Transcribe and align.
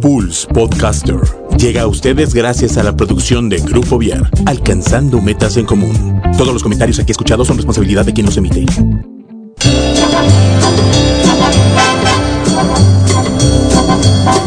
Pulse 0.00 0.46
Podcaster 0.48 1.20
llega 1.56 1.82
a 1.82 1.86
ustedes 1.86 2.34
gracias 2.34 2.76
a 2.76 2.82
la 2.82 2.96
producción 2.96 3.48
de 3.48 3.58
Grupo 3.58 3.98
Viar, 3.98 4.30
alcanzando 4.46 5.20
metas 5.20 5.56
en 5.56 5.66
común. 5.66 6.22
Todos 6.36 6.52
los 6.52 6.62
comentarios 6.62 6.98
aquí 6.98 7.12
escuchados 7.12 7.48
son 7.48 7.56
responsabilidad 7.56 8.04
de 8.04 8.12
quien 8.12 8.26
los 8.26 8.36
emite. 8.36 8.64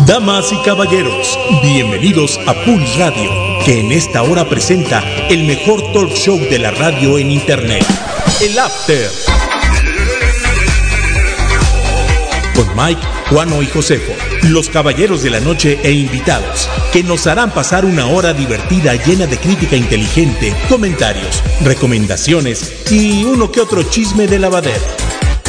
Damas 0.05 0.51
y 0.51 0.57
caballeros, 0.63 1.37
bienvenidos 1.61 2.39
a 2.47 2.53
Pulse 2.65 2.97
Radio, 2.97 3.29
que 3.65 3.79
en 3.79 3.91
esta 3.91 4.23
hora 4.23 4.47
presenta 4.47 5.03
el 5.29 5.45
mejor 5.45 5.81
talk 5.93 6.11
show 6.11 6.37
de 6.37 6.59
la 6.59 6.71
radio 6.71 7.17
en 7.17 7.31
Internet, 7.31 7.85
el 8.41 8.57
After. 8.57 9.09
Con 12.55 12.67
Mike, 12.75 13.01
Juano 13.31 13.61
y 13.61 13.65
Josefo, 13.65 14.11
los 14.49 14.67
caballeros 14.67 15.23
de 15.23 15.29
la 15.29 15.39
noche 15.39 15.79
e 15.83 15.93
invitados, 15.93 16.67
que 16.91 17.01
nos 17.01 17.27
harán 17.27 17.49
pasar 17.49 17.85
una 17.85 18.07
hora 18.07 18.33
divertida 18.33 18.93
llena 18.95 19.25
de 19.25 19.37
crítica 19.37 19.77
inteligente, 19.77 20.53
comentarios, 20.67 21.41
recomendaciones 21.63 22.91
y 22.91 23.23
uno 23.23 23.49
que 23.49 23.61
otro 23.61 23.83
chisme 23.83 24.27
de 24.27 24.37
lavadero. 24.37 24.83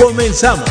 Comenzamos. 0.01 0.71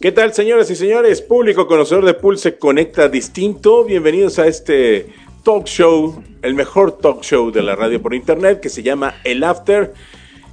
¿Qué 0.00 0.10
tal, 0.10 0.34
señoras 0.34 0.68
y 0.68 0.74
señores? 0.74 1.22
Público 1.22 1.68
conocedor 1.68 2.04
de 2.04 2.14
Pulse 2.14 2.58
Conecta 2.58 3.08
Distinto. 3.08 3.84
Bienvenidos 3.84 4.40
a 4.40 4.48
este 4.48 5.06
talk 5.44 5.66
show, 5.66 6.20
el 6.42 6.54
mejor 6.54 6.98
talk 6.98 7.22
show 7.22 7.52
de 7.52 7.62
la 7.62 7.76
radio 7.76 8.02
por 8.02 8.12
internet 8.12 8.58
que 8.58 8.70
se 8.70 8.82
llama 8.82 9.14
El 9.22 9.44
After. 9.44 9.94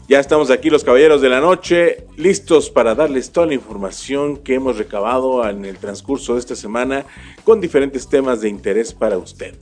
Ya 0.06 0.20
estamos 0.20 0.52
aquí 0.52 0.70
los 0.70 0.84
caballeros 0.84 1.22
de 1.22 1.30
la 1.30 1.40
noche, 1.40 2.08
listos 2.18 2.70
para 2.70 2.94
darles 2.94 3.32
toda 3.32 3.48
la 3.48 3.54
información 3.54 4.36
que 4.36 4.56
hemos 4.56 4.78
recabado 4.78 5.48
en 5.48 5.64
el 5.64 5.78
transcurso 5.78 6.34
de 6.34 6.42
esta 6.42 6.58
semana 6.58 7.06
con 7.46 7.62
diferentes 7.62 8.10
temas 8.10 8.42
de 8.42 8.50
interés 8.50 8.94
para 8.94 9.18
usted. 9.18 9.56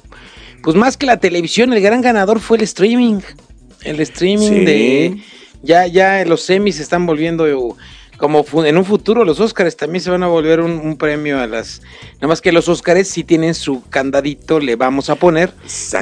pues 0.63 0.75
más 0.75 0.95
que 0.97 1.05
la 1.05 1.19
televisión, 1.19 1.73
el 1.73 1.81
gran 1.81 2.01
ganador 2.01 2.39
fue 2.39 2.57
el 2.57 2.63
streaming. 2.63 3.19
El 3.83 3.99
streaming 4.01 4.47
Sí. 4.49 4.65
de... 4.65 5.17
Ya, 5.61 5.87
ya 5.87 6.23
los 6.25 6.49
Emmys 6.49 6.77
se 6.77 6.83
están 6.83 7.05
volviendo 7.05 7.75
como 8.19 8.45
en 8.65 8.77
un 8.77 8.85
futuro 8.85 9.23
los 9.25 9.39
Óscares 9.39 9.75
también 9.77 10.03
se 10.03 10.11
van 10.11 10.21
a 10.23 10.27
volver 10.27 10.59
un, 10.59 10.71
un 10.71 10.97
premio 10.97 11.39
a 11.39 11.47
las... 11.47 11.81
Nada 12.15 12.27
más 12.27 12.41
que 12.41 12.51
los 12.51 12.67
Óscares 12.69 13.07
sí 13.07 13.23
tienen 13.23 13.55
su 13.55 13.81
candadito, 13.89 14.59
le 14.59 14.75
vamos 14.75 15.09
a 15.09 15.15
poner, 15.15 15.51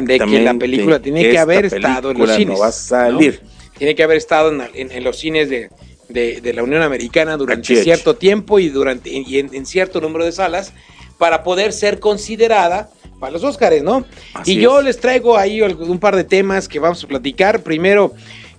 de 0.02 0.20
que 0.20 0.40
la 0.42 0.54
película 0.56 1.00
tiene 1.00 1.22
que 1.30 1.38
haber 1.38 1.66
estado 1.66 2.12
en 2.12 2.18
los 2.18 2.32
cines. 2.36 2.56
No 2.56 2.60
va 2.60 2.68
a 2.68 2.72
salir. 2.72 3.42
¿no? 3.44 3.50
Tiene 3.78 3.96
que 3.96 4.04
haber 4.04 4.18
estado 4.18 4.52
en, 4.52 4.62
en- 4.74 4.92
en 4.92 5.04
los 5.04 5.18
cines 5.18 5.50
de, 5.50 5.70
de- 6.10 6.42
de 6.42 6.54
la 6.54 6.64
Unión 6.64 6.82
Americana 6.82 7.38
durante 7.38 7.76
cierto 7.84 8.16
tiempo 8.16 8.58
y, 8.60 8.70
durante, 8.70 9.10
y 9.12 9.38
en, 9.40 9.54
en 9.54 9.66
cierto 9.68 10.02
número 10.02 10.26
de 10.26 10.32
salas 10.32 10.74
para 11.20 11.44
poder 11.44 11.72
ser 11.74 12.00
considerada 12.00 12.90
para 13.20 13.32
los 13.32 13.44
Óscares, 13.44 13.84
¿no? 13.84 14.06
Así 14.34 14.54
y 14.54 14.62
yo 14.62 14.80
es. 14.80 14.86
les 14.86 15.00
traigo 15.00 15.38
ahí 15.38 15.62
un 15.62 16.00
par 16.00 16.16
de 16.16 16.24
temas 16.24 16.68
que 16.68 16.80
vamos 16.80 17.04
a 17.04 17.08
platicar. 17.08 17.62
Primero 17.64 18.14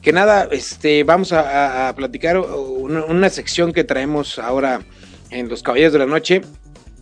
que 0.09 0.13
nada, 0.15 0.49
este, 0.53 1.05
vamos 1.05 1.35
a, 1.35 1.93
platicar 1.95 2.39
una, 2.39 3.05
una 3.05 3.29
sección 3.29 3.75
que 3.75 3.85
traemos 3.85 4.39
ahora 4.39 4.81
en 5.29 5.51
Los 5.51 5.63
Caballeros 5.63 5.93
de 5.93 5.99
la 5.99 6.07
Noche. 6.07 6.41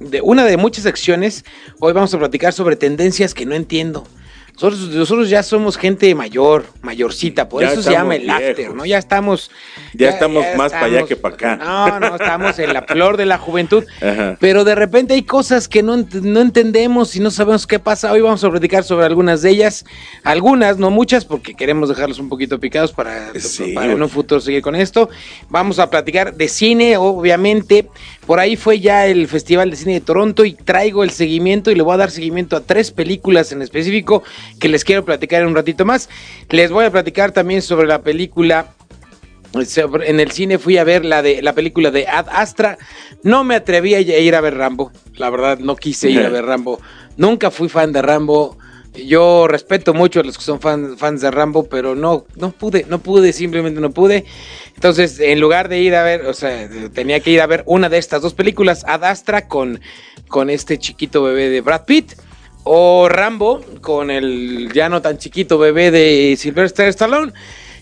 De 0.01 0.21
una 0.23 0.45
de 0.45 0.57
muchas 0.57 0.83
secciones, 0.83 1.45
hoy 1.79 1.93
vamos 1.93 2.13
a 2.15 2.19
platicar 2.19 2.53
sobre 2.53 2.75
tendencias 2.75 3.33
que 3.33 3.47
no 3.47 3.55
entiendo. 3.55 4.09
Nosotros, 4.57 4.89
nosotros 4.89 5.29
ya 5.29 5.43
somos 5.43 5.77
gente 5.77 6.15
mayor, 6.15 6.65
mayorcita, 6.81 7.47
por 7.47 7.61
Ya 7.63 7.73
eso 7.73 7.83
se 7.83 7.91
llama 7.91 8.17
el 8.17 8.23
estamos 8.23 8.41
after, 8.41 8.57
viejos. 8.57 8.75
¿no? 8.75 8.87
Ya 8.87 8.97
estamos. 8.97 9.51
Ya 9.93 10.09
estamos 10.09 10.47
más 10.57 10.73
para 10.73 10.87
allá 10.87 11.05
que 11.05 11.15
para 11.15 11.35
acá. 11.35 11.57
No, 11.57 12.01
no, 12.01 12.17
estamos 12.17 12.59
en 12.59 12.73
la 12.73 12.81
flor 12.83 13.19
de 13.19 13.27
la 13.27 13.37
juventud. 13.37 13.85
Ajá. 14.01 14.39
Pero 14.41 14.65
de 14.65 14.75
repente 14.75 15.13
hay 15.13 15.25
cosas 15.25 15.69
que 15.69 15.83
no, 15.83 15.99
no 15.99 16.41
entendemos 16.41 17.15
y 17.17 17.21
no 17.21 17.31
sabemos 17.31 17.67
qué 17.67 17.79
pasa. 17.79 18.11
Hoy 18.11 18.23
vamos 18.23 18.43
a 18.45 18.51
platicar 18.51 18.83
sobre 18.83 19.05
algunas 19.05 19.43
de 19.43 19.51
ellas. 19.51 19.85
Algunas, 20.25 20.79
no 20.79 20.91
muchas, 20.91 21.27
porque 21.27 21.55
queremos 21.55 21.91
dejarlos 21.91 22.19
un 22.19 22.31
poquito 22.31 22.59
picados 22.59 22.93
para, 22.93 23.39
Sí, 23.39 23.75
para 23.75 23.93
en 23.93 24.03
un 24.03 24.09
futuro 24.09 24.41
seguir 24.41 24.63
con 24.63 24.75
esto. 24.75 25.11
Vamos 25.51 25.79
a 25.79 25.91
platicar 25.91 26.35
de 26.35 26.49
cine, 26.49 26.97
obviamente. 26.97 27.91
Por 28.27 28.41
ahí 28.41 28.57
fue 28.57 28.81
ya 28.81 29.07
el 29.07 29.29
Festival 29.29 29.71
de 29.71 29.77
Cine 29.77 29.95
de 29.95 30.01
Toronto 30.01 30.45
y 30.45 30.55
traigo 30.55 31.05
el 31.05 31.11
seguimiento 31.11 31.71
y 31.71 31.77
le 31.77 31.83
voy 31.83 31.95
a 31.95 31.99
dar 31.99 32.11
seguimiento 32.11 32.57
a 32.57 32.61
tres 32.61 32.91
películas 32.91 33.53
en 33.53 33.63
específico 33.63 34.25
que 34.59 34.69
les 34.69 34.85
quiero 34.85 35.05
platicar 35.05 35.43
en 35.43 35.49
un 35.49 35.55
ratito 35.55 35.85
más. 35.85 36.09
Les 36.51 36.71
voy 36.71 36.85
a 36.85 36.91
platicar 36.91 37.31
también 37.33 37.63
sobre 37.63 37.87
la 37.87 38.03
película 38.03 38.75
en 40.05 40.21
el 40.21 40.31
cine 40.33 40.59
fui 40.59 40.77
a 40.77 40.85
ver 40.85 41.05
la 41.05 41.23
de 41.23 41.41
la 41.41 41.55
película 41.55 41.91
de 41.91 42.07
Ad 42.07 42.27
Astra. 42.31 42.79
No 43.23 43.45
me 43.45 43.55
atreví 43.55 43.95
a 43.95 44.01
ir 44.01 44.35
a 44.35 44.41
ver 44.41 44.57
Rambo. 44.57 44.93
La 45.17 45.31
verdad, 45.31 45.59
no 45.59 45.77
quise 45.77 46.11
ir 46.11 46.21
a 46.21 46.29
ver 46.31 46.45
Rambo. 46.45 46.81
Nunca 47.17 47.51
fui 47.51 47.69
fan 47.69 47.93
de 47.93 48.03
Rambo. 48.03 48.59
Yo 49.05 49.47
respeto 49.49 49.93
mucho 49.95 50.21
a 50.21 50.23
los 50.25 50.39
que 50.39 50.45
son 50.45 50.61
fan- 50.61 50.97
fans 50.97 51.21
de 51.21 51.31
Rambo, 51.31 51.65
pero 51.69 51.95
no, 51.95 52.27
no 52.37 52.53
pude, 52.53 52.87
no 52.89 52.99
pude, 53.01 53.33
simplemente 53.33 53.81
no 53.81 53.91
pude. 53.91 54.25
Entonces, 54.75 55.21
en 55.21 55.41
lugar 55.41 55.69
de 55.69 55.81
ir 55.81 55.95
a 55.95 56.03
ver, 56.03 56.27
o 56.27 56.35
sea, 56.35 56.69
tenía 56.93 57.21
que 57.21 57.31
ir 57.31 57.41
a 57.41 57.47
ver 57.47 57.63
una 57.67 57.89
de 57.89 57.99
estas 57.99 58.23
dos 58.23 58.35
películas, 58.35 58.85
Ad 58.87 59.05
Astra 59.05 59.49
con, 59.49 59.81
con 60.29 60.51
este 60.51 60.79
chiquito 60.79 61.23
bebé 61.23 61.49
de 61.51 61.61
Brad 61.61 61.85
Pitt, 61.85 62.13
o 62.65 63.09
Rambo 63.09 63.61
con 63.81 64.11
el 64.11 64.71
ya 64.75 64.89
no 64.89 65.01
tan 65.03 65.19
chiquito 65.19 65.59
bebé 65.59 65.91
de 65.91 66.37
Sylvester 66.39 66.89
Stallone. 66.89 67.33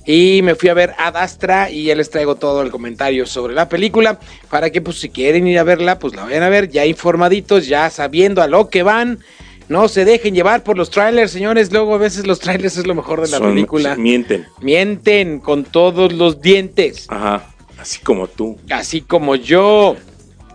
Y 0.07 0.43
me 0.43 0.55
fui 0.55 0.69
a 0.69 0.75
ver 0.75 0.95
Ad 0.99 1.17
Astra 1.17 1.71
y 1.71 1.85
ya 1.85 1.95
les 1.95 2.11
traigo 2.11 2.35
todo 2.35 2.61
el 2.61 2.71
comentario 2.71 3.25
sobre 3.25 3.55
la 3.55 3.71
película 3.71 4.21
para 4.51 4.69
que 4.69 4.83
pues 4.83 5.01
si 5.01 5.09
quieren 5.09 5.47
ir 5.47 5.59
a 5.59 5.63
verla, 5.63 5.99
pues 5.99 6.15
la 6.15 6.25
vayan 6.25 6.43
a 6.43 6.51
ver 6.51 6.69
ya 6.69 6.85
informaditos, 6.85 7.67
ya 7.67 7.89
sabiendo 7.89 8.43
a 8.43 8.47
lo 8.47 8.69
que 8.69 8.83
van. 8.83 9.21
No 9.69 9.89
se 9.89 10.05
dejen 10.05 10.35
llevar 10.35 10.63
por 10.63 10.77
los 10.77 10.91
trailers, 10.91 11.31
señores. 11.33 11.73
Luego 11.73 11.95
a 11.95 11.99
veces 11.99 12.27
los 12.27 12.39
trailers 12.39 12.77
es 12.77 12.87
lo 12.87 12.95
mejor 12.95 13.21
de 13.23 13.29
la 13.29 13.39
Son- 13.39 13.49
película. 13.55 13.97
Mienten. 13.97 14.45
Mienten 14.61 15.41
con 15.41 15.65
todos 15.65 16.13
los 16.13 16.41
dientes, 16.43 17.07
Ajá. 17.09 17.51
Así 17.79 17.99
como 18.01 18.27
tú. 18.29 18.57
así 18.71 19.01
como 19.01 19.37
yo. 19.37 19.97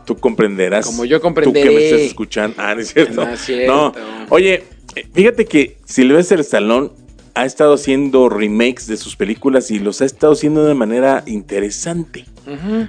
tú 0.06 0.15
comprenderás. 0.17 0.85
Como 0.88 1.06
yo 1.06 1.21
comprenderé. 1.21 1.65
Tú 1.67 1.69
que 1.71 1.75
me 1.75 1.85
estás 1.85 2.01
escuchando. 2.01 2.56
Ah, 2.59 2.73
no 2.75 2.81
es 2.81 2.91
cierto. 2.94 3.25
No 3.25 3.31
es 3.31 3.39
cierto. 3.41 3.71
No. 3.73 3.94
Oye, 4.29 4.63
eh, 4.95 5.07
fíjate 5.13 5.45
que 5.45 5.77
Sylvester 5.85 6.39
Stallone 6.39 6.89
ha 7.35 7.45
estado 7.45 7.75
haciendo 7.75 8.27
remakes 8.27 8.88
de 8.88 8.97
sus 8.97 9.15
películas 9.15 9.69
y 9.69 9.77
los 9.79 10.01
ha 10.01 10.05
estado 10.05 10.33
haciendo 10.33 10.65
de 10.65 10.73
manera 10.73 11.23
interesante. 11.27 12.25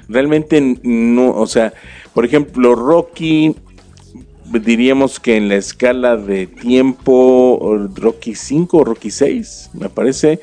Realmente 0.09 0.79
no, 0.83 1.33
o 1.33 1.47
sea, 1.47 1.75
por 2.15 2.25
ejemplo, 2.25 2.75
Rocky, 2.75 3.55
diríamos 4.53 5.21
que 5.21 5.37
en 5.37 5.49
la 5.49 5.57
escala 5.57 6.17
de 6.17 6.47
tiempo, 6.47 7.79
Rocky 7.95 8.35
5 8.35 8.79
o 8.79 8.85
Rocky 8.85 9.11
6, 9.11 9.71
me 9.75 9.89
parece, 9.89 10.41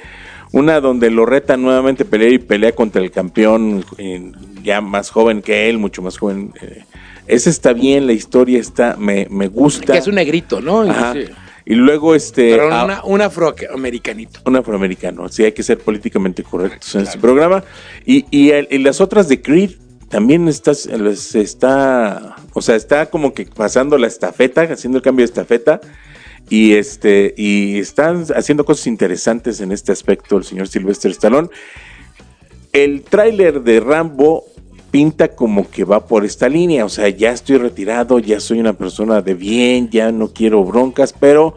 una 0.52 0.80
donde 0.80 1.10
lo 1.12 1.26
reta 1.26 1.58
nuevamente 1.58 2.04
a 2.04 2.06
pelear 2.06 2.32
y 2.34 2.40
pelea 2.40 2.72
contra 2.74 3.02
el 3.02 3.12
campeón 3.12 3.84
eh, 3.98 4.32
ya 4.64 4.82
más 4.82 5.10
joven 5.10 5.42
que 5.42 5.70
él, 5.70 5.78
mucho 5.78 6.02
más 6.02 6.18
joven. 6.18 6.54
eh, 6.62 6.84
esa 7.28 7.50
está 7.50 7.74
bien, 7.74 8.08
la 8.08 8.14
historia 8.14 8.58
está, 8.60 8.96
me, 8.98 9.28
me 9.30 9.50
gusta. 9.50 9.92
Que 9.94 10.00
es 10.00 10.08
un 10.08 10.16
negrito, 10.16 10.62
¿no? 10.62 10.82
Ajá. 10.84 11.14
Y 11.66 11.76
luego 11.76 12.16
este... 12.16 12.52
Pero 12.52 12.74
ah, 12.74 12.86
una- 12.86 13.04
un 13.04 13.22
afroamericanito. 13.22 14.40
un 14.46 14.56
afroamericano. 14.56 15.28
Sí, 15.28 15.44
hay 15.44 15.52
que 15.52 15.64
ser 15.64 15.80
políticamente 15.80 16.42
correctos 16.44 16.96
en 16.96 17.02
este 17.02 17.20
programa. 17.20 17.66
Y, 18.06 18.26
y, 18.32 18.52
el- 18.52 18.70
y 18.72 18.78
las 18.78 19.02
otras 19.02 19.28
de 19.28 19.42
Creed 19.42 19.72
también 20.08 20.48
está, 20.48 20.72
les 20.98 21.36
está, 21.36 22.38
o 22.58 22.62
sea, 22.62 22.76
está 22.76 23.06
como 23.12 23.36
que 23.36 23.46
pasando 23.46 24.00
la 24.00 24.08
estafeta, 24.08 24.64
haciendo 24.64 24.98
el 24.98 25.04
cambio 25.04 25.24
de 25.24 25.30
estafeta. 25.30 25.80
Y 26.50 26.74
este, 26.74 27.36
y 27.38 27.78
están 27.78 28.26
haciendo 28.36 28.66
cosas 28.66 28.88
interesantes 28.88 29.62
en 29.62 29.72
este 29.72 29.92
aspecto 29.92 30.38
el 30.38 30.44
señor 30.44 30.68
Sylvester 30.68 31.12
Stallone. 31.12 31.50
El 32.74 33.04
tráiler 33.04 33.62
de 33.62 33.80
Rambo 33.80 34.46
pinta 34.90 35.36
como 35.36 35.70
que 35.70 35.84
va 35.84 36.08
por 36.08 36.26
esta 36.26 36.50
línea, 36.50 36.84
o 36.84 36.90
sea, 36.90 37.10
ya 37.10 37.32
estoy 37.32 37.58
retirado, 37.58 38.18
ya 38.18 38.40
soy 38.40 38.60
una 38.60 38.74
persona 38.74 39.22
de 39.22 39.36
bien, 39.36 39.90
ya 39.90 40.12
no 40.12 40.30
quiero 40.30 40.64
broncas, 40.64 41.14
pero 41.14 41.56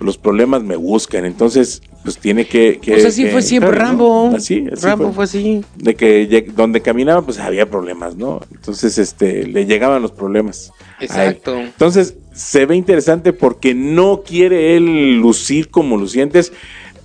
los 0.00 0.18
problemas 0.18 0.62
me 0.62 0.76
buscan, 0.76 1.24
entonces 1.24 1.82
pues 2.02 2.18
tiene 2.18 2.46
que... 2.46 2.78
que 2.80 2.92
Pues 2.92 3.04
así 3.06 3.24
que- 3.24 3.30
fue 3.30 3.42
siempre 3.42 3.70
claro, 3.70 3.84
Rambo. 3.84 4.28
¿no? 4.30 4.36
Así, 4.36 4.64
así 4.72 4.86
Rambo 4.86 5.06
fue. 5.06 5.14
fue 5.14 5.24
así. 5.24 5.64
De 5.76 5.94
que 5.94 6.46
donde 6.54 6.80
caminaba 6.82 7.22
pues 7.22 7.38
había 7.38 7.68
problemas, 7.68 8.16
¿no? 8.16 8.40
Entonces 8.52 8.98
este 8.98 9.46
le 9.46 9.66
llegaban 9.66 10.02
los 10.02 10.12
problemas. 10.12 10.72
Exacto. 11.00 11.56
Entonces 11.58 12.14
se 12.32 12.66
ve 12.66 12.76
interesante 12.76 13.32
porque 13.32 13.74
no 13.74 14.22
quiere 14.26 14.76
él 14.76 15.16
lucir 15.16 15.68
como 15.70 15.96
lucientes. 15.96 16.52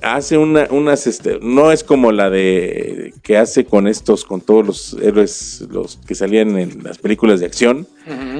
Hace 0.04 0.36
una, 0.40 0.68
unas, 0.72 1.06
este, 1.06 1.38
no 1.44 1.72
es 1.72 1.84
como 1.84 2.12
la 2.12 2.32
de 2.32 3.14
que 3.22 3.38
hace 3.38 3.66
con 3.66 3.88
estos, 3.88 4.26
con 4.26 4.42
todos 4.42 4.66
los 4.66 4.98
héroes, 5.00 5.64
los 5.70 5.98
que 6.08 6.16
salían 6.16 6.58
en 6.58 6.82
las 6.84 6.98
películas 6.98 7.40
de 7.40 7.46
acción, 7.46 7.88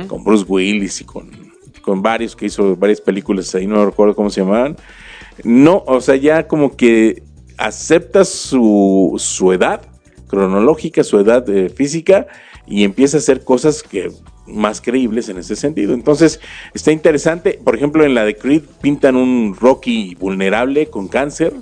con 0.08 0.24
Bruce 0.24 0.44
Willis 0.48 1.02
y 1.02 1.04
con, 1.04 1.30
con 1.82 2.02
varios 2.02 2.36
que 2.36 2.46
hizo 2.46 2.76
varias 2.76 3.02
películas 3.02 3.54
ahí, 3.56 3.68
no 3.68 3.86
recuerdo 3.86 4.16
cómo 4.16 4.30
se 4.30 4.42
llamaban. 4.42 4.78
No, 5.44 5.84
o 5.88 6.02
sea, 6.02 6.16
ya 6.16 6.48
como 6.48 6.76
que 6.76 7.24
acepta 7.58 8.26
su, 8.26 9.16
su 9.18 9.52
edad 9.52 9.82
cronológica, 10.28 11.04
su 11.04 11.20
edad 11.20 11.48
eh, 11.50 11.70
física 11.70 12.28
y 12.66 12.84
empieza 12.84 13.18
a 13.18 13.20
hacer 13.20 13.44
cosas 13.44 13.84
que 13.84 14.12
más 14.48 14.82
creíbles 14.82 15.30
en 15.30 15.38
ese 15.38 15.56
sentido. 15.56 15.94
Entonces, 15.94 16.40
está 16.74 16.92
interesante. 16.92 17.60
Por 17.64 17.76
ejemplo, 17.76 18.04
en 18.06 18.16
la 18.16 18.24
de 18.24 18.36
Creed 18.36 18.64
pintan 18.82 19.16
un 19.16 19.56
Rocky 19.60 20.16
vulnerable 20.16 20.88
con 20.88 21.08
cáncer. 21.08 21.54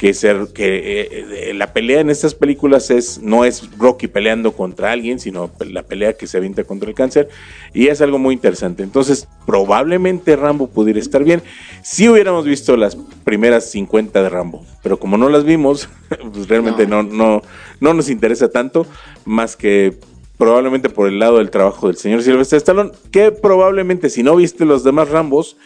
Que, 0.00 0.14
ser, 0.14 0.48
que 0.54 0.78
eh, 0.78 1.50
eh, 1.50 1.54
la 1.54 1.74
pelea 1.74 2.00
en 2.00 2.08
estas 2.08 2.34
películas 2.34 2.90
es 2.90 3.20
no 3.20 3.44
es 3.44 3.68
Rocky 3.76 4.08
peleando 4.08 4.52
contra 4.52 4.92
alguien, 4.92 5.20
sino 5.20 5.50
la 5.60 5.82
pelea 5.82 6.14
que 6.14 6.26
se 6.26 6.38
avienta 6.38 6.64
contra 6.64 6.88
el 6.88 6.94
cáncer. 6.94 7.28
Y 7.74 7.88
es 7.88 8.00
algo 8.00 8.18
muy 8.18 8.32
interesante. 8.32 8.82
Entonces, 8.82 9.28
probablemente 9.44 10.36
Rambo 10.36 10.68
pudiera 10.68 10.98
estar 10.98 11.22
bien 11.22 11.42
si 11.82 12.08
hubiéramos 12.08 12.46
visto 12.46 12.78
las 12.78 12.96
primeras 13.24 13.70
50 13.70 14.22
de 14.22 14.28
Rambo. 14.30 14.64
Pero 14.82 14.98
como 14.98 15.18
no 15.18 15.28
las 15.28 15.44
vimos, 15.44 15.90
pues 16.32 16.48
realmente 16.48 16.86
no, 16.86 17.02
no, 17.02 17.42
no 17.78 17.92
nos 17.92 18.08
interesa 18.08 18.48
tanto, 18.48 18.86
más 19.26 19.54
que 19.54 19.98
probablemente 20.40 20.88
por 20.88 21.06
el 21.06 21.18
lado 21.18 21.36
del 21.36 21.50
trabajo 21.50 21.88
del 21.88 21.98
señor 21.98 22.22
Sylvester 22.22 22.56
Stallone, 22.56 22.92
que 23.12 23.30
probablemente 23.30 24.08
si 24.08 24.22
no 24.22 24.34
viste 24.34 24.64
los 24.64 24.82
demás 24.82 25.10
Rambos, 25.10 25.58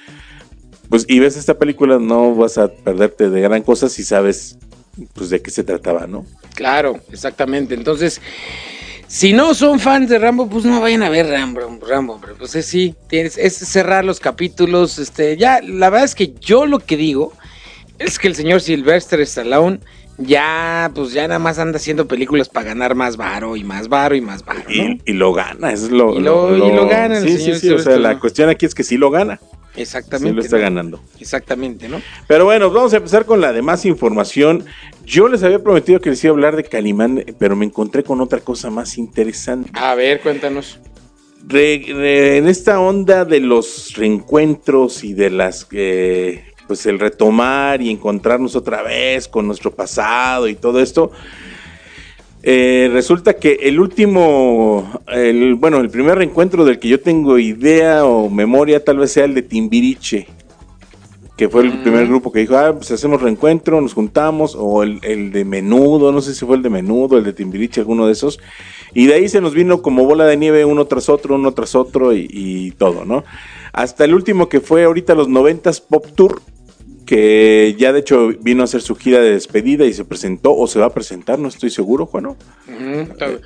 pues 0.88 1.04
y 1.08 1.18
ves 1.18 1.36
esta 1.36 1.54
película 1.58 1.98
no 1.98 2.34
vas 2.34 2.58
a 2.58 2.68
perderte 2.68 3.30
de 3.30 3.40
gran 3.40 3.62
cosa 3.62 3.88
si 3.88 4.04
sabes 4.04 4.56
pues 5.14 5.30
de 5.30 5.42
qué 5.42 5.50
se 5.50 5.64
trataba, 5.64 6.06
¿no? 6.06 6.24
Claro, 6.54 7.00
exactamente. 7.10 7.74
Entonces, 7.74 8.20
si 9.08 9.32
no 9.32 9.54
son 9.54 9.80
fans 9.80 10.08
de 10.08 10.18
Rambo, 10.18 10.48
pues 10.48 10.64
no 10.64 10.80
vayan 10.80 11.02
a 11.02 11.08
ver 11.08 11.26
Rambo, 11.26 11.60
Rambo, 11.86 12.14
hombre. 12.14 12.32
Pues 12.38 12.54
es, 12.54 12.66
sí, 12.66 12.94
tienes, 13.08 13.36
es 13.38 13.54
cerrar 13.56 14.04
los 14.04 14.20
capítulos. 14.20 14.98
Este, 14.98 15.36
ya, 15.36 15.60
la 15.62 15.90
verdad 15.90 16.04
es 16.04 16.14
que 16.14 16.34
yo 16.40 16.64
lo 16.66 16.78
que 16.78 16.96
digo 16.96 17.32
es 17.98 18.18
que 18.18 18.28
el 18.28 18.34
señor 18.36 18.60
Sylvester 18.60 19.20
Stallone 19.22 19.80
ya, 20.18 20.92
pues 20.94 21.12
ya 21.12 21.26
nada 21.26 21.40
más 21.40 21.58
anda 21.58 21.76
haciendo 21.78 22.06
películas 22.06 22.48
para 22.48 22.66
ganar 22.66 22.94
más 22.94 23.16
varo 23.16 23.56
y 23.56 23.64
más 23.64 23.88
varo 23.88 24.14
y 24.14 24.20
más 24.20 24.44
varo, 24.44 24.62
Y, 24.70 24.80
¿no? 24.80 24.98
y 25.04 25.12
lo 25.12 25.32
gana, 25.32 25.72
eso 25.72 25.86
es 25.86 25.90
lo, 25.92 26.14
Y 26.14 26.20
lo- 26.20 26.56
y 26.56 26.70
lo 26.72 26.86
gana 26.88 27.18
el 27.18 27.24
Sí, 27.24 27.38
sí, 27.38 27.54
sí, 27.58 27.70
o 27.70 27.78
sea, 27.80 27.96
la 27.96 28.20
cuestión 28.20 28.48
aquí 28.48 28.64
es 28.64 28.76
que 28.76 28.84
sí 28.84 28.96
lo 28.96 29.10
gana, 29.10 29.40
Exactamente. 29.76 30.34
lo 30.34 30.42
está 30.42 30.56
¿no? 30.56 30.62
ganando. 30.62 31.00
Exactamente, 31.20 31.88
¿no? 31.88 32.00
Pero 32.26 32.44
bueno, 32.44 32.70
vamos 32.70 32.92
a 32.92 32.98
empezar 32.98 33.24
con 33.24 33.40
la 33.40 33.52
demás 33.52 33.84
información. 33.84 34.64
Yo 35.04 35.28
les 35.28 35.42
había 35.42 35.62
prometido 35.62 36.00
que 36.00 36.10
les 36.10 36.22
iba 36.24 36.30
a 36.30 36.34
hablar 36.34 36.56
de 36.56 36.64
Calimán, 36.64 37.24
pero 37.38 37.56
me 37.56 37.64
encontré 37.64 38.02
con 38.04 38.20
otra 38.20 38.40
cosa 38.40 38.70
más 38.70 38.96
interesante. 38.98 39.70
A 39.74 39.94
ver, 39.94 40.20
cuéntanos. 40.20 40.78
Re- 41.46 41.84
re- 41.88 42.38
en 42.38 42.48
esta 42.48 42.80
onda 42.80 43.24
de 43.24 43.40
los 43.40 43.92
reencuentros 43.96 45.04
y 45.04 45.12
de 45.12 45.28
las 45.30 45.66
eh, 45.72 46.44
pues 46.66 46.86
el 46.86 46.98
retomar 46.98 47.82
y 47.82 47.90
encontrarnos 47.90 48.56
otra 48.56 48.82
vez 48.82 49.28
con 49.28 49.46
nuestro 49.46 49.70
pasado 49.74 50.48
y 50.48 50.54
todo 50.54 50.80
esto 50.80 51.12
eh, 52.46 52.90
resulta 52.92 53.34
que 53.34 53.58
el 53.62 53.80
último 53.80 55.00
el, 55.08 55.54
bueno 55.54 55.78
el 55.80 55.88
primer 55.88 56.18
reencuentro 56.18 56.64
del 56.64 56.78
que 56.78 56.88
yo 56.88 57.00
tengo 57.00 57.38
idea 57.38 58.04
o 58.04 58.28
memoria 58.28 58.84
tal 58.84 58.98
vez 58.98 59.12
sea 59.12 59.24
el 59.24 59.34
de 59.34 59.42
Timbiriche 59.42 60.28
que 61.36 61.48
fue 61.48 61.62
el 61.62 61.72
Mm. 61.72 61.82
primer 61.82 62.06
grupo 62.06 62.30
que 62.30 62.40
dijo, 62.40 62.56
ah, 62.56 62.74
pues 62.74 62.90
hacemos 62.92 63.20
reencuentro, 63.20 63.80
nos 63.80 63.94
juntamos, 63.94 64.56
o 64.56 64.82
el, 64.84 65.00
el 65.02 65.32
de 65.32 65.44
Menudo, 65.44 66.12
no 66.12 66.20
sé 66.20 66.32
si 66.34 66.46
fue 66.46 66.56
el 66.56 66.62
de 66.62 66.70
Menudo, 66.70 67.18
el 67.18 67.24
de 67.24 67.32
Timbiriche, 67.32 67.80
alguno 67.80 68.06
de 68.06 68.12
esos, 68.12 68.38
y 68.92 69.06
de 69.06 69.14
ahí 69.14 69.28
se 69.28 69.40
nos 69.40 69.52
vino 69.52 69.82
como 69.82 70.04
bola 70.04 70.26
de 70.26 70.36
nieve 70.36 70.64
uno 70.64 70.84
tras 70.84 71.08
otro, 71.08 71.34
uno 71.34 71.52
tras 71.52 71.74
otro, 71.74 72.14
y, 72.14 72.28
y 72.30 72.70
todo, 72.72 73.04
¿no? 73.04 73.24
Hasta 73.72 74.04
el 74.04 74.14
último 74.14 74.48
que 74.48 74.60
fue 74.60 74.84
ahorita 74.84 75.16
los 75.16 75.28
90s 75.28 75.82
Pop 75.88 76.06
Tour, 76.14 76.40
que 77.04 77.74
ya 77.78 77.92
de 77.92 78.00
hecho 78.00 78.28
vino 78.40 78.62
a 78.62 78.64
hacer 78.64 78.80
su 78.82 78.94
gira 78.96 79.20
de 79.20 79.32
despedida 79.32 79.84
y 79.84 79.92
se 79.92 80.04
presentó, 80.04 80.54
o 80.56 80.66
se 80.66 80.78
va 80.78 80.86
a 80.86 80.94
presentar, 80.94 81.38
no 81.38 81.48
estoy 81.48 81.70
seguro, 81.70 82.06
Juano. 82.06 82.36
Ujú. 82.68 83.38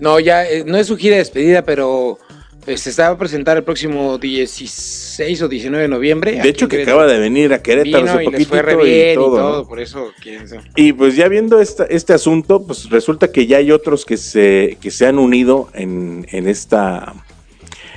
No, 0.00 0.18
ya 0.20 0.44
eh, 0.48 0.64
no 0.66 0.76
es 0.76 0.86
su 0.88 0.96
gira 0.96 1.14
de 1.14 1.18
despedida, 1.20 1.62
pero 1.64 2.18
eh, 2.66 2.76
se 2.76 2.90
está 2.90 3.08
a 3.08 3.18
presentar 3.18 3.56
el 3.56 3.62
próximo 3.62 4.18
16 4.18 5.42
o 5.42 5.48
19 5.48 5.82
de 5.82 5.88
noviembre. 5.88 6.32
De 6.42 6.48
hecho, 6.48 6.66
que 6.68 6.82
acaba 6.82 7.06
de 7.06 7.18
venir 7.18 7.52
a 7.52 7.62
Querétaro 7.62 8.04
hace 8.10 8.24
y 8.24 8.30
les 8.30 8.46
fue 8.48 8.62
re 8.62 8.72
poquito 8.74 8.84
bien 8.90 9.10
y 9.12 9.14
todo, 9.14 9.52
¿no? 9.62 9.68
por 9.68 9.80
eso 9.80 10.10
quién 10.20 10.48
sabe. 10.48 10.62
Y 10.74 10.92
pues 10.92 11.14
ya 11.16 11.28
viendo 11.28 11.60
esta- 11.60 11.84
este 11.84 12.12
asunto, 12.12 12.66
pues 12.66 12.90
resulta 12.90 13.30
que 13.30 13.46
ya 13.46 13.58
hay 13.58 13.70
otros 13.70 14.04
que 14.04 14.16
se, 14.16 14.78
que 14.80 14.90
se 14.90 15.06
han 15.06 15.18
unido 15.18 15.68
en, 15.74 16.26
en 16.32 16.48
esta, 16.48 17.14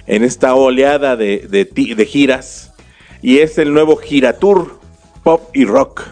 en 0.05 0.23
esta 0.23 0.53
oleada 0.53 1.15
de, 1.15 1.47
de 1.49 2.05
giras. 2.05 2.73
Y 3.23 3.39
es 3.39 3.57
el 3.57 3.73
nuevo 3.73 3.95
Giratour 3.97 4.76
Pop 5.27 5.49
y 5.53 5.65
Rock 5.65 6.03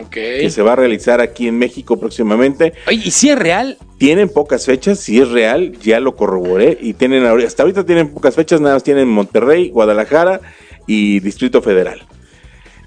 Ok. 0.00 0.10
que 0.10 0.50
se 0.50 0.60
va 0.60 0.72
a 0.72 0.74
realizar 0.74 1.20
aquí 1.20 1.46
en 1.46 1.56
México 1.56 1.96
próximamente. 1.96 2.72
Oye, 2.88 3.02
¿y 3.04 3.12
si 3.12 3.30
es 3.30 3.38
real? 3.38 3.78
Tienen 3.98 4.28
pocas 4.28 4.66
fechas, 4.66 4.98
si 4.98 5.20
es 5.20 5.28
real, 5.28 5.78
ya 5.80 6.00
lo 6.00 6.16
corroboré. 6.16 6.76
Y 6.80 6.94
tienen 6.94 7.24
hasta 7.24 7.62
ahorita 7.62 7.86
tienen 7.86 8.08
pocas 8.12 8.34
fechas, 8.34 8.60
nada 8.60 8.74
más 8.74 8.82
tienen 8.82 9.06
Monterrey, 9.06 9.70
Guadalajara 9.70 10.40
y 10.88 11.20
Distrito 11.20 11.62
Federal. 11.62 12.02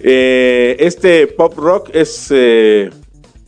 Eh, 0.01 0.75
este 0.81 1.27
pop 1.27 1.57
rock 1.57 1.91
es, 1.93 2.27
eh, 2.31 2.89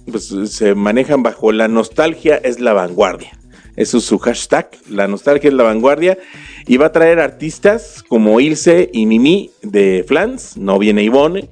pues 0.10 0.34
se 0.46 0.76
manejan 0.76 1.24
bajo 1.24 1.52
la 1.52 1.68
nostalgia 1.68 2.38
es 2.38 2.62
la 2.62 2.72
vanguardia. 2.72 3.38
Eso 3.76 3.98
es 3.98 4.06
su 4.06 4.18
hashtag, 4.18 4.70
la 4.90 5.10
nostalgia 5.10 5.50
es 5.50 5.54
la 5.54 5.64
vanguardia. 5.64 6.18
Y 6.68 6.78
va 6.78 6.86
a 6.86 6.92
traer 6.94 7.20
artistas 7.20 8.02
como 8.08 8.40
Ilse 8.40 8.90
y 8.94 9.08
Mimi 9.08 9.52
de 9.62 10.06
Flans, 10.08 10.56
no 10.56 10.80
viene 10.80 11.04
Ivone. 11.04 11.50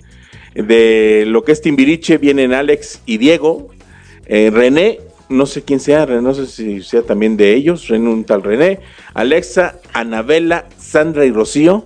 De 0.64 1.24
lo 1.28 1.44
que 1.44 1.52
es 1.52 1.62
Timbiriche 1.62 2.18
vienen 2.18 2.54
Alex 2.54 3.02
y 3.06 3.18
Diego. 3.18 3.70
Eh, 4.26 4.50
René, 4.52 5.00
no 5.30 5.46
sé 5.46 5.62
quién 5.64 5.80
sea, 5.80 6.06
no 6.06 6.34
sé 6.34 6.48
si 6.48 6.82
sea 6.82 7.02
también 7.04 7.38
de 7.38 7.54
ellos, 7.54 7.88
René, 7.88 8.10
un 8.10 8.24
tal 8.26 8.44
René. 8.44 8.80
Alexa, 9.14 9.80
Anabela, 9.94 10.66
Sandra 10.78 11.26
y 11.26 11.32
Rocío. 11.32 11.86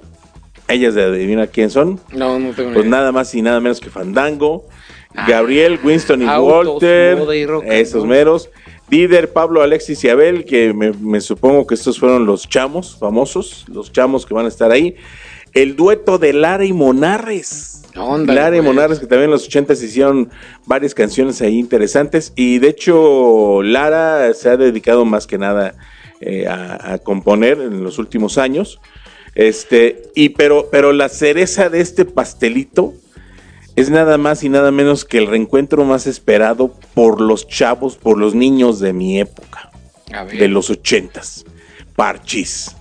Ellas 0.68 0.96
de 0.96 1.04
adivinar 1.04 1.50
quién 1.50 1.70
son. 1.70 2.00
No, 2.13 2.40
no 2.40 2.51
tengo 2.54 2.70
Pues 2.74 2.86
idea. 2.86 2.90
nada 2.98 3.12
más 3.12 3.36
y 3.36 3.42
nada 3.42 3.60
menos 3.60 3.80
que 3.82 3.90
Fandango. 3.90 4.66
Ah. 5.13 5.25
Gabriel, 5.28 5.78
Winston 5.84 6.22
y 6.22 6.25
Autos, 6.25 6.82
Walter. 6.82 7.20
y 7.36 7.70
esos 7.74 8.06
meros. 8.06 8.50
Líder 8.90 9.32
Pablo, 9.34 9.62
Alexis 9.62 10.04
y 10.06 10.10
Abel, 10.10 10.46
que 10.46 10.74
me, 10.74 10.92
me 10.94 11.20
supongo 11.22 11.68
que 11.68 11.75
estos 11.75 12.00
fueron 12.00 12.25
los 12.25 12.48
chamos 12.48 12.98
famosos, 12.98 13.66
los 13.70 13.92
chamos 13.92 14.25
que 14.25 14.34
van 14.34 14.46
a 14.46 14.50
estar 14.50 14.72
ahí. 14.72 14.96
El 15.54 15.75
dueto 15.75 16.18
de 16.18 16.32
Lara 16.34 16.63
y 16.66 16.72
Monarres. 16.74 17.71
Ándale, 17.96 18.40
Lara 18.40 18.56
y 18.56 18.60
pues. 18.60 18.74
Monarres, 18.74 19.00
que 19.00 19.06
también 19.08 19.26
en 19.26 19.32
los 19.32 19.46
80 19.46 19.74
hicieron 19.74 20.30
varias 20.66 20.94
canciones 20.94 21.42
ahí 21.42 21.58
interesantes. 21.58 22.34
Y 22.36 22.60
de 22.60 22.70
hecho, 22.70 23.62
Lara 23.64 24.34
se 24.34 24.50
ha 24.50 24.58
dedicado 24.58 25.06
más 25.06 25.28
que 25.28 25.38
nada 25.38 25.76
eh, 26.22 26.48
a, 26.48 26.94
a 26.94 26.98
componer 27.00 27.60
en 27.60 27.84
los 27.84 27.98
últimos 28.00 28.38
años. 28.38 28.80
Este, 29.36 30.04
y 30.16 30.30
pero, 30.30 30.70
pero 30.72 30.92
la 30.94 31.10
cereza 31.10 31.70
de 31.70 31.82
este 31.82 32.06
pastelito 32.06 32.94
es 33.76 33.90
nada 33.90 34.18
más 34.18 34.44
y 34.44 34.50
nada 34.50 34.72
menos 34.72 35.06
que 35.06 35.18
el 35.18 35.28
reencuentro 35.28 35.86
más 35.86 36.06
esperado 36.08 36.74
por 36.94 37.22
los 37.22 37.48
chavos, 37.48 37.96
por 37.96 38.18
los 38.18 38.36
niños 38.36 38.80
de 38.80 38.92
mi 38.94 39.20
época, 39.20 39.72
A 40.14 40.24
ver. 40.26 40.38
de 40.38 40.48
los 40.48 40.70
ochentas. 40.70 41.46
Parchis. 41.96 42.76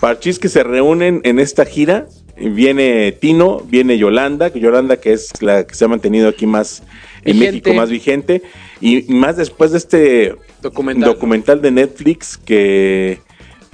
Parchis 0.00 0.38
que 0.38 0.48
se 0.48 0.64
reúnen 0.64 1.20
en 1.24 1.38
esta 1.38 1.64
gira. 1.64 2.06
Viene 2.40 3.12
Tino, 3.12 3.60
viene 3.60 3.98
Yolanda, 3.98 4.50
que 4.50 4.60
Yolanda 4.60 4.96
que 4.98 5.12
es 5.12 5.30
la 5.42 5.64
que 5.66 5.74
se 5.74 5.84
ha 5.84 5.88
mantenido 5.88 6.28
aquí 6.28 6.46
más 6.46 6.82
en 7.24 7.34
Vigente. 7.38 7.50
México, 7.52 7.74
más 7.74 7.90
vigente. 7.90 8.42
Y 8.80 9.02
más 9.12 9.36
después 9.36 9.72
de 9.72 9.78
este 9.78 10.34
Documental. 10.62 11.12
documental 11.12 11.60
de 11.60 11.70
Netflix 11.70 12.38
que, 12.38 13.18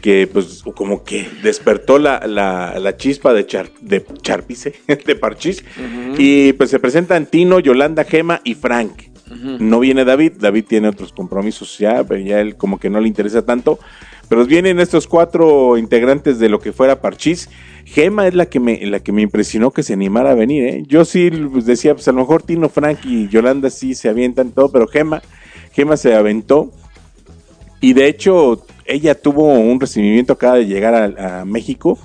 que 0.01 0.29
pues 0.33 0.63
como 0.75 1.05
que 1.05 1.29
despertó 1.43 1.99
la, 1.99 2.27
la- 2.27 2.79
la 2.81 2.97
chispa 2.97 3.33
de, 3.33 3.47
Char, 3.47 3.71
de 3.81 4.05
Charpice, 4.23 4.75
de 5.07 5.15
Parchis. 5.17 5.65
Y 6.19 6.53
pues 6.55 6.71
se 6.71 6.79
presentan 6.81 7.27
Tino, 7.27 7.61
Yolanda, 7.61 8.03
Gema 8.05 8.41
y 8.43 8.55
Frank. 8.55 9.03
No 9.59 9.81
viene 9.81 10.05
David, 10.05 10.35
David 10.39 10.65
tiene 10.69 10.89
otros 10.89 11.13
compromisos 11.13 11.79
ya, 11.79 12.05
pero 12.05 12.21
ya 12.21 12.41
él 12.41 12.57
como 12.57 12.79
que 12.79 12.89
no 12.91 13.01
le 13.01 13.09
interesa 13.09 13.45
tanto. 13.45 13.79
Pero 14.29 14.45
vienen 14.45 14.81
estos 14.81 15.07
cuatro 15.07 15.79
integrantes 15.79 16.39
de 16.39 16.49
lo 16.49 16.59
que 16.59 16.73
fuera 16.73 17.01
Parchis. 17.01 17.49
Gema 17.85 18.27
es 18.27 18.35
la 18.35 18.47
que 18.47 18.59
me, 18.59 18.85
la 18.87 18.99
que 18.99 19.13
me 19.13 19.23
impresionó 19.23 19.71
que 19.71 19.85
se 19.85 19.93
animara 19.93 20.33
a 20.33 20.35
venir, 20.35 20.65
¿eh? 20.65 20.83
Yo 20.89 21.05
sí 21.05 21.31
pues, 21.31 21.67
decía, 21.67 21.95
pues 21.95 22.09
a 22.09 22.13
lo 22.13 22.19
mejor 22.19 22.43
Tino, 22.43 22.69
Frank 22.69 22.99
y 23.05 23.29
Yolanda 23.29 23.71
sí 23.71 23.95
se 23.95 24.09
avientan 24.09 24.51
todo, 24.51 24.71
pero 24.73 24.89
Gema, 24.89 25.23
Gema 25.73 25.97
se 25.97 26.15
aventó. 26.15 26.73
Y 27.81 27.93
de 27.93 28.09
hecho, 28.09 28.67
ella 28.87 29.15
tuvo 29.15 29.53
un 29.53 29.79
recibimiento, 29.79 30.33
acaba 30.33 30.57
de 30.57 30.67
llegar 30.67 30.95
a, 30.95 31.41
a 31.41 31.45
México 31.45 31.97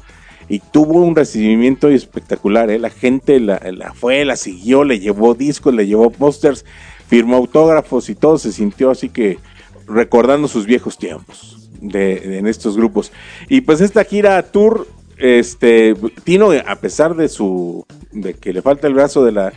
y 0.47 0.59
tuvo 0.59 1.01
un 1.01 1.15
recibimiento 1.15 1.89
espectacular. 1.89 2.69
¿eh? 2.69 2.77
La 2.77 2.91
gente 2.91 3.39
la, 3.39 3.59
la 3.71 3.93
fue, 3.93 4.23
la 4.23 4.35
siguió, 4.35 4.83
le 4.83 4.99
llevó 4.99 5.33
discos, 5.33 5.73
le 5.73 5.87
llevó 5.87 6.11
pósters, 6.11 6.63
firmó 7.07 7.37
autógrafos 7.37 8.07
y 8.09 8.15
todo. 8.15 8.37
Se 8.37 8.51
sintió 8.51 8.91
así 8.91 9.09
que 9.09 9.39
recordando 9.87 10.47
sus 10.47 10.67
viejos 10.67 10.99
tiempos 10.99 11.57
de, 11.81 12.19
de- 12.19 12.38
en 12.38 12.47
estos 12.47 12.77
grupos. 12.77 13.11
Y 13.50 13.61
pues 13.61 13.81
esta 13.81 14.03
gira 14.05 14.41
tour, 14.43 14.88
este, 15.17 15.93
Tino, 16.23 16.51
a 16.65 16.75
pesar 16.77 17.15
de 17.15 17.27
su, 17.27 17.85
de 18.11 18.33
que 18.35 18.53
le 18.53 18.61
falta 18.61 18.88
el 18.88 18.93
brazo 18.93 19.25
de 19.25 19.31
la 19.33 19.51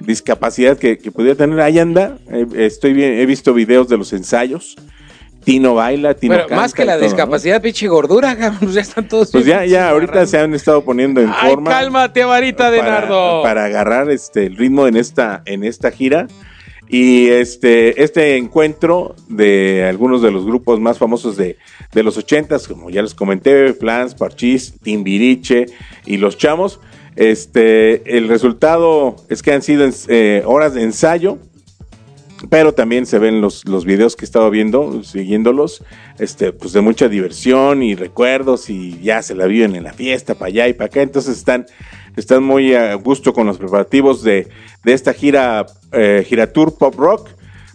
discapacidad 0.00 0.78
que, 0.78 0.98
que 0.98 1.10
pudiera 1.10 1.34
tener, 1.36 1.60
ahí 1.60 1.78
anda. 1.78 2.18
Estoy 2.54 2.92
bien, 2.92 3.14
he 3.14 3.26
visto 3.26 3.52
videos 3.54 3.88
de 3.88 3.96
los 3.96 4.12
ensayos. 4.12 4.76
Tino 5.44 5.74
baila, 5.74 6.12
Tino 6.14 6.34
Bueno, 6.34 6.54
más 6.56 6.74
que 6.74 6.84
la 6.84 6.92
todo, 6.94 7.00
¿no? 7.02 7.06
discapacidad, 7.06 7.62
pinche 7.62 7.88
gordura, 7.88 8.36
pues 8.60 8.74
ya 8.74 8.80
están 8.82 9.08
todos. 9.08 9.30
Pues 9.32 9.46
ya, 9.46 9.64
ya, 9.64 9.88
ahorita 9.88 10.26
se 10.26 10.38
han 10.38 10.52
estado 10.52 10.84
poniendo 10.84 11.20
en 11.22 11.30
Ay, 11.34 11.50
forma. 11.50 11.70
cálmate, 11.70 12.24
varita 12.24 12.70
de 12.70 12.78
para, 12.80 13.00
nardo. 13.00 13.42
para 13.42 13.64
agarrar 13.64 14.10
este 14.10 14.46
el 14.46 14.56
ritmo 14.56 14.86
en 14.86 14.96
esta, 14.96 15.42
en 15.46 15.64
esta 15.64 15.90
gira. 15.90 16.26
Y 16.88 17.28
este, 17.28 18.02
este 18.02 18.36
encuentro 18.36 19.14
de 19.28 19.84
algunos 19.84 20.22
de 20.22 20.30
los 20.30 20.46
grupos 20.46 20.80
más 20.80 20.98
famosos 20.98 21.36
de, 21.36 21.58
de 21.92 22.02
los 22.02 22.16
ochentas, 22.16 22.66
como 22.66 22.88
ya 22.88 23.02
les 23.02 23.14
comenté, 23.14 23.74
Flans, 23.74 24.14
Parchís, 24.14 24.74
Timbiriche 24.82 25.66
y 26.06 26.16
Los 26.16 26.38
Chamos. 26.38 26.80
Este, 27.16 28.16
el 28.16 28.28
resultado 28.28 29.16
es 29.28 29.42
que 29.42 29.52
han 29.52 29.62
sido 29.62 29.88
eh, 30.08 30.42
horas 30.46 30.74
de 30.74 30.82
ensayo, 30.82 31.38
pero 32.48 32.72
también 32.72 33.06
se 33.06 33.18
ven 33.18 33.40
los, 33.40 33.66
los 33.66 33.84
videos 33.84 34.14
que 34.14 34.24
he 34.24 34.26
estado 34.26 34.48
viendo, 34.50 35.02
siguiéndolos, 35.02 35.82
este, 36.18 36.52
pues 36.52 36.72
de 36.72 36.80
mucha 36.80 37.08
diversión 37.08 37.82
y 37.82 37.96
recuerdos 37.96 38.70
y 38.70 39.00
ya 39.00 39.22
se 39.22 39.34
la 39.34 39.46
viven 39.46 39.74
en 39.74 39.82
la 39.82 39.92
fiesta, 39.92 40.36
para 40.36 40.46
allá 40.46 40.68
y 40.68 40.74
para 40.74 40.86
acá, 40.86 41.02
entonces 41.02 41.36
están, 41.36 41.66
están 42.20 42.42
muy 42.42 42.74
a 42.74 42.94
gusto 42.94 43.32
con 43.32 43.46
los 43.46 43.58
preparativos 43.58 44.22
de, 44.22 44.48
de 44.84 44.92
esta 44.92 45.12
gira, 45.12 45.66
eh, 45.92 46.24
gira 46.26 46.52
tour 46.52 46.76
pop 46.76 46.94
rock, 46.96 47.28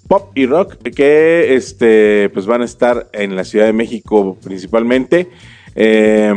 pop 0.07 0.31
y 0.35 0.45
rock, 0.45 0.77
que 0.95 1.55
este, 1.55 2.29
pues 2.29 2.45
van 2.45 2.61
a 2.61 2.65
estar 2.65 3.09
en 3.13 3.35
la 3.35 3.43
Ciudad 3.43 3.65
de 3.65 3.73
México 3.73 4.37
principalmente. 4.43 5.29
Eh, 5.75 6.33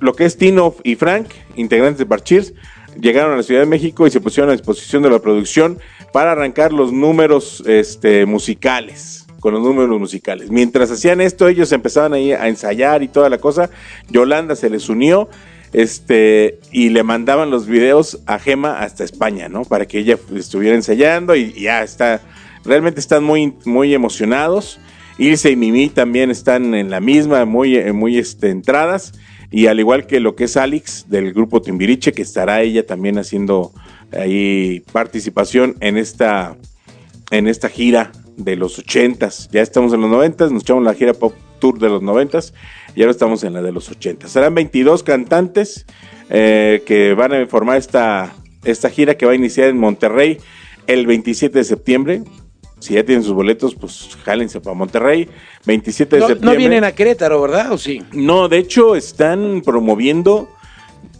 lo 0.00 0.14
que 0.14 0.24
es 0.24 0.36
Tino 0.36 0.74
y 0.82 0.96
Frank, 0.96 1.28
integrantes 1.56 1.98
de 1.98 2.06
Parchirs, 2.06 2.52
llegaron 3.00 3.32
a 3.32 3.36
la 3.36 3.42
Ciudad 3.42 3.60
de 3.60 3.66
México 3.66 4.06
y 4.06 4.10
se 4.10 4.20
pusieron 4.20 4.50
a 4.50 4.52
disposición 4.52 5.02
de 5.02 5.10
la 5.10 5.18
producción 5.18 5.78
para 6.12 6.32
arrancar 6.32 6.72
los 6.72 6.92
números 6.92 7.62
este, 7.66 8.26
musicales, 8.26 9.26
con 9.40 9.54
los 9.54 9.62
números 9.62 9.98
musicales. 9.98 10.50
Mientras 10.50 10.90
hacían 10.90 11.20
esto, 11.20 11.48
ellos 11.48 11.72
empezaban 11.72 12.12
ahí 12.12 12.32
a 12.32 12.48
ensayar 12.48 13.02
y 13.02 13.08
toda 13.08 13.28
la 13.28 13.38
cosa. 13.38 13.70
Yolanda 14.10 14.56
se 14.56 14.70
les 14.70 14.88
unió 14.88 15.28
este, 15.74 16.60
y 16.70 16.90
le 16.90 17.02
mandaban 17.02 17.50
los 17.50 17.66
videos 17.66 18.20
a 18.26 18.38
Gema 18.38 18.80
hasta 18.80 19.02
España, 19.02 19.48
¿no? 19.48 19.64
Para 19.64 19.86
que 19.86 19.98
ella 19.98 20.16
estuviera 20.34 20.76
ensayando 20.76 21.34
y, 21.34 21.52
y 21.54 21.62
ya 21.62 21.82
está, 21.82 22.22
realmente 22.64 23.00
están 23.00 23.24
muy, 23.24 23.54
muy 23.64 23.92
emocionados. 23.92 24.78
Ilse 25.18 25.50
y 25.50 25.56
Mimi 25.56 25.88
también 25.88 26.30
están 26.30 26.74
en 26.74 26.90
la 26.90 27.00
misma, 27.00 27.44
muy, 27.44 27.76
eh, 27.76 27.92
muy 27.92 28.18
este, 28.18 28.50
entradas. 28.50 29.12
Y 29.50 29.66
al 29.66 29.80
igual 29.80 30.06
que 30.06 30.20
lo 30.20 30.36
que 30.36 30.44
es 30.44 30.56
Alex 30.56 31.06
del 31.08 31.32
grupo 31.32 31.60
Timbiriche, 31.60 32.12
que 32.12 32.22
estará 32.22 32.62
ella 32.62 32.86
también 32.86 33.18
haciendo 33.18 33.72
ahí 34.12 34.84
participación 34.92 35.76
en 35.80 35.96
esta, 35.96 36.56
en 37.30 37.48
esta 37.48 37.68
gira 37.68 38.12
de 38.36 38.54
los 38.56 38.78
ochentas. 38.78 39.48
Ya 39.52 39.60
estamos 39.60 39.92
en 39.92 40.00
los 40.00 40.10
noventas, 40.10 40.52
nos 40.52 40.62
echamos 40.62 40.84
la 40.84 40.94
gira 40.94 41.14
Pop 41.14 41.34
Tour 41.58 41.78
de 41.80 41.88
los 41.88 42.02
noventas 42.02 42.52
y 42.94 43.00
ahora 43.02 43.10
estamos 43.12 43.42
en 43.44 43.52
la 43.54 43.62
de 43.62 43.72
los 43.72 43.90
ochentas. 43.90 44.30
Serán 44.30 44.54
22 44.54 45.02
cantantes 45.02 45.86
eh, 46.30 46.82
que 46.86 47.14
van 47.14 47.32
a 47.32 47.46
formar 47.46 47.76
esta, 47.76 48.34
esta 48.64 48.90
gira 48.90 49.16
que 49.16 49.26
va 49.26 49.32
a 49.32 49.34
iniciar 49.36 49.68
en 49.68 49.78
Monterrey 49.78 50.38
el 50.86 51.06
27 51.06 51.58
de 51.58 51.64
septiembre. 51.64 52.22
Si 52.78 52.94
ya 52.94 53.04
tienen 53.04 53.22
sus 53.24 53.32
boletos, 53.32 53.74
pues 53.74 54.10
jálense 54.24 54.60
para 54.60 54.74
Monterrey. 54.74 55.28
27 55.64 56.16
de 56.16 56.20
No, 56.20 56.28
septiembre. 56.28 56.54
no 56.54 56.58
vienen 56.58 56.84
a 56.84 56.92
Querétaro, 56.92 57.40
¿verdad? 57.40 57.72
¿O 57.72 57.78
sí? 57.78 58.02
No, 58.12 58.48
de 58.48 58.58
hecho 58.58 58.94
están 58.94 59.62
promoviendo 59.64 60.48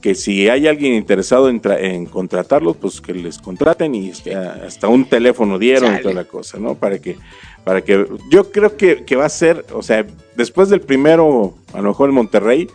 que 0.03 0.15
si 0.15 0.51
hay 0.51 0.67
alguien 0.67 0.93
interesado 0.93 1.49
en, 1.49 1.63
tra- 1.63 1.81
en 1.81 2.05
contratarlos, 2.05 2.77
pues 2.77 3.01
que 3.01 3.15
les 3.15 3.39
contraten 3.39 3.95
y 3.95 4.11
hasta, 4.11 4.53
hasta 4.67 4.89
un 4.89 5.07
teléfono 5.07 5.59
dieron 5.59 5.89
Chale. 5.89 6.01
y 6.01 6.03
toda 6.03 6.15
la 6.15 6.25
cosa, 6.25 6.59
¿no? 6.59 6.75
Para 6.75 6.99
que, 6.99 7.17
para 7.65 7.83
que, 7.83 8.07
yo 8.31 8.51
creo 8.53 8.77
que, 8.77 9.05
que 9.07 9.17
va 9.17 9.25
a 9.25 9.31
ser, 9.31 9.65
o 9.73 9.83
sea, 9.83 10.05
después 10.37 10.69
del 10.69 10.83
primero, 10.83 11.55
a 11.75 11.83
lo 11.83 11.89
mejor 11.89 12.09
en 12.09 12.15
Monterrey, 12.15 12.69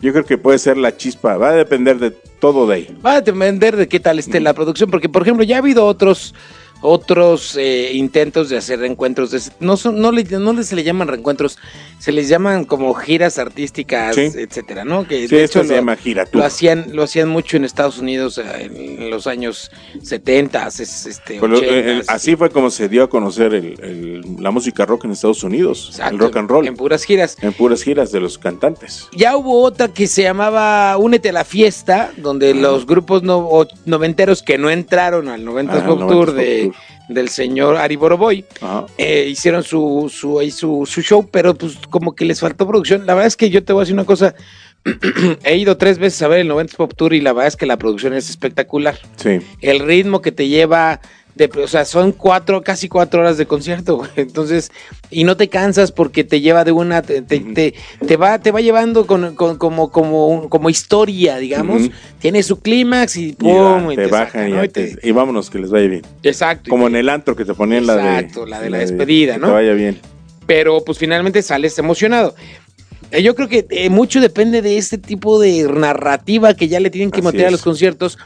yo 0.00 0.12
creo 0.12 0.24
que 0.24 0.38
puede 0.38 0.58
ser 0.58 0.76
la 0.76 0.96
chispa, 0.96 1.36
va 1.36 1.50
a 1.50 1.52
depender 1.52 1.98
de 1.98 2.10
todo 2.10 2.66
de 2.66 2.74
ahí. 2.74 2.98
Va 3.04 3.16
a 3.16 3.20
depender 3.20 3.76
de 3.76 3.88
qué 3.88 4.00
tal 4.00 4.18
esté 4.18 4.40
la 4.40 4.54
producción, 4.54 4.90
porque 4.90 5.08
por 5.08 5.22
ejemplo 5.22 5.44
ya 5.44 5.56
ha 5.56 5.58
habido 5.58 5.86
otros 5.86 6.34
otros 6.82 7.56
eh, 7.56 7.90
intentos 7.94 8.48
de 8.48 8.56
hacer 8.58 8.78
reencuentros, 8.80 9.30
de 9.30 9.40
no 9.60 9.76
son, 9.76 10.00
no, 10.00 10.12
le, 10.12 10.24
no 10.24 10.62
se 10.62 10.76
le 10.76 10.84
llaman 10.84 11.08
reencuentros, 11.08 11.58
se 11.98 12.12
les 12.12 12.28
llaman 12.28 12.64
como 12.64 12.92
giras 12.94 13.38
artísticas, 13.38 14.14
Sí. 14.14 14.30
etcétera, 14.36 14.84
¿no? 14.84 15.06
Que 15.06 15.26
Sí, 15.28 15.34
de 15.36 15.44
esto 15.44 15.60
hecho 15.60 15.68
se 15.68 15.74
lo- 15.74 15.80
llama 15.80 15.96
gira. 15.96 16.24
Lo 16.32 16.44
hacían, 16.44 16.86
lo 16.92 17.02
hacían 17.02 17.28
mucho 17.28 17.56
en 17.56 17.64
Estados 17.64 17.98
Unidos 17.98 18.38
eh, 18.38 18.70
en 18.98 19.10
los 19.10 19.26
años 19.26 19.70
70, 20.02 20.66
este, 20.68 21.36
eh, 21.36 21.40
80. 21.40 22.12
así 22.12 22.36
fue 22.36 22.50
como 22.50 22.70
se 22.70 22.88
dio 22.88 23.04
a 23.04 23.08
conocer 23.10 23.54
el- 23.54 23.80
el- 23.82 24.36
la 24.38 24.50
música 24.50 24.84
rock 24.86 25.04
en 25.06 25.12
Estados 25.12 25.42
Unidos, 25.42 25.88
Exacto, 25.90 26.14
el 26.14 26.18
rock 26.20 26.36
and 26.36 26.50
roll, 26.50 26.64
En 26.66 26.72
en, 26.72 26.76
puras 26.76 27.04
giras. 27.04 27.36
puras 27.56 27.82
giras 27.82 28.12
de 28.12 28.20
los 28.20 28.38
cantantes. 28.38 29.08
Ya 29.16 29.36
hubo 29.36 29.62
otra 29.62 29.88
que 29.88 30.06
se 30.06 30.22
llamaba 30.22 30.96
Únete 30.98 31.30
a 31.30 31.32
la 31.32 31.44
fiesta, 31.44 32.12
donde 32.16 32.54
los 32.54 32.86
grupos 32.86 33.22
no, 33.22 33.38
o- 33.38 33.66
noventeros 33.84 34.42
que 34.42 34.58
no 34.58 34.70
entraron 34.70 35.28
al 35.28 35.44
90s 35.44 35.82
Ah, 35.82 35.86
Pop 35.86 36.00
90s 36.00 36.08
Tour 36.12 36.32
de, 36.34 36.62
Tour. 36.64 36.74
Del 37.08 37.28
señor 37.28 37.76
Ari 37.76 37.96
Boroboy, 37.96 38.44
eh, 38.98 39.26
hicieron 39.28 39.62
su, 39.62 40.10
su, 40.12 40.40
su, 40.50 40.86
su 40.86 41.02
show, 41.02 41.28
pero 41.30 41.54
pues 41.54 41.78
como 41.90 42.14
que 42.14 42.24
les 42.24 42.40
faltó 42.40 42.66
producción. 42.66 43.06
La 43.06 43.14
verdad 43.14 43.28
es 43.28 43.36
que 43.36 43.50
yo 43.50 43.64
te 43.64 43.72
voy 43.72 43.80
a 43.80 43.82
decir 43.82 43.94
una 43.94 44.04
cosa, 44.04 44.34
he 45.44 45.56
ido 45.56 45.76
tres 45.76 45.98
veces 45.98 46.20
a 46.22 46.28
ver 46.28 46.40
el 46.40 46.50
90s 46.50 46.76
Pop 46.76 46.94
Tour 46.96 47.14
y 47.14 47.20
la 47.20 47.32
verdad 47.32 47.48
es 47.48 47.56
que 47.56 47.66
la 47.66 47.76
producción 47.76 48.12
es 48.14 48.30
espectacular. 48.30 48.98
Sí. 49.16 49.38
El 49.60 49.80
ritmo 49.80 50.22
que 50.22 50.32
te 50.32 50.48
lleva 50.48 51.00
de, 51.36 51.50
o 51.62 51.68
sea, 51.68 51.84
son 51.84 52.12
cuatro, 52.12 52.62
casi 52.62 52.88
cuatro 52.88 53.20
horas 53.20 53.36
de 53.38 53.46
concierto, 53.46 53.96
güey. 53.98 54.10
Entonces, 54.16 54.72
y 55.10 55.24
no 55.24 55.36
te 55.36 55.48
cansas 55.48 55.92
porque 55.92 56.24
te 56.24 56.40
lleva 56.40 56.64
de 56.64 56.72
una, 56.72 57.02
te, 57.02 57.20
te, 57.22 57.40
te, 57.40 57.74
te 58.06 58.16
va, 58.16 58.38
te 58.40 58.50
va 58.50 58.60
llevando 58.62 59.06
con, 59.06 59.34
con- 59.36 59.58
como, 59.58 59.90
como, 59.90 60.48
como 60.48 60.70
historia, 60.70 61.36
digamos. 61.36 61.90
Tiene 62.20 62.42
su 62.42 62.60
clímax 62.60 63.16
y 63.18 63.32
pum, 63.34 63.92
y 63.92 63.96
te 63.96 64.06
bajan 64.06 64.48
y, 64.48 65.06
Y 65.08 65.12
vámonos 65.12 65.50
que 65.50 65.58
les 65.58 65.70
vaya 65.70 65.86
bien. 65.88 66.02
Exacto. 66.22 66.70
Como 66.70 66.86
en 66.88 66.96
el 66.96 67.08
antro 67.10 67.36
que 67.36 67.44
te 67.44 67.52
ponían 67.54 67.86
la 67.86 67.96
de. 67.96 68.02
Exacto, 68.18 68.46
la 68.46 68.60
de 68.60 68.70
la 68.70 68.78
despedida, 68.78 69.34
que 69.34 69.40
¿no? 69.40 69.48
Te 69.48 69.52
vaya 69.52 69.72
bien. 69.74 70.00
pero 70.46 70.82
pues 70.84 70.96
finalmente 70.98 71.42
sales 71.42 71.78
emocionado. 71.78 72.34
Eh, 73.10 73.22
Yo 73.22 73.34
creo 73.34 73.48
que 73.48 73.66
eh, 73.70 73.90
mucho 73.90 74.20
depende 74.20 74.62
de 74.62 74.78
este 74.78 74.96
tipo 74.98 75.38
de 75.38 75.64
narrativa 75.64 76.54
que 76.54 76.66
ya 76.68 76.80
le 76.80 76.88
tienen 76.90 77.10
que 77.10 77.18
Así 77.20 77.26
meter 77.26 77.46
a 77.46 77.50
los 77.50 77.62
conciertos. 77.62 78.16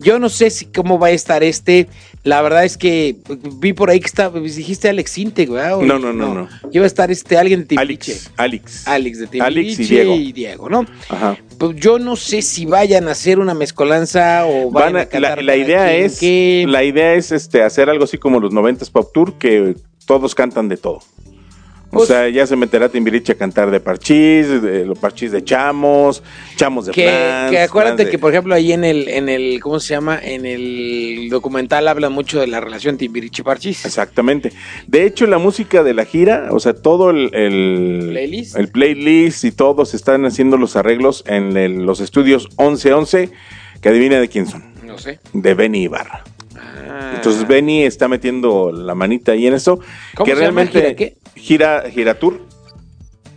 Yo 0.00 0.18
no 0.20 0.28
sé 0.28 0.50
si 0.50 0.66
cómo 0.66 0.98
va 0.98 1.08
a 1.08 1.10
estar 1.10 1.42
este. 1.42 1.88
La 2.28 2.42
verdad 2.42 2.64
es 2.64 2.76
que 2.76 3.16
vi 3.56 3.72
por 3.72 3.88
ahí 3.88 4.00
que 4.00 4.06
estaba, 4.06 4.38
dijiste 4.38 4.88
Alex 4.88 5.16
Integ, 5.16 5.48
¿verdad? 5.50 5.78
O- 5.78 5.82
No, 5.82 5.98
no, 5.98 6.12
no, 6.12 6.34
no. 6.34 6.48
Iba 6.72 6.84
a 6.84 6.86
estar 6.86 7.10
este 7.10 7.38
alguien 7.38 7.60
de 7.60 7.66
Timbiriche. 7.68 8.12
Alex. 8.12 8.30
Alex. 8.36 8.86
Alex 8.88 9.18
de 9.20 9.26
Timbiriche 9.28 9.74
Alex 9.76 9.80
y 9.80 9.84
Diego. 9.94 10.14
y 10.14 10.32
Diego, 10.32 10.68
¿no? 10.68 10.84
Ajá. 11.08 11.38
Pues 11.58 11.76
yo 11.76 11.98
no 11.98 12.16
sé 12.16 12.42
si 12.42 12.66
vayan 12.66 13.08
a 13.08 13.12
hacer 13.12 13.38
una 13.38 13.54
mezcolanza 13.54 14.44
o 14.46 14.70
vayan 14.70 14.92
Van 15.10 15.24
a- 15.24 15.36
la, 15.42 15.56
idea 15.56 15.94
es 15.94 16.20
la 16.22 16.84
idea 16.84 17.14
es 17.14 17.32
este 17.32 17.62
hacer 17.62 17.88
algo 17.88 18.04
así 18.04 18.18
como 18.18 18.40
los 18.40 18.52
90s 18.52 18.90
Pop 18.90 19.10
Tour 19.14 19.38
que 19.38 19.74
todos 20.06 20.34
cantan 20.34 20.68
de 20.68 20.76
todo. 20.76 21.00
O 21.90 21.96
Pues- 21.98 22.08
sea, 22.08 22.28
ya 22.28 22.46
se 22.46 22.54
meterá 22.54 22.90
Timbiriche 22.90 23.32
a 23.32 23.34
cantar 23.34 23.70
de 23.70 23.80
parchís, 23.80 24.60
de 24.60 24.84
los 24.84 24.98
parchís 24.98 25.32
de 25.32 25.42
chamos, 25.42 26.22
chamos 26.56 26.84
de 26.84 26.92
que, 26.92 27.04
que 27.50 27.58
acuérdate 27.60 28.04
de- 28.04 28.10
que 28.10 28.18
por 28.18 28.30
ejemplo 28.30 28.54
ahí 28.54 28.72
en 28.72 28.84
el 28.84 29.08
en 29.08 29.30
el 29.30 29.58
cómo 29.60 29.80
se 29.80 29.94
llama 29.94 30.18
en 30.22 30.44
el 30.44 31.28
documental 31.30 31.88
habla 31.88 32.10
mucho 32.10 32.40
de 32.40 32.46
la 32.46 32.60
relación 32.60 32.98
Timbiriche 32.98 33.42
Parchís 33.42 33.86
Exactamente. 33.86 34.52
De 34.86 35.04
hecho, 35.06 35.26
la 35.26 35.38
música 35.38 35.82
de 35.82 35.94
la 35.94 36.04
gira, 36.04 36.48
o 36.50 36.60
sea, 36.60 36.74
todo 36.74 37.08
el, 37.08 37.34
el 37.34 38.08
Playlist. 38.10 38.56
el 38.58 38.68
playlist 38.68 39.44
y 39.44 39.52
todos 39.52 39.94
están 39.94 40.26
haciendo 40.26 40.58
los 40.58 40.76
arreglos 40.76 41.24
en 41.26 41.56
el- 41.56 41.86
los 41.86 42.00
estudios 42.00 42.48
1111, 42.58 43.30
que 43.80 43.88
adivina 43.88 44.20
de 44.20 44.28
quién 44.28 44.46
son, 44.46 44.62
no 44.84 44.98
sé 44.98 45.20
de 45.32 45.54
Benny 45.54 45.84
Ibarra. 45.84 46.22
Ah. 46.90 47.12
Entonces 47.14 47.46
Benny 47.46 47.84
está 47.84 48.08
metiendo 48.08 48.72
la 48.72 48.94
manita 48.94 49.32
ahí 49.32 49.46
en 49.46 49.54
eso, 49.54 49.78
¿Cómo 50.16 50.24
que 50.24 50.32
se 50.32 50.42
llama? 50.42 50.64
realmente 50.64 50.80
¿Gira 50.80 50.94
qué? 50.96 51.16
Gira 51.38 51.84
gira 51.90 52.14
tour, 52.18 52.40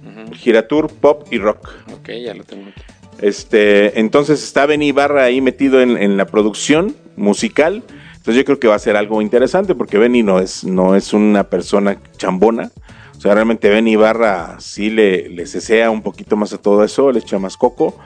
Ujú. 0.05 0.33
gira 0.35 0.67
tour 0.67 0.89
pop 0.91 1.27
y 1.31 1.37
rock. 1.37 1.69
ok 1.93 2.09
ya 2.23 2.33
lo 2.33 2.43
tengo 2.43 2.69
aquí. 2.69 2.81
Este, 3.21 3.99
entonces 3.99 4.41
está 4.43 4.65
Benny 4.65 4.87
Ibarra 4.87 5.23
ahí 5.25 5.41
metido 5.41 5.81
en, 5.81 5.95
en 5.97 6.17
la 6.17 6.25
producción 6.25 6.95
musical. 7.15 7.83
Entonces 8.15 8.35
yo 8.35 8.45
creo 8.45 8.59
que 8.59 8.67
va 8.67 8.75
a 8.75 8.79
ser 8.79 8.95
algo 8.97 9.21
interesante 9.21 9.75
porque 9.75 9.97
Benny 9.97 10.23
no 10.23 10.39
es, 10.39 10.63
no 10.63 10.95
es 10.95 11.13
una 11.13 11.43
persona 11.49 11.97
chambona. 12.17 12.71
O 13.15 13.21
sea, 13.21 13.35
realmente 13.35 13.69
Benny 13.69 13.91
Ibarra 13.91 14.57
sí 14.59 14.89
le, 14.89 15.29
le 15.29 15.45
cesea 15.45 15.91
un 15.91 16.01
poquito 16.01 16.35
más 16.35 16.53
a 16.53 16.57
todo 16.57 16.83
eso, 16.83 17.11
le 17.11 17.19
echa 17.19 17.37
más 17.37 17.57
coco. 17.57 17.99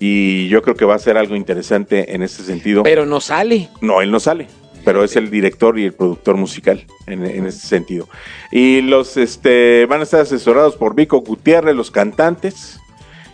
Y 0.00 0.48
yo 0.48 0.62
creo 0.62 0.74
que 0.76 0.84
va 0.84 0.94
a 0.94 0.98
ser 0.98 1.16
algo 1.16 1.36
interesante 1.36 2.14
en 2.14 2.22
ese 2.22 2.42
sentido. 2.44 2.82
pero 2.84 3.04
no 3.06 3.20
sale 3.20 3.68
No, 3.80 4.00
él 4.02 4.10
no 4.10 4.18
sale, 4.20 4.46
pero 4.84 5.04
es 5.04 5.16
el 5.16 5.30
director 5.30 5.78
y 5.78 5.84
el 5.84 5.92
productor 5.92 6.36
musical 6.36 6.84
en, 7.06 7.24
en 7.24 7.46
ese 7.46 7.66
sentido. 7.66 8.08
Y 8.50 8.80
los 8.82 9.16
este 9.16 9.86
van 9.86 10.00
a 10.00 10.04
estar 10.04 10.20
asesorados 10.20 10.76
por 10.76 10.94
Vico 10.94 11.20
Gutiérrez, 11.20 11.74
los 11.74 11.90
cantantes. 11.90 12.78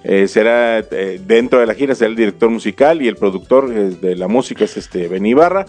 Eh, 0.06 0.28
será 0.28 0.80
eh, 0.80 1.18
dentro 1.24 1.60
de 1.60 1.66
la 1.66 1.74
gira 1.74 1.94
será 1.94 2.10
el 2.10 2.16
director 2.16 2.50
musical 2.50 3.00
y 3.00 3.08
el 3.08 3.16
productor 3.16 3.72
eh, 3.72 3.96
de 3.98 4.14
la 4.16 4.28
música 4.28 4.64
es 4.64 4.76
este 4.76 5.08
Benny 5.08 5.30
Ibarra. 5.30 5.64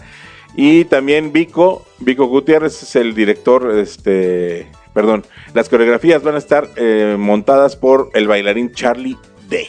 Y 0.54 0.84
también 0.84 1.32
Vico, 1.32 1.86
Vico 1.98 2.26
Gutiérrez 2.26 2.82
es 2.82 2.96
el 2.96 3.14
director, 3.14 3.78
este, 3.78 4.66
perdón, 4.94 5.24
las 5.52 5.68
coreografías 5.68 6.22
van 6.22 6.34
a 6.34 6.38
estar 6.38 6.70
montadas 7.18 7.76
por 7.76 8.10
el 8.14 8.26
bailarín 8.26 8.72
Charlie 8.72 9.18
Day. 9.50 9.68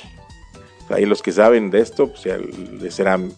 Ahí 0.90 1.06
los 1.06 1.22
que 1.22 1.34
saben 1.34 1.72
de 1.72 1.82
esto, 1.82 2.08
pues 2.08 2.24
ya 2.24 2.38
serán, 2.90 3.34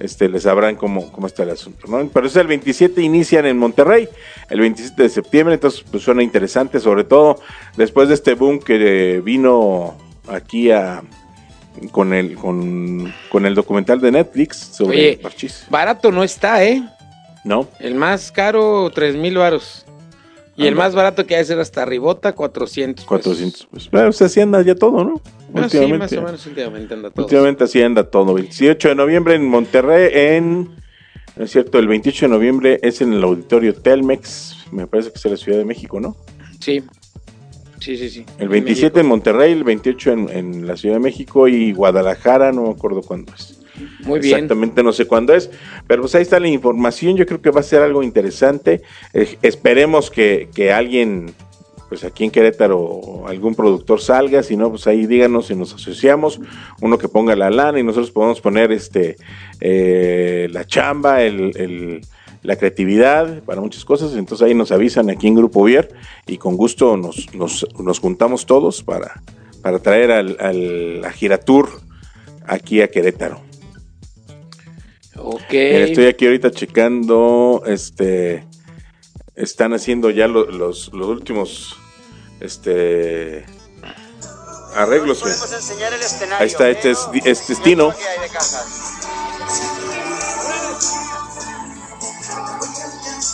este, 0.00 0.28
les 0.28 0.42
sabrán 0.42 0.76
cómo, 0.76 1.10
cómo 1.12 1.26
está 1.26 1.42
el 1.42 1.50
asunto, 1.50 1.86
¿no? 1.88 2.08
Pero 2.08 2.26
es 2.26 2.36
el 2.36 2.46
27 2.46 3.00
inician 3.00 3.46
en 3.46 3.58
Monterrey, 3.58 4.08
el 4.50 4.60
27 4.60 5.02
de 5.02 5.08
septiembre, 5.08 5.54
entonces 5.54 5.84
pues 5.90 6.02
suena 6.02 6.22
interesante, 6.22 6.80
sobre 6.80 7.04
todo 7.04 7.40
después 7.76 8.08
de 8.08 8.14
este 8.14 8.34
boom 8.34 8.58
que 8.58 9.20
vino 9.24 9.96
aquí 10.28 10.70
a 10.70 11.02
con 11.90 12.14
el 12.14 12.36
con, 12.36 13.12
con 13.30 13.46
el 13.46 13.54
documental 13.54 14.00
de 14.00 14.12
Netflix 14.12 14.58
sobre 14.58 14.96
Oye. 14.96 15.18
Parchís, 15.20 15.66
barato 15.68 16.12
no 16.12 16.22
está 16.22 16.64
eh 16.64 16.82
¿no? 17.42 17.68
el 17.80 17.96
más 17.96 18.30
caro 18.30 18.90
tres 18.94 19.16
mil 19.16 19.38
varos 19.38 19.84
y 20.56 20.62
el 20.62 20.68
Anda. 20.68 20.84
más 20.84 20.94
barato 20.94 21.26
que 21.26 21.36
hay 21.36 21.44
ser 21.44 21.58
hasta 21.58 21.84
Ribota 21.84 22.34
400 22.34 23.04
pesos. 23.04 23.08
400, 23.08 23.68
pues, 23.70 23.90
bueno, 23.90 24.06
pues 24.06 24.22
así 24.22 24.40
anda 24.40 24.62
ya 24.62 24.74
todo, 24.74 25.04
¿no? 25.04 25.20
Ah, 25.54 25.68
sí, 25.68 25.78
más 25.86 26.12
o 26.12 26.22
menos 26.22 26.46
últimamente 26.46 26.94
anda 26.94 27.10
todo 27.10 27.24
Últimamente 27.24 27.64
así 27.64 27.82
anda 27.82 28.08
todo. 28.10 28.34
28 28.34 28.88
de 28.88 28.94
noviembre 28.94 29.34
en 29.34 29.48
Monterrey, 29.48 30.10
en. 30.12 30.70
No 31.36 31.44
es 31.44 31.50
cierto, 31.50 31.78
el 31.80 31.88
28 31.88 32.26
de 32.26 32.30
noviembre 32.30 32.80
es 32.82 33.00
en 33.00 33.12
el 33.12 33.24
auditorio 33.24 33.74
Telmex. 33.74 34.66
Me 34.70 34.86
parece 34.86 35.10
que 35.10 35.18
es 35.18 35.24
en 35.24 35.30
la 35.32 35.36
Ciudad 35.36 35.58
de 35.58 35.64
México, 35.64 36.00
¿no? 36.00 36.16
sí 36.60 36.82
sí 37.80 37.98
sí 37.98 38.08
sí 38.08 38.24
El 38.38 38.48
27 38.48 38.86
en 38.86 38.92
México. 38.94 39.08
Monterrey, 39.08 39.52
el 39.52 39.64
28 39.64 40.12
en, 40.12 40.28
en 40.30 40.66
la 40.66 40.76
Ciudad 40.76 40.94
de 40.94 41.00
México 41.00 41.48
y 41.48 41.72
Guadalajara, 41.72 42.52
no 42.52 42.62
me 42.62 42.70
acuerdo 42.70 43.02
cuándo 43.02 43.32
es. 43.34 43.63
Muy 44.00 44.20
bien 44.20 44.34
Exactamente, 44.34 44.82
no 44.82 44.92
sé 44.92 45.06
cuándo 45.06 45.34
es. 45.34 45.50
Pero 45.86 46.02
pues 46.02 46.14
ahí 46.14 46.22
está 46.22 46.38
la 46.40 46.48
información. 46.48 47.16
Yo 47.16 47.26
creo 47.26 47.40
que 47.40 47.50
va 47.50 47.60
a 47.60 47.64
ser 47.64 47.82
algo 47.82 48.02
interesante. 48.02 48.82
Eh, 49.12 49.38
esperemos 49.42 50.10
que, 50.10 50.48
que 50.54 50.72
alguien, 50.72 51.32
pues 51.88 52.04
aquí 52.04 52.24
en 52.24 52.30
Querétaro, 52.30 53.26
algún 53.26 53.54
productor 53.54 54.00
salga. 54.00 54.42
Si 54.42 54.56
no, 54.56 54.70
pues 54.70 54.86
ahí 54.86 55.06
díganos 55.06 55.46
si 55.46 55.54
nos 55.54 55.74
asociamos. 55.74 56.40
Uno 56.80 56.98
que 56.98 57.08
ponga 57.08 57.34
la 57.36 57.50
lana 57.50 57.78
y 57.78 57.82
nosotros 57.82 58.10
podemos 58.10 58.40
poner 58.40 58.72
este 58.72 59.16
eh, 59.60 60.48
la 60.50 60.64
chamba, 60.64 61.22
el, 61.22 62.00
la 62.42 62.56
creatividad 62.56 63.42
para 63.42 63.60
muchas 63.60 63.84
cosas. 63.84 64.14
Entonces 64.14 64.46
ahí 64.46 64.54
nos 64.54 64.70
avisan 64.70 65.10
aquí 65.10 65.26
en 65.26 65.34
Grupo 65.34 65.64
Vier 65.64 65.92
y 66.26 66.38
con 66.38 66.56
gusto 66.56 66.96
nos, 66.96 67.34
nos, 67.34 67.66
nos 67.78 67.98
juntamos 67.98 68.46
todos 68.46 68.82
para, 68.82 69.20
para 69.62 69.78
traer 69.80 70.12
al, 70.12 70.36
al, 70.38 71.04
a 71.04 71.10
Giratur 71.10 71.68
aquí 72.46 72.80
a 72.82 72.88
Querétaro. 72.88 73.40
Ok 75.16 75.50
Mira, 75.50 75.78
Estoy 75.86 76.06
aquí 76.06 76.26
ahorita 76.26 76.50
checando, 76.50 77.62
este, 77.66 78.44
están 79.34 79.72
haciendo 79.74 80.10
ya 80.10 80.26
lo- 80.28 80.50
los, 80.50 80.92
los 80.92 81.08
últimos, 81.08 81.76
este, 82.40 83.44
arreglos. 84.74 85.22
Ahí 86.38 86.46
está, 86.46 86.68
este 86.68 86.90
es, 86.90 86.98
este 87.24 87.52
es 87.52 87.62
Tino. 87.62 87.90
¿qué 87.90 88.04
hay 88.04 88.20
de 88.22 88.28
cajas? 88.32 89.00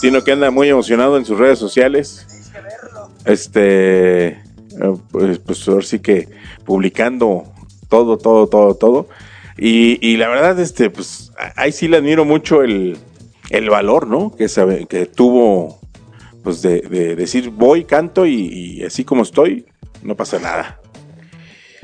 Tino 0.01 0.23
que 0.23 0.31
anda 0.31 0.49
muy 0.49 0.69
emocionado 0.69 1.17
en 1.17 1.25
sus 1.25 1.37
redes 1.37 1.59
sociales. 1.59 2.25
Este, 3.25 4.27
eh, 4.29 4.39
pues, 5.11 5.37
pues 5.39 5.67
ahora 5.67 5.85
sí 5.85 5.99
que 5.99 6.27
publicando 6.65 7.43
todo, 7.87 8.17
todo, 8.17 8.47
todo, 8.47 8.73
todo. 8.75 9.07
Y, 9.57 9.99
y 10.05 10.17
la 10.17 10.27
verdad, 10.29 10.59
este, 10.59 10.89
pues 10.89 11.31
ahí 11.55 11.71
sí 11.71 11.87
le 11.87 11.97
admiro 11.97 12.25
mucho 12.25 12.63
el, 12.63 12.97
el 13.49 13.69
valor, 13.69 14.07
¿no? 14.07 14.35
Que, 14.35 14.47
sabe, 14.47 14.85
que 14.87 15.05
tuvo, 15.05 15.79
pues 16.43 16.61
de, 16.61 16.81
de 16.81 17.15
decir 17.15 17.49
voy, 17.49 17.83
canto 17.83 18.25
y, 18.25 18.33
y 18.79 18.83
así 18.83 19.03
como 19.03 19.23
estoy, 19.23 19.65
no 20.03 20.15
pasa 20.15 20.39
nada. 20.39 20.79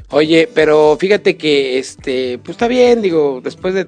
Oye, 0.10 0.48
pero 0.54 0.96
fíjate 0.98 1.36
que 1.36 1.78
este, 1.78 2.38
pues 2.40 2.52
está 2.52 2.70
bien, 2.70 3.02
digo, 3.02 3.42
después 3.44 3.74
de 3.74 3.88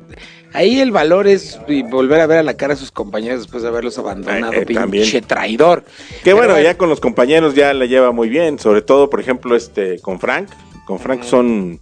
ahí 0.52 0.82
el 0.82 0.92
valor 0.92 1.28
es 1.28 1.58
volver 1.90 2.20
a 2.20 2.28
ver 2.28 2.40
a 2.40 2.44
la 2.44 2.56
cara 2.58 2.74
a 2.74 2.76
sus 2.78 2.92
compañeros 2.92 3.40
después 3.40 3.64
de 3.64 3.70
haberlos 3.70 3.98
abandonado, 3.98 4.52
Eh, 4.52 4.64
eh, 4.64 4.66
pinche 4.66 4.82
también. 4.82 5.24
traidor. 5.26 5.86
Que 6.26 6.34
bueno, 6.34 6.60
ya 6.60 6.78
con 6.78 6.90
los 6.90 7.00
compañeros 7.00 7.56
ya 7.56 7.74
la 7.74 7.86
lleva 7.86 8.12
muy 8.12 8.28
bien, 8.28 8.60
sobre 8.60 8.82
todo, 8.82 9.10
por 9.10 9.22
ejemplo, 9.22 9.56
este 9.56 10.00
con 10.00 10.20
Frank. 10.20 10.50
Con 10.86 11.00
Frank 11.00 11.24
son, 11.24 11.80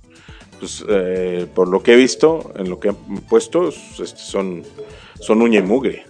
pues, 0.59 0.83
eh, 0.87 1.45
por 1.53 1.67
lo 1.67 1.81
que 1.83 1.93
he 1.93 1.95
visto, 1.95 2.51
en 2.57 2.69
lo 2.69 2.79
que 2.79 2.89
han 2.89 2.95
puesto, 3.29 3.69
este, 3.69 4.05
son, 4.17 4.63
son 5.19 5.41
uña 5.41 5.59
y 5.59 5.63
mugre. 5.63 6.05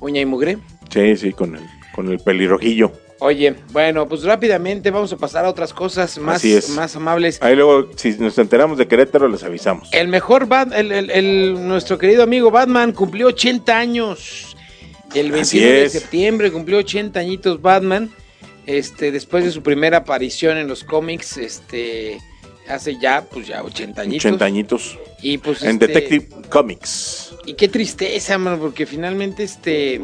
Uña 0.00 0.20
y 0.20 0.26
mugre. 0.26 0.58
Sí, 0.90 1.16
sí, 1.16 1.32
con 1.32 1.56
el, 1.56 1.62
con 1.94 2.08
el 2.10 2.18
pelirrojillo. 2.18 2.92
Oye, 3.22 3.54
bueno, 3.72 4.08
pues 4.08 4.22
rápidamente 4.24 4.90
vamos 4.90 5.12
a 5.12 5.16
pasar 5.18 5.44
a 5.44 5.50
otras 5.50 5.74
cosas 5.74 6.16
más, 6.18 6.42
más 6.70 6.96
amables. 6.96 7.38
Ahí 7.42 7.54
luego, 7.54 7.90
si 7.94 8.12
nos 8.18 8.38
enteramos 8.38 8.78
de 8.78 8.88
Querétaro, 8.88 9.28
les 9.28 9.42
avisamos. 9.44 9.90
El 9.92 10.08
mejor 10.08 10.46
Bat, 10.46 10.72
el, 10.72 10.90
el- 10.90 11.10
el- 11.10 11.68
nuestro 11.68 11.98
querido 11.98 12.22
amigo 12.22 12.50
Batman 12.50 12.92
cumplió 12.92 13.26
80 13.26 13.76
años. 13.78 14.56
El 15.14 15.34
Así 15.34 15.58
21 15.58 15.82
de 15.82 15.88
septiembre 15.90 16.50
cumplió 16.50 16.78
80 16.78 17.20
añitos 17.20 17.60
Batman. 17.60 18.10
Este, 18.64 19.10
después 19.12 19.44
de 19.44 19.50
su 19.50 19.62
primera 19.62 19.98
aparición 19.98 20.56
en 20.56 20.66
los 20.68 20.82
cómics, 20.84 21.36
este, 21.36 22.20
hace 22.70 22.98
ya, 22.98 23.24
pues 23.30 23.46
ya 23.46 23.62
80 23.62 24.02
añitos. 24.02 24.24
80 24.24 24.44
añitos. 24.44 24.98
Y 25.22 25.38
pues 25.38 25.62
En 25.62 25.70
este, 25.72 25.86
Detective 25.86 26.48
Comics. 26.48 27.34
Y 27.46 27.54
qué 27.54 27.68
tristeza, 27.68 28.38
mano, 28.38 28.58
porque 28.58 28.86
finalmente, 28.86 29.42
este, 29.42 30.00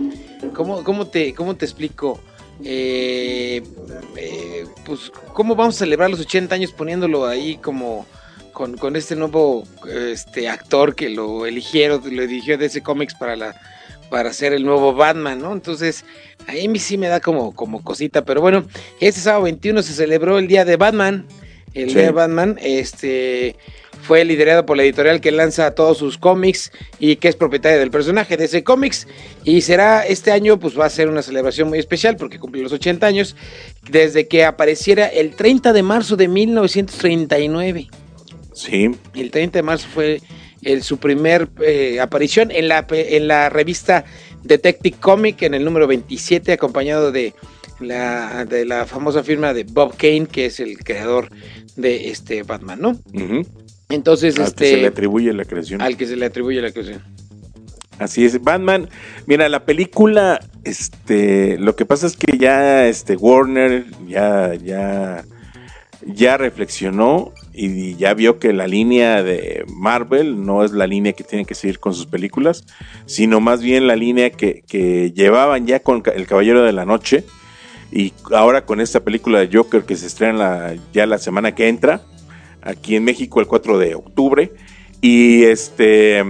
¿cómo, 0.55 0.83
cómo, 0.85 1.07
te, 1.07 1.35
cómo 1.35 1.57
te 1.57 1.65
explico? 1.65 2.21
Eh, 2.65 3.63
eh, 4.17 4.67
pues, 4.85 5.13
¿cómo 5.33 5.55
vamos 5.55 5.77
a 5.77 5.79
celebrar 5.81 6.11
los 6.11 6.21
80 6.21 6.55
años 6.55 6.73
poniéndolo 6.73 7.27
ahí 7.27 7.59
como 7.59 8.07
con, 8.53 8.79
con 8.79 8.97
este 8.97 9.15
nuevo 9.17 9.65
este, 9.87 10.49
actor 10.49 10.95
que 10.95 11.11
lo 11.11 11.45
eligieron, 11.45 12.01
lo 12.17 12.23
eligió 12.23 12.57
de 12.57 12.67
ese 12.67 12.83
cómics 12.83 13.15
para 13.15 13.37
la 13.37 13.55
para 14.09 14.31
hacer 14.31 14.53
el 14.53 14.65
nuevo 14.65 14.95
Batman, 14.95 15.41
¿no? 15.41 15.53
Entonces, 15.53 16.05
a 16.47 16.53
mí 16.53 16.79
sí 16.79 16.97
me 16.97 17.09
da 17.09 17.21
como, 17.21 17.55
como 17.55 17.83
cosita, 17.83 18.25
pero 18.25 18.41
bueno, 18.41 18.65
este 19.01 19.21
sábado 19.21 19.45
21 19.45 19.83
se 19.83 19.93
celebró 19.93 20.39
el 20.39 20.47
Día 20.47 20.65
de 20.65 20.77
Batman, 20.77 21.27
el 21.83 21.91
Sí. 21.91 21.97
De 21.97 22.11
Batman, 22.11 22.59
este 22.63 23.57
fue 24.03 24.25
liderado 24.25 24.67
por 24.67 24.77
la 24.77 24.85
editorial 24.85 25.21
que 25.21 25.33
lanza 25.33 25.75
todos 25.75 25.99
sus 25.99 26.17
cómics 26.19 26.71
y 26.99 27.17
que 27.17 27.29
es 27.29 27.35
propietaria 27.37 27.79
del 27.79 27.91
personaje 27.91 28.37
de 28.37 28.45
ese 28.45 28.63
cómics 28.63 29.09
y 29.43 29.63
será 29.63 30.07
este 30.07 30.31
año 30.31 30.59
pues 30.61 30.79
va 30.79 30.85
a 30.87 30.91
ser 30.91 31.09
una 31.09 31.23
celebración 31.23 31.69
muy 31.69 31.79
especial 31.79 32.17
porque 32.17 32.39
cumple 32.39 32.63
los 32.63 32.73
80 32.73 33.07
años 33.07 33.35
desde 33.91 34.29
que 34.29 34.45
apareciera 34.45 35.07
el 35.07 35.35
30 35.35 35.73
de 35.73 35.83
marzo 35.83 36.17
de 36.17 36.29
1939. 36.29 37.89
Sí. 38.55 38.91
El 39.15 39.31
30 39.31 39.59
de 39.59 39.63
marzo 39.63 39.89
fue 39.93 40.21
el- 40.63 40.83
su 40.83 40.99
primer 40.99 41.49
eh, 41.63 41.99
aparición 42.01 42.51
en 42.51 42.69
la, 42.69 42.87
en 42.91 43.29
la 43.29 43.49
revista 43.51 44.05
Detective 44.43 44.97
Comic 45.01 45.43
en 45.43 45.55
el 45.55 45.65
número 45.65 45.87
27 45.87 46.53
acompañado 46.53 47.13
de 47.13 47.35
la, 47.81 48.45
de 48.45 48.65
la 48.65 48.87
famosa 48.87 49.23
firma 49.23 49.53
de 49.55 49.65
Bob 49.65 49.97
Kane 49.97 50.27
que 50.27 50.47
es 50.47 50.61
el 50.61 50.79
creador 50.79 51.29
de 51.77 52.11
este 52.11 52.43
Batman, 52.43 52.81
¿no? 52.81 52.99
Entonces, 53.89 54.39
Al 54.39 54.47
este, 54.47 54.65
que 54.65 54.71
se 54.71 54.77
le 54.79 54.87
atribuye 54.89 55.33
la 55.33 55.45
creación. 55.45 55.81
al 55.81 55.97
que 55.97 56.07
se 56.07 56.17
le 56.17 56.27
atribuye 56.27 56.61
la 56.61 56.73
creación. 56.73 57.03
Así 57.99 58.25
es, 58.25 58.43
Batman. 58.43 58.89
Mira, 59.27 59.49
la 59.49 59.65
película, 59.65 60.41
este, 60.65 61.57
lo 61.59 61.77
que 61.77 61.87
pasa 61.87 62.07
es 62.07 62.17
que 62.17 62.37
ya, 62.37 62.87
este, 62.89 63.17
Warner 63.17 63.87
ya, 64.07 64.55
ya, 64.55 65.25
ya 66.05 66.37
reflexionó 66.37 67.33
y 67.55 67.95
ya 67.97 68.13
vio 68.13 68.39
que 68.39 68.53
la 68.53 68.67
línea 68.67 69.23
de 69.23 69.65
Marvel 69.69 70.45
no 70.45 70.63
es 70.63 70.73
la 70.73 70.87
línea 70.87 71.15
que 71.15 71.25
tienen 71.25 71.47
que 71.47 71.55
seguir 71.55 71.79
con 71.79 71.95
sus 71.95 72.05
películas, 72.07 72.67
sino 73.07 73.41
más 73.41 73.63
bien 73.63 73.87
la 73.87 73.97
línea 73.97 74.29
que, 74.31 74.63
que 74.69 75.13
llevaban 75.13 75.67
ya 75.67 75.81
con 75.81 76.03
El 76.15 76.27
Caballero 76.27 76.65
de 76.65 76.73
la 76.73 76.85
Noche 76.85 77.25
y 77.91 78.13
ahora 78.33 78.65
con 78.67 78.81
esta 78.81 79.01
película 79.01 79.39
de 79.39 79.51
Joker 79.53 79.85
que 79.85 79.97
se 79.97 80.07
estrena 80.07 80.75
ya 80.93 81.07
la 81.07 81.19
semana 81.19 81.55
que 81.55 81.69
entra, 81.69 82.03
aquí 82.63 82.97
en 82.97 83.05
México 83.05 83.41
el 83.41 83.47
4 83.47 83.79
de 83.79 83.95
octubre, 83.95 84.53
y 85.01 85.45
este 85.45 86.25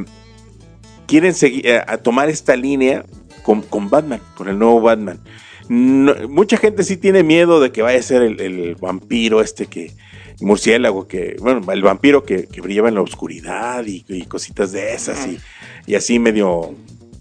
quieren 1.06 1.34
seguir 1.34 1.66
eh, 1.66 1.82
a 1.86 1.98
tomar 1.98 2.28
esta 2.28 2.56
línea 2.56 3.04
con, 3.42 3.62
con 3.62 3.88
Batman, 3.88 4.20
con 4.36 4.48
el 4.48 4.58
nuevo 4.58 4.80
Batman. 4.80 5.20
Mucha 5.68 6.56
gente 6.58 6.84
sí 6.84 6.96
tiene 6.96 7.22
miedo 7.24 7.60
de 7.60 7.72
que 7.72 7.82
vaya 7.82 7.98
a 7.98 8.02
ser 8.02 8.22
el, 8.22 8.40
el 8.40 8.76
vampiro 8.76 9.40
este 9.40 9.66
que 9.66 9.92
murciélago 10.40 11.08
que 11.08 11.36
bueno 11.40 11.72
el 11.72 11.82
vampiro 11.82 12.22
que, 12.22 12.46
que 12.46 12.60
brillaba 12.60 12.88
en 12.88 12.94
la 12.94 13.00
oscuridad 13.00 13.84
y, 13.84 14.04
y 14.06 14.26
cositas 14.26 14.70
de 14.70 14.94
esas 14.94 15.26
y, 15.26 15.38
y 15.86 15.94
así 15.96 16.18
medio 16.20 16.74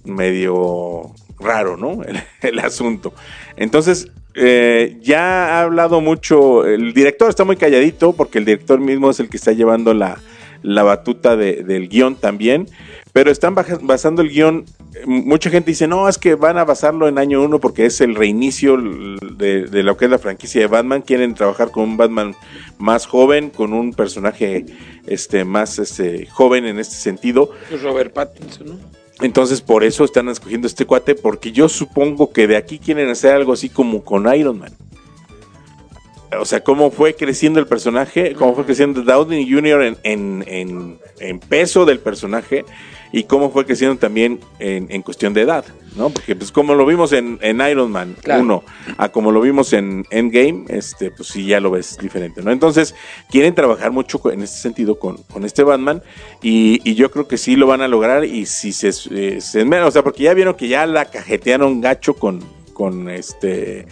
medio 0.03 1.15
raro 1.39 1.75
no 1.77 2.03
el, 2.07 2.21
el 2.41 2.59
asunto. 2.59 3.13
Entonces 3.55 4.11
eh, 4.35 4.97
ya 5.01 5.57
ha 5.57 5.61
hablado 5.63 6.01
mucho 6.01 6.65
el 6.65 6.93
director 6.93 7.29
está 7.29 7.43
muy 7.45 7.55
calladito 7.57 8.13
porque 8.13 8.37
el 8.39 8.45
director 8.45 8.79
mismo 8.79 9.09
es 9.09 9.19
el 9.19 9.29
que 9.29 9.37
está 9.37 9.51
llevando 9.53 9.93
la, 9.93 10.19
la 10.61 10.83
batuta 10.83 11.35
de- 11.35 11.63
del 11.63 11.87
guion 11.89 12.15
también 12.15 12.67
pero 13.13 13.31
están 13.31 13.55
basando 13.55 14.21
el 14.21 14.29
guion. 14.29 14.65
eh, 14.93 15.03
Mucha 15.05 15.49
gente 15.49 15.71
dice, 15.71 15.87
no, 15.87 16.09
es 16.09 16.17
que 16.17 16.35
van 16.35 16.57
a 16.57 16.65
basarlo 16.65 17.07
en 17.07 17.17
año 17.17 17.41
uno 17.41 17.59
porque 17.61 17.85
es 17.85 18.01
el 18.01 18.13
reinicio 18.13 18.75
de, 19.37 19.67
de 19.67 19.83
lo 19.83 19.95
que 19.95 20.03
es 20.03 20.11
la 20.11 20.17
franquicia 20.19 20.59
de 20.59 20.67
Batman. 20.67 21.01
Quieren 21.01 21.33
trabajar 21.33 21.71
con 21.71 21.83
un 21.85 21.95
Batman 21.95 22.35
más 22.77 23.05
joven, 23.05 23.51
con 23.51 23.71
un 23.71 23.93
personaje 23.93 24.65
este, 25.07 25.45
más 25.45 25.79
este, 25.79 26.25
joven 26.25 26.65
en 26.65 26.77
este 26.77 26.95
sentido. 26.95 27.51
Robert 27.81 28.11
Pattinson, 28.11 28.67
¿no? 28.67 28.79
Entonces, 29.21 29.61
por 29.61 29.83
eso 29.83 30.03
están 30.03 30.27
escogiendo 30.29 30.67
este 30.67 30.85
cuate, 30.85 31.15
porque 31.15 31.51
yo 31.51 31.69
supongo 31.69 32.31
que 32.31 32.47
de 32.47 32.57
aquí 32.57 32.79
quieren 32.79 33.09
hacer 33.09 33.33
algo 33.33 33.53
así 33.53 33.69
como 33.69 34.03
con 34.03 34.33
Iron 34.35 34.59
Man. 34.59 34.73
O 36.37 36.43
sea, 36.43 36.61
cómo 36.63 36.91
fue 36.91 37.13
creciendo 37.15 37.59
el 37.61 37.67
personaje, 37.67 38.33
cómo 38.33 38.55
fue 38.55 38.65
creciendo 38.65 39.03
Downey 39.03 39.49
Jr. 39.49 39.83
en, 39.83 39.97
en, 40.03 40.43
en- 40.47 40.99
en 41.19 41.39
peso 41.39 41.85
del 41.85 41.99
personaje 41.99 42.65
y 43.11 43.23
cómo 43.23 43.51
fue 43.51 43.65
creciendo 43.65 43.97
también 43.97 44.39
en, 44.59 44.87
en 44.89 45.01
cuestión 45.01 45.33
de 45.33 45.41
edad, 45.41 45.65
¿no? 45.95 46.09
Porque 46.09 46.35
pues 46.35 46.51
como 46.51 46.75
lo 46.75 46.85
vimos 46.85 47.13
en, 47.13 47.39
en 47.41 47.61
Iron 47.61 47.91
Man 47.91 48.15
Claro. 48.21 48.41
1, 48.43 48.63
a 48.97 49.09
como 49.09 49.31
lo 49.31 49.41
vimos 49.41 49.73
en 49.73 50.05
Endgame, 50.09 50.65
este, 50.69 51.11
pues 51.11 51.29
sí 51.29 51.45
ya 51.45 51.59
lo 51.59 51.71
ves 51.71 51.97
diferente, 51.97 52.41
¿no? 52.41 52.51
Entonces, 52.51 52.95
quieren 53.29 53.55
trabajar 53.55 53.91
mucho 53.91 54.21
en 54.31 54.43
este 54.43 54.57
sentido 54.57 54.99
con, 54.99 55.17
con 55.31 55.45
este 55.45 55.63
Batman 55.63 56.01
y, 56.41 56.81
y 56.89 56.95
yo 56.95 57.11
creo 57.11 57.27
que 57.27 57.37
sí 57.37 57.55
lo 57.55 57.67
van 57.67 57.81
a 57.81 57.87
lograr 57.87 58.25
y 58.25 58.45
si 58.45 58.71
se, 58.73 58.89
eh, 59.11 59.41
se 59.41 59.63
o 59.63 59.91
sea, 59.91 60.03
porque 60.03 60.23
ya 60.23 60.33
vieron 60.33 60.55
que 60.55 60.67
ya 60.67 60.85
la 60.85 61.05
cajetearon 61.05 61.81
gacho 61.81 62.15
con, 62.15 62.39
con 62.73 63.09
este, 63.09 63.87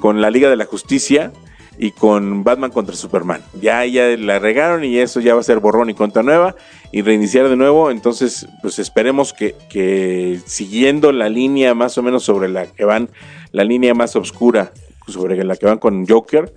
con 0.00 0.20
la 0.20 0.30
Liga 0.30 0.50
de 0.50 0.56
la 0.56 0.64
Justicia 0.64 1.32
y 1.78 1.92
con 1.92 2.44
Batman 2.44 2.70
contra 2.70 2.94
Superman. 2.94 3.42
Ya, 3.60 3.84
ya 3.86 4.04
la 4.16 4.38
regaron 4.38 4.84
y 4.84 4.98
eso 4.98 5.20
ya 5.20 5.34
va 5.34 5.40
a 5.40 5.44
ser 5.44 5.60
borrón 5.60 5.88
y 5.88 5.94
cuenta 5.94 6.22
nueva 6.22 6.54
y 6.92 7.02
reiniciar 7.02 7.48
de 7.48 7.56
nuevo. 7.56 7.90
Entonces, 7.90 8.46
pues 8.62 8.78
esperemos 8.78 9.32
que, 9.32 10.40
siguiendo 10.46 11.12
la 11.12 11.28
línea 11.28 11.74
más 11.74 11.96
o 11.98 12.02
menos 12.02 12.24
sobre 12.24 12.48
la 12.48 12.66
que 12.66 12.84
van, 12.84 13.10
la 13.52 13.64
línea 13.64 13.94
más 13.94 14.16
oscura 14.16 14.72
sobre 15.06 15.42
la 15.44 15.56
que 15.56 15.66
van 15.66 15.78
con 15.78 16.06
Joker, 16.06 16.52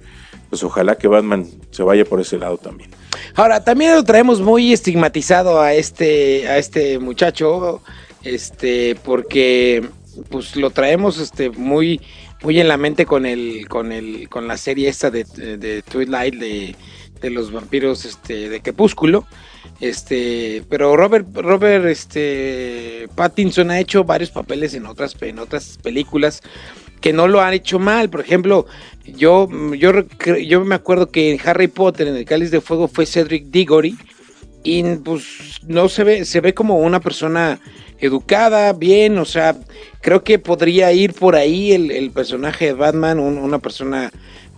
pues 0.49 0.63
ojalá 0.63 0.95
que 0.95 1.07
Batman 1.07 1.47
se 1.71 1.83
vaya 1.83 2.05
por 2.05 2.21
ese 2.21 2.37
lado 2.37 2.57
también. 2.57 2.91
Ahora, 3.35 3.63
también 3.63 3.95
lo 3.95 4.03
traemos 4.03 4.41
muy 4.41 4.73
estigmatizado 4.73 5.59
a 5.59 5.73
este, 5.73 6.47
a 6.47 6.57
este 6.57 6.99
muchacho, 6.99 7.81
este, 8.23 8.95
porque 9.03 9.83
pues 10.29 10.55
lo 10.55 10.69
traemos 10.69 11.19
este 11.19 11.49
muy, 11.49 11.99
muy 12.43 12.59
en 12.59 12.67
la 12.67 12.77
mente 12.77 13.05
con 13.05 13.25
el, 13.25 13.67
con 13.67 13.91
el, 13.91 14.29
con 14.29 14.47
la 14.47 14.57
serie 14.57 14.89
esta 14.89 15.09
de, 15.09 15.23
de 15.23 15.81
Twilight 15.81 16.35
de, 16.35 16.75
de 17.19 17.29
los 17.31 17.51
vampiros 17.51 18.05
este, 18.05 18.49
de 18.49 18.61
Crepúsculo. 18.61 19.25
Este, 19.81 20.63
pero 20.69 20.95
Robert, 20.95 21.27
Robert 21.35 21.85
este, 21.85 23.07
Pattinson 23.15 23.71
ha 23.71 23.79
hecho 23.79 24.03
varios 24.03 24.31
papeles 24.31 24.73
en 24.73 24.85
otras, 24.85 25.15
en 25.21 25.39
otras 25.39 25.77
películas 25.81 26.41
que 27.01 27.11
no 27.11 27.27
lo 27.27 27.41
han 27.41 27.53
hecho 27.53 27.79
mal. 27.79 28.09
Por 28.09 28.21
ejemplo, 28.21 28.65
yo, 29.05 29.49
yo, 29.73 29.91
yo 30.41 30.63
me 30.63 30.75
acuerdo 30.75 31.09
que 31.09 31.31
en 31.31 31.39
Harry 31.45 31.67
Potter, 31.67 32.07
en 32.07 32.15
el 32.15 32.25
Cáliz 32.25 32.49
de 32.51 32.61
Fuego, 32.61 32.87
fue 32.87 33.05
Cedric 33.05 33.45
Diggory. 33.47 33.97
Y 34.65 34.81
pues 35.03 35.25
no 35.67 35.89
se 35.89 36.05
ve, 36.05 36.23
se 36.23 36.39
ve 36.39 36.53
como 36.53 36.77
una 36.77 37.01
persona 37.01 37.59
educada, 37.99 38.71
bien, 38.71 39.17
o 39.17 39.25
sea, 39.25 39.57
creo 39.99 40.23
que 40.23 40.39
podría 40.39 40.93
ir 40.93 41.13
por 41.13 41.35
ahí 41.35 41.73
el, 41.73 41.91
el 41.91 42.11
personaje 42.11 42.67
de 42.67 42.73
Batman, 42.73 43.19
un- 43.19 43.37
una 43.37 43.59
persona 43.59 44.09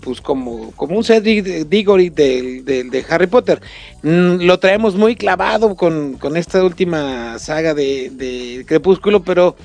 pues 0.01 0.21
como, 0.21 0.71
como 0.73 0.97
un 0.97 1.03
Cedric 1.03 1.43
Diggory 1.67 2.09
de, 2.09 2.61
de- 2.63 2.83
de 2.83 3.05
Harry 3.09 3.27
Potter. 3.27 3.61
Mm, 4.03 4.41
lo 4.43 4.59
traemos 4.59 4.95
muy 4.95 5.15
clavado 5.15 5.75
con, 5.75 6.13
con 6.19 6.37
esta 6.37 6.63
última 6.63 7.39
saga 7.39 7.73
de, 7.73 8.63
Crepúsculo, 8.67 9.23
pero 9.23 9.55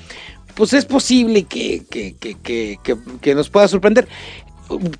pues 0.55 0.73
es 0.73 0.85
posible 0.85 1.43
que, 1.43 1.83
que, 1.89 2.15
que, 2.15 2.77
que, 3.21 3.35
nos 3.35 3.49
pueda 3.49 3.67
sorprender. 3.67 4.07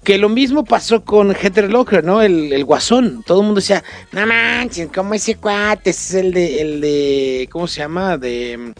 Que 0.03 0.17
lo 0.17 0.27
mismo 0.27 0.65
pasó 0.65 1.03
con 1.05 1.33
Heather 1.33 1.69
Locker, 1.71 2.03
¿no? 2.03 2.21
El, 2.21 2.51
el 2.51 2.65
guasón. 2.65 3.23
Todo 3.25 3.39
el 3.39 3.45
mundo 3.45 3.61
decía, 3.61 3.83
no 4.11 4.27
manches, 4.27 4.89
como 4.93 5.13
ese 5.13 5.35
cuate, 5.35 5.91
es 5.91 6.13
el 6.13 6.33
de, 6.33 6.61
el 6.61 6.81
de, 6.81 7.49
¿cómo 7.51 7.67
se 7.67 7.79
llama? 7.79 8.17
De, 8.17 8.73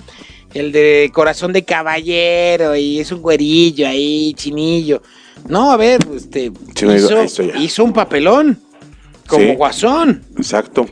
el 0.54 0.72
de 0.74 1.10
corazón 1.14 1.54
de 1.54 1.64
caballero 1.64 2.76
y 2.76 3.00
es 3.00 3.12
un 3.12 3.22
güerillo 3.22 3.88
ahí, 3.88 4.34
chinillo. 4.34 5.02
No, 5.48 5.72
a 5.72 5.78
ver, 5.78 6.00
este, 6.16 6.52
Sí, 6.76 6.86
me 6.86 6.96
digo, 6.96 7.08
hizo, 7.08 7.22
eso 7.22 7.44
ya. 7.44 7.58
hizo 7.58 7.84
un 7.84 7.94
papelón 7.94 8.60
como 9.28 9.44
Sí. 9.46 9.56
guasón. 9.56 10.24
Exacto. 10.38 10.86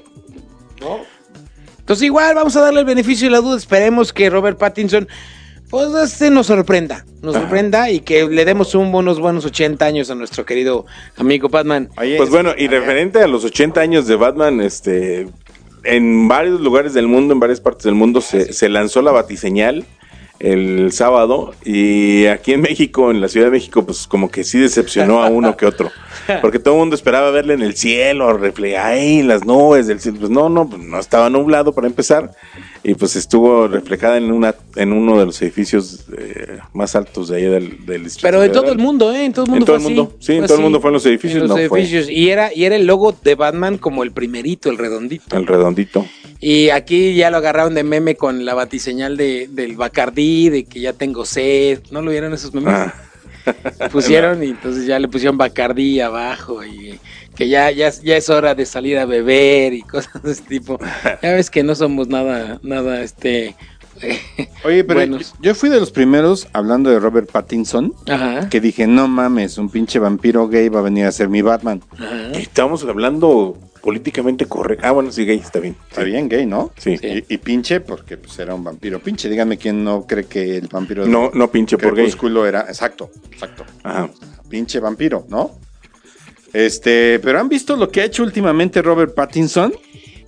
Entonces 1.79 2.05
igual 2.05 2.35
vamos 2.35 2.55
a 2.55 2.61
darle 2.61 2.81
el 2.81 2.85
beneficio 2.85 3.27
de 3.27 3.31
la 3.31 3.41
duda. 3.41 3.57
Esperemos 3.57 4.13
que 4.13 4.29
Robert 4.29 4.57
Pattinson 4.57 5.07
pues 5.69 5.87
este 6.03 6.31
nos 6.31 6.47
sorprenda, 6.47 7.05
nos 7.21 7.35
Ajá. 7.35 7.43
sorprenda 7.43 7.91
y 7.91 7.99
que 7.99 8.27
le 8.27 8.43
demos 8.43 8.73
un 8.73 8.91
buenos 8.91 9.19
buenos 9.19 9.45
80 9.45 9.85
años 9.85 10.09
a 10.09 10.15
nuestro 10.15 10.43
querido 10.45 10.85
amigo 11.15 11.47
Batman. 11.49 11.89
Oye, 11.97 12.17
Pues 12.17 12.29
bueno, 12.31 12.53
y 12.57 12.67
referente 12.67 13.21
a 13.21 13.27
los 13.27 13.43
80 13.45 13.79
años 13.79 14.07
de 14.07 14.15
Batman, 14.15 14.61
este, 14.61 15.27
en 15.83 16.27
varios 16.27 16.59
lugares 16.61 16.95
del 16.95 17.07
mundo, 17.07 17.33
en 17.35 17.39
varias 17.39 17.61
partes 17.61 17.83
del 17.83 17.93
mundo, 17.93 18.19
se, 18.21 18.51
se 18.51 18.67
lanzó 18.67 19.03
la 19.03 19.11
batiseñal 19.11 19.85
el 20.39 20.91
sábado 20.93 21.53
y 21.65 22.25
aquí 22.27 22.53
en 22.53 22.61
México, 22.61 23.11
en 23.11 23.19
la 23.21 23.27
Ciudad 23.27 23.47
de 23.47 23.51
México, 23.51 23.85
pues 23.85 24.07
como 24.07 24.29
que 24.29 24.43
sí 24.43 24.57
decepcionó 24.59 25.21
a 25.23 25.29
uno 25.29 25.57
que 25.57 25.65
otro. 25.65 25.91
Porque 26.41 26.59
todo 26.59 26.75
el 26.75 26.79
mundo 26.81 26.95
esperaba 26.95 27.31
verle 27.31 27.55
en 27.55 27.61
el 27.61 27.75
cielo, 27.75 28.31
reflejar, 28.37 28.85
ay, 28.93 29.23
las 29.23 29.45
nubes 29.45 29.87
del 29.87 29.99
cielo. 29.99 30.19
Pues 30.19 30.29
no, 30.31 30.47
no, 30.47 30.69
pues 30.69 30.81
no 30.81 30.99
estaba 30.99 31.29
nublado 31.29 31.73
para 31.73 31.87
empezar. 31.87 32.31
Y 32.83 32.93
pues 32.93 33.15
estuvo 33.15 33.67
reflejada 33.67 34.17
en 34.17 34.31
una 34.31 34.55
en 34.75 34.93
uno 34.93 35.19
de 35.19 35.25
los 35.25 35.41
edificios 35.41 36.05
eh, 36.17 36.59
más 36.73 36.95
altos 36.95 37.27
de 37.29 37.37
ahí 37.37 37.43
del, 37.43 37.85
del 37.85 38.03
Distrito 38.05 38.27
Pero 38.27 38.43
en 38.43 38.51
todo 38.53 38.71
el 38.71 38.77
mundo, 38.77 39.11
¿eh? 39.13 39.25
En 39.25 39.33
todo 39.33 39.45
el 39.45 39.51
mundo 39.51 39.63
En 39.63 39.65
todo 39.65 39.75
el 39.75 39.81
fue 39.81 39.89
mundo. 39.91 40.13
así. 40.17 40.25
Sí, 40.25 40.33
en 40.37 40.45
todo 40.45 40.57
el 40.57 40.63
mundo 40.63 40.79
fue 40.79 40.89
en 40.89 40.93
los 40.93 41.05
edificios, 41.05 41.41
En 41.43 41.49
los 41.49 41.57
no 41.57 41.67
fue. 41.67 41.79
edificios. 41.79 42.09
Y 42.09 42.29
era, 42.29 42.53
y 42.53 42.63
era 42.63 42.75
el 42.75 42.85
logo 42.85 43.13
de 43.23 43.35
Batman 43.35 43.77
como 43.77 44.03
el 44.03 44.11
primerito, 44.11 44.69
el 44.69 44.77
redondito. 44.77 45.35
El 45.35 45.45
redondito. 45.47 46.05
Y 46.41 46.69
aquí 46.69 47.15
ya 47.15 47.29
lo 47.29 47.37
agarraron 47.37 47.73
de 47.75 47.83
meme 47.83 48.15
con 48.15 48.45
la 48.45 48.53
batiseñal 48.53 49.17
de, 49.17 49.47
del 49.51 49.75
Bacardí, 49.75 50.49
de 50.49 50.63
que 50.63 50.79
ya 50.79 50.93
tengo 50.93 51.25
sed. 51.25 51.81
¿No 51.91 52.01
lo 52.01 52.11
vieron 52.11 52.33
esos 52.33 52.53
memes? 52.53 52.73
Ah. 52.73 52.93
Pusieron 53.91 54.43
y 54.43 54.47
entonces 54.49 54.85
ya 54.85 54.99
le 54.99 55.07
pusieron 55.07 55.37
Bacardí 55.37 55.99
abajo 55.99 56.63
y 56.63 56.99
que 57.35 57.47
ya, 57.47 57.71
ya, 57.71 57.89
ya 57.89 58.17
es 58.17 58.29
hora 58.29 58.53
de 58.53 58.65
salir 58.65 58.97
a 58.99 59.05
beber 59.05 59.73
y 59.73 59.81
cosas 59.81 60.21
de 60.21 60.31
ese 60.31 60.43
tipo. 60.43 60.77
Ya 61.21 61.33
ves 61.33 61.49
que 61.49 61.63
no 61.63 61.75
somos 61.75 62.07
nada, 62.07 62.59
nada, 62.63 63.01
este... 63.01 63.55
Oye, 64.63 64.83
pero 64.85 64.99
Buenos. 65.01 65.33
yo 65.41 65.53
fui 65.55 65.69
de 65.69 65.79
los 65.79 65.91
primeros, 65.91 66.47
hablando 66.53 66.89
de 66.89 66.99
Robert 66.99 67.29
Pattinson, 67.29 67.93
Ajá. 68.07 68.47
que 68.49 68.61
dije, 68.61 68.87
no 68.87 69.09
mames, 69.09 69.57
un 69.57 69.69
pinche 69.69 69.99
vampiro 69.99 70.47
gay 70.47 70.69
va 70.69 70.79
a 70.79 70.83
venir 70.83 71.05
a 71.05 71.11
ser 71.11 71.27
mi 71.27 71.41
Batman. 71.41 71.81
ajá. 71.97 72.31
Estamos 72.33 72.83
hablando 72.85 73.57
políticamente 73.81 74.45
correcto. 74.45 74.85
Ah, 74.85 74.91
bueno, 74.91 75.11
sí, 75.11 75.25
gay, 75.25 75.37
está 75.39 75.59
bien. 75.59 75.75
Está 75.89 76.03
Sí. 76.03 76.09
bien 76.11 76.27
gay, 76.29 76.45
¿no? 76.45 76.71
Sí. 76.77 76.97
Sí. 76.97 77.23
Y, 77.29 77.33
y 77.33 77.37
pinche 77.37 77.79
porque 77.81 78.17
pues, 78.17 78.37
era 78.39 78.53
un 78.55 78.63
vampiro 78.63 78.99
pinche. 78.99 79.29
Dígame 79.29 79.57
quién 79.57 79.83
no 79.83 80.05
cree 80.07 80.25
que 80.25 80.57
el 80.57 80.67
vampiro 80.67 81.05
No, 81.07 81.31
no 81.33 81.49
pinche 81.51 81.77
por 81.77 81.95
gay. 81.95 82.05
Crepúsculo 82.05 82.45
era... 82.45 82.61
Exacto, 82.61 83.09
exacto. 83.31 83.63
Ajá. 83.83 84.09
Pinche 84.49 84.79
vampiro, 84.79 85.25
¿no? 85.29 85.59
Este, 86.53 87.19
pero 87.19 87.39
¿han 87.39 87.49
visto 87.49 87.75
lo 87.75 87.89
que 87.89 88.01
ha 88.01 88.05
hecho 88.05 88.23
últimamente 88.23 88.81
Robert 88.81 89.13
Pattinson? 89.13 89.73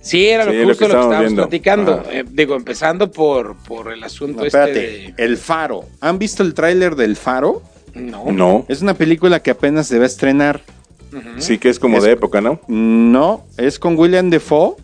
Sí, 0.00 0.26
era 0.26 0.44
lo, 0.44 0.52
Sí, 0.52 0.58
lo 0.58 0.66
justo 0.68 0.86
que 0.86 0.92
lo 0.92 0.94
que 0.94 1.00
estábamos 1.02 1.20
viendo. 1.20 1.42
platicando. 1.42 2.04
Eh, 2.10 2.24
digo, 2.28 2.54
empezando 2.56 3.10
por, 3.10 3.56
por 3.58 3.92
el 3.92 4.02
asunto 4.02 4.40
No, 4.40 4.46
este 4.46 4.58
espérate, 4.58 5.14
El 5.16 5.36
Faro. 5.36 5.84
¿Han 6.00 6.18
visto 6.18 6.42
el 6.42 6.54
tráiler 6.54 6.96
del 6.96 7.16
Faro? 7.16 7.62
No. 7.94 8.30
No. 8.32 8.64
Es 8.68 8.82
una 8.82 8.94
película 8.94 9.40
que 9.40 9.50
apenas 9.52 9.86
se 9.86 9.98
va 9.98 10.04
a 10.04 10.06
estrenar. 10.06 10.60
Sí 11.38 11.58
que 11.58 11.68
es 11.68 11.78
como 11.78 11.98
Es- 11.98 12.04
de 12.04 12.12
época, 12.12 12.40
¿no? 12.40 12.60
No, 12.68 13.44
es 13.56 13.78
con 13.78 13.96
William 13.98 14.30
Defoe 14.30 14.76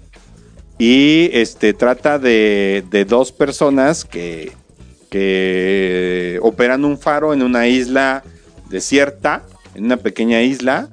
y 0.79 1.31
este 1.33 1.73
trata 1.75 2.19
de, 2.19 2.85
de 2.91 3.05
dos 3.05 3.33
personas 3.33 4.05
que, 4.05 4.53
que 5.11 6.39
operan 6.43 6.85
un 6.85 6.99
faro 6.99 7.33
en 7.33 7.43
una 7.43 7.67
isla 7.69 8.23
desierta, 8.71 9.43
en 9.75 9.85
una 9.87 9.97
pequeña 9.97 10.43
isla, 10.43 10.89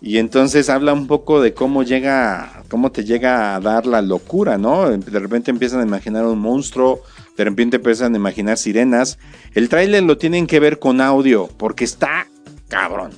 y 0.00 0.18
entonces 0.18 0.68
habla 0.68 0.92
un 0.92 1.06
poco 1.06 1.40
de 1.40 1.54
cómo 1.54 1.82
llega, 1.82 2.62
cómo 2.68 2.92
te 2.92 3.04
llega 3.04 3.54
a 3.54 3.60
dar 3.60 3.86
la 3.86 4.02
locura, 4.02 4.58
¿no? 4.58 4.90
De 4.90 5.18
repente 5.18 5.50
empiezan 5.50 5.80
a 5.80 5.84
imaginar 5.84 6.26
un 6.26 6.38
monstruo, 6.38 7.02
de 7.36 7.44
repente 7.44 7.76
empiezan 7.76 8.14
a 8.14 8.18
imaginar 8.18 8.58
sirenas. 8.58 9.18
El 9.54 9.68
tráiler 9.68 10.02
lo 10.02 10.18
tienen 10.18 10.46
que 10.46 10.60
ver 10.60 10.78
con 10.78 11.00
audio, 11.00 11.48
porque 11.56 11.84
está 11.84 12.26
cabrón. 12.68 13.12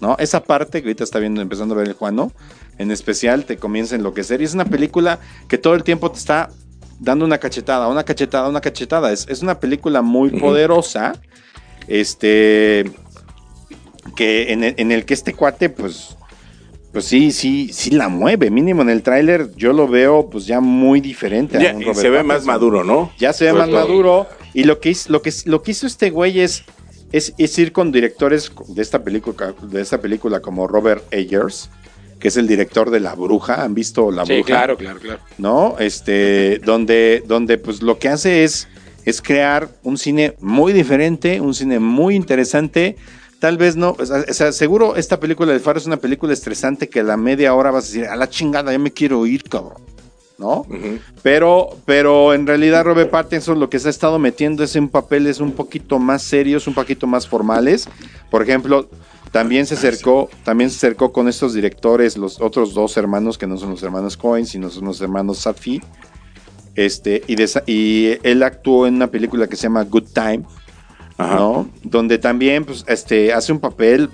¿No? 0.00 0.16
Esa 0.18 0.42
parte 0.42 0.80
que 0.82 0.88
ahorita 0.88 1.04
está 1.04 1.18
viendo, 1.18 1.40
empezando 1.42 1.74
a 1.74 1.78
ver 1.78 1.88
el 1.88 1.94
Juano, 1.94 2.32
en 2.78 2.90
especial 2.90 3.44
te 3.44 3.56
comienza 3.56 3.94
a 3.94 3.98
enloquecer. 3.98 4.40
Y 4.40 4.44
es 4.44 4.54
una 4.54 4.64
película 4.64 5.18
que 5.48 5.58
todo 5.58 5.74
el 5.74 5.84
tiempo 5.84 6.10
te 6.10 6.18
está 6.18 6.50
dando 6.98 7.24
una 7.24 7.38
cachetada, 7.38 7.88
una 7.88 8.04
cachetada, 8.04 8.48
una 8.48 8.60
cachetada. 8.60 9.12
Es, 9.12 9.26
es 9.28 9.42
una 9.42 9.60
película 9.60 10.02
muy 10.02 10.30
poderosa. 10.30 11.12
Este. 11.88 12.90
Que 14.16 14.52
en 14.52 14.64
el, 14.64 14.74
en 14.78 14.92
el 14.92 15.04
que 15.04 15.14
este 15.14 15.34
cuate, 15.34 15.68
pues. 15.70 16.16
Pues 16.92 17.04
sí, 17.04 17.30
sí, 17.30 17.70
sí 17.72 17.90
la 17.92 18.08
mueve. 18.08 18.50
Mínimo 18.50 18.82
en 18.82 18.90
el 18.90 19.02
tráiler 19.02 19.54
yo 19.54 19.72
lo 19.72 19.86
veo 19.86 20.28
pues 20.28 20.46
ya 20.46 20.58
muy 20.60 21.00
diferente. 21.00 21.56
a 21.56 21.60
Ya, 21.60 21.72
un 21.76 21.82
y 21.82 21.84
Robert 21.84 22.00
se 22.00 22.10
ve 22.10 22.22
más 22.24 22.44
maduro, 22.44 22.82
¿no? 22.82 23.12
Ya 23.16 23.32
se 23.32 23.44
ve 23.44 23.50
Sobre 23.50 23.62
más 23.62 23.70
todo. 23.70 23.80
maduro. 23.80 24.26
Y 24.54 24.64
lo 24.64 24.80
que, 24.80 24.90
hizo, 24.90 25.12
lo, 25.12 25.22
que, 25.22 25.32
lo 25.44 25.62
que 25.62 25.70
hizo 25.70 25.86
este 25.86 26.10
güey 26.10 26.40
es, 26.40 26.64
es, 27.12 27.34
es 27.38 27.58
ir 27.58 27.72
con 27.72 27.92
directores 27.92 28.52
de 28.68 28.82
esta, 28.82 29.02
película, 29.02 29.54
de 29.62 29.80
esta 29.80 30.00
película 30.00 30.40
como 30.40 30.66
Robert 30.66 31.04
Eggers, 31.10 31.70
que 32.18 32.28
es 32.28 32.36
el 32.36 32.46
director 32.46 32.90
de 32.90 33.00
La 33.00 33.14
Bruja. 33.14 33.62
¿Han 33.64 33.74
visto 33.74 34.10
La 34.10 34.24
Sí, 34.26 34.34
Bruja? 34.34 34.46
claro, 34.46 34.76
claro, 34.76 35.00
claro. 35.00 35.20
¿No? 35.38 35.76
Este, 35.78 36.58
donde, 36.64 37.22
donde 37.26 37.58
pues 37.58 37.82
lo 37.82 37.98
que 37.98 38.08
hace 38.08 38.44
es, 38.44 38.68
es 39.04 39.22
crear 39.22 39.68
un 39.82 39.98
cine 39.98 40.36
muy 40.40 40.72
diferente, 40.72 41.40
un 41.40 41.54
cine 41.54 41.78
muy 41.78 42.14
interesante. 42.14 42.96
Tal 43.38 43.56
vez 43.56 43.74
no, 43.74 43.96
o 43.98 44.04
sea, 44.04 44.52
seguro 44.52 44.96
esta 44.96 45.18
película 45.18 45.50
de 45.52 45.60
Faro 45.60 45.78
es 45.78 45.86
una 45.86 45.96
película 45.96 46.34
estresante 46.34 46.90
que 46.90 47.00
a 47.00 47.04
la 47.04 47.16
media 47.16 47.54
hora 47.54 47.70
vas 47.70 47.84
a 47.84 47.86
decir, 47.86 48.04
a 48.04 48.14
la 48.14 48.28
chingada, 48.28 48.70
ya 48.70 48.78
me 48.78 48.92
quiero 48.92 49.24
ir, 49.24 49.44
cabrón. 49.44 49.82
¿No? 50.40 50.64
Pero, 51.22 51.68
pero 51.84 52.32
en 52.32 52.46
realidad 52.46 52.84
Robert 52.84 53.10
Pattinson 53.10 53.60
lo 53.60 53.68
que 53.68 53.78
se 53.78 53.88
ha 53.88 53.90
estado 53.90 54.18
metiendo 54.18 54.64
es 54.64 54.74
en 54.74 54.88
papeles 54.88 55.38
un 55.38 55.52
poquito 55.52 55.98
más 55.98 56.22
serios, 56.22 56.66
un 56.66 56.72
poquito 56.72 57.06
más 57.06 57.28
formales. 57.28 57.90
Por 58.30 58.42
ejemplo, 58.42 58.88
también 59.32 59.66
se 59.66 59.74
acercó, 59.74 60.30
también 60.42 60.70
se 60.70 60.76
acercó 60.78 61.12
con 61.12 61.28
estos 61.28 61.52
directores, 61.52 62.16
los 62.16 62.40
otros 62.40 62.72
dos 62.72 62.96
hermanos 62.96 63.36
que 63.36 63.46
no 63.46 63.58
son 63.58 63.68
los 63.72 63.82
hermanos 63.82 64.16
Cohen, 64.16 64.46
sino 64.46 64.70
son 64.70 64.86
los 64.86 64.98
hermanos 65.02 65.40
Safi. 65.40 65.82
Este, 66.74 67.22
y, 67.26 67.34
de 67.34 67.42
esa- 67.44 67.62
y 67.66 68.16
él 68.22 68.42
actuó 68.42 68.86
en 68.86 68.94
una 68.94 69.08
película 69.08 69.46
que 69.46 69.56
se 69.56 69.64
llama 69.64 69.84
Good 69.84 70.08
Time, 70.14 70.44
Ajá. 71.18 71.34
¿no? 71.34 71.68
Donde 71.82 72.16
también 72.16 72.64
pues, 72.64 72.82
este, 72.88 73.34
hace 73.34 73.52
un 73.52 73.60
papel 73.60 74.08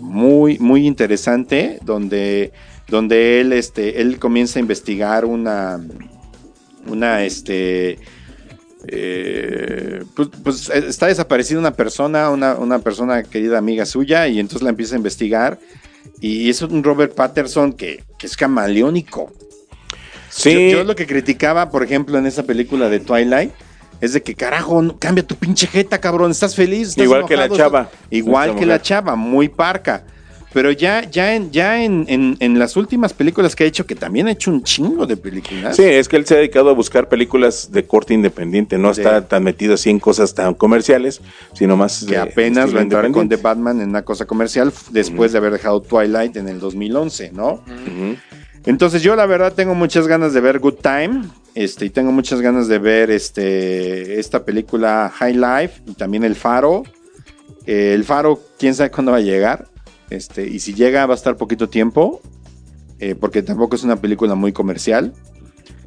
muy, 0.00 0.58
muy 0.58 0.84
interesante, 0.84 1.78
donde, 1.84 2.52
donde 2.90 3.40
él, 3.40 3.52
este, 3.52 4.00
él 4.00 4.18
comienza 4.18 4.58
a 4.58 4.60
investigar 4.60 5.24
una, 5.24 5.80
una, 6.86 7.24
este, 7.24 7.98
eh, 8.88 10.02
pues, 10.14 10.28
pues, 10.42 10.70
está 10.70 11.06
desaparecida 11.06 11.58
una 11.58 11.74
persona, 11.74 12.30
una, 12.30 12.54
una 12.54 12.80
persona 12.80 13.22
querida 13.22 13.58
amiga 13.58 13.86
suya, 13.86 14.26
y 14.28 14.40
entonces 14.40 14.62
la 14.62 14.70
empieza 14.70 14.94
a 14.94 14.98
investigar. 14.98 15.58
Y 16.20 16.50
es 16.50 16.60
un 16.62 16.82
Robert 16.82 17.14
Patterson 17.14 17.72
que, 17.72 18.04
que 18.18 18.26
es 18.26 18.36
camaleónico. 18.36 19.32
Sí. 20.28 20.52
Yo, 20.52 20.78
yo 20.78 20.84
lo 20.84 20.94
que 20.94 21.06
criticaba, 21.06 21.70
por 21.70 21.82
ejemplo, 21.82 22.18
en 22.18 22.26
esa 22.26 22.42
película 22.42 22.88
de 22.88 23.00
Twilight, 23.00 23.52
es 24.00 24.12
de 24.14 24.22
que 24.22 24.34
carajo, 24.34 24.82
no- 24.82 24.98
cambia 24.98 25.26
tu 25.26 25.34
pinche 25.36 25.66
jeta, 25.66 26.00
cabrón, 26.00 26.30
estás 26.30 26.54
feliz. 26.54 26.88
estás 26.88 27.04
Igual 27.04 27.26
que 27.26 27.36
la 27.36 27.48
chava. 27.48 27.90
Igual 28.10 28.56
que 28.56 28.66
la 28.66 28.80
chava, 28.80 29.16
muy 29.16 29.48
parca. 29.48 30.04
Pero 30.52 30.72
ya, 30.72 31.08
ya, 31.08 31.34
en, 31.36 31.52
ya 31.52 31.84
en, 31.84 32.06
en- 32.08 32.36
en 32.40 32.58
las 32.58 32.76
últimas 32.76 33.12
películas 33.12 33.54
que 33.54 33.62
ha 33.64 33.66
hecho, 33.68 33.86
que 33.86 33.94
también 33.94 34.26
ha 34.26 34.32
hecho 34.32 34.50
un 34.50 34.64
chingo 34.64 35.06
de 35.06 35.16
películas. 35.16 35.76
Sí, 35.76 35.84
es 35.84 36.08
que 36.08 36.16
él 36.16 36.26
se 36.26 36.34
ha 36.34 36.38
dedicado 36.38 36.70
a 36.70 36.72
buscar 36.72 37.08
películas 37.08 37.70
de 37.70 37.84
corte 37.86 38.14
independiente, 38.14 38.76
no 38.76 38.92
Sí. 38.92 39.00
está 39.02 39.28
tan 39.28 39.44
metido 39.44 39.74
así 39.74 39.90
en 39.90 40.00
cosas 40.00 40.34
tan 40.34 40.54
comerciales, 40.54 41.20
sino 41.54 41.76
más 41.76 42.00
que 42.04 42.12
de 42.14 42.18
apenas 42.18 42.64
estilo 42.64 42.74
va 42.74 42.80
a 42.80 42.82
entrar 42.82 43.10
con 43.12 43.28
The. 43.28 43.36
Batman 43.36 43.80
en 43.80 43.90
una 43.90 44.02
cosa 44.02 44.26
comercial 44.26 44.72
después 44.90 45.30
de 45.32 45.38
haber 45.38 45.52
dejado 45.52 45.80
Twilight 45.82 46.36
en 46.36 46.48
el 46.48 46.58
2011, 46.58 47.30
¿no? 47.32 47.52
Ujú. 47.52 48.16
Entonces 48.66 49.02
yo 49.02 49.14
la 49.16 49.26
verdad 49.26 49.52
tengo 49.54 49.74
muchas 49.74 50.06
ganas 50.06 50.34
de 50.34 50.40
ver 50.40 50.58
Good 50.58 50.74
Time, 50.82 51.22
este, 51.54 51.86
y 51.86 51.90
tengo 51.90 52.12
muchas 52.12 52.40
ganas 52.40 52.66
de 52.68 52.78
ver 52.78 53.10
este, 53.10 54.18
esta 54.20 54.44
película 54.44 55.10
High 55.14 55.34
Life 55.36 55.82
y 55.86 55.94
también 55.94 56.24
El 56.24 56.34
Faro. 56.34 56.82
Eh, 57.66 57.92
el 57.94 58.04
Faro, 58.04 58.40
quién 58.58 58.74
sabe 58.74 58.90
cuándo 58.90 59.12
va 59.12 59.18
a 59.18 59.22
llegar, 59.22 59.66
este, 60.10 60.46
y 60.46 60.60
si 60.60 60.74
llega 60.74 61.06
va 61.06 61.14
a 61.14 61.16
estar 61.16 61.36
poquito 61.36 61.68
tiempo, 61.68 62.20
eh, 62.98 63.14
porque 63.14 63.42
tampoco 63.42 63.76
es 63.76 63.84
una 63.84 63.96
película 63.96 64.34
muy 64.34 64.52
comercial, 64.52 65.12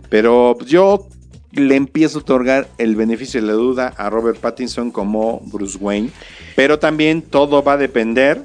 pero 0.10 0.56
pues, 0.58 0.70
yo 0.70 1.08
le 1.52 1.76
empiezo 1.76 2.18
a 2.18 2.22
otorgar 2.22 2.68
el 2.78 2.96
beneficio 2.96 3.40
de 3.40 3.48
la 3.48 3.54
duda 3.54 3.94
a 3.98 4.10
Robert 4.10 4.40
Pattinson 4.40 4.92
como 4.92 5.42
Bruce 5.46 5.78
Wayne, 5.80 6.10
pero 6.56 6.80
también 6.80 7.22
todo 7.22 7.64
va 7.64 7.74
a 7.74 7.78
depender 7.78 8.38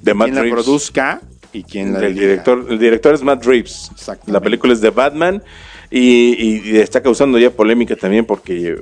De 0.00 0.12
de 0.12 0.14
Matt 0.14 0.30
quién 0.30 0.44
la 0.44 0.50
produzca 0.50 1.20
y 1.52 1.62
quién 1.64 1.92
la 1.92 2.00
el 2.00 2.14
dirija. 2.14 2.30
director, 2.30 2.66
el 2.70 2.78
director 2.78 3.14
es 3.14 3.22
Matt 3.22 3.44
Reeves. 3.44 3.90
La 4.26 4.40
película 4.40 4.72
es 4.72 4.80
de 4.80 4.90
Batman 4.90 5.42
y, 5.90 6.70
y 6.70 6.76
está 6.78 7.02
causando 7.02 7.38
ya 7.38 7.50
polémica 7.50 7.94
también 7.96 8.24
porque 8.24 8.76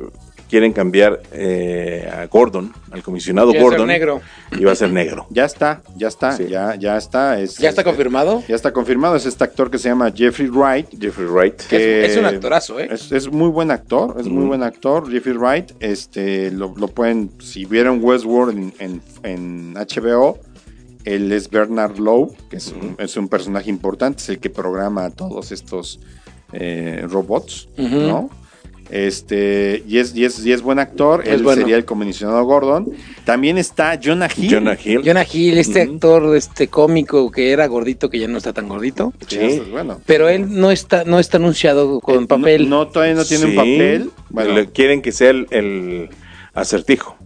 quieren 0.54 0.72
cambiar 0.72 1.20
eh, 1.32 2.08
a 2.12 2.26
Gordon, 2.26 2.72
al 2.92 3.02
comisionado 3.02 3.48
Quiere 3.50 3.64
ser 3.64 3.70
Gordon. 3.70 3.88
negro. 3.88 4.20
Y 4.52 4.62
va 4.62 4.70
a 4.70 4.76
ser 4.76 4.92
negro. 4.92 5.26
Ya 5.30 5.44
está, 5.46 5.82
ya 5.96 6.06
está, 6.06 6.36
Sí. 6.36 6.46
ya, 6.48 6.76
ya 6.76 6.96
está. 6.96 7.40
es- 7.40 7.58
¿Ya 7.58 7.68
está 7.70 7.80
es- 7.80 7.84
confirmado? 7.86 8.42
Ya 8.46 8.54
está 8.54 8.72
confirmado. 8.72 9.16
Es 9.16 9.26
este 9.26 9.42
actor 9.42 9.68
que 9.68 9.78
se 9.78 9.88
llama 9.88 10.12
Jeffrey 10.14 10.48
Wright. 10.48 10.86
Jeffrey 11.00 11.26
Wright. 11.26 11.56
que 11.68 12.04
Es, 12.04 12.12
es 12.12 12.18
un 12.18 12.26
actorazo, 12.26 12.78
¿eh? 12.78 12.88
Es, 12.92 13.10
es 13.10 13.28
muy 13.32 13.48
buen 13.48 13.72
actor, 13.72 14.14
es 14.20 14.26
muy 14.28 14.44
buen 14.46 14.62
actor, 14.62 15.10
Jeffrey 15.10 15.34
Wright. 15.36 15.72
Este, 15.80 16.52
lo, 16.52 16.72
lo 16.76 16.86
pueden, 16.86 17.30
si 17.40 17.64
vieron 17.64 17.98
Westworld 18.00 18.56
en, 18.56 18.72
en- 18.78 19.02
en 19.24 19.74
HBO, 19.74 20.38
él 21.04 21.32
es 21.32 21.50
Bernard 21.50 21.98
Lowe, 21.98 22.32
que 22.48 22.58
es, 22.58 22.68
un, 22.68 22.94
es 22.98 23.16
un 23.16 23.26
personaje 23.28 23.68
importante, 23.70 24.22
es 24.22 24.28
el 24.28 24.38
que 24.38 24.50
programa 24.50 25.04
a 25.06 25.10
todos 25.10 25.50
estos 25.50 25.98
eh, 26.52 27.04
robots. 27.10 27.68
¿no? 27.76 28.30
Este, 28.90 29.82
y 29.88 29.98
es, 29.98 30.14
y 30.14 30.24
es, 30.24 30.44
y 30.44 30.52
es 30.52 30.62
buen 30.62 30.78
actor. 30.78 31.22
Es 31.24 31.34
Él 31.34 31.42
bueno. 31.42 31.60
sería 31.62 31.76
el 31.76 31.84
comisionado 31.84 32.44
Gordon. 32.44 32.90
También 33.24 33.58
está 33.58 33.98
Jonah 34.02 34.28
Hill. 34.36 34.50
Jonah 34.54 34.76
Hill. 34.82 35.02
Jonah 35.04 35.26
Hill, 35.30 35.58
este 35.58 35.82
actor 35.82 36.36
este 36.36 36.68
cómico 36.68 37.30
que 37.30 37.50
era 37.50 37.66
gordito, 37.66 38.10
que 38.10 38.18
ya 38.18 38.28
no 38.28 38.38
está 38.38 38.52
tan 38.52 38.68
gordito. 38.68 39.12
Sí, 39.26 39.36
Sí. 39.36 39.38
eso 39.40 39.62
es 39.64 39.70
bueno. 39.70 40.00
Pero 40.06 40.28
él 40.28 40.46
no 40.60 40.70
está, 40.70 41.04
no 41.04 41.18
está 41.18 41.38
anunciado 41.38 42.00
con 42.00 42.24
Eh, 42.24 42.26
papel. 42.26 42.68
No, 42.68 42.84
no, 42.84 42.88
todavía 42.88 43.14
no 43.14 43.24
tiene 43.24 43.46
un 43.46 43.54
papel. 43.56 44.10
Bueno, 44.30 44.54
Le 44.54 44.70
quieren 44.70 45.02
que 45.02 45.12
sea 45.12 45.30
el, 45.30 45.46
el 45.50 46.10
acertijo. 46.52 47.16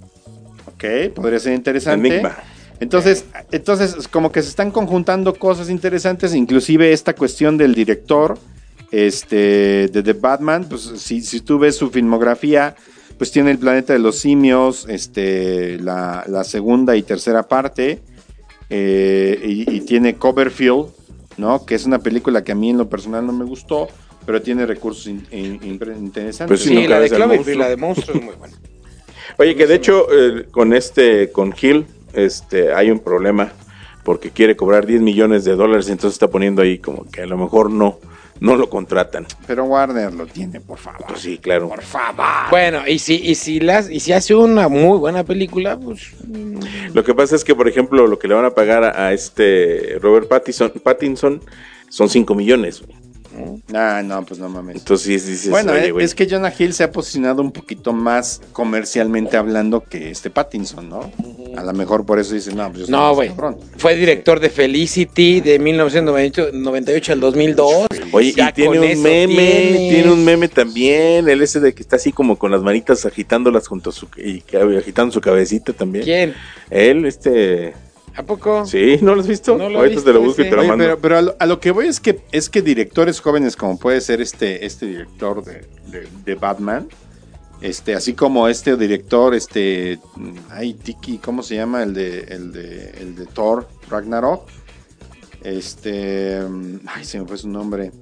ok, 0.67 1.13
podría 1.15 1.39
ser 1.39 1.55
interesante. 1.55 2.09
Enigma. 2.09 2.37
Entonces, 2.81 3.25
entonces, 3.51 4.07
como 4.07 4.31
que 4.31 4.41
se 4.41 4.49
están 4.51 4.71
conjuntando 4.71 5.35
cosas 5.35 5.69
interesantes, 5.69 6.33
inclusive 6.35 6.93
esta 6.93 7.13
cuestión 7.15 7.57
del 7.59 7.75
director 7.75 8.39
este, 8.91 9.89
de 9.89 10.03
The 10.03 10.13
Batman, 10.15 10.67
pues 10.69 10.83
si, 10.97 11.21
si 11.23 11.41
tú 11.41 11.59
ves 11.59 11.77
su 11.77 11.91
filmografía, 11.91 12.75
pues 13.19 13.31
tiene 13.33 13.51
el 13.51 13.59
planeta 13.59 13.93
de 13.93 13.99
los 13.99 14.19
simios, 14.19 14.87
este, 14.89 15.79
la, 15.81 16.25
la 16.29 16.45
segunda 16.45 16.97
y 16.97 17.03
tercera 17.03 17.49
parte, 17.49 18.01
eh, 18.71 19.41
y, 19.45 19.77
y 19.77 19.81
tiene 19.81 20.17
Coverfield, 20.17 20.87
¿no? 21.37 21.65
Que 21.65 21.75
es 21.75 21.85
una 21.87 21.99
película 21.99 22.45
que 22.45 22.53
a 22.53 22.55
mí 22.55 22.71
en 22.71 22.79
lo 22.79 22.89
personal 22.89 23.27
no 23.27 23.33
me 23.33 23.45
gustó, 23.45 23.89
pero 24.27 24.43
tiene 24.43 24.67
recursos 24.67 25.07
in- 25.07 25.27
in- 25.31 25.61
in- 25.63 25.79
interesantes. 25.97 26.47
Pues 26.47 26.61
sí, 26.63 26.87
la 26.87 27.01
de 27.01 27.09
Cloverfield, 27.09 27.39
monstruo. 27.39 27.59
la 27.59 27.69
de 27.71 27.77
monstruos 27.77 28.17
es 28.19 28.25
muy 28.25 28.35
buena. 28.35 28.57
Oye, 29.39 29.55
que 29.57 29.67
de 29.67 29.75
hecho, 29.75 30.07
eh, 30.13 30.47
con 30.51 30.73
este, 30.73 31.31
con 31.31 31.55
Hill, 31.61 31.87
este, 32.13 32.73
hay 32.73 32.91
un 32.91 32.99
problema 32.99 33.53
porque 34.05 34.31
quiere 34.31 34.57
cobrar 34.57 34.87
10 34.87 35.01
millones 35.03 35.45
de 35.45 35.55
dólares, 35.55 35.89
entonces 35.89 36.15
está 36.15 36.29
poniendo 36.29 36.63
ahí 36.63 36.79
como 36.79 37.05
que 37.11 37.23
a 37.23 37.27
lo 37.27 37.37
mejor 37.37 37.71
no, 37.71 37.99
no 38.41 38.57
lo 38.57 38.69
contratan. 38.69 39.27
Pero 39.47 39.65
Warner 39.65 40.13
lo 40.13 40.27
tiene, 40.27 40.61
por 40.61 40.79
favor. 40.79 41.05
Pues 41.09 41.21
sí, 41.21 41.39
claro. 41.39 41.69
Por 41.69 41.83
favor. 41.83 42.25
Bueno, 42.51 42.87
y 42.87 42.99
si, 42.99 43.17
y 43.17 43.35
si 43.35 43.61
las, 43.61 43.91
y 43.91 44.01
si 44.01 44.13
hace 44.13 44.35
una 44.35 44.69
muy 44.69 44.99
buena 44.99 45.25
película, 45.25 45.79
pues 45.79 46.13
Lo 46.95 47.05
que 47.05 47.15
pasa 47.15 47.37
es 47.37 47.45
que, 47.45 47.55
por 47.55 47.69
ejemplo, 47.69 48.07
lo 48.07 48.19
que 48.19 48.29
le 48.29 48.35
van 48.35 48.45
a 48.45 48.51
pagar 48.51 48.85
a, 48.85 49.07
a 49.09 49.13
este 49.13 49.99
Robert 50.01 50.29
Pattinson, 50.29 50.71
Pattinson 50.83 51.41
son 51.89 52.09
5 52.09 52.35
millones. 52.35 52.83
güey. 52.83 52.97
Ah, 53.75 54.03
no, 54.05 54.25
pues 54.25 54.41
no 54.41 54.49
mames. 54.49 54.77
Entonces 54.77 55.23
sí, 55.23 55.31
dices, 55.31 55.51
Bueno, 55.51 55.73
oye, 55.73 55.89
eh, 55.89 55.95
es 56.01 56.15
que 56.15 56.29
Jonah 56.29 56.53
Hill 56.57 56.73
se 56.75 56.85
ha 56.85 56.91
posicionado 56.93 57.43
un 57.43 57.53
poquito 57.53 57.93
más 57.93 58.41
comercialmente 58.53 59.37
hablando 59.37 59.83
que 59.85 60.11
este 60.11 60.31
Pattinson, 60.31 60.89
¿no? 60.89 61.11
A 61.57 61.63
lo 61.65 61.73
mejor 61.73 62.07
por 62.07 62.19
eso 62.19 62.35
dicen, 62.35 62.57
no, 62.57 62.69
pues 62.69 62.81
yo 62.81 62.87
soy 62.87 62.93
no, 62.93 63.15
güey. 63.15 63.31
Fue 63.77 63.97
director 63.97 64.41
de 64.41 64.51
Felicity 64.51 65.41
de 65.41 65.59
1998 65.59 67.13
al 67.13 67.21
2002. 67.21 67.87
Oye, 68.13 68.33
Ya 68.33 68.51
y 68.51 68.53
tiene 68.53 68.79
un 68.79 69.03
meme, 69.03 69.27
tienes. 69.27 69.91
tiene 69.95 70.13
un 70.13 70.25
meme 70.25 70.49
también, 70.49 71.29
el 71.29 71.43
ese 71.43 71.61
de 71.61 71.75
que 71.75 71.83
está 71.83 71.97
así 71.97 72.13
como 72.13 72.37
con 72.39 72.51
las 72.51 72.63
manitas 72.63 73.05
agitándolas 73.07 73.67
junto 73.69 73.91
a 73.91 73.93
su 73.93 74.09
y 74.17 74.43
agitando 74.57 75.13
su 75.13 75.21
cabecita 75.21 75.73
también. 75.73 76.05
¿Quién? 76.05 76.35
Él, 76.71 77.05
este, 77.07 77.75
¿A 78.19 78.23
poco? 78.25 78.67
sí, 78.67 78.99
¿no 79.01 79.15
lo 79.15 79.21
has 79.21 79.29
visto? 79.29 79.57
No 79.57 79.69
lo 79.69 79.79
he 79.79 79.83
Ahorita 79.85 80.03
te 80.03 80.13
lo 80.13 80.21
busco 80.21 80.43
y 80.43 80.51
te 80.51 80.51
lo 80.57 80.61
Oye, 80.63 80.69
mando. 80.69 80.85
pero, 80.85 80.99
pero 81.01 81.19
a, 81.19 81.23
lo, 81.23 81.37
a 81.39 81.47
lo 81.47 81.61
que 81.61 81.71
voy 81.71 81.87
es 81.87 82.01
que 82.01 82.21
es 82.33 82.51
que 82.51 82.63
directores 82.63 83.21
jóvenes 83.21 83.55
como 83.55 83.79
puede 83.79 84.01
ser 84.01 84.21
este, 84.21 84.67
este 84.67 84.87
director 84.87 85.45
de, 85.45 85.65
de- 85.87 86.09
de 86.25 86.35
Batman, 86.35 86.89
este, 87.61 87.95
así 87.95 88.15
como 88.15 88.49
este 88.49 88.77
director, 88.77 89.35
este, 89.35 89.99
ay, 90.51 90.75
Tiki, 90.75 91.19
¿cómo 91.19 91.43
se 91.45 91.55
llama? 91.55 91.83
El 91.85 91.95
de, 91.95 92.21
el 92.29 92.53
de, 92.53 92.91
el 93.01 93.15
de 93.17 93.27
Thor, 93.27 93.69
Ragnarok. 93.89 94.49
Este, 95.45 96.41
mm, 96.41 96.81
ay, 96.87 97.05
se 97.05 97.21
me 97.21 97.27
fue 97.27 97.39
su 97.39 97.49
nombre. 97.49 97.93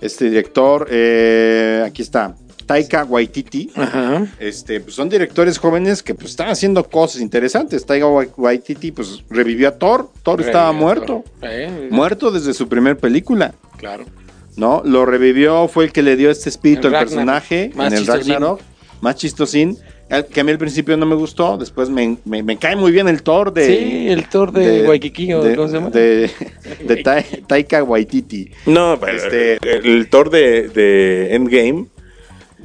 Este 0.00 0.24
director, 0.28 0.88
eh, 0.90 1.84
aquí 1.86 2.02
está, 2.02 2.34
Taika 2.72 3.04
Waititi. 3.04 3.70
Ajá. 3.74 4.26
Este, 4.40 4.80
pues 4.80 4.94
son 4.94 5.08
directores 5.10 5.58
jóvenes 5.58 6.02
que 6.02 6.14
pues 6.14 6.30
están 6.30 6.48
haciendo 6.48 6.82
cosas 6.88 7.20
interesantes. 7.20 7.84
Taika 7.84 8.06
Wai- 8.06 8.30
Waititi 8.36 8.92
pues 8.92 9.22
revivió 9.28 9.68
a 9.68 9.72
Thor. 9.72 10.08
Thor 10.22 10.40
estaba 10.40 10.72
muerto. 10.72 11.22
Eh, 11.42 11.88
Muerto 11.90 12.30
desde 12.30 12.54
su 12.54 12.68
primer 12.68 12.96
película, 12.96 13.54
Claro. 13.76 14.04
¿no? 14.56 14.82
Lo 14.84 15.04
revivió, 15.04 15.68
fue 15.68 15.84
el 15.84 15.92
que 15.92 16.02
le 16.02 16.16
dio 16.16 16.30
este 16.30 16.48
espíritu 16.48 16.88
El 16.88 16.94
al 16.94 17.04
personaje 17.04 17.70
Más 17.74 17.92
en 17.92 17.98
el. 17.98 18.06
Ragnarok. 18.06 18.60
Más 19.02 19.16
chistosín. 19.16 19.76
Que 20.30 20.42
a 20.42 20.44
mí 20.44 20.50
al 20.50 20.58
principio 20.58 20.94
no 20.98 21.06
me 21.06 21.14
gustó, 21.14 21.56
después 21.56 21.88
me, 21.88 22.18
me- 22.26 22.42
me 22.42 22.58
cae 22.58 22.76
muy 22.76 22.92
bien 22.92 23.08
el 23.08 23.22
Thor 23.22 23.50
de... 23.50 23.66
sí, 23.66 24.08
el 24.10 24.28
Thor 24.28 24.52
de, 24.52 24.86
Waikiki, 24.86 25.32
¿o 25.32 25.42
de, 25.42 25.56
¿cómo 25.56 25.68
se 25.68 25.74
llama? 25.74 25.88
de- 25.88 26.30
de 26.86 26.96
Ta- 26.96 27.24
Taika 27.46 27.82
Waititi. 27.82 28.50
No, 28.66 28.98
pero 29.00 29.16
Este- 29.16 29.58
el 29.62 30.10
Thor 30.10 30.28
de, 30.28 30.68
de 30.68 31.34
Endgame. 31.34 31.86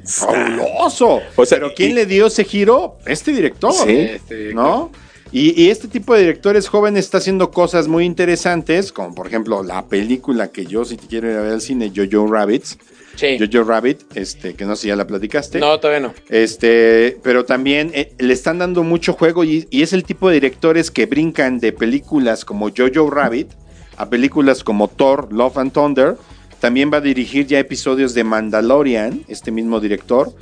¡Fabuloso! 0.08 1.22
O 1.36 1.46
sea, 1.46 1.58
Pero 1.60 1.74
¿quién 1.76 1.92
y- 1.92 1.94
le 1.94 2.06
dio 2.06 2.28
ese 2.28 2.44
giro? 2.44 2.98
Este 3.06 3.32
director. 3.32 3.74
Sí. 3.74 3.92
Este, 3.92 4.54
¿no? 4.54 4.92
Y, 5.32 5.62
y 5.62 5.70
este 5.70 5.88
tipo 5.90 6.14
de 6.14 6.22
directores 6.22 6.70
jóvenes 6.70 7.04
está 7.06 7.18
haciendo 7.18 7.52
cosas 7.52 7.88
muy 7.90 8.06
interesantes, 8.06 8.94
como 8.94 9.14
por 9.14 9.28
ejemplo 9.28 9.62
la 9.62 9.86
película 9.86 10.48
que 10.54 10.66
yo 10.66 10.86
si 10.86 10.96
te 10.96 11.06
quiero 11.08 11.30
ir 11.30 11.36
a 11.38 11.42
ver 11.42 11.52
al 11.54 11.62
cine, 11.62 11.92
Jojo 11.94 12.28
Rabbits, 12.32 12.78
Sí. 13.16 13.38
Jojo 13.40 13.68
Rabbit, 13.68 14.04
este, 14.16 14.54
que 14.54 14.64
no 14.64 14.76
sé 14.76 14.84
si 14.84 14.88
ya 14.90 14.96
la 14.96 15.08
platicaste. 15.08 15.60
No, 15.60 15.80
todavía 15.80 16.08
no. 16.08 16.14
Este, 16.30 17.18
pero 17.24 17.44
también 17.46 17.92
eh, 17.96 18.14
le 18.20 18.32
están 18.32 18.60
dando 18.60 18.84
mucho 18.84 19.14
juego 19.14 19.44
y, 19.44 19.68
y 19.72 19.82
es 19.82 19.92
el 19.92 20.04
tipo 20.04 20.30
de 20.30 20.36
directores 20.36 20.92
que 20.92 21.08
brincan 21.08 21.60
de 21.60 21.74
películas 21.74 22.46
como 22.46 22.70
Jojo 22.70 23.10
Rabbit 23.10 23.50
a 23.98 24.08
películas 24.10 24.64
como 24.64 24.88
Thor, 24.88 25.34
Love 25.34 25.58
and 25.58 25.72
Thunder. 25.74 26.16
También 26.60 26.92
va 26.92 26.98
a 26.98 27.02
dirigir 27.02 27.46
ya 27.48 27.60
episodios 27.60 28.14
de 28.14 28.24
Mandalorian, 28.24 29.24
este 29.28 29.52
mismo 29.52 29.80
director. 29.80 30.34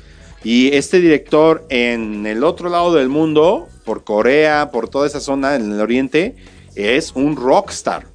Y 0.43 0.73
este 0.75 0.99
director 1.01 1.65
en 1.69 2.25
el 2.27 2.43
otro 2.43 2.69
lado 2.69 2.93
del 2.93 3.09
mundo, 3.09 3.67
por 3.83 4.03
Corea, 4.03 4.69
por 4.71 4.87
toda 4.89 5.07
esa 5.07 5.19
zona 5.19 5.55
en 5.55 5.71
el 5.73 5.81
oriente, 5.81 6.35
es 6.75 7.13
un 7.15 7.35
rockstar. 7.35 8.05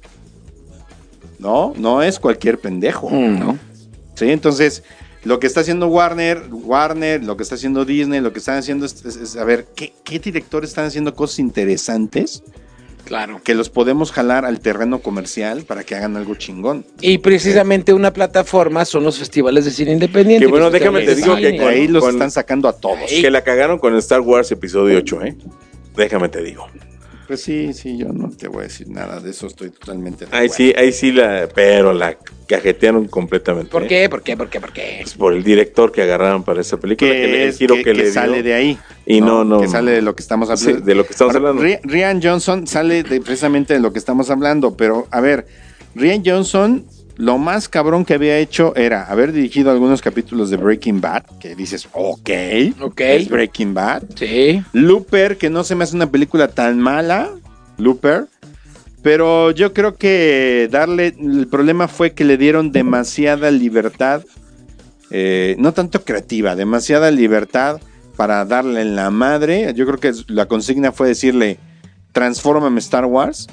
¿No? 1.39 1.73
No 1.75 2.03
es 2.03 2.19
cualquier 2.19 2.59
pendejo. 2.59 3.09
Mm, 3.09 3.39
no. 3.39 3.57
¿sí? 4.15 4.29
Entonces, 4.31 4.83
lo 5.23 5.39
que 5.39 5.47
está 5.47 5.61
haciendo 5.61 5.87
Warner, 5.87 6.43
Warner, 6.51 7.23
lo 7.23 7.35
que 7.35 7.43
está 7.43 7.55
haciendo 7.55 7.83
Disney, 7.83 8.21
lo 8.21 8.31
que 8.31 8.39
están 8.39 8.57
haciendo 8.57 8.85
es, 8.85 9.03
es- 9.05 9.15
es, 9.17 9.35
a 9.37 9.43
ver, 9.43 9.65
¿qué, 9.75 9.93
qué 10.03 10.19
directores 10.19 10.69
están 10.69 10.85
haciendo 10.85 11.13
cosas 11.15 11.39
interesantes 11.39 12.43
Claro. 13.05 13.41
que 13.43 13.55
los 13.55 13.69
podemos 13.69 14.11
jalar 14.11 14.45
al 14.45 14.59
terreno 14.59 14.99
comercial 14.99 15.63
para 15.63 15.83
que 15.83 15.95
hagan 15.95 16.15
algo 16.17 16.35
chingón? 16.35 16.85
Y 17.01 17.17
precisamente 17.17 17.93
una 17.93 18.13
plataforma 18.13 18.85
son 18.85 19.03
los 19.03 19.19
festivales 19.19 19.65
de 19.65 19.71
cine 19.71 19.91
independiente. 19.91 20.45
Que 20.45 20.51
bueno, 20.51 20.69
déjame 20.71 21.01
te 21.01 21.15
digo 21.15 21.35
que 21.35 21.59
ahí 21.61 21.87
los 21.87 22.03
con- 22.03 22.13
están 22.13 22.31
sacando 22.31 22.67
a 22.69 22.73
todos. 22.73 23.09
Que 23.09 23.29
la 23.31 23.43
cagaron 23.43 23.79
con 23.79 23.95
Star 23.97 24.21
Wars 24.21 24.51
episodio 24.51 24.97
8, 24.99 25.21
¿eh? 25.23 25.35
Déjame 25.95 26.29
te 26.29 26.41
digo. 26.41 26.67
Pues 27.31 27.43
sí, 27.43 27.71
sí, 27.73 27.97
yo 27.97 28.09
no 28.09 28.29
te 28.29 28.49
voy 28.49 28.59
a 28.59 28.63
decir 28.63 28.89
nada 28.89 29.21
de 29.21 29.29
eso, 29.29 29.47
estoy 29.47 29.69
totalmente 29.69 30.25
de 30.25 30.35
Ahí 30.35 30.47
acuerdo. 30.47 30.53
sí, 30.53 30.73
ahí 30.75 30.91
sí 30.91 31.13
la, 31.13 31.47
pero 31.55 31.93
la 31.93 32.17
cajetearon 32.45 33.07
completamente. 33.07 33.71
¿Por 33.71 33.83
¿eh? 33.83 33.87
qué? 33.87 34.09
¿Por 34.09 34.21
qué? 34.21 34.35
¿Por 34.35 34.49
qué? 34.49 34.59
¿Por 34.59 34.73
qué? 34.73 34.97
Pues 35.03 35.13
por 35.13 35.31
el 35.31 35.41
director 35.41 35.93
que 35.93 36.01
agarraron 36.01 36.43
para 36.43 36.59
esa 36.59 36.75
película, 36.77 37.09
que, 37.09 37.27
le- 37.27 37.43
el 37.43 37.49
es, 37.51 37.57
giro 37.57 37.75
que, 37.75 37.83
que, 37.85 37.91
que 37.91 37.93
le 37.93 38.03
dio. 38.03 38.11
sale 38.13 38.43
de 38.43 38.53
ahí. 38.53 38.77
Y 39.05 39.21
no, 39.21 39.45
no. 39.45 39.61
Que 39.61 39.69
sale 39.69 39.91
de 39.91 40.01
lo 40.01 40.13
que 40.13 40.21
estamos 40.23 40.49
Sí, 40.59 40.65
hablando. 40.67 40.85
de 40.85 40.95
lo 40.95 41.05
que 41.05 41.13
estamos 41.13 41.33
Ahora, 41.37 41.49
hablando. 41.51 41.69
Ri- 41.69 41.79
Rian 41.83 42.21
Johnson 42.21 42.67
sale 42.67 43.03
de, 43.03 43.21
precisamente 43.21 43.75
de 43.75 43.79
lo 43.79 43.93
que 43.93 43.99
estamos 43.99 44.29
hablando, 44.29 44.75
pero 44.75 45.07
a 45.09 45.21
ver, 45.21 45.47
Rian 45.95 46.23
Johnson, 46.25 46.85
lo 47.17 47.37
más 47.37 47.69
cabrón 47.69 48.05
que 48.05 48.13
había 48.15 48.37
hecho 48.37 48.75
era 48.75 49.05
haber 49.05 49.31
dirigido 49.31 49.71
algunos 49.71 50.01
capítulos 50.01 50.49
de 50.49 50.57
Breaking 50.57 51.01
Bad, 51.01 51.23
que 51.39 51.55
dices, 51.55 51.87
ok, 51.93 52.29
Ok. 52.81 53.01
es 53.01 53.29
Breaking 53.29 53.73
Bad. 53.73 54.03
Sí. 54.15 54.63
Looper, 54.73 55.37
que 55.37 55.49
no 55.49 55.63
se 55.63 55.75
me 55.75 55.83
hace 55.83 55.95
una 55.95 56.09
película 56.09 56.47
tan 56.47 56.79
mala, 56.79 57.29
Looper. 57.77 58.27
Pero 59.03 59.49
yo 59.51 59.73
creo 59.73 59.95
que 59.95 60.67
darle, 60.71 61.15
el 61.19 61.47
problema 61.47 61.87
fue 61.87 62.13
que 62.13 62.23
le 62.23 62.37
dieron 62.37 62.71
demasiada 62.71 63.49
libertad, 63.49 64.23
eh, 65.09 65.55
no 65.57 65.73
tanto 65.73 66.03
creativa, 66.03 66.55
demasiada 66.55 67.09
libertad 67.09 67.81
para 68.15 68.45
darle 68.45 68.81
en 68.81 68.95
la 68.95 69.09
madre. 69.09 69.73
Yo 69.75 69.87
creo 69.87 69.99
que 69.99 70.11
la 70.27 70.45
consigna 70.45 70.91
fue 70.91 71.07
decirle, 71.07 71.57
transfórmame 72.11 72.79
Star 72.79 73.05
Wars. 73.05 73.47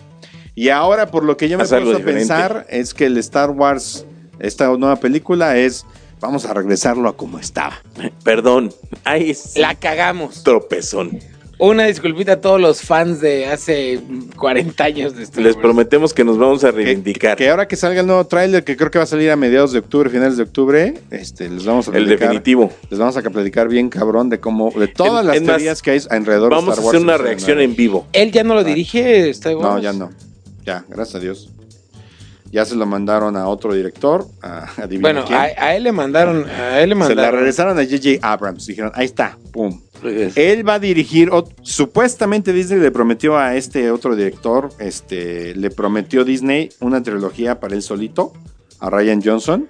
Y 0.58 0.70
ahora 0.70 1.08
por 1.08 1.22
lo 1.22 1.36
que 1.36 1.48
yo 1.48 1.56
me 1.56 1.64
puedo 1.64 1.76
a 1.76 1.78
diferente. 1.98 2.12
pensar 2.12 2.66
es 2.68 2.92
que 2.92 3.06
el 3.06 3.16
Star 3.18 3.50
Wars, 3.50 4.04
esta 4.40 4.66
nueva 4.76 4.96
película 4.96 5.56
es, 5.56 5.86
vamos 6.20 6.46
a 6.46 6.52
regresarlo 6.52 7.08
a 7.08 7.16
como 7.16 7.38
estaba. 7.38 7.80
Perdón. 8.24 8.74
Ay, 9.04 9.30
es 9.30 9.56
La 9.56 9.76
cagamos. 9.76 10.42
tropezón. 10.42 11.20
Una 11.60 11.86
disculpita 11.86 12.32
a 12.32 12.40
todos 12.40 12.60
los 12.60 12.82
fans 12.82 13.20
de 13.20 13.46
hace 13.46 14.00
40 14.36 14.82
años 14.82 15.14
de 15.14 15.22
Star 15.22 15.44
Les 15.44 15.54
Wars. 15.54 15.62
prometemos 15.62 16.12
que 16.12 16.24
nos 16.24 16.38
vamos 16.38 16.64
a 16.64 16.72
reivindicar. 16.72 17.36
Que, 17.36 17.50
ahora 17.50 17.68
que 17.68 17.76
salga 17.76 18.00
el 18.00 18.08
nuevo 18.08 18.26
tráiler, 18.26 18.64
que 18.64 18.76
creo 18.76 18.90
que 18.90 18.98
va 18.98 19.04
a 19.04 19.08
salir 19.08 19.30
a 19.30 19.36
mediados 19.36 19.70
de 19.70 19.78
octubre, 19.78 20.10
finales 20.10 20.38
de 20.38 20.42
octubre, 20.42 20.94
este, 21.12 21.48
les 21.48 21.64
vamos 21.66 21.86
a 21.86 21.92
el 21.96 22.04
platicar, 22.04 22.18
definitivo. 22.30 22.72
Les 22.90 22.98
vamos 22.98 23.16
a 23.16 23.22
platicar 23.22 23.68
bien 23.68 23.90
cabrón 23.90 24.28
de 24.28 24.40
cómo, 24.40 24.72
de 24.72 24.88
todas 24.88 25.24
las 25.24 25.36
más, 25.36 25.46
teorías 25.46 25.82
que 25.82 25.92
hay 25.92 26.00
alrededor 26.10 26.50
Vamos 26.50 26.64
de 26.64 26.70
a 26.70 26.74
Star 26.74 26.84
Wars. 26.84 26.96
hacer 26.96 27.04
una 27.04 27.14
y 27.14 27.18
los 27.18 27.26
reacción 27.26 27.60
en 27.60 27.76
vivo. 27.76 28.08
Él 28.12 28.32
ya 28.32 28.42
no 28.42 28.54
lo 28.54 28.64
dirige, 28.64 29.28
Star 29.30 29.54
Wars. 29.54 29.68
No, 29.68 29.78
ya 29.78 29.92
no. 29.92 30.10
Ya, 30.68 30.84
gracias 30.86 31.14
a 31.14 31.18
Dios. 31.20 31.48
ya 32.52 32.64
se 32.66 32.76
lo 32.76 32.84
mandaron 32.84 33.36
a 33.38 33.48
otro 33.48 33.72
director, 33.72 34.26
a, 34.42 34.66
Bueno, 35.00 35.24
quién. 35.26 35.38
a, 35.38 35.42
a 35.44 35.74
él 35.76 35.84
le 35.84 35.92
mandaron, 35.92 36.46
a 36.46 36.80
él 36.80 36.90
le 36.90 36.94
se 36.96 37.00
la 37.00 37.06
mandaron. 37.08 37.40
regresaron 37.40 37.78
a 37.78 37.84
J.J. 37.84 38.18
Abrams. 38.20 38.66
Dijeron, 38.66 38.92
ahí 38.94 39.06
está, 39.06 39.38
pum. 39.50 39.80
Pues, 40.02 40.36
Él 40.36 40.68
va 40.68 40.74
a 40.74 40.78
dirigir, 40.78 41.30
supuestamente 41.62 42.52
Disney 42.52 42.80
le 42.80 42.90
prometió 42.90 43.38
a 43.38 43.56
este 43.56 43.90
otro 43.90 44.14
director, 44.14 44.68
este, 44.78 45.54
le 45.56 45.70
prometió 45.70 46.22
Disney 46.24 46.68
una 46.80 47.02
trilogía 47.02 47.58
para 47.58 47.74
él 47.74 47.82
solito, 47.82 48.32
a 48.78 48.90
Ryan 48.90 49.22
Johnson, 49.24 49.66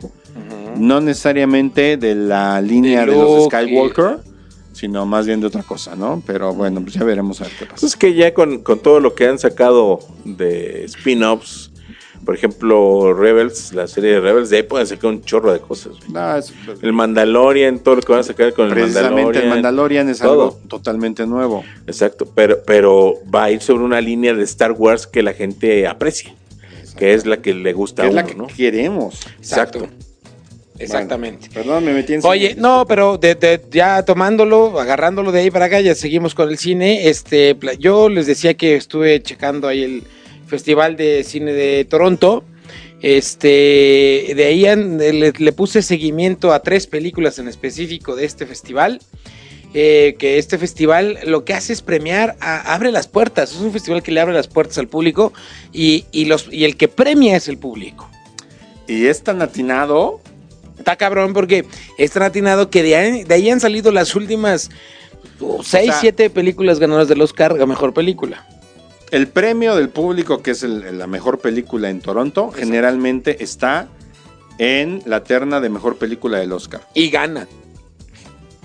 no 0.77 1.01
necesariamente 1.01 1.97
de 1.97 2.15
la 2.17 2.61
línea 2.61 3.07
De 3.07 3.13
de, 3.13 3.19
los 3.19 3.45
Skywalker, 3.47 4.19
sino 4.79 5.05
más 5.07 5.27
bien 5.27 5.41
de 5.41 5.49
otra 5.49 5.63
cosa, 5.65 5.97
¿no? 5.97 6.23
Pero 6.25 6.55
bueno, 6.55 6.81
pues 6.83 6.95
ya 6.95 7.03
veremos 7.05 7.41
a 7.41 7.45
ver 7.45 7.53
qué 7.55 7.67
Pues 7.67 7.71
pasa. 7.73 7.87
es 7.87 7.97
que 7.97 8.15
ya 8.15 8.33
con, 8.33 8.59
con 8.63 8.79
todo 8.79 9.01
lo 9.01 9.15
que 9.15 9.27
han 9.27 9.39
sacado 9.39 9.99
de 10.25 10.85
spin-offs, 10.85 11.73
por 12.25 12.35
ejemplo, 12.37 13.15
Rebels, 13.15 13.73
la 13.73 13.87
serie 13.89 14.11
de 14.13 14.21
Rebels, 14.21 14.51
de 14.51 14.59
ahí 14.59 14.63
pueden 14.63 14.87
sacar 14.87 15.11
un 15.11 15.23
chorro 15.25 15.53
de 15.53 15.61
cosas. 15.61 15.95
No, 16.13 16.37
es- 16.37 16.53
El 16.83 16.93
Mandalorian, 16.93 17.79
todo 17.81 17.97
lo 17.97 18.03
que 18.03 18.13
van 18.13 18.21
a 18.21 18.25
sacar 18.25 18.53
con 18.53 18.67
el 18.69 18.73
precisamente 18.75 19.09
el 19.11 19.15
Mandalorian. 19.15 19.49
Mandalorian 19.49 20.09
es 20.11 20.19
todo. 20.19 20.31
algo 20.45 20.61
totalmente 20.69 21.27
nuevo. 21.27 21.65
Exacto, 21.87 22.31
pero, 22.35 22.59
pero 22.67 23.15
va 23.35 23.45
a 23.45 23.51
ir 23.51 23.61
sobre 23.63 23.83
una 23.85 24.01
línea 24.01 24.35
de 24.35 24.45
Star 24.45 24.73
Wars 24.73 25.07
que 25.07 25.23
la 25.23 25.33
gente 25.33 25.87
aprecia, 25.89 26.35
que 26.99 27.15
es 27.15 27.25
la 27.27 27.39
que 27.39 27.55
le 27.55 27.73
gusta 27.73 28.03
Que 28.03 28.09
a 28.09 28.11
es 28.11 28.15
uno, 28.15 28.23
la 28.23 28.27
que 28.29 28.35
¿no? 28.37 28.47
queremos. 28.47 29.21
Exacto. 29.39 29.89
Exactamente. 30.79 31.49
Perdón, 31.53 31.85
me 31.85 31.93
metí 31.93 32.15
en 32.15 32.21
Oye, 32.25 32.55
no, 32.57 32.85
pero 32.87 33.19
de- 33.19 33.35
de- 33.35 33.61
ya 33.71 34.05
tomándolo, 34.05 34.79
agarrándolo 34.81 35.33
de 35.33 35.41
ahí 35.41 35.51
para 35.51 35.65
acá, 35.67 35.81
ya 35.81 35.95
seguimos 35.95 36.35
con 36.35 36.49
el 36.49 36.59
cine. 36.59 37.09
Este, 37.09 37.57
yo 37.79 38.09
les 38.09 38.27
decía 38.27 38.55
que 38.55 38.77
estuve 38.77 39.21
checando 39.23 39.67
ahí 39.69 39.83
el 39.83 40.03
Festival 40.47 40.97
de 40.97 41.25
Cine 41.25 41.53
de 41.53 41.85
Toronto. 41.85 42.45
Este, 43.01 44.33
de 44.37 44.45
ahí 44.47 44.67
an- 44.67 44.99
le, 44.99 45.33
le 45.33 45.53
puse 45.53 45.83
seguimiento 45.83 46.53
a 46.53 46.63
tres 46.63 46.87
películas 46.87 47.39
en 47.39 47.49
específico 47.49 48.15
de 48.17 48.25
este 48.25 48.47
festival. 48.47 49.01
eh, 49.75 50.17
que 50.19 50.39
este 50.39 50.57
festival 50.57 51.19
lo 51.27 51.45
que 51.45 51.53
hace 51.53 51.75
es 51.75 51.83
premiar, 51.83 52.37
a- 52.41 52.73
abre 52.75 52.91
las 52.91 53.07
puertas. 53.07 53.53
Es 53.53 53.59
un 53.61 53.71
festival 53.71 54.03
que 54.03 54.11
le 54.13 54.21
abre 54.21 54.33
las 54.33 54.49
puertas 54.49 54.79
al 54.79 54.89
público 54.89 55.35
y, 55.75 56.07
y 56.11 56.25
los, 56.25 56.49
y 56.51 56.65
el 56.65 56.79
que 56.79 56.89
premia 56.89 57.37
es 57.37 57.49
el 57.49 57.59
público. 57.59 58.09
Y 58.87 59.05
es 59.09 59.23
tan 59.23 59.43
atinado 59.43 60.23
Está 60.79 60.97
cabrón 60.97 61.33
porque 61.33 61.67
es 61.99 62.11
tan 62.13 62.23
atinado 62.23 62.71
que 62.71 62.83
de 62.83 62.97
ahí, 62.97 63.25
de 63.25 63.35
ahí 63.35 63.51
han 63.51 63.61
salido 63.61 63.91
las 63.93 64.15
últimas 64.15 64.71
6, 65.63 65.87
sea- 65.87 66.01
7 66.01 66.31
películas 66.31 66.79
ganadoras 66.79 67.09
del 67.09 67.21
Oscar 67.21 67.61
a 67.61 67.67
mejor 67.67 67.93
película. 67.93 68.47
El 69.11 69.27
premio 69.29 69.75
del 69.77 69.89
público, 69.89 70.43
que 70.43 70.51
es 70.53 70.63
el- 70.63 70.99
la 70.99 71.07
mejor 71.07 71.39
película 71.39 71.89
en 71.91 72.01
Toronto, 72.01 72.51
generalmente 72.51 73.43
está 73.43 73.89
en 74.59 75.03
la 75.07 75.25
terna 75.25 75.61
de 75.61 75.69
mejor 75.69 75.97
película 75.97 76.39
del 76.39 76.53
Oscar. 76.53 76.83
Y 76.95 77.11
gana. 77.11 77.47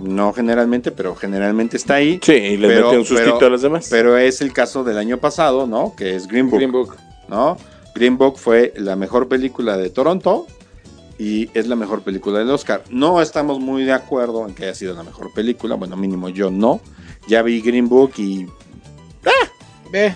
No 0.02 0.34
generalmente, 0.34 0.92
pero 0.92 1.16
generalmente 1.16 1.78
está 1.78 1.96
ahí. 1.96 2.20
Sí, 2.24 2.34
y 2.34 2.58
le 2.58 2.68
Pero- 2.68 2.88
mete 2.88 2.98
un 3.00 3.06
sustito 3.06 3.36
pero- 3.36 3.48
a 3.48 3.50
los 3.52 3.62
demás. 3.62 3.88
Pero 3.92 4.18
es 4.18 4.42
el 4.42 4.52
caso 4.52 4.84
del 4.84 4.98
año 4.98 5.20
pasado, 5.20 5.68
¿no? 5.68 5.94
Que 5.96 6.16
es 6.16 6.28
Green 6.28 6.50
Book, 6.50 6.58
Green 6.60 6.72
Book. 6.72 6.98
¿no? 7.30 7.58
Green 7.96 8.18
Book 8.18 8.38
fue 8.38 8.74
la 8.76 8.96
mejor 8.96 9.28
película 9.28 9.78
de 9.78 9.90
Toronto 9.90 10.48
y 11.20 11.50
es 11.54 11.68
la 11.68 11.76
mejor 11.76 12.02
película 12.02 12.40
del 12.40 12.50
Oscar. 12.50 12.84
No 12.90 13.22
estamos 13.22 13.60
muy 13.60 13.84
de 13.84 13.94
acuerdo 13.94 14.48
en 14.48 14.56
que 14.56 14.64
haya 14.66 14.76
sido 14.76 14.94
la 14.96 15.04
mejor 15.04 15.32
película, 15.34 15.76
bueno, 15.76 15.96
mínimo 15.96 16.30
yo 16.30 16.50
no. 16.52 16.82
Ya 17.28 17.42
vi 17.42 17.62
Green 17.62 17.88
Book 17.88 18.14
y 18.18 18.46
Ve, 19.92 20.14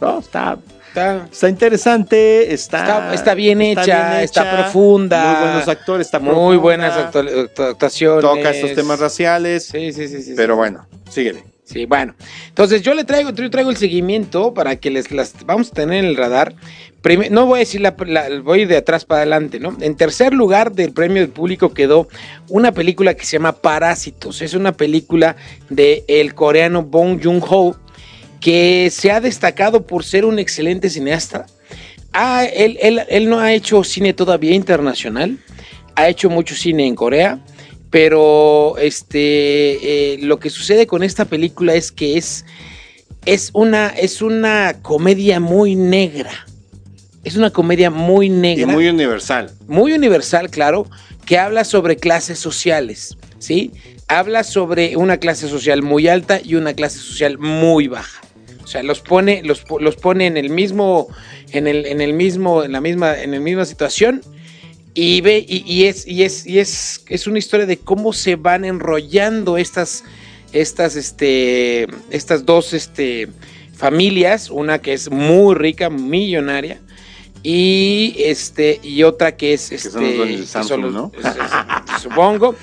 no, 0.00 0.18
está, 0.20 0.58
está, 0.88 1.26
Está 1.30 1.48
interesante, 1.48 2.52
está, 2.54 2.78
Está- 2.80 3.14
está 3.14 3.34
bien 3.34 3.60
hecha, 3.60 4.22
está 4.22 4.56
profunda. 4.62 5.24
Muy 5.34 5.42
buenos 5.50 5.68
actores, 5.68 6.06
está 6.06 6.18
muy 6.20 6.56
buenas 6.56 6.96
actua- 6.96 7.24
actu- 7.24 7.70
actuaciones. 7.70 8.22
Toca 8.22 8.50
estos 8.50 8.74
temas 8.74 9.00
raciales, 9.00 9.64
Sí, 9.66 9.92
sí, 9.92 10.06
sí, 10.06 10.22
sí. 10.22 10.34
pero 10.36 10.54
sí. 10.54 10.58
bueno, 10.58 10.86
síguele. 11.10 11.44
Sí, 11.72 11.86
bueno. 11.86 12.14
Entonces 12.48 12.82
yo 12.82 12.92
le 12.92 13.04
traigo, 13.04 13.30
yo 13.30 13.50
traigo 13.50 13.70
el 13.70 13.76
seguimiento 13.78 14.52
para 14.52 14.76
que 14.76 14.90
les 14.90 15.10
las 15.10 15.32
vamos 15.46 15.70
a 15.70 15.74
tener 15.74 16.04
en 16.04 16.10
el 16.10 16.16
radar. 16.16 16.54
No 17.30 17.46
voy 17.46 17.56
a 17.56 17.60
decir 17.60 17.80
la, 17.80 17.96
la- 18.06 18.28
voy 18.40 18.64
de 18.66 18.76
atrás 18.76 19.04
para 19.04 19.22
adelante, 19.22 19.58
¿no? 19.58 19.76
En 19.80 19.96
tercer 19.96 20.34
lugar 20.34 20.72
del 20.72 20.92
premio 20.92 21.22
del 21.22 21.30
público 21.30 21.72
quedó 21.72 22.08
una 22.48 22.72
película 22.72 23.14
que 23.14 23.24
se 23.24 23.32
llama 23.38 23.52
Parásitos. 23.52 24.42
Es 24.42 24.54
una 24.54 24.72
película 24.72 25.36
de 25.70 26.04
el 26.08 26.34
coreano 26.34 26.82
Bong 26.82 27.20
Joon-ho 27.22 27.76
que 28.40 28.90
se 28.92 29.10
ha 29.10 29.20
destacado 29.20 29.86
por 29.86 30.04
ser 30.04 30.24
un 30.24 30.38
excelente 30.38 30.90
cineasta. 30.90 31.46
Ah, 32.12 32.44
él, 32.44 32.76
él- 32.82 33.02
él 33.08 33.30
no 33.30 33.40
ha 33.40 33.52
hecho 33.54 33.82
cine 33.82 34.12
todavía 34.12 34.54
internacional, 34.54 35.38
ha 35.96 36.08
hecho 36.08 36.28
mucho 36.28 36.54
cine 36.54 36.86
en 36.86 36.94
Corea, 36.94 37.38
pero 37.92 38.78
este, 38.78 40.14
eh, 40.14 40.18
lo 40.22 40.40
que 40.40 40.48
sucede 40.48 40.86
con 40.86 41.02
esta 41.02 41.26
película 41.26 41.74
es 41.74 41.92
que 41.92 42.16
es, 42.16 42.46
es, 43.26 43.50
una, 43.52 43.88
es 43.88 44.22
una 44.22 44.78
comedia 44.80 45.40
muy 45.40 45.76
negra. 45.76 46.32
Es 47.22 47.36
una 47.36 47.50
comedia 47.50 47.90
muy 47.90 48.26
Y 48.26 48.30
negra 48.30 48.66
muy 48.72 48.88
universal. 48.88 49.50
muy 49.68 49.92
universal, 49.92 50.48
claro, 50.48 50.88
que 51.26 51.38
habla 51.38 51.64
sobre 51.64 51.96
clases 51.96 52.38
sociales, 52.38 53.14
¿sí? 53.38 53.72
Habla 54.08 54.42
sobre 54.42 54.96
una 54.96 55.18
clase 55.18 55.46
social 55.46 55.82
muy 55.82 56.08
alta 56.08 56.40
y 56.42 56.54
una 56.54 56.72
clase 56.72 56.98
social 56.98 57.36
muy 57.36 57.88
baja. 57.88 58.22
O 58.64 58.66
sea, 58.66 58.82
los 58.82 59.00
pone, 59.00 59.42
los, 59.44 59.64
los 59.80 59.96
pone 59.96 60.26
en 60.26 60.38
el 60.38 60.48
mismo, 60.48 61.08
en 61.50 61.66
el, 61.66 61.84
en 61.84 62.00
el 62.00 62.14
mismo, 62.14 62.64
en 62.64 62.72
la 62.72 62.80
misma, 62.80 63.20
en 63.20 63.32
la 63.32 63.38
misma 63.40 63.66
situación. 63.66 64.22
Y 64.94 65.20
ve, 65.22 65.44
y, 65.48 65.64
y 65.66 65.84
es, 65.84 66.06
y 66.06 66.22
es, 66.22 66.46
y 66.46 66.58
es, 66.58 67.04
es 67.08 67.26
una 67.26 67.38
historia 67.38 67.64
de 67.66 67.78
cómo 67.78 68.12
se 68.12 68.36
van 68.36 68.64
enrollando 68.64 69.56
estas, 69.56 70.04
estas, 70.52 70.96
este, 70.96 71.86
estas 72.10 72.44
dos, 72.44 72.74
este, 72.74 73.28
familias, 73.74 74.50
una 74.50 74.80
que 74.80 74.92
es 74.92 75.10
muy 75.10 75.54
rica, 75.54 75.88
millonaria, 75.88 76.80
y 77.42 78.14
este, 78.18 78.80
y 78.82 79.02
otra 79.02 79.34
que 79.36 79.54
es 79.54 79.72
este, 79.72 79.90
son 79.90 80.04
los 80.18 80.26
que 80.28 80.46
Samsung, 80.46 80.68
son 80.68 80.82
los- 80.82 80.92
¿no? 80.92 81.12
es- 81.18 81.24
es- 81.96 82.02
supongo, 82.02 82.54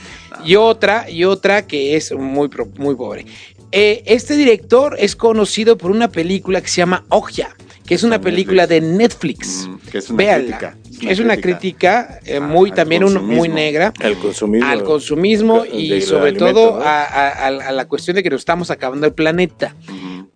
y 0.45 0.55
otra, 0.55 1.09
y 1.09 1.23
otra 1.25 1.65
que 1.67 1.95
es 1.95 2.11
muy, 2.13 2.49
muy 2.77 2.95
pobre. 2.95 3.25
Eh, 3.71 4.03
este 4.05 4.35
director 4.37 4.95
es 4.99 5.15
conocido 5.15 5.77
por 5.77 5.91
una 5.91 6.09
película 6.11 6.61
que 6.61 6.67
se 6.69 6.77
llama 6.77 7.05
Okja, 7.09 7.55
que 7.85 7.95
es 7.95 8.03
una 8.03 8.21
película 8.21 8.67
de 8.67 8.81
Netflix. 8.81 9.67
Mm, 9.67 9.75
que 9.91 9.97
es 9.97 10.09
una 10.09 10.17
Véanla. 10.17 10.57
crítica. 10.57 10.77
Es 11.07 11.19
una 11.19 11.37
crítica, 11.37 12.19
eh, 12.25 12.39
muy 12.39 12.71
también 12.71 13.03
un- 13.03 13.25
muy 13.25 13.47
negra 13.49 13.93
Al 14.01 14.17
consumismo. 14.17 14.67
al 14.67 14.83
consumismo 14.83 15.63
de- 15.63 15.69
y 15.75 16.01
sobre 16.01 16.33
todo 16.33 16.81
a, 16.81 17.03
a- 17.03 17.29
a- 17.29 17.47
a 17.47 17.71
la 17.71 17.87
cuestión 17.87 18.15
de 18.15 18.23
que 18.23 18.29
nos 18.29 18.41
estamos 18.41 18.71
acabando 18.71 19.05
el 19.07 19.13
planeta. 19.13 19.75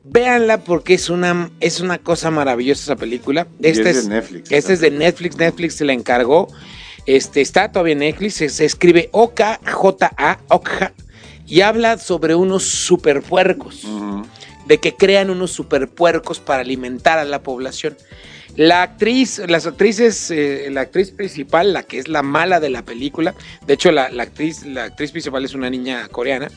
Véanla 0.05 0.59
porque 0.63 0.93
es 0.93 1.09
una, 1.09 1.49
es 1.59 1.79
una 1.79 1.97
cosa 1.97 2.29
maravillosa 2.29 2.83
esa 2.83 2.95
película. 2.95 3.47
Esta 3.61 3.89
es 3.89 3.97
es, 3.97 4.03
de 4.09 4.15
Netflix. 4.15 4.51
esta 4.51 4.73
es 4.73 4.79
de 4.79 4.91
Netflix, 4.91 5.37
Netflix 5.37 5.75
se 5.75 5.85
la 5.85 5.93
encargó. 5.93 6.47
Este, 7.05 7.41
está 7.41 7.71
todavía 7.71 7.93
en 7.93 7.99
Netflix, 7.99 8.35
se, 8.35 8.49
se 8.49 8.65
escribe 8.65 9.09
O-K-J-A, 9.11 10.39
Okja, 10.49 10.93
y 11.47 11.61
habla 11.61 11.97
sobre 11.97 12.35
unos 12.35 12.63
superpuercos 12.63 13.85
de 14.67 14.77
que 14.77 14.95
crean 14.95 15.29
unos 15.29 15.51
superpuercos 15.51 16.39
para 16.39 16.61
alimentar 16.61 17.19
a 17.19 17.25
la 17.25 17.41
población. 17.43 17.97
La 18.55 18.83
actriz, 18.83 19.41
las 19.47 19.65
actrices, 19.65 20.29
eh, 20.29 20.67
la 20.69 20.81
actriz 20.81 21.09
principal, 21.09 21.73
la 21.73 21.83
que 21.83 21.97
es 21.97 22.07
la 22.07 22.21
mala 22.21 22.59
de 22.59 22.69
la 22.69 22.83
película, 22.83 23.33
de 23.65 23.73
hecho 23.73 23.91
la, 23.91 24.09
la 24.09 24.23
actriz, 24.23 24.63
la 24.63 24.83
actriz 24.85 25.11
principal 25.11 25.43
es 25.43 25.55
una 25.55 25.71
niña 25.71 26.07
coreana, 26.09 26.49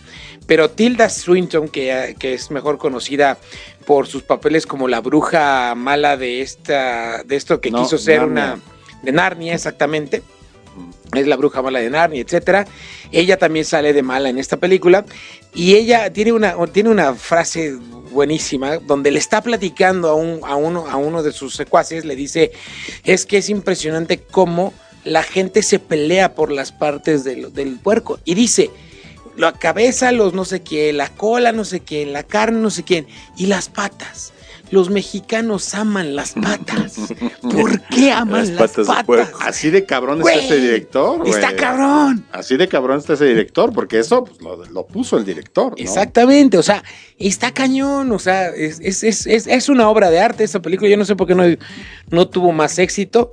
pero 0.46 0.68
Tilda 0.68 1.08
Swinton, 1.08 1.68
que, 1.68 2.14
que 2.18 2.34
es 2.34 2.50
mejor 2.50 2.76
conocida 2.76 3.38
por 3.86 4.06
sus 4.06 4.22
papeles 4.22 4.66
como 4.66 4.88
la 4.88 5.00
bruja 5.00 5.74
mala 5.74 6.18
de 6.18 6.42
esta, 6.42 7.22
de 7.22 7.34
esto 7.36 7.60
que 7.62 7.70
No, 7.70 7.82
quiso 7.82 7.96
ser 7.96 8.28
Narnia. 8.28 8.54
una 8.54 8.60
de 9.02 9.12
Narnia 9.12 9.54
exactamente, 9.54 10.22
es 11.14 11.26
la 11.26 11.36
bruja 11.36 11.62
mala 11.62 11.78
de 11.78 11.88
Narnia, 11.88 12.20
etcétera. 12.20 12.66
Ella 13.10 13.38
también 13.38 13.64
sale 13.64 13.92
de 13.94 14.02
mala 14.02 14.28
en 14.28 14.38
esta 14.38 14.58
película 14.58 15.06
y 15.54 15.74
ella 15.76 16.12
tiene 16.12 16.32
una, 16.32 16.54
tiene 16.66 16.90
una 16.90 17.14
frase 17.14 17.78
buenísima 18.16 18.78
donde 18.78 19.12
le 19.12 19.20
está 19.20 19.42
platicando 19.42 20.08
a, 20.08 20.14
un, 20.14 20.40
a, 20.42 20.56
uno, 20.56 20.88
a 20.88 20.96
uno 20.96 21.22
de 21.22 21.32
sus 21.32 21.54
secuaces, 21.54 22.04
le 22.04 22.16
dice, 22.16 22.50
es 23.04 23.26
que 23.26 23.36
es 23.36 23.48
impresionante 23.48 24.18
cómo 24.18 24.72
la 25.04 25.22
gente 25.22 25.62
se 25.62 25.78
pelea 25.78 26.34
por 26.34 26.50
las 26.50 26.72
partes 26.72 27.22
del, 27.22 27.52
del 27.52 27.78
puerco 27.78 28.18
y 28.24 28.34
dice, 28.34 28.70
la 29.36 29.52
cabeza, 29.52 30.12
los 30.12 30.34
no 30.34 30.44
sé 30.44 30.62
qué, 30.62 30.92
la 30.92 31.08
cola, 31.08 31.52
no 31.52 31.64
sé 31.64 31.80
qué, 31.80 32.06
la 32.06 32.22
carne, 32.22 32.60
no 32.60 32.70
sé 32.70 32.82
quién, 32.84 33.06
y 33.36 33.46
las 33.46 33.68
patas. 33.68 34.32
Los 34.72 34.90
mexicanos 34.90 35.76
aman 35.76 36.16
las 36.16 36.32
patas. 36.32 36.96
¿Por 37.42 37.80
qué 37.82 38.10
aman 38.10 38.40
Las 38.40 38.48
las 38.48 38.58
patas 38.58 38.86
patas? 38.86 38.98
de 38.98 39.04
puerco. 39.04 39.38
Así 39.40 39.70
de 39.70 39.84
cabrón 39.84 40.18
está 40.18 40.34
ese 40.34 40.56
director. 40.58 41.18
güey. 41.18 41.30
Está 41.30 41.54
cabrón. 41.54 42.26
Así 42.32 42.56
de 42.56 42.66
cabrón 42.66 42.98
está 42.98 43.12
ese 43.12 43.26
director, 43.26 43.72
porque 43.72 44.00
eso 44.00 44.24
pues, 44.24 44.40
lo, 44.40 44.64
lo 44.64 44.86
puso 44.86 45.18
el 45.18 45.24
director. 45.24 45.70
¿no? 45.70 45.76
Exactamente, 45.76 46.58
o 46.58 46.64
sea, 46.64 46.82
está 47.16 47.52
cañón, 47.54 48.10
o 48.10 48.18
sea, 48.18 48.48
es, 48.48 48.80
es, 48.80 49.04
es, 49.04 49.26
es, 49.28 49.46
es 49.46 49.68
una 49.68 49.88
obra 49.88 50.10
de 50.10 50.18
arte 50.18 50.42
esa 50.42 50.60
película, 50.60 50.90
yo 50.90 50.96
no 50.96 51.04
sé 51.04 51.14
por 51.14 51.28
qué 51.28 51.36
no, 51.36 51.44
no 52.10 52.28
tuvo 52.28 52.50
más 52.50 52.78
éxito, 52.80 53.30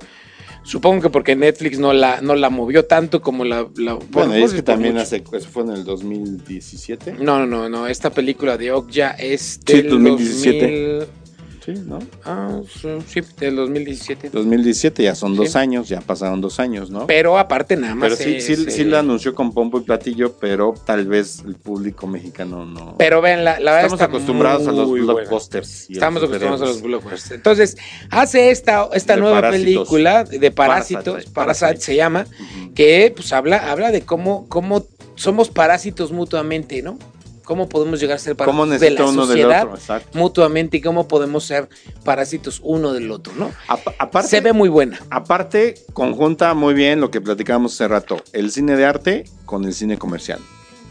Supongo 0.64 1.02
que 1.02 1.10
porque 1.10 1.36
Netflix 1.36 1.78
no 1.78 1.92
la, 1.92 2.20
no 2.22 2.34
la 2.34 2.48
movió 2.50 2.86
tanto 2.86 3.20
como 3.20 3.44
la... 3.44 3.68
la- 3.76 3.94
Bueno, 4.10 4.30
pues 4.32 4.44
es 4.44 4.50
sí, 4.50 4.56
que 4.56 4.62
también 4.62 4.94
mucho. 4.94 5.02
hace, 5.04 5.22
eso 5.32 5.48
fue 5.50 5.62
en 5.62 5.70
el 5.70 5.84
2017. 5.84 7.12
No, 7.20 7.38
no, 7.40 7.46
no, 7.46 7.68
no, 7.68 7.86
esta 7.86 8.10
película 8.10 8.56
de 8.56 8.72
Okja 8.72 9.10
es 9.12 9.60
Sí, 9.66 9.74
del 9.74 9.90
2017. 9.90 10.96
2000 10.98 11.23
Sí, 11.64 11.72
¿no? 11.86 11.98
Ah, 12.24 12.60
sí, 13.06 13.20
del 13.38 13.56
2017. 13.56 14.28
2017 14.30 15.02
ya 15.02 15.14
son 15.14 15.34
dos 15.34 15.52
Sí. 15.52 15.58
años, 15.58 15.88
ya 15.88 16.00
pasaron 16.02 16.40
dos 16.42 16.60
años, 16.60 16.90
¿no? 16.90 17.06
Pero 17.06 17.38
aparte 17.38 17.74
nada 17.76 17.94
más. 17.94 18.02
Pero 18.10 18.16
sí, 18.16 18.40
sí, 18.42 18.70
sí 18.70 18.82
eh, 18.82 18.84
lo 18.84 18.98
anunció 18.98 19.34
con 19.34 19.52
pompo 19.52 19.78
y 19.78 19.82
platillo, 19.82 20.34
pero 20.34 20.74
tal 20.84 21.06
vez 21.06 21.42
el 21.46 21.54
público 21.54 22.06
mexicano 22.06 22.66
no. 22.66 22.96
Pero 22.98 23.22
vean, 23.22 23.44
la, 23.44 23.58
la 23.60 23.72
verdad 23.72 23.84
Estamos 23.92 24.02
acostumbrados 24.02 24.68
a 24.68 24.72
los 24.72 24.90
blockbusters. 24.90 25.88
Estamos 25.88 26.20
los 26.22 26.30
acostumbrados 26.30 26.62
a 26.62 26.66
los 26.66 26.82
blockbusters. 26.82 27.30
Entonces, 27.30 27.76
hace 28.10 28.50
esta, 28.50 28.88
esta 28.92 29.14
De 29.14 29.20
nueva 29.22 29.40
parásitos. 29.40 29.64
película 29.88 30.24
de 30.24 30.50
parásitos, 30.50 31.04
Parasite, 31.26 31.30
Parasite, 31.32 31.80
se 31.80 31.96
llama, 31.96 32.26
que 32.74 33.10
pues 33.16 33.32
habla, 33.32 33.70
habla 33.70 33.90
de 33.90 34.02
cómo, 34.02 34.46
cómo 34.48 34.84
somos 35.14 35.48
parásitos 35.48 36.12
mutuamente, 36.12 36.82
¿no? 36.82 36.98
Cómo 37.44 37.68
podemos 37.68 38.00
llegar 38.00 38.16
a 38.16 38.18
ser 38.18 38.36
¿Cómo 38.36 38.64
parásitos 38.66 38.80
de 38.80 38.90
la 38.90 39.04
uno 39.10 39.26
del 39.26 39.40
sociedad 39.42 39.68
otro? 39.68 40.18
Mutuamente 40.18 40.76
y 40.78 40.80
cómo 40.80 41.06
podemos 41.06 41.44
ser 41.44 41.68
parásitos 42.04 42.60
uno 42.64 42.92
del 42.92 43.10
otro, 43.10 43.34
¿no? 43.36 43.52
Apa- 43.68 43.94
aparte, 43.98 44.28
Se 44.30 44.40
ve 44.40 44.52
muy 44.52 44.68
buena. 44.68 44.98
aparte, 45.10 45.74
conjunta 45.92 46.54
muy 46.54 46.74
bien 46.74 47.00
lo 47.00 47.10
que 47.10 47.20
platicábamos 47.20 47.74
hace 47.74 47.86
rato, 47.88 48.22
el 48.32 48.50
cine 48.50 48.76
de 48.76 48.84
arte 48.86 49.24
con 49.44 49.64
el 49.64 49.74
cine 49.74 49.98
comercial, 49.98 50.40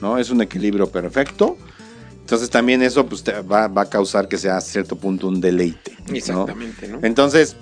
¿no? 0.02 0.18
Es 0.20 0.30
un 0.30 0.42
equilibrio 0.42 0.90
perfecto. 0.90 1.58
Entonces 2.22 2.50
también 2.50 2.82
eso 2.84 3.06
pues, 3.06 3.24
va, 3.24 3.68
va 3.68 3.82
a 3.82 3.90
causar 3.90 4.28
que 4.28 4.38
sea 4.38 4.56
a 4.58 4.62
cierto 4.62 4.96
punto 4.96 5.28
un 5.28 5.42
deleite. 5.42 5.98
¿no? 6.08 6.16
Exactamente, 6.16 6.88
¿no? 6.88 7.00
Entonces, 7.04 7.56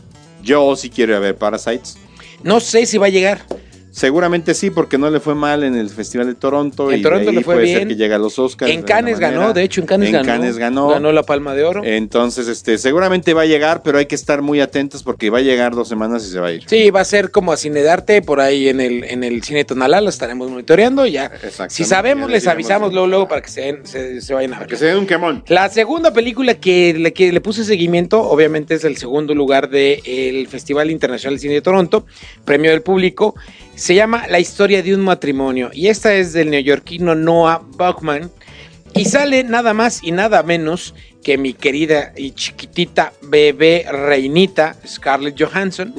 yo 0.44 0.76
sí 0.76 0.90
quiero 0.90 1.14
ir 1.14 1.18
a 1.18 1.20
ver 1.20 1.36
Parasites. 1.38 1.98
No 2.44 2.60
sé 2.60 2.86
si 2.86 2.98
va 3.00 3.08
a 3.08 3.10
llegar. 3.10 3.46
Seguramente 3.92 4.54
sí, 4.54 4.70
porque 4.70 4.98
no 4.98 5.10
le 5.10 5.20
fue 5.20 5.36
mal 5.36 5.64
en 5.64 5.76
el 5.76 5.90
Festival 5.90 6.26
de 6.28 6.34
Toronto. 6.36 6.92
En 6.92 7.00
y 7.00 7.02
Toronto 7.02 7.26
de 7.26 7.30
ahí 7.32 7.36
le 7.36 7.44
fue 7.44 7.56
puede 7.56 7.66
bien. 7.66 7.80
ser 7.80 7.88
que 7.90 7.96
llegue 7.98 8.14
a 8.14 8.18
los 8.18 8.40
Oscars. 8.40 8.72
En 8.72 8.82
de 8.82 8.86
Cannes 8.86 9.20
ganó, 9.20 9.52
de 9.52 9.64
hecho 9.64 9.82
en 9.82 9.88
Cannes 9.88 10.08
En 10.08 10.14
ganó. 10.14 10.26
Cannes 10.26 10.58
ganó. 10.58 10.88
Ganó 10.88 11.12
la 11.12 11.24
Palma 11.24 11.54
de 11.54 11.66
Oro. 11.66 11.82
Entonces, 11.84 12.48
este, 12.48 12.78
seguramente 12.78 13.34
va 13.34 13.42
a 13.42 13.46
llegar, 13.46 13.84
pero 13.84 13.98
hay 13.98 14.06
que 14.06 14.16
estar 14.16 14.42
muy 14.42 14.62
atentos 14.62 15.04
porque 15.04 15.30
va 15.30 15.40
a 15.40 15.42
llegar 15.42 15.76
dos 15.76 15.90
semanas 15.90 16.26
y 16.26 16.32
se 16.32 16.40
va 16.40 16.48
a 16.48 16.52
ir. 16.54 16.64
Sí, 16.68 16.90
va 16.90 17.02
a 17.02 17.06
ser 17.06 17.32
como 17.32 17.52
a 17.52 17.58
Cine 17.58 17.82
de 17.82 17.90
Arte 17.90 18.22
por 18.22 18.40
ahí 18.40 18.70
en 18.70 18.80
el, 18.80 19.04
en 19.04 19.26
el 19.26 19.44
Cine 19.44 19.66
Tonalá, 19.66 20.00
lo 20.00 20.10
estaremos 20.10 20.50
monitoreando 20.50 21.06
ya. 21.06 21.30
Si 21.68 21.84
sabemos, 21.84 22.30
ya 22.30 22.36
les 22.36 22.48
avisamos 22.48 22.94
luego, 22.94 23.08
luego 23.08 23.28
para 23.28 23.42
que 23.42 23.50
se, 23.50 23.82
se, 23.84 24.22
se 24.22 24.34
vayan 24.34 24.54
a 24.54 24.60
ver. 24.60 24.68
Que 24.70 24.78
se 24.78 24.86
den 24.86 24.98
un 24.98 25.06
quemón. 25.08 25.44
La 25.48 25.68
segunda 25.70 26.14
película 26.14 26.54
que 26.56 26.94
le, 26.94 27.12
que 27.12 27.34
le 27.34 27.42
puse 27.42 27.66
seguimiento, 27.66 28.22
obviamente 28.22 28.76
es 28.76 28.86
el 28.86 28.96
segundo 28.96 29.36
lugar 29.36 29.70
del 29.70 30.48
Festival 30.48 30.90
Internacional 30.92 31.36
de 31.36 31.40
Cine 31.42 31.54
de 31.56 31.62
Toronto, 31.62 32.06
premio 32.46 32.72
del 32.72 32.82
público, 32.82 33.36
se 33.82 33.96
llama 33.96 34.28
La 34.30 34.40
historia 34.40 34.84
de 34.84 34.94
un 34.94 35.02
matrimonio 35.02 35.72
y 35.74 35.88
esta 35.88 36.14
es 36.14 36.34
del 36.34 36.52
neoyorquino 36.52 37.16
Noah 37.16 37.64
Bauchman 37.66 38.30
y 38.94 39.06
sale 39.06 39.44
nada 39.44 39.74
más 39.74 40.04
y 40.04 40.12
nada 40.12 40.44
menos 40.44 40.94
que 41.24 41.36
mi 41.40 41.54
querida 41.54 42.14
y 42.16 42.32
chiquitita 42.34 43.12
bebé 43.24 43.86
reinita 43.92 44.76
Scarlett 44.86 45.36
Johansson. 45.42 45.96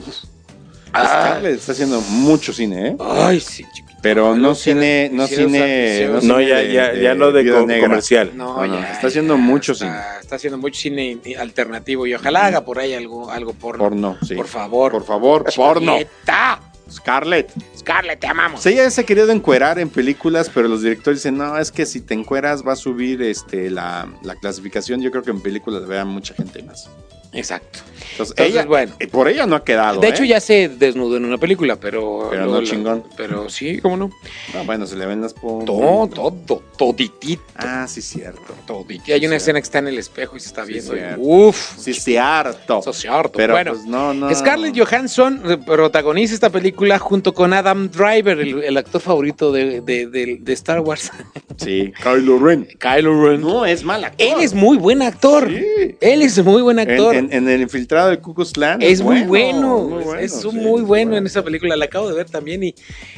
Ah, 0.92 1.06
Scarlett 1.06 1.56
está 1.58 1.72
haciendo 1.72 2.00
mucho 2.02 2.52
cine, 2.52 2.88
¿eh? 2.90 2.96
ay, 3.00 3.40
sí, 3.40 3.64
chiquita. 3.74 3.98
Pero 4.00 4.36
no 4.36 4.54
cine, 4.54 5.10
no 5.12 5.26
cine, 5.26 6.08
no, 6.22 6.40
ya, 6.40 6.62
ya, 6.62 6.92
ya 6.94 7.14
no 7.14 7.32
de 7.32 7.42
Viuda 7.42 7.60
co- 7.62 7.66
Negra. 7.66 7.88
comercial. 7.88 8.30
No, 8.36 8.56
No, 8.60 8.66
no, 8.66 8.80
ya, 8.80 8.92
está 8.92 9.06
haciendo 9.08 9.36
mucho 9.36 9.72
está, 9.72 9.84
cine. 9.86 9.96
Está 10.20 10.36
haciendo 10.36 10.58
mucho 10.58 10.80
cine 10.80 11.18
alternativo 11.38 12.06
y 12.06 12.14
ojalá 12.14 12.46
haga 12.46 12.64
por 12.64 12.78
ahí 12.78 12.94
algo, 12.94 13.28
algo 13.30 13.54
porno. 13.54 13.82
Porno, 13.82 14.18
sí. 14.24 14.34
Por 14.36 14.46
favor. 14.46 14.92
Por 14.92 15.04
favor, 15.04 15.44
porno. 15.54 15.96
Neta. 15.96 16.60
Scarlett. 16.92 17.52
Scarlett, 17.76 18.20
te 18.20 18.26
amamos. 18.26 18.62
Sí, 18.62 18.70
ella 18.70 18.90
se 18.90 19.00
ha 19.00 19.04
querido 19.04 19.30
encuerar 19.30 19.78
en 19.78 19.88
películas, 19.88 20.50
pero 20.52 20.68
los 20.68 20.82
directores 20.82 21.20
dicen, 21.20 21.38
no, 21.38 21.58
es 21.58 21.72
que 21.72 21.86
si 21.86 22.00
te 22.00 22.14
encueras 22.14 22.66
va 22.66 22.72
a 22.72 22.76
subir 22.76 23.22
este, 23.22 23.70
la, 23.70 24.08
la 24.22 24.36
clasificación. 24.36 25.00
Yo 25.00 25.10
creo 25.10 25.22
que 25.22 25.30
en 25.30 25.40
películas 25.40 25.86
vea 25.86 26.04
mucha 26.04 26.34
gente 26.34 26.62
más. 26.62 26.88
Exacto. 27.32 27.78
Entonces, 28.12 28.34
Entonces, 28.36 28.46
ella, 28.54 28.66
bueno. 28.66 28.92
eh, 29.00 29.06
por 29.06 29.26
ella 29.26 29.46
no 29.46 29.56
ha 29.56 29.64
quedado. 29.64 30.00
De 30.00 30.08
hecho, 30.08 30.22
¿eh? 30.24 30.28
ya 30.28 30.40
se 30.40 30.68
desnudó 30.68 31.16
en 31.16 31.24
una 31.24 31.38
película, 31.38 31.76
pero. 31.76 32.28
Pero 32.30 32.44
no 32.46 32.60
la- 32.60 32.66
chingón. 32.66 33.04
Pero 33.16 33.48
sí, 33.48 33.78
¿cómo 33.78 33.96
no? 33.96 34.10
Ah, 34.54 34.62
bueno, 34.66 34.86
se 34.86 34.96
le 34.96 35.06
ven 35.06 35.22
las. 35.22 35.34
Todo, 35.34 36.08
todo, 36.08 36.62
toditito. 36.76 37.42
Ah, 37.56 37.86
sí, 37.88 38.02
cierto. 38.02 38.54
Toditito. 38.66 39.14
Hay 39.14 39.24
una 39.26 39.36
escena 39.36 39.60
que 39.60 39.64
está 39.64 39.78
en 39.78 39.88
el 39.88 39.98
espejo 39.98 40.36
y 40.36 40.40
se 40.40 40.48
está 40.48 40.66
Sí, 40.66 40.72
viendo. 40.74 40.94
y- 40.94 40.98
cierto. 40.98 41.20
Uf. 41.22 41.78
Sí, 41.78 41.94
cierto. 41.94 42.80
Eso 42.80 42.90
es 42.90 42.96
cierto. 42.98 43.32
Pero 43.34 43.54
bueno, 43.54 43.72
pues 43.72 43.86
no, 43.86 44.12
no. 44.12 44.34
Scarlett 44.34 44.78
Johansson 44.78 45.40
eh, 45.46 45.56
protagoniza 45.64 46.34
esta 46.34 46.50
película 46.50 46.98
junto 46.98 47.32
con 47.32 47.54
Adam 47.54 47.88
Driver, 47.90 48.38
el, 48.40 48.62
el 48.62 48.76
actor 48.76 49.00
favorito 49.00 49.52
de, 49.52 49.80
de- 49.80 50.06
de- 50.06 50.38
de 50.40 50.52
Star 50.52 50.80
Wars. 50.80 51.10
Sí, 51.58 51.92
Kylo 52.02 52.38
Ren. 52.38 52.66
Kylo 52.80 53.24
Ren. 53.28 53.40
No, 53.42 53.66
es 53.66 53.84
mal 53.84 54.02
actor. 54.02 54.26
Él 54.26 54.40
es 54.40 54.54
muy 54.54 54.78
buen 54.78 55.02
actor. 55.02 55.48
Sí. 55.48 55.96
Él 56.00 56.22
es 56.22 56.42
muy 56.42 56.62
buen 56.62 56.78
En, 56.78 56.90
actor. 56.90 57.14
En- 57.30 57.32
en 57.32 57.48
el 57.48 57.60
infiltrado 57.62 58.08
del 58.10 58.20
Ku 58.20 58.34
Klux 58.34 58.52
Klan 58.52 58.80
es 58.82 59.00
muy 59.02 59.22
bueno, 59.22 59.78
muy 59.78 60.02
bueno, 60.04 60.20
es 60.20 60.32
sí, 60.40 60.48
muy 60.48 60.82
bueno 60.82 61.16
en 61.16 61.26
esa 61.26 61.42
película, 61.42 61.76
la 61.76 61.86
acabo 61.86 62.08
de 62.08 62.14
ver 62.14 62.28
también 62.30 62.62
y 62.62 62.74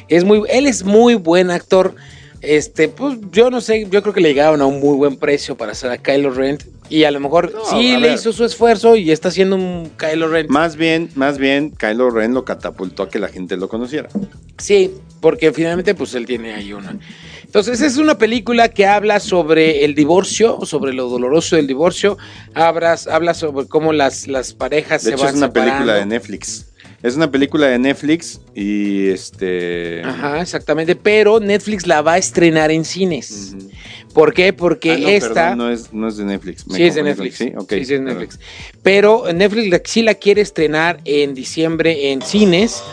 es 0.07 0.23
muy, 0.23 0.41
él 0.49 0.67
es 0.67 0.83
muy 0.83 1.15
buen 1.15 1.51
actor. 1.51 1.95
Este, 2.41 2.89
pues 2.89 3.17
yo 3.31 3.49
no 3.49 3.59
sé, 3.59 3.87
yo 3.89 4.01
creo 4.03 4.13
que 4.13 4.21
le 4.21 4.27
llegaron 4.29 4.61
a 4.61 4.65
un 4.67 4.79
muy 4.79 4.95
buen 4.95 5.15
precio 5.17 5.57
para 5.57 5.71
hacer 5.71 5.89
a 5.89 5.97
Kylo 5.97 6.29
Ren 6.29 6.59
y 6.89 7.03
a 7.05 7.09
lo 7.09 7.19
mejor 7.19 7.51
No, 7.51 7.65
sí 7.65 7.93
le 7.97 8.09
ver. 8.09 8.13
hizo 8.15 8.31
su 8.33 8.45
esfuerzo 8.45 8.95
y 8.95 9.09
está 9.11 9.29
haciendo 9.29 9.55
un 9.55 9.89
Kylo 9.97 10.27
Ren. 10.27 10.45
Más 10.49 10.75
bien, 10.75 11.09
más 11.15 11.39
bien, 11.39 11.71
Kylo 11.71 12.11
Ren 12.11 12.35
lo 12.35 12.45
catapultó 12.45 13.01
a 13.03 13.09
que 13.09 13.17
la 13.17 13.29
gente 13.29 13.57
lo 13.57 13.67
conociera. 13.67 14.09
Sí, 14.59 14.91
porque 15.21 15.51
finalmente 15.53 15.95
pues 15.95 16.13
él 16.13 16.27
tiene 16.27 16.53
ahí 16.53 16.71
una. 16.71 16.95
Entonces 17.55 17.79
es 17.79 17.95
una 17.95 18.17
película 18.17 18.67
que 18.67 18.85
habla 18.85 19.21
sobre 19.21 19.85
el 19.85 19.95
divorcio, 19.95 20.59
sobre 20.65 20.91
lo 20.91 21.07
doloroso 21.07 21.55
del 21.55 21.67
divorcio, 21.67 22.17
habla, 22.53 22.99
habla 23.09 23.33
sobre 23.33 23.65
cómo 23.65 23.93
las, 23.93 24.27
las 24.27 24.51
parejas 24.51 25.05
De 25.05 25.11
se 25.11 25.15
hecho, 25.15 25.23
van 25.23 25.35
es 25.35 25.37
una 25.37 25.53
película 25.53 25.93
de 25.93 26.05
Netflix. 26.05 26.73
Es 27.01 27.15
una 27.15 27.31
película 27.31 27.67
de 27.67 27.79
Netflix 27.79 28.41
y 28.53 29.07
este. 29.07 30.01
Ajá, 30.03 30.41
exactamente, 30.41 30.97
pero 30.97 31.39
Netflix 31.39 31.87
la 31.87 32.01
va 32.01 32.13
a 32.13 32.17
estrenar 32.17 32.71
en 32.71 32.83
cines. 32.83 33.55
¿Por 34.13 34.33
qué? 34.33 34.51
Porque 34.51 34.91
Ah, 34.91 34.97
no, 34.97 35.07
esta 35.07 35.33
perdón, 35.33 35.57
no, 35.57 35.69
es, 35.69 35.93
no 35.93 36.09
es 36.09 36.17
de 36.17 36.25
Netflix. 36.25 36.67
Me 36.67 36.75
sí 36.75 36.83
es 36.83 36.95
de 36.95 37.03
Netflix, 37.03 37.37
Sí, 37.37 37.53
ok. 37.55 37.69
sí, 37.69 37.75
sí 37.75 37.81
es 37.81 37.87
de. 37.87 37.99
Netflix. 38.01 38.37
Pero 38.83 39.31
Netflix 39.33 39.89
sí 39.89 40.01
la 40.01 40.15
quiere 40.15 40.41
estrenar 40.41 40.99
en 41.05 41.33
diciembre 41.33 42.11
en 42.11 42.21
cines 42.21 42.83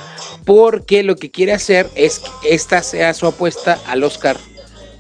porque 0.44 1.02
lo 1.02 1.16
que 1.16 1.32
quiere 1.32 1.52
hacer 1.52 1.88
es 1.96 2.20
que 2.20 2.54
esta 2.54 2.80
sea 2.84 3.12
su 3.12 3.26
apuesta 3.26 3.80
al 3.88 4.04
Oscar 4.04 4.36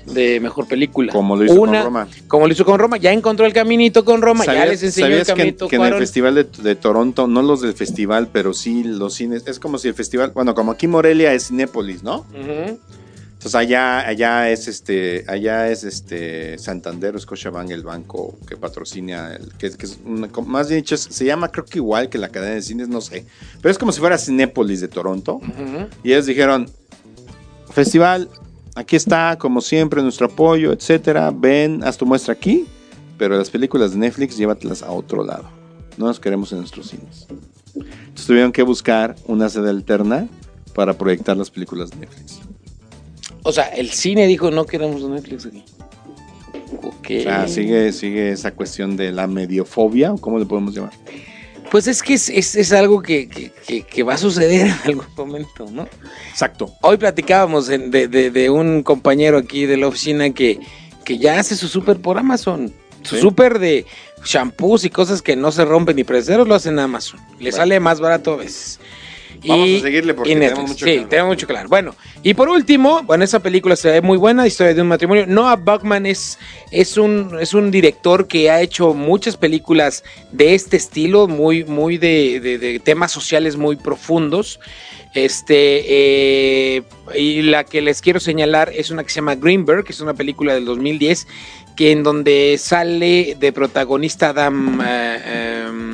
de 0.06 0.40
mejor 0.40 0.66
película. 0.68 1.12
Como 1.12 1.36
lo 1.36 1.44
hizo 1.44 1.56
con 1.56 1.72
Roma. 1.72 2.08
Como 2.28 2.46
lo 2.46 2.52
hizo 2.52 2.64
con 2.64 2.78
Roma. 2.78 2.96
Ya 2.96 3.12
encontró 3.12 3.46
el 3.46 3.52
caminito 3.52 4.04
con 4.04 4.22
Roma, 4.22 4.44
ya 4.44 4.52
¿Sabías- 4.52 4.68
les 4.70 4.82
enseñó 4.82 5.06
el 5.06 5.12
sabías 5.12 5.26
que, 5.26 5.32
en- 5.32 5.36
caminito 5.38 5.68
que 5.68 5.76
en 5.76 5.82
el 5.82 5.94
festival 5.94 6.34
de, 6.34 6.44
de 6.44 6.74
Toronto, 6.76 7.26
no 7.26 7.42
los 7.42 7.60
del 7.60 7.74
festival, 7.74 8.28
pero 8.32 8.52
sí 8.54 8.82
los 8.84 9.14
cines, 9.14 9.44
es 9.46 9.58
como 9.58 9.78
si 9.78 9.88
el 9.88 9.94
festival, 9.94 10.32
bueno, 10.34 10.54
como 10.54 10.72
aquí 10.72 10.86
Morelia 10.88 11.32
es 11.34 11.48
Cinépolis, 11.48 12.02
¿no? 12.02 12.26
Entonces 12.34 13.58
allá, 13.58 14.06
allá 14.06 14.50
es 14.50 14.68
este, 14.68 15.24
allá 15.26 15.68
es 15.68 15.82
este 15.82 16.56
Santander 16.60 17.18
Scotiabank 17.18 17.70
el 17.72 17.82
banco 17.82 18.38
que 18.46 18.56
patrocina, 18.56 19.34
el, 19.34 19.52
que, 19.58 19.68
que 19.72 19.86
es 19.86 19.98
una- 20.04 20.28
más 20.46 20.68
bien 20.68 20.80
dicho, 20.82 20.96
se 20.96 21.24
llama 21.24 21.48
creo 21.50 21.64
que 21.64 21.78
igual 21.78 22.08
que 22.08 22.18
la 22.18 22.28
cadena 22.28 22.54
de 22.54 22.62
cines, 22.62 22.86
no 22.88 23.00
sé, 23.00 23.26
pero 23.60 23.72
es 23.72 23.78
como 23.78 23.90
si 23.90 23.98
fuera 23.98 24.16
Cinépolis 24.16 24.80
de 24.80 24.86
Toronto. 24.86 25.40
Y 26.04 26.12
ellos 26.12 26.26
dijeron, 26.26 26.70
festival, 27.72 28.28
aquí 28.74 28.96
está, 28.96 29.36
como 29.38 29.60
siempre, 29.60 30.02
nuestro 30.02 30.26
apoyo, 30.26 30.72
etcétera. 30.72 31.30
Ven, 31.34 31.82
haz 31.84 31.96
tu 31.96 32.06
muestra 32.06 32.32
aquí, 32.32 32.66
pero 33.18 33.36
las 33.36 33.50
películas 33.50 33.92
de 33.92 33.98
Netflix 33.98 34.36
llévatelas 34.36 34.82
a 34.82 34.90
otro 34.90 35.24
lado. 35.24 35.48
No 35.96 36.06
las 36.06 36.18
queremos 36.18 36.52
en 36.52 36.58
nuestros 36.58 36.88
cines. 36.88 37.26
Entonces 37.74 38.26
tuvieron 38.26 38.52
que 38.52 38.62
buscar 38.62 39.16
una 39.26 39.48
sede 39.48 39.70
alterna 39.70 40.28
para 40.74 40.94
proyectar 40.94 41.36
las 41.36 41.50
películas 41.50 41.90
de 41.90 41.96
Netflix. 41.98 42.40
O 43.42 43.52
sea, 43.52 43.64
el 43.68 43.90
cine 43.90 44.26
dijo 44.26 44.50
no 44.50 44.66
queremos 44.66 45.02
Netflix 45.02 45.46
aquí. 45.46 45.64
Ok. 46.82 47.10
O 47.18 47.22
sea, 47.22 47.48
sigue, 47.48 47.92
sigue 47.92 48.32
esa 48.32 48.52
cuestión 48.52 48.96
de 48.96 49.12
la 49.12 49.26
mediofobia, 49.26 50.12
o 50.12 50.18
cómo 50.18 50.38
le 50.38 50.46
podemos 50.46 50.74
llamar. 50.74 50.92
Pues 51.72 51.86
es 51.86 52.02
que 52.02 52.12
es, 52.14 52.28
es- 52.28 52.54
es 52.54 52.70
algo 52.72 53.00
que, 53.00 53.28
que- 53.28 54.02
va 54.02 54.12
a 54.14 54.18
suceder 54.18 54.66
en 54.66 54.76
algún 54.84 55.06
momento, 55.16 55.66
¿no? 55.72 55.88
Exacto. 56.30 56.70
Hoy 56.82 56.98
platicábamos 56.98 57.66
de, 57.66 57.78
de- 58.08 58.30
de 58.30 58.50
un 58.50 58.82
compañero 58.82 59.38
aquí 59.38 59.64
de 59.64 59.78
la 59.78 59.88
oficina 59.88 60.28
que, 60.34 60.60
que 61.02 61.16
ya 61.16 61.38
hace 61.40 61.56
su 61.56 61.68
súper 61.68 61.96
por 62.00 62.18
Amazon. 62.18 62.70
Su 63.02 63.16
Sí. 63.16 63.20
súper 63.22 63.58
de 63.58 63.86
shampoos 64.22 64.84
y 64.84 64.90
cosas 64.90 65.22
que 65.22 65.34
no 65.34 65.50
se 65.50 65.64
rompen 65.64 65.96
ni 65.96 66.04
preceros 66.04 66.46
lo 66.46 66.54
hacen 66.54 66.74
en 66.74 66.80
Amazon. 66.80 67.18
Le 67.38 67.50
Bueno. 67.50 67.56
sale 67.56 67.80
más 67.80 68.00
barato 68.00 68.34
a 68.34 68.36
veces. 68.36 68.78
Vamos 69.46 69.68
a 69.78 69.80
seguirle 69.82 70.14
porque 70.14 70.30
y 70.30 70.34
tenemos 70.34 70.68
mucho 70.68 70.84
Sí, 70.86 70.98
que 71.00 71.04
tenemos 71.06 71.28
mucho 71.30 71.46
que 71.46 71.52
hablar. 71.52 71.68
Bueno, 71.68 71.94
y 72.22 72.34
por 72.34 72.48
último, 72.48 73.02
bueno, 73.04 73.24
esa 73.24 73.40
película 73.40 73.76
se 73.76 73.90
ve 73.90 74.00
muy 74.00 74.18
buena, 74.18 74.46
historia 74.46 74.74
de 74.74 74.82
un 74.82 74.88
matrimonio. 74.88 75.26
Noah 75.26 75.56
Bachman 75.56 76.06
es, 76.06 76.38
es, 76.70 76.96
un, 76.96 77.36
es 77.40 77.54
un 77.54 77.70
director 77.70 78.26
que 78.28 78.50
ha 78.50 78.60
hecho 78.60 78.94
muchas 78.94 79.36
películas 79.36 80.04
de 80.30 80.54
este 80.54 80.76
estilo, 80.76 81.26
muy, 81.28 81.64
muy 81.64 81.98
de, 81.98 82.40
de- 82.40 82.58
de 82.58 82.78
temas 82.80 83.12
sociales 83.12 83.56
muy 83.56 83.76
profundos. 83.76 84.60
Este, 85.14 85.84
eh, 86.76 86.82
y 87.14 87.42
la 87.42 87.64
que 87.64 87.82
les 87.82 88.00
quiero 88.00 88.18
señalar 88.18 88.72
es 88.74 88.90
una 88.90 89.04
que 89.04 89.10
se 89.10 89.16
llama 89.16 89.34
Greenberg, 89.34 89.84
que 89.84 89.92
es 89.92 90.00
una 90.00 90.14
película 90.14 90.54
del 90.54 90.64
2010, 90.64 91.26
que 91.76 91.90
en 91.92 92.02
donde 92.02 92.56
sale 92.58 93.36
de 93.38 93.52
protagonista 93.52 94.30
Adam. 94.30 94.80
eh, 94.82 95.64
em, 95.68 95.91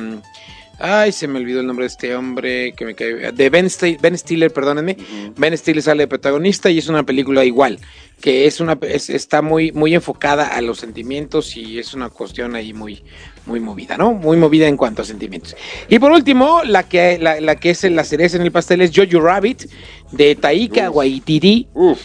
ay, 0.79 1.11
se 1.11 1.27
me 1.27 1.39
olvidó 1.39 1.59
el 1.59 1.67
nombre 1.67 1.83
de 1.83 1.87
este 1.87 2.15
hombre 2.15 2.73
que 2.73 2.85
me 2.85 2.95
cae. 2.95 3.31
De 3.31 3.49
Ben, 3.49 3.65
Sti- 3.67 3.99
Ben 4.01 4.17
Stiller, 4.17 4.51
perdónenme. 4.51 4.97
Ben 5.37 5.57
Stiller 5.57 5.81
sale 5.83 6.03
de 6.03 6.07
protagonista 6.07 6.69
y 6.69 6.77
es 6.77 6.87
una 6.87 7.03
película 7.03 7.43
igual, 7.45 7.79
que 8.21 8.45
es 8.47 8.59
una 8.59 8.77
es- 8.81 9.09
está 9.09 9.41
muy 9.41 9.71
muy 9.71 9.93
enfocada 9.95 10.47
a 10.47 10.61
los 10.61 10.79
sentimientos 10.79 11.55
y 11.57 11.79
es 11.79 11.93
una 11.93 12.09
cuestión 12.09 12.55
ahí 12.55 12.73
muy 12.73 13.03
muy 13.45 13.59
movida, 13.59 13.97
¿no? 13.97 14.13
Muy 14.13 14.37
movida 14.37 14.67
en 14.67 14.77
cuanto 14.77 15.01
a 15.01 15.05
sentimientos. 15.05 15.55
Y 15.87 15.97
por 15.99 16.11
último, 16.11 16.61
la 16.65 16.83
que 16.87 17.17
la, 17.19 17.39
la 17.41 17.55
que 17.55 17.71
es 17.71 17.83
la 17.83 18.03
cereza 18.03 18.37
en 18.37 18.43
el 18.43 18.51
pastel 18.51 18.81
es 18.81 18.91
Jojo 18.95 19.19
Rabbit 19.23 19.63
de 20.11 20.35
Taika 20.35 20.89
Waititi, 20.91 21.67
Uf. 21.73 21.99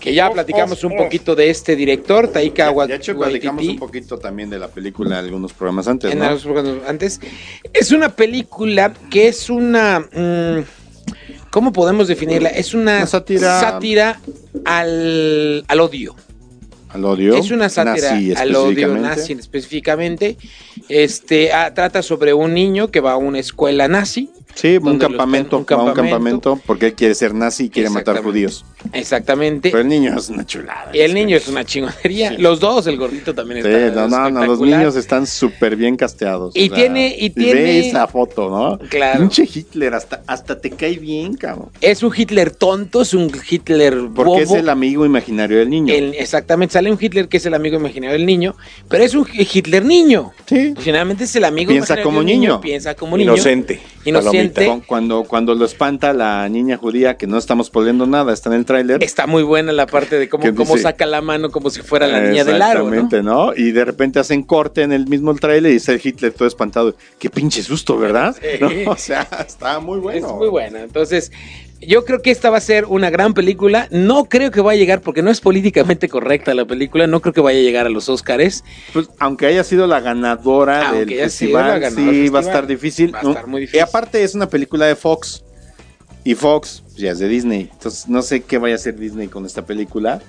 Que 0.00 0.12
ya 0.12 0.30
platicamos 0.30 0.84
un 0.84 0.96
poquito 0.96 1.34
de 1.34 1.48
este 1.50 1.76
director, 1.76 2.28
Taika 2.28 2.72
Ya, 2.74 2.86
de 2.86 2.94
hecho, 2.96 3.16
platicamos 3.16 3.58
Waititi. 3.60 3.74
un 3.74 3.78
poquito 3.78 4.18
también 4.18 4.50
de 4.50 4.58
la 4.58 4.68
película 4.68 5.18
en 5.18 5.24
algunos 5.24 5.52
programas 5.52 5.88
antes, 5.88 6.12
en 6.12 6.18
¿no? 6.18 6.30
los 6.30 6.42
programas 6.42 6.88
antes. 6.88 7.20
Es 7.72 7.90
una 7.92 8.10
película 8.14 8.92
que 9.10 9.28
es 9.28 9.48
una. 9.48 10.00
mm, 10.00 10.64
¿Cómo 11.50 11.72
podemos 11.72 12.08
definirla? 12.08 12.48
Es 12.48 12.74
una, 12.74 12.96
Una 12.98 13.06
sátira- 13.06 13.60
sátira 13.60 14.20
al, 14.64 15.64
al 15.68 15.80
odio. 15.80 16.16
Al 16.90 17.04
odio. 17.04 17.34
Es 17.36 17.50
una 17.50 17.68
sátira 17.68 18.12
nazi 18.12 18.32
al 18.34 18.54
odio 18.54 18.70
específicamente. 18.70 19.08
nazi 19.08 19.32
específicamente. 19.32 20.36
Este, 20.88 21.52
ah, 21.52 21.72
trata 21.74 22.02
sobre 22.02 22.34
un 22.34 22.54
niño 22.54 22.90
que 22.90 23.00
va 23.00 23.12
a 23.12 23.16
una 23.16 23.38
escuela 23.38 23.88
nazi. 23.88 24.30
Sí, 24.54 24.78
un 24.80 24.98
campamento, 24.98 25.56
un 25.56 25.60
a 25.60 25.62
un 25.62 25.64
campamento. 25.64 25.94
campamento 25.94 26.60
porque 26.66 26.86
él 26.86 26.94
quiere 26.94 27.14
ser 27.14 27.34
nazi 27.34 27.64
y 27.64 27.70
quiere 27.70 27.90
matar 27.90 28.22
judíos. 28.22 28.64
Exactamente. 28.92 29.70
Pero 29.70 29.80
el 29.82 29.88
niño 29.88 30.16
es 30.16 30.28
una 30.28 30.44
chulada. 30.46 30.90
y 30.92 31.00
el 31.00 31.12
niño 31.14 31.36
es 31.36 31.48
una 31.48 31.64
chingonería. 31.64 32.30
Sí. 32.30 32.36
Los 32.38 32.60
dos, 32.60 32.86
el 32.86 32.96
gordito 32.96 33.34
también 33.34 33.62
Sí, 33.62 33.68
está. 33.68 34.06
no, 34.06 34.08
no, 34.08 34.30
no, 34.30 34.46
los 34.46 34.60
niños 34.60 34.96
están 34.96 35.26
súper 35.26 35.76
bien 35.76 35.96
casteados. 35.96 36.54
Y 36.56 36.68
tiene- 36.70 37.16
y 37.18 37.30
tiene- 37.30 37.54
Ve 37.54 37.88
esa 37.88 38.06
foto, 38.06 38.48
¿no? 38.50 38.78
Claro. 38.88 39.20
Pinche 39.20 39.48
Hitler, 39.52 39.94
hasta, 39.94 40.22
hasta 40.26 40.60
te 40.60 40.70
cae 40.70 40.96
bien, 40.98 41.34
cabrón. 41.34 41.70
Es 41.80 42.02
un 42.02 42.12
Hitler 42.16 42.50
tonto, 42.50 43.02
es 43.02 43.14
un 43.14 43.30
Hitler 43.48 43.96
Porque 44.14 44.42
es 44.42 44.50
el 44.52 44.68
amigo 44.68 45.04
imaginario 45.06 45.58
del 45.58 45.70
niño. 45.70 45.92
El- 45.94 46.14
exactamente, 46.14 46.74
sale 46.74 46.90
un 46.92 46.98
Hitler 47.00 47.28
que 47.28 47.38
es 47.38 47.46
el 47.46 47.54
amigo 47.54 47.76
imaginario 47.76 48.16
del 48.16 48.26
niño, 48.26 48.54
pero 48.88 49.02
es 49.04 49.14
un 49.14 49.26
Hitler 49.32 49.84
niño. 49.84 50.32
Sí. 50.46 50.74
Finalmente 50.78 51.24
es 51.24 51.34
el 51.36 51.44
amigo 51.44 51.68
Piensa 51.70 51.94
imaginario 51.94 52.04
como 52.04 52.18
del 52.18 52.26
niño. 52.26 52.60
Piensa 52.60 52.94
como 52.94 53.16
niño. 53.16 53.32
Inocente. 53.34 53.80
Inocente. 54.04 54.43
Cu- 54.50 54.82
Cuando, 54.86 55.24
cuando 55.24 55.54
lo 55.54 55.64
espanta 55.64 56.12
la 56.12 56.48
niña 56.48 56.76
judía, 56.76 57.16
que 57.16 57.26
no 57.26 57.38
estamos 57.38 57.70
poniendo 57.70 58.06
nada, 58.06 58.32
está 58.32 58.50
en 58.50 58.56
el 58.56 58.64
tráiler. 58.64 59.02
Está 59.02 59.26
muy 59.26 59.42
buena 59.42 59.72
la 59.72 59.86
parte 59.86 60.18
de 60.18 60.28
cómo, 60.28 60.44
cómo 60.54 60.72
dice- 60.74 60.82
saca 60.82 61.06
la 61.06 61.20
mano 61.20 61.50
como 61.50 61.70
si 61.70 61.82
fuera 61.82 62.06
la 62.06 62.20
niña 62.20 62.44
del 62.44 62.60
aro. 62.62 62.80
Exactamente, 62.88 63.22
¿no? 63.22 63.52
Y 63.56 63.72
de 63.72 63.84
repente 63.84 64.18
hacen 64.18 64.42
corte 64.42 64.82
en 64.82 64.92
el 64.92 65.06
mismo 65.06 65.34
tráiler 65.34 65.72
y 65.72 65.90
el 65.90 66.00
Hitler 66.02 66.32
todo 66.32 66.48
espantado. 66.48 66.94
Qué 67.18 67.30
pinche 67.30 67.62
susto, 67.62 67.96
¿verdad? 67.98 68.34
Sí. 68.42 68.58
¿No? 68.60 68.90
O 68.92 68.96
sea, 68.96 69.26
está 69.46 69.80
muy 69.80 69.98
bueno. 69.98 70.26
Es 70.28 70.32
muy 70.34 70.48
buena. 70.48 70.80
Entonces, 70.82 71.32
yo 71.86 72.04
creo 72.04 72.22
que 72.22 72.30
esta 72.30 72.50
va 72.50 72.58
a 72.58 72.60
ser 72.60 72.84
una 72.86 73.10
gran 73.10 73.34
película. 73.34 73.88
No 73.90 74.24
creo 74.24 74.50
que 74.50 74.60
vaya 74.60 74.76
a 74.76 74.80
llegar, 74.80 75.00
porque 75.00 75.22
no 75.22 75.30
es 75.30 75.40
políticamente 75.40 76.08
correcta 76.08 76.54
la 76.54 76.64
película, 76.64 77.06
no 77.06 77.20
creo 77.20 77.32
que 77.32 77.40
vaya 77.40 77.58
a 77.58 77.62
llegar 77.62 77.86
a 77.86 77.90
los 77.90 78.08
Oscars. 78.08 78.64
Pues, 78.92 79.08
aunque 79.18 79.46
haya 79.46 79.64
sido 79.64 79.86
la 79.86 80.00
ganadora 80.00 80.88
Aunque 80.88 81.16
del 81.16 81.24
festival, 81.24 81.80
ganadora 81.80 82.12
sí, 82.12 82.28
va 82.28 82.38
a 82.40 82.42
estar 82.42 82.66
difícil. 82.66 83.14
Va 83.14 83.20
a 83.20 83.28
estar 83.28 83.46
muy 83.46 83.62
difícil. 83.62 83.78
Y 83.78 83.82
aparte 83.82 84.22
es 84.22 84.34
una 84.34 84.48
película 84.48 84.86
de 84.86 84.96
Fox. 84.96 85.44
Y 86.24 86.34
Fox 86.34 86.82
pues, 86.84 86.96
ya 86.96 87.10
es 87.10 87.18
de 87.18 87.28
Disney. 87.28 87.68
Entonces 87.72 88.08
no 88.08 88.22
sé 88.22 88.40
qué 88.40 88.58
vaya 88.58 88.74
a 88.74 88.76
hacer 88.76 88.98
Disney 88.98 89.28
con 89.28 89.44
esta 89.44 89.66
película. 89.66 90.22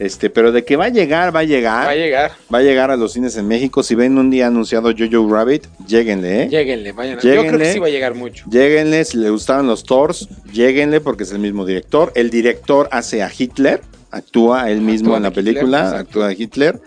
Este, 0.00 0.30
pero 0.30 0.50
de 0.50 0.64
que 0.64 0.76
va 0.76 0.86
a 0.86 0.88
llegar, 0.88 1.34
va 1.34 1.40
a 1.40 1.44
llegar. 1.44 1.86
Va 1.86 1.90
a 1.90 1.94
llegar. 1.94 2.32
Va 2.52 2.58
a 2.58 2.62
llegar 2.62 2.90
a 2.90 2.96
los 2.96 3.12
cines 3.12 3.36
en 3.36 3.46
México. 3.46 3.82
Si 3.82 3.94
ven 3.94 4.16
un 4.16 4.30
día 4.30 4.46
anunciado 4.46 4.90
Jojo 4.98 5.30
Rabbit, 5.30 5.66
lléguenle, 5.86 6.44
¿eh? 6.44 6.48
Lléguenle, 6.48 6.92
vayan. 6.92 7.18
a- 7.18 7.20
Yo 7.20 7.30
creo 7.30 7.42
que 7.42 7.48
Lléguenle. 7.50 7.72
sí 7.74 7.78
va 7.80 7.86
a 7.86 7.90
llegar 7.90 8.14
mucho. 8.14 8.46
Lléguenle, 8.50 9.04
si 9.04 9.18
les 9.18 9.30
gustaron 9.30 9.66
los 9.66 9.84
Thors, 9.84 10.26
lléguenle 10.52 11.02
porque 11.02 11.24
es 11.24 11.32
el 11.32 11.38
mismo 11.38 11.66
director. 11.66 12.12
El 12.14 12.30
director 12.30 12.88
hace 12.92 13.22
a 13.22 13.30
Hitler, 13.36 13.82
actúa 14.10 14.70
él 14.70 14.80
mismo 14.80 15.14
Actúa 15.14 15.16
en 15.18 15.22
la 15.22 15.28
Hitler, 15.28 15.44
película, 15.44 15.78
exacto. 15.80 15.98
actúa 16.00 16.28
de 16.28 16.34
Hitler. 16.38 16.80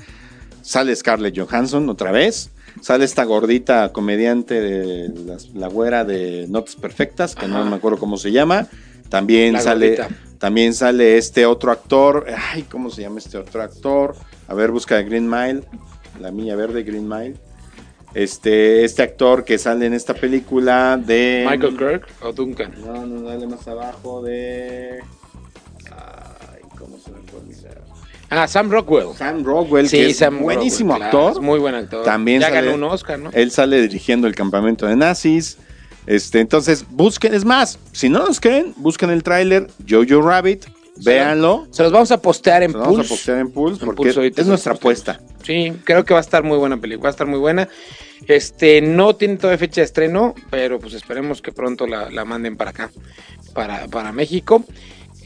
Sale 0.64 0.96
Scarlett 0.96 1.38
Johansson 1.38 1.88
otra 1.90 2.12
vez. 2.12 2.50
Sale 2.82 3.06
esta 3.06 3.24
gordita 3.26 3.92
comediante 3.94 4.60
de 4.60 5.10
las- 5.28 5.50
la, 5.54 5.68
güera 5.68 6.04
de 6.04 6.48
Notas 6.50 6.76
Perfectas, 6.76 7.36
que 7.36 7.48
no 7.48 7.64
me 7.64 7.76
acuerdo 7.76 8.00
cómo 8.00 8.18
se 8.18 8.32
llama. 8.32 8.68
También 9.10 9.54
La 9.54 9.62
sale, 9.62 9.96
gordita. 9.96 10.16
también 10.40 10.74
sale 10.74 11.18
este 11.18 11.46
otro 11.46 11.72
actor. 11.72 12.26
Ay, 12.52 12.64
¿cómo 12.64 12.90
se 12.90 13.02
llama 13.04 13.20
este 13.20 13.38
otro 13.38 13.62
actor? 13.62 14.16
A 14.48 14.54
ver, 14.54 14.72
busca 14.72 15.02
Green 15.02 15.30
Mile. 15.30 15.64
La 16.20 16.32
Milla 16.32 16.56
Verde, 16.56 16.84
Green 16.84 17.08
Mile. 17.08 17.36
Este, 18.14 18.84
este 18.84 19.02
actor 19.02 19.44
que 19.44 19.58
sale 19.58 19.86
en 19.88 19.94
esta 19.94 20.14
película 20.14 20.98
de. 21.04 21.46
Michael 21.50 21.78
Kirk 21.78 22.08
o 22.22 22.32
Duncan. 22.32 22.74
No, 22.86 23.06
no, 23.06 23.22
dale 23.24 23.48
más 23.48 23.68
abajo 23.68 24.22
de. 24.22 25.00
Ay, 25.92 26.62
¿cómo 26.78 26.98
se 27.00 27.12
me 27.12 27.20
puede 27.22 27.44
olvidar? 27.46 27.82
Ah, 28.30 28.48
Sam 28.48 28.70
Rockwell. 28.72 29.16
Sam 29.16 29.44
Rockwell, 29.44 29.88
Sí, 29.88 29.98
que 29.98 30.10
es 30.10 30.18
Sam 30.18 30.42
buenísimo 30.42 30.94
Rockwell, 30.94 31.10
claro, 31.12 31.28
actor. 31.28 31.42
es 31.42 31.48
muy 31.48 31.60
buen 31.60 31.76
actor. 31.76 32.04
También 32.06 32.42
ya 32.42 32.50
sale- 32.50 32.62
ganó 32.72 32.76
un 32.76 32.84
Oscar, 32.92 33.20
¿no? 33.20 33.30
Él 33.34 33.52
sale 33.52 33.82
dirigiendo 33.82 34.28
el 34.28 34.36
campamento 34.36 34.86
de 34.88 34.96
nazis. 34.96 35.58
Este, 36.06 36.40
entonces, 36.40 36.86
busquen, 36.90 37.34
es 37.34 37.46
más, 37.46 37.80
si 37.92 38.10
no 38.10 38.20
nos 38.20 38.40
creen, 38.40 38.74
busquen 38.78 39.10
el 39.10 39.24
tráiler 39.24 39.68
Jojo 39.90 40.22
Rabbit, 40.22 40.66
véanlo. 40.98 41.68
Se 41.72 41.84
los 41.84 41.92
vamos 41.92 42.12
a 42.12 42.22
postear 42.22 42.64
en 42.64 42.74
Lo 42.74 42.80
vamos 42.80 42.96
a 42.96 42.98
Pulse. 43.00 43.14
postear 43.14 43.40
en 43.40 43.52
Pulse 43.52 43.80
En 43.82 43.86
porque 43.86 44.14
Pulse 44.14 44.34
es 44.36 44.48
nuestra 44.48 44.74
apuesta. 44.74 45.22
Sí, 45.44 45.74
creo 45.84 46.04
que 46.04 46.14
va 46.14 46.20
a 46.20 46.22
estar 46.22 46.44
muy 46.44 46.58
buena 46.58 46.78
película, 46.78 47.04
va 47.04 47.10
a 47.10 47.12
estar 47.12 47.28
muy 47.28 47.40
buena. 47.40 47.70
Este, 48.28 48.82
no 48.82 49.16
tiene 49.16 49.38
todavía 49.38 49.58
fecha 49.58 49.82
de 49.82 49.86
estreno, 49.86 50.34
pero 50.50 50.80
pues 50.80 50.94
esperemos 50.94 51.42
que 51.42 51.52
pronto 51.52 51.88
la, 51.88 52.10
la 52.10 52.26
manden 52.26 52.56
para 52.58 52.72
acá, 52.72 52.92
para, 53.54 53.88
para 53.88 54.12
México. 54.12 54.64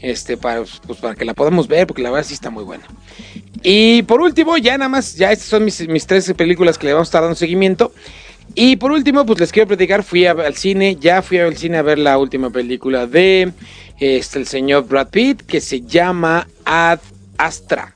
Este, 0.00 0.36
para, 0.36 0.62
pues, 0.86 0.98
para 1.00 1.16
que 1.16 1.24
la 1.24 1.34
podamos 1.34 1.66
ver, 1.66 1.84
porque 1.88 2.02
la 2.02 2.10
verdad 2.10 2.24
sí 2.24 2.34
está 2.34 2.50
muy 2.50 2.62
buena. 2.62 2.84
Y 3.64 4.02
por 4.04 4.20
último, 4.20 4.56
ya 4.56 4.78
nada 4.78 4.88
más, 4.88 5.16
ya 5.16 5.32
estas 5.32 5.48
son 5.48 5.64
mis, 5.64 5.88
mis 5.88 6.06
tres 6.06 6.32
películas 6.34 6.78
que 6.78 6.86
le 6.86 6.92
vamos 6.92 7.08
a 7.08 7.10
estar 7.10 7.22
dando 7.22 7.34
seguimiento. 7.34 7.92
Y 8.60 8.74
por 8.74 8.90
último, 8.90 9.24
pues 9.24 9.38
les 9.38 9.52
quiero 9.52 9.68
platicar, 9.68 10.02
fui 10.02 10.26
a- 10.26 10.32
al 10.32 10.56
cine, 10.56 10.96
ya 11.00 11.22
fui 11.22 11.38
al 11.38 11.56
cine 11.56 11.78
a 11.78 11.82
ver 11.82 11.96
la 11.96 12.18
última 12.18 12.50
película 12.50 13.06
de 13.06 13.52
este, 14.00 14.40
el 14.40 14.46
señor 14.48 14.88
Brad 14.88 15.10
Pitt, 15.10 15.42
que 15.42 15.60
se 15.60 15.82
llama 15.82 16.48
Ad 16.64 16.98
Astra. 17.36 17.94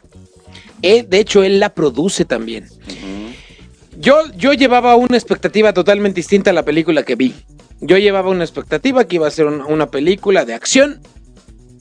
Eh, 0.81 1.03
de 1.09 1.19
hecho, 1.19 1.43
él 1.43 1.59
la 1.59 1.71
produce 1.75 2.25
también. 2.25 2.69
Yo, 3.99 4.21
yo 4.37 4.53
llevaba 4.53 4.95
una 4.95 5.17
expectativa 5.17 5.73
totalmente 5.73 6.21
distinta 6.21 6.51
a 6.51 6.53
la 6.53 6.65
película 6.65 7.03
que 7.03 7.17
vi. 7.17 7.35
Yo 7.81 7.99
llevaba 7.99 8.31
una 8.31 8.45
expectativa 8.45 9.05
que 9.05 9.17
iba 9.17 9.27
a 9.27 9.31
ser 9.33 9.47
un- 9.47 9.63
una 9.63 9.91
película 9.91 10.45
de 10.45 10.55
acción. 10.55 11.01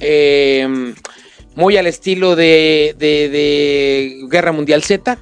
eh, 0.03 0.67
muy 1.55 1.77
al 1.77 1.86
estilo 1.86 2.36
de, 2.36 2.95
de- 2.97 3.29
de 3.29 4.21
Guerra 4.27 4.51
Mundial 4.51 4.82
Z. 4.82 5.19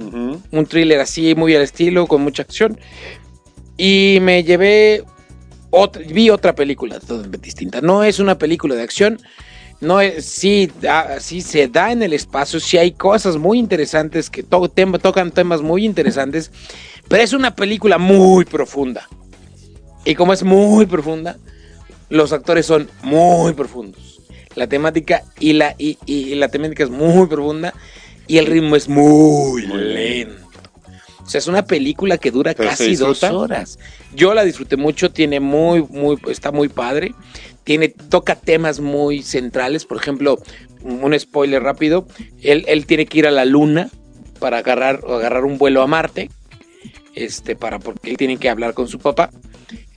Ujú. 0.00 0.40
Un 0.50 0.66
thriller 0.66 1.00
así, 1.00 1.34
muy 1.34 1.54
al 1.54 1.62
estilo, 1.62 2.06
con 2.06 2.22
mucha 2.22 2.42
acción. 2.42 2.78
Y 3.76 4.18
me 4.22 4.42
llevé. 4.44 5.04
Otra, 5.70 6.02
vi 6.04 6.30
otra 6.30 6.54
película 6.54 6.98
totalmente 6.98 7.46
distinta. 7.46 7.80
No 7.80 8.02
es 8.02 8.18
una 8.18 8.36
película 8.38 8.74
de 8.74 8.82
acción. 8.82 9.20
No 9.80 10.00
es, 10.00 10.26
sí, 10.26 10.70
da- 10.80 11.20
sí 11.20 11.40
se 11.40 11.66
da 11.68 11.90
en 11.92 12.02
el 12.02 12.12
espacio, 12.12 12.60
sí 12.60 12.76
hay 12.76 12.90
cosas 12.92 13.38
muy 13.38 13.58
interesantes 13.58 14.28
que 14.28 14.42
to- 14.42 14.68
tem- 14.70 15.00
tocan 15.00 15.30
temas 15.30 15.62
muy 15.62 15.86
interesantes, 15.86 16.50
pero 17.08 17.22
es 17.22 17.32
una 17.32 17.54
película 17.54 17.96
muy 17.96 18.44
profunda. 18.44 19.08
Y 20.04 20.14
como 20.16 20.34
es 20.34 20.42
muy 20.42 20.84
profunda, 20.84 21.38
los 22.10 22.32
actores 22.34 22.66
son 22.66 22.90
muy 23.02 23.54
profundos. 23.54 24.20
La 24.54 24.66
temática 24.66 25.22
y 25.38 25.54
la, 25.54 25.74
y, 25.78 25.96
y 26.04 26.34
la 26.34 26.48
temática 26.48 26.84
es 26.84 26.90
muy 26.90 27.26
profunda 27.26 27.72
y 28.30 28.38
el 28.38 28.46
ritmo 28.46 28.76
es 28.76 28.88
muy, 28.88 29.66
Muy 29.66 29.80
lento. 29.80 30.46
O 31.18 31.28
sea, 31.28 31.40
es 31.40 31.48
una 31.48 31.64
película 31.64 32.16
que 32.16 32.30
dura 32.30 32.54
¿Pero 32.54 32.70
se 32.70 32.76
casi 32.76 32.94
dos 32.94 33.24
horas. 33.24 33.76
Yo 34.14 34.34
la 34.34 34.44
disfruté 34.44 34.76
mucho, 34.76 35.10
tiene 35.10 35.40
muy, 35.40 35.82
muy, 35.82 36.16
está 36.28 36.52
muy 36.52 36.68
padre. 36.68 37.12
Tiene, 37.64 37.88
toca 37.88 38.36
temas 38.36 38.78
muy 38.78 39.24
centrales. 39.24 39.84
Por 39.84 39.96
ejemplo, 39.96 40.38
un 40.82 41.18
spoiler 41.18 41.60
rápido. 41.60 42.06
Él, 42.40 42.64
él 42.68 42.86
tiene 42.86 43.06
que 43.06 43.18
ir 43.18 43.26
a 43.26 43.32
la 43.32 43.44
luna 43.44 43.90
para 44.38 44.58
agarrar, 44.58 45.00
agarrar 45.08 45.44
un 45.44 45.58
vuelo 45.58 45.82
a 45.82 45.88
Marte. 45.88 46.30
Este, 47.16 47.56
para, 47.56 47.80
porque 47.80 48.10
él 48.10 48.16
tiene 48.16 48.36
que 48.36 48.48
hablar 48.48 48.74
con 48.74 48.86
su 48.86 49.00
papá. 49.00 49.30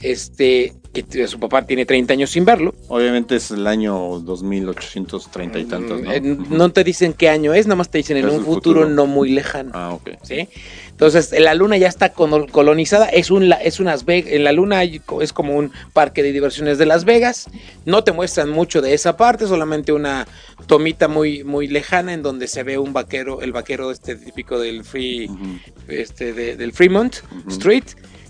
Este, 0.02 0.74
que 0.94 1.28
su 1.28 1.40
papá 1.40 1.66
tiene 1.66 1.86
30 1.86 2.14
años 2.14 2.30
sin 2.30 2.46
verlo. 2.46 2.74
Obviamente 2.88 3.36
es 3.36 3.52
el 3.52 3.66
año 3.68 4.20
2830 4.20 5.60
y 5.60 5.66
tantos, 5.66 6.02
¿no? 6.02 6.12
Eh, 6.12 6.22
no 6.22 6.70
te 6.72 6.84
dicen 6.84 7.14
qué 7.14 7.30
año 7.30 7.54
es, 7.54 7.66
nada 7.68 7.78
más 7.78 7.90
te 7.90 7.98
dicen 8.00 8.18
en 8.18 8.26
un 8.26 8.44
futuro, 8.44 8.82
futuro. 8.82 8.90
no 8.90 9.06
muy 9.08 9.30
lejano. 9.30 9.72
Ah, 9.74 9.94
ok. 9.94 10.12
¿sí? 10.24 10.48
Entonces, 10.92 11.34
la 11.40 11.56
luna 11.56 11.78
ya 11.78 11.88
está 11.88 12.14
colonizada, 12.14 13.08
es 13.08 13.32
un 13.32 13.52
es 13.52 13.80
unas 13.80 14.06
Vegas, 14.06 14.32
en 14.32 14.44
la 14.44 14.52
luna 14.52 14.84
es 14.84 15.34
como 15.34 15.56
un 15.58 15.72
parque 15.94 16.22
de 16.22 16.32
diversiones 16.32 16.78
de 16.78 16.86
Las 16.86 17.04
Vegas. 17.06 17.48
No 17.86 18.04
te 18.04 18.12
muestran 18.12 18.50
mucho 18.50 18.82
de 18.82 18.94
esa 18.94 19.18
parte, 19.18 19.48
solamente 19.48 19.92
una 19.92 20.28
tomita 20.68 21.08
muy 21.08 21.44
muy 21.44 21.68
lejana 21.68 22.14
en 22.14 22.22
donde 22.22 22.48
se 22.48 22.62
ve 22.64 22.78
un 22.78 22.94
vaquero, 22.94 23.42
el 23.42 23.52
vaquero 23.52 23.90
este 23.90 24.16
típico 24.16 24.60
del 24.60 24.84
free 24.84 25.30
este 25.88 26.34
de- 26.34 26.56
del 26.56 26.74
Fremont. 26.74 27.16
Street. 27.48 27.84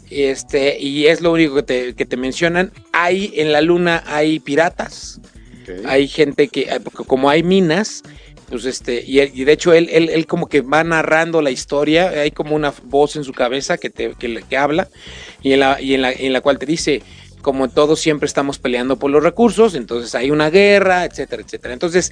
Este, 0.09 0.79
y 0.79 1.07
es 1.07 1.21
lo 1.21 1.31
único 1.31 1.55
que 1.55 1.63
te, 1.63 1.95
que 1.95 2.05
te 2.05 2.17
mencionan. 2.17 2.71
Hay 2.91 3.33
en 3.35 3.51
la 3.51 3.61
luna 3.61 4.03
hay 4.05 4.39
piratas, 4.39 5.19
hay 5.85 6.07
gente 6.07 6.47
que, 6.47 6.61
eh, 6.61 6.79
como 7.07 7.29
hay 7.29 7.43
minas, 7.43 8.03
pues 8.49 8.65
este, 8.65 9.03
y, 9.05 9.19
y 9.21 9.45
de 9.45 9.51
hecho 9.51 9.73
él, 9.73 9.89
él, 9.91 10.09
él 10.09 10.27
como 10.27 10.47
que 10.47 10.61
va 10.61 10.83
narrando 10.83 11.41
la 11.41 11.51
historia, 11.51 12.09
hay 12.09 12.31
como 12.31 12.55
una 12.55 12.73
voz 12.83 13.15
en 13.15 13.23
su 13.23 13.33
cabeza 13.33 13.77
que 13.77 13.89
te 13.89 14.13
que, 14.13 14.43
que 14.47 14.57
habla, 14.57 14.89
y 15.41 15.53
en 15.53 15.61
la, 15.61 15.81
y 15.81 15.93
en 15.93 16.01
la, 16.01 16.11
en 16.11 16.33
la 16.33 16.41
cual 16.41 16.59
te 16.59 16.65
dice, 16.65 17.01
como 17.41 17.69
todos 17.69 17.99
siempre 17.99 18.25
estamos 18.25 18.59
peleando 18.59 18.97
por 18.97 19.11
los 19.11 19.23
recursos, 19.23 19.75
entonces 19.75 20.15
hay 20.15 20.31
una 20.31 20.49
guerra, 20.49 21.05
etcétera, 21.05 21.43
etcétera. 21.43 21.73
Entonces, 21.73 22.11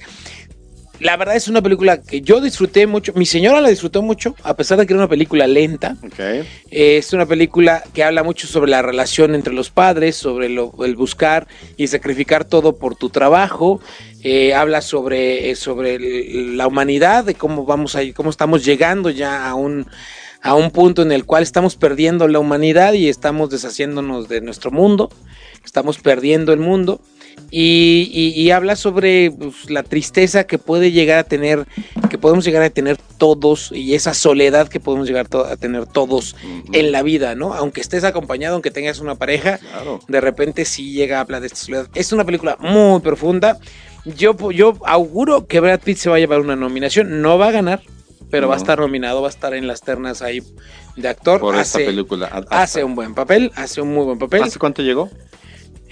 la 1.02 1.16
verdad 1.16 1.36
es 1.36 1.48
una 1.48 1.60
película 1.60 2.00
que 2.00 2.20
yo 2.20 2.40
disfruté 2.40 2.86
mucho, 2.86 3.12
mi 3.14 3.26
señora 3.26 3.60
la 3.60 3.68
disfrutó 3.68 4.02
mucho, 4.02 4.34
a 4.42 4.54
pesar 4.54 4.78
de 4.78 4.86
que 4.86 4.92
era 4.92 5.00
una 5.00 5.08
película 5.08 5.46
lenta. 5.46 5.96
Eh, 6.70 6.96
es 6.98 7.12
una 7.12 7.26
película 7.26 7.82
que 7.92 8.04
habla 8.04 8.22
mucho 8.22 8.46
sobre 8.46 8.70
la 8.70 8.82
relación 8.82 9.34
entre 9.34 9.52
los 9.52 9.70
padres, 9.70 10.16
sobre 10.16 10.48
lo- 10.48 10.72
el 10.84 10.96
buscar 10.96 11.46
y 11.76 11.88
sacrificar 11.88 12.44
todo 12.44 12.76
por 12.76 12.96
tu 12.96 13.10
trabajo. 13.10 13.80
Eh, 14.22 14.54
habla 14.54 14.80
sobre, 14.82 15.50
eh, 15.50 15.56
sobre 15.56 15.96
el- 15.96 16.56
la 16.56 16.66
humanidad, 16.68 17.24
de 17.24 17.34
cómo 17.34 17.64
vamos 17.64 17.96
a, 17.96 18.00
cómo 18.14 18.30
estamos 18.30 18.64
llegando 18.64 19.10
ya 19.10 19.48
a 19.48 19.54
un, 19.54 19.86
a 20.42 20.54
un 20.54 20.70
punto 20.70 21.02
en 21.02 21.12
el 21.12 21.24
cual 21.24 21.42
estamos 21.42 21.76
perdiendo 21.76 22.28
la 22.28 22.38
humanidad 22.38 22.92
y 22.92 23.08
estamos 23.08 23.50
deshaciéndonos 23.50 24.28
de 24.28 24.40
nuestro 24.40 24.70
mundo. 24.70 25.10
Estamos 25.64 25.98
perdiendo 25.98 26.52
el 26.52 26.60
mundo. 26.60 27.00
Y, 27.54 28.10
y- 28.14 28.40
y 28.40 28.50
habla 28.50 28.76
sobre 28.76 29.30
pues, 29.30 29.68
la 29.70 29.82
tristeza 29.82 30.44
que 30.44 30.56
puede 30.56 30.90
llegar 30.90 31.18
a 31.18 31.24
tener, 31.24 31.66
que 32.08 32.16
podemos 32.16 32.46
llegar 32.46 32.62
a 32.62 32.70
tener 32.70 32.96
todos 33.18 33.70
y 33.72 33.94
esa 33.94 34.14
soledad 34.14 34.68
que 34.68 34.80
podemos 34.80 35.06
llegar 35.06 35.26
a 35.50 35.56
tener 35.56 35.84
todos 35.86 36.34
en 36.72 36.92
la 36.92 37.02
vida, 37.02 37.34
¿no? 37.34 37.52
Aunque 37.52 37.82
estés 37.82 38.04
acompañado, 38.04 38.54
aunque 38.54 38.70
tengas 38.70 39.00
una 39.00 39.16
pareja, 39.16 39.58
Claro. 39.58 40.00
de 40.08 40.20
repente 40.22 40.64
sí 40.64 40.92
llega 40.92 41.18
a 41.18 41.20
hablar 41.20 41.42
de 41.42 41.48
esta 41.48 41.58
soledad. 41.58 41.88
Es 41.94 42.10
una 42.12 42.24
película 42.24 42.56
muy 42.58 43.00
profunda. 43.00 43.58
Yo, 44.06 44.34
yo 44.50 44.78
auguro 44.86 45.46
que 45.46 45.60
Brad 45.60 45.80
Pitt 45.80 45.98
se 45.98 46.08
va 46.08 46.16
a 46.16 46.20
llevar 46.20 46.40
una 46.40 46.56
nominación. 46.56 47.20
No 47.20 47.36
va 47.36 47.48
a 47.48 47.52
ganar, 47.52 47.82
pero 48.30 48.48
va 48.48 48.54
a 48.54 48.56
estar 48.58 48.78
nominado, 48.78 49.20
va 49.20 49.28
a 49.28 49.30
estar 49.30 49.52
en 49.52 49.66
las 49.66 49.82
ternas 49.82 50.22
ahí 50.22 50.42
de 50.96 51.06
actor. 51.08 51.38
Por 51.38 51.54
esta 51.56 51.76
hace, 51.78 51.84
película. 51.84 52.28
Ad- 52.32 52.46
hace 52.48 52.82
un 52.82 52.94
buen 52.94 53.14
papel, 53.14 53.52
hace 53.56 53.82
un 53.82 53.92
muy 53.92 54.04
buen 54.06 54.18
papel. 54.18 54.42
¿Hace 54.42 54.58
cuánto 54.58 54.80
llegó? 54.80 55.10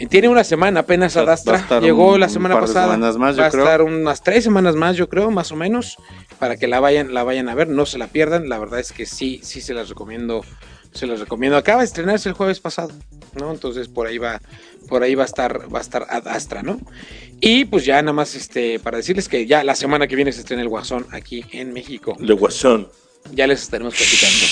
Tiene 0.09 0.29
una 0.29 0.45
semana 0.45 0.81
apenas 0.81 1.17
Va- 1.17 1.23
va 1.25 1.33
a 1.33 1.35
Adastra. 1.35 1.81
Llegó 1.81 2.13
un- 2.15 2.21
la 2.21 2.27
un 2.27 2.33
semana 2.33 2.55
par 2.55 2.63
de 2.63 2.69
pasada. 2.69 2.87
semanas 2.95 3.17
más, 3.19 3.37
yo 3.37 3.41
va 3.43 3.47
a 3.47 3.49
estar 3.49 3.83
unas 3.83 4.23
tres 4.23 4.45
semanas 4.45 4.75
más, 4.77 4.97
yo 4.97 5.09
creo, 5.09 5.31
más 5.31 5.53
o 5.53 5.57
menos, 5.57 5.97
para 6.39 6.57
que 6.57 6.67
la 6.67 6.81
vayan, 6.81 7.13
la 7.15 7.23
vayan 7.23 7.49
a 7.49 7.55
ver. 7.55 7.69
No 7.69 7.87
se 7.87 7.99
la 7.99 8.07
pierdan. 8.07 8.49
La 8.49 8.59
verdad 8.59 8.81
es 8.81 8.93
que 8.93 9.07
sí, 9.07 9.41
sí 9.43 9.61
se 9.61 9.75
las 9.75 9.89
recomiendo. 9.89 10.45
Se 10.93 11.07
las 11.07 11.21
recomiendo. 11.21 11.57
Acaba 11.57 11.81
de 11.83 11.87
estrenarse 11.87 12.29
el 12.29 12.35
jueves 12.35 12.59
pasado, 12.59 12.91
¿no? 13.39 13.53
Entonces 13.53 13.87
por 13.87 14.09
ahí 14.09 14.19
va, 14.19 14.41
por 14.89 15.05
ahí 15.05 15.15
va 15.15 15.23
a 15.23 15.27
estar, 15.27 15.73
va 15.73 15.79
a 15.79 15.83
estar 15.83 16.05
Adastra, 16.11 16.63
¿no? 16.63 16.81
Y 17.41 17.65
pues 17.67 17.85
ya 17.85 18.03
nada 18.03 18.13
más 18.13 18.35
este, 18.35 18.81
para 18.81 18.97
decirles 18.97 19.29
que 19.29 19.47
ya 19.47 19.63
la 19.63 19.77
semana 19.77 20.09
que 20.09 20.17
viene 20.17 20.33
se 20.33 20.41
estrena 20.41 20.63
el 20.63 20.69
Guasón 20.69 21.07
aquí 21.13 21.45
en 21.53 21.73
México. 21.73 22.17
Le 22.19 22.33
Guasón. 22.35 22.89
Ya 23.33 23.47
les 23.47 23.63
estaremos 23.63 23.95
platicando. 23.95 24.47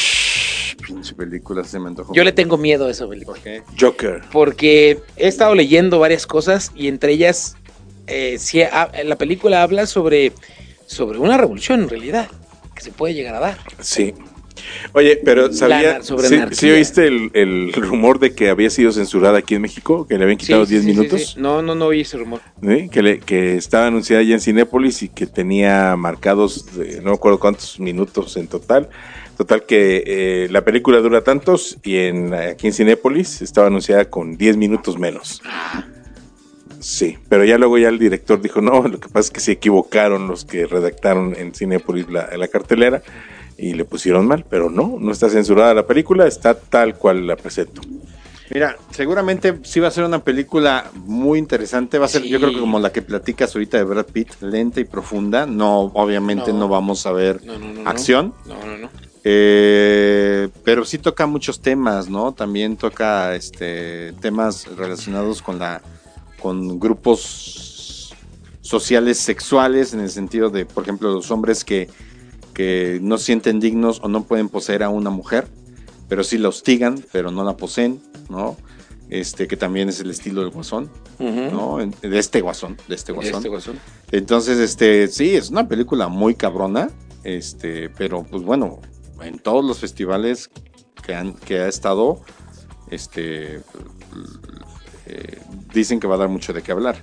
Pinche 0.87 1.14
película 1.14 1.64
se 1.64 1.79
me 1.79 1.89
antojó. 1.89 2.14
Yo 2.14 2.24
le 2.24 2.33
tengo 2.33 2.57
miedo 2.57 2.87
a 2.87 2.91
esa 2.91 3.07
película. 3.09 3.35
¿Por 3.37 3.43
qué? 3.45 3.62
Joker. 3.79 4.22
porque 4.33 4.99
he 5.16 5.29
estado 5.29 5.55
leyendo 5.55 5.99
varias 5.99 6.26
cosas 6.26 6.72
y 6.74 6.89
entre 6.89 7.12
ellas 7.12 7.57
eh, 8.07 8.39
ha- 8.72 8.91
la 9.05 9.16
película 9.16 9.62
habla 9.62 9.87
sobre, 9.87 10.33
sobre 10.87 11.18
una 11.18 11.37
revolución 11.37 11.83
en 11.83 11.89
realidad 11.89 12.29
que 12.74 12.83
se 12.83 12.91
puede 12.91 13.14
llegar 13.14 13.35
a 13.35 13.41
dar. 13.41 13.59
Sí. 13.81 14.14
Oye, 14.93 15.20
pero 15.24 15.53
¿sabía? 15.53 16.01
¿sí, 16.03 16.14
sí 16.53 16.70
oíste 16.70 17.07
el, 17.07 17.31
el 17.35 17.72
rumor 17.72 18.18
de 18.18 18.35
que 18.35 18.51
había 18.51 18.70
sido 18.70 18.91
censurada 18.93 19.39
aquí 19.39 19.55
en 19.55 19.62
México? 19.62 20.07
Que 20.09 20.18
le 20.18 20.24
habían 20.24 20.37
quitado 20.39 20.64
Sí, 20.66 20.72
10 20.72 20.83
sí, 20.85 20.91
sí, 20.91 20.97
minutos. 20.99 21.26
sí. 21.35 21.35
No, 21.41 21.62
no, 21.62 21.74
no 21.76 21.87
oí 21.87 22.01
ese 22.01 22.16
rumor. 22.18 22.41
¿sí? 22.61 22.89
Que, 22.89 23.03
le- 23.03 23.18
que 23.20 23.57
estaba 23.57 23.87
anunciada 23.87 24.22
ya 24.22 24.35
en 24.35 24.41
Cinépolis 24.41 25.03
y 25.05 25.09
que 25.11 25.26
tenía 25.26 25.95
marcados, 25.97 26.76
de- 26.76 26.97
no 27.03 27.11
me 27.11 27.14
acuerdo 27.16 27.39
cuántos 27.39 27.79
minutos 27.79 28.37
en 28.37 28.49
total. 28.49 28.89
Total 29.39 29.62
que 29.64 30.03
eh, 30.05 30.49
la 30.51 30.62
película 30.64 30.99
dura 30.99 31.22
tantos 31.22 31.78
y 31.84 31.97
en 31.99 32.34
aquí 32.34 32.66
en 32.66 32.72
Cinépolis 32.74 33.41
estaba 33.41 33.68
anunciada 33.68 34.05
con 34.11 34.36
10 34.36 34.57
minutos 34.57 34.99
menos. 34.99 35.41
Sí, 36.80 37.16
pero 37.28 37.45
ya 37.45 37.57
luego 37.57 37.78
ya 37.78 37.89
el 37.89 37.99
director 37.99 38.41
dijo, 38.41 38.61
no, 38.61 38.86
lo 38.86 38.99
que 39.01 39.09
pasa 39.09 39.20
es 39.26 39.30
que 39.30 39.41
se 39.41 39.53
equivocaron 39.53 40.28
los 40.28 40.45
que 40.45 40.66
redactaron 40.66 41.34
en 41.36 41.55
Cinépolis 41.55 42.09
la, 42.11 42.36
la 42.36 42.49
cartelera 42.49 43.03
y 43.57 43.74
le 43.74 43.84
pusieron 43.84 44.26
mal, 44.26 44.45
pero 44.49 44.70
no, 44.70 44.97
no 45.01 45.11
está 45.12 45.28
censurada 45.28 45.72
la 45.74 45.86
película, 45.86 46.26
está 46.26 46.55
tal 46.59 46.97
cual 46.97 47.26
la 47.26 47.36
presento. 47.36 47.80
Mira, 48.53 48.76
seguramente 48.91 49.59
sí 49.62 49.78
va 49.78 49.89
a 49.89 49.91
ser 49.91 50.05
una 50.05 50.20
película 50.24 50.91
muy 50.95 51.39
interesante. 51.39 51.99
Va 51.99 52.07
a 52.07 52.09
ser, 52.09 52.22
Sí. 52.22 52.28
yo 52.30 52.41
creo 52.41 52.53
que 52.53 52.61
como 52.61 52.80
la 52.80 52.91
que 52.91 53.03
platicas 53.03 53.55
ahorita 53.55 53.76
de 53.76 53.84
Brad 53.84 54.07
Pitt, 54.07 54.41
lenta 54.41 54.80
y 54.80 54.84
profunda. 54.84 55.45
No, 55.47 55.80
obviamente 55.95 56.53
no, 56.53 56.61
No. 56.61 56.68
vamos 56.68 57.05
a 57.07 57.12
ver 57.12 57.45
No, 57.45 57.59
no, 57.59 57.72
no, 57.74 57.82
no. 57.82 57.91
acción. 57.91 58.32
No, 58.47 58.55
no, 58.64 58.78
no. 58.78 58.91
Eh, 59.25 60.49
pero 60.64 60.85
sí 60.85 60.99
toca 60.99 61.27
muchos 61.27 61.61
temas, 61.61 62.09
¿no? 62.09 62.33
También 62.33 62.77
toca 62.77 63.35
este 63.35 64.12
temas 64.21 64.66
relacionados 64.77 65.43
con 65.43 65.59
la 65.59 65.83
con 66.41 66.79
grupos 66.79 68.14
sociales 68.61 69.19
sexuales 69.19 69.95
en 69.95 70.01
el 70.01 70.11
sentido 70.11 70.51
de, 70.51 70.66
por 70.66 70.83
ejemplo, 70.83 71.11
los 71.11 71.31
hombres 71.31 71.64
que, 71.64 71.89
que 72.55 72.99
no 73.03 73.19
sienten 73.19 73.61
dignos 73.61 74.01
o 74.03 74.09
no 74.09 74.25
pueden 74.25 74.49
poseer 74.49 74.83
a 74.83 74.91
una 74.91 75.11
mujer, 75.11 75.49
pero 76.09 76.23
sí 76.23 76.39
la 76.39 76.49
hostigan, 76.49 77.03
pero 77.11 77.31
no 77.31 77.45
la 77.45 77.57
poseen, 77.57 78.01
¿no? 78.29 78.57
Este 79.11 79.49
que 79.49 79.57
también 79.57 79.89
es 79.89 80.01
el 80.01 80.11
estilo 80.11 80.43
del 80.43 80.51
guasón. 80.51 80.91
¿no? 81.19 81.79
De 81.79 82.19
este 82.19 82.41
guasón, 82.41 82.77
de 82.87 82.95
este 82.95 83.12
guasón. 83.12 83.37
Este 83.37 83.49
guasón. 83.49 83.81
Entonces, 84.12 84.59
este, 84.59 85.09
sí, 85.09 85.35
es 85.35 85.51
una 85.51 85.66
película 85.66 86.09
muy 86.09 86.35
cabrona, 86.35 86.91
este, 87.25 87.89
pero 87.89 88.23
pues 88.23 88.43
bueno, 88.43 88.81
en 89.23 89.39
todos 89.39 89.64
los 89.64 89.79
festivales 89.79 90.51
que 91.05 91.14
han, 91.14 91.33
que 91.35 91.61
ha 91.61 91.69
estado, 91.69 92.21
este, 92.91 93.61
eh, 95.07 95.39
dicen 95.73 96.01
que 96.01 96.07
va 96.07 96.16
a 96.16 96.19
dar 96.19 96.29
mucho 96.29 96.53
de 96.53 96.62
qué 96.62 96.73
hablar. 96.73 96.97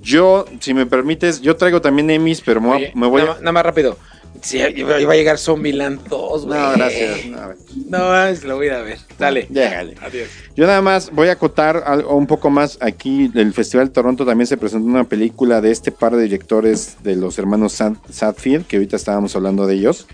Yo, 0.00 0.44
si 0.60 0.74
me 0.74 0.86
permites, 0.86 1.40
yo 1.40 1.56
traigo 1.56 1.80
también 1.80 2.10
Emmys, 2.10 2.40
pero 2.40 2.60
me, 2.60 2.68
voy- 2.68 2.76
Oye, 2.78 2.92
me 2.94 3.06
voy 3.06 3.22
nada, 3.22 3.34
a... 3.34 3.38
nada 3.38 3.52
más 3.52 3.64
rápido. 3.64 3.96
Sí, 4.42 4.58
iba 4.76 4.96
a 4.96 5.14
llegar 5.14 5.38
Zombieland 5.38 6.06
2, 6.08 6.46
güey. 6.46 6.58
No, 6.60 6.72
gracias. 6.72 7.26
No. 7.26 7.54
No, 7.86 8.26
es- 8.26 8.42
lo 8.42 8.56
voy 8.56 8.68
a 8.70 8.78
ver. 8.82 8.98
Dale. 9.18 9.46
Llégale. 9.48 9.94
Adiós. 10.02 10.28
Yo 10.56 10.66
nada 10.66 10.82
más 10.82 11.10
voy 11.12 11.28
a 11.28 11.32
acotar 11.32 11.84
algo 11.86 12.16
un 12.16 12.26
poco 12.26 12.50
más. 12.50 12.76
Aquí 12.80 13.30
el 13.34 13.52
Festival 13.54 13.86
de 13.88 13.92
Toronto 13.94 14.26
también 14.26 14.48
se 14.48 14.56
presentó 14.56 14.84
una 14.86 15.04
película 15.04 15.60
de 15.60 15.70
este 15.70 15.92
par 15.92 16.16
de 16.16 16.24
directores 16.24 16.96
de 17.04 17.14
los 17.14 17.38
hermanos 17.38 17.72
Sad- 17.80 17.96
Sadfield, 18.10 18.66
que 18.66 18.76
ahorita 18.76 18.96
estábamos 18.96 19.36
hablando 19.36 19.66
de 19.66 19.74
ellos, 19.76 20.08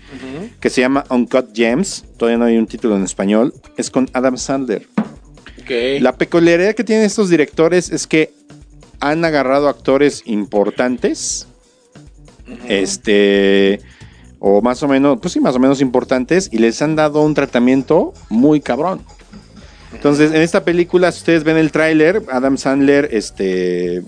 que 0.59 0.69
se 0.69 0.81
llama 0.81 1.05
Uncut 1.09 1.47
Gems. 1.55 2.05
Todavía 2.17 2.37
no 2.37 2.45
hay 2.45 2.57
un 2.57 2.67
título 2.67 2.95
en 2.97 3.03
español. 3.03 3.53
Es 3.77 3.89
con 3.89 4.07
Adam 4.13 4.37
Sandler. 4.37 4.87
Ok. 5.63 6.01
La 6.01 6.15
peculiaridad 6.15 6.75
que 6.75 6.83
tienen 6.83 7.05
estos 7.05 7.29
directores 7.31 7.89
es 7.89 8.05
que 8.05 8.31
han 8.99 9.25
agarrado 9.25 9.69
actores 9.69 10.21
importantes, 10.25 11.47
este, 12.67 13.79
o 14.39 14.61
más 14.61 14.81
o 14.83 14.87
menos, 14.87 15.19
pues 15.21 15.33
sí, 15.33 15.39
más 15.39 15.55
o 15.55 15.59
menos 15.59 15.81
importantes, 15.81 16.49
y 16.51 16.57
les 16.57 16.81
han 16.81 16.95
dado 16.95 17.21
un 17.21 17.33
tratamiento 17.33 18.13
muy 18.29 18.61
cabrón. 18.61 19.01
Entonces, 19.93 20.31
en 20.31 20.41
esta 20.41 20.63
película, 20.63 21.11
si 21.11 21.19
ustedes 21.19 21.43
ven 21.43 21.57
el 21.57 21.71
tráiler, 21.71 22.23
Adam 22.31 22.57
Sandler, 22.57 23.09
este, 23.11 24.03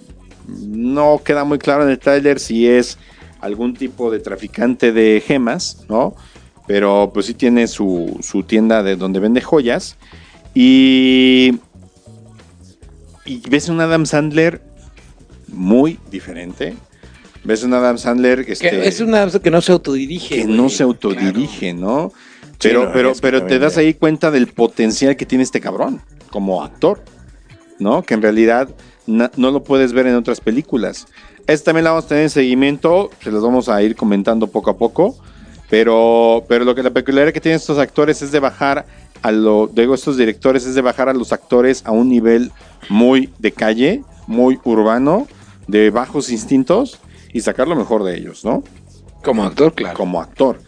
no 0.48 1.22
queda 1.24 1.44
muy 1.44 1.58
claro 1.58 1.84
en 1.84 1.90
el 1.90 2.00
tráiler 2.00 2.40
si 2.40 2.68
es 2.68 2.98
algún 3.40 3.74
tipo 3.74 4.12
de 4.12 4.20
traficante 4.20 4.92
de 4.92 5.22
gemas, 5.26 5.86
¿no? 5.90 6.16
Pero 6.68 7.12
pues 7.14 7.26
sí 7.26 7.34
tiene 7.34 7.68
su, 7.68 8.18
su 8.22 8.44
tienda 8.44 8.84
de 8.84 8.96
donde 8.96 9.20
vende 9.20 9.42
joyas. 9.42 9.98
Y, 10.54 11.60
y 13.26 13.42
ves 13.50 13.68
un 13.68 13.82
Adam 13.82 14.06
Sandler 14.06 14.62
muy 15.48 16.00
diferente. 16.12 16.76
Ves 17.44 17.64
un 17.64 17.74
Adam 17.74 17.98
Sandler 17.98 18.46
Que 18.46 18.54
este, 18.54 18.88
es 18.88 19.00
una 19.00 19.28
que 19.30 19.50
no 19.52 19.62
se 19.62 19.72
autodirige. 19.72 20.36
que 20.36 20.44
güey. 20.44 20.56
no 20.56 20.70
se 20.70 20.84
autodirige, 20.84 21.74
¿no? 21.74 22.12
Sí, 22.42 22.68
Pero, 22.70 22.86
no, 22.86 22.94
pero, 22.94 23.14
pero 23.20 23.46
te 23.46 23.58
das 23.58 23.78
ahí 23.78 23.96
cuenta 23.96 24.30
del 24.30 24.48
potencial 24.48 25.16
que 25.16 25.26
tiene 25.26 25.44
este 25.44 25.60
cabrón. 25.60 26.02
como 26.30 26.64
actor, 26.64 27.04
¿no? 27.80 28.04
Que 28.04 28.14
en 28.14 28.22
realidad 28.22 28.70
no 29.08 29.30
lo 29.52 29.64
puedes 29.64 29.94
ver 29.94 30.08
en 30.08 30.16
otras 30.16 30.40
películas. 30.40 31.08
Esta 31.48 31.66
también 31.66 31.86
la 31.86 31.92
vamos 31.92 32.06
a 32.06 32.08
tener 32.10 32.24
en 32.24 32.30
seguimiento, 32.30 33.10
se 33.24 33.32
los 33.32 33.44
vamos 33.44 33.68
a 33.68 33.82
ir 33.82 33.96
comentando 33.96 34.48
poco 34.48 34.70
a 34.70 34.78
poco, 34.78 35.18
pero, 35.70 36.46
pero 36.48 36.64
lo 36.66 36.76
que 36.76 36.84
la 36.84 36.92
peculiaridad 36.92 37.34
que 37.34 37.42
tienen 37.42 37.58
estos 37.58 37.80
actores 37.80 38.22
es 38.22 38.32
de 38.32 38.40
bajar 38.40 38.86
a 39.22 39.32
lo, 39.32 39.68
digo, 39.68 39.96
estos 39.96 40.18
directores 40.18 40.66
es 40.66 40.76
de 40.76 40.82
bajar 40.82 41.10
a 41.10 41.14
los 41.14 41.32
actores 41.34 41.82
a 41.86 41.92
un 41.92 42.10
nivel 42.10 42.52
muy 42.90 43.30
de 43.40 43.52
calle, 43.52 44.04
muy 44.28 44.60
urbano, 44.64 45.28
de 45.68 45.90
bajos 45.90 46.32
instintos 46.32 47.00
y 47.34 47.42
sacar 47.42 47.68
lo 47.68 47.76
mejor 47.76 48.04
de 48.04 48.18
ellos, 48.18 48.44
¿no? 48.46 48.64
Como 49.24 49.44
actor, 49.44 49.74
claro. 49.74 49.98
como 49.98 50.22
actor. 50.22 50.60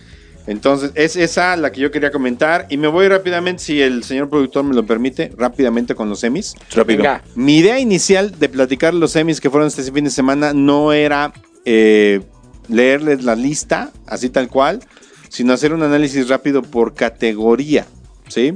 Entonces, 0.45 0.91
es 0.95 1.15
esa 1.15 1.55
la 1.55 1.71
que 1.71 1.81
yo 1.81 1.91
quería 1.91 2.11
comentar. 2.11 2.67
Y 2.69 2.77
me 2.77 2.87
voy 2.87 3.07
rápidamente, 3.07 3.63
si 3.63 3.81
el 3.81 4.03
señor 4.03 4.29
productor 4.29 4.63
me 4.63 4.75
lo 4.75 4.85
permite, 4.85 5.31
rápidamente 5.37 5.95
con 5.95 6.09
los 6.09 6.19
semis. 6.19 6.55
Rápido. 6.73 6.97
Venga. 6.97 7.23
Mi 7.35 7.59
idea 7.59 7.79
inicial 7.79 8.37
de 8.37 8.49
platicar 8.49 8.93
los 8.93 9.11
semis 9.11 9.39
que 9.39 9.49
fueron 9.49 9.67
este 9.67 9.83
fin 9.91 10.03
de 10.03 10.09
semana 10.09 10.53
no 10.53 10.91
era 10.91 11.33
eh, 11.65 12.21
leerles 12.67 13.23
la 13.23 13.35
lista, 13.35 13.91
así 14.05 14.29
tal 14.29 14.49
cual, 14.49 14.81
sino 15.29 15.53
hacer 15.53 15.73
un 15.73 15.83
análisis 15.83 16.27
rápido 16.27 16.61
por 16.61 16.93
categoría, 16.93 17.85
¿sí? 18.27 18.53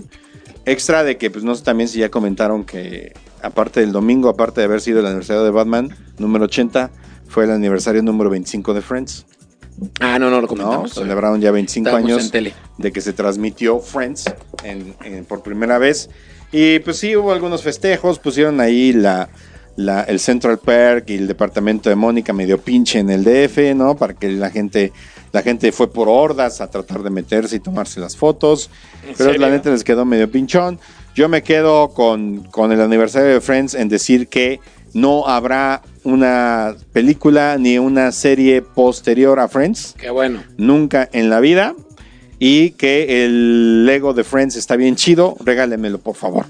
Extra 0.66 1.04
de 1.04 1.18
que, 1.18 1.32
pues 1.32 1.46
no 1.46 1.56
sé 1.56 1.64
también 1.64 1.88
si 1.88 2.00
ya 2.00 2.10
comentaron 2.10 2.66
que, 2.66 3.14
aparte 3.42 3.80
del 3.80 3.94
domingo, 3.94 4.28
aparte 4.28 4.60
de 4.62 4.66
haber 4.66 4.82
sido 4.82 5.00
el 5.00 5.06
aniversario 5.06 5.44
de 5.44 5.52
Batman, 5.52 5.96
número 6.18 6.46
80, 6.46 6.92
fue 7.28 7.46
el 7.46 7.52
aniversario 7.52 8.02
número 8.04 8.30
25 8.30 8.74
de 8.74 8.82
Friends. 8.82 9.26
Ah, 10.00 10.18
no, 10.18 10.30
no 10.32 10.38
lo 10.38 10.42
¿no? 10.44 10.48
comentamos. 10.48 10.94
Celebraron 10.94 11.40
ya 11.40 11.52
25 11.52 11.88
Estábamos 11.90 12.12
años 12.34 12.54
de 12.78 12.92
que 12.92 13.02
se 13.02 13.14
transmitió 13.14 13.80
Friends 13.80 14.26
en- 14.64 14.96
en- 15.04 15.26
por 15.26 15.44
primera 15.44 15.78
vez. 15.78 16.10
Y 16.52 16.80
pues 16.80 16.98
sí, 16.98 17.16
hubo 17.16 17.32
algunos 17.32 17.62
festejos, 17.62 18.18
pusieron 18.20 18.60
ahí 18.60 18.92
la, 18.94 19.30
la- 19.76 20.02
el 20.04 20.20
Central 20.20 20.58
Park 20.58 21.06
y 21.10 21.16
el 21.16 21.28
departamento 21.28 21.90
de 21.90 21.96
Mónica 21.96 22.34
medio 22.34 22.58
pinche 22.60 23.00
en 23.00 23.10
el 23.12 23.24
DF, 23.24 23.76
¿no? 23.76 23.96
Para 23.96 24.14
que 24.16 24.32
la 24.32 24.50
gente, 24.50 24.94
la 25.32 25.44
gente 25.44 25.72
fue 25.72 25.92
por 25.92 26.08
hordas 26.10 26.60
a 26.62 26.72
tratar 26.72 27.04
de 27.04 27.10
meterse 27.12 27.58
y 27.58 27.60
tomarse 27.60 28.00
las 28.00 28.16
fotos. 28.18 28.72
¿En 29.08 29.14
Pero 29.16 29.30
serio? 29.32 29.42
la 29.42 29.50
neta 29.50 29.70
les 29.70 29.84
quedó 29.84 30.06
medio 30.06 30.32
pinchón. 30.32 30.80
Yo 31.14 31.30
me 31.30 31.44
quedo 31.44 31.90
con, 31.90 32.46
con 32.46 32.72
el 32.72 32.82
aniversario 32.82 33.30
de 33.30 33.42
Friends 33.42 33.76
en 33.76 33.90
decir 33.90 34.28
que 34.28 34.60
no 34.94 35.28
habrá 35.28 35.82
una 36.08 36.76
película 36.94 37.58
ni 37.60 37.78
una 37.78 38.12
serie 38.12 38.62
posterior 38.62 39.40
a 39.40 39.48
Friends 39.48 39.96
Qué 40.00 40.10
bueno. 40.10 40.42
nunca 40.58 41.08
en 41.12 41.30
la 41.30 41.40
vida. 41.40 41.76
Y 42.40 42.72
que 42.72 43.26
el 43.26 43.86
Lego 43.86 44.14
de 44.14 44.24
Friends 44.24 44.56
está 44.56 44.76
bien 44.76 44.96
chido. 44.96 45.36
Regálemelo, 45.44 45.98
por 46.00 46.16
favor. 46.16 46.46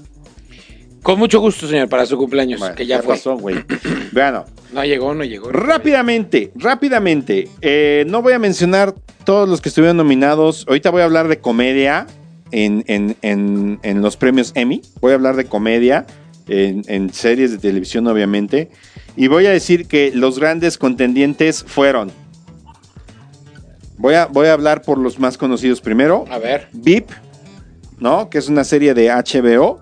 Con 1.02 1.18
mucho 1.18 1.40
gusto, 1.40 1.66
señor, 1.66 1.88
para 1.88 2.04
su 2.04 2.18
cumpleaños, 2.18 2.60
Bueno, 2.60 2.74
que 2.74 2.86
ya 2.86 2.98
fue. 3.02 3.14
pasó. 3.14 3.36
Bueno, 4.12 4.44
No 4.72 4.84
llegó, 4.84 5.14
no 5.14 5.24
llegó. 5.24 5.50
rápidamente, 5.50 6.52
rápidamente. 6.56 7.48
eh, 7.62 8.04
no 8.08 8.20
voy 8.20 8.34
a 8.34 8.38
mencionar 8.38 8.94
todos 9.24 9.48
los 9.48 9.60
que 9.62 9.70
estuvieron 9.70 9.96
nominados. 9.96 10.66
Ahorita 10.68 10.90
voy 10.90 11.00
a 11.02 11.04
hablar 11.04 11.26
de 11.28 11.38
comedia 11.38 12.06
en, 12.50 12.84
en- 12.86 13.16
en- 13.22 13.78
en 13.82 14.02
los 14.02 14.16
premios 14.18 14.52
Emmy. 14.54 14.82
Voy 15.00 15.12
a 15.12 15.14
hablar 15.14 15.36
de 15.36 15.46
comedia 15.46 16.06
en 16.48 17.12
series 17.12 17.50
de 17.52 17.58
televisión, 17.58 18.06
obviamente. 18.06 18.70
Y 19.18 19.26
voy 19.26 19.44
a 19.46 19.50
decir 19.50 19.86
que 19.88 20.12
los 20.14 20.38
grandes 20.38 20.78
contendientes 20.78 21.64
fueron. 21.66 22.10
Voy 23.96 24.14
a, 24.14 24.26
voy 24.26 24.46
a 24.46 24.52
hablar 24.52 24.82
por 24.82 24.96
los 24.98 25.18
más 25.18 25.36
conocidos 25.36 25.80
primero. 25.80 26.24
A 26.30 26.38
ver. 26.38 26.68
VIP, 26.72 27.10
¿no? 27.98 28.30
Que 28.30 28.38
es 28.38 28.48
una 28.48 28.62
serie 28.62 28.94
de 28.94 29.08
HBO 29.10 29.80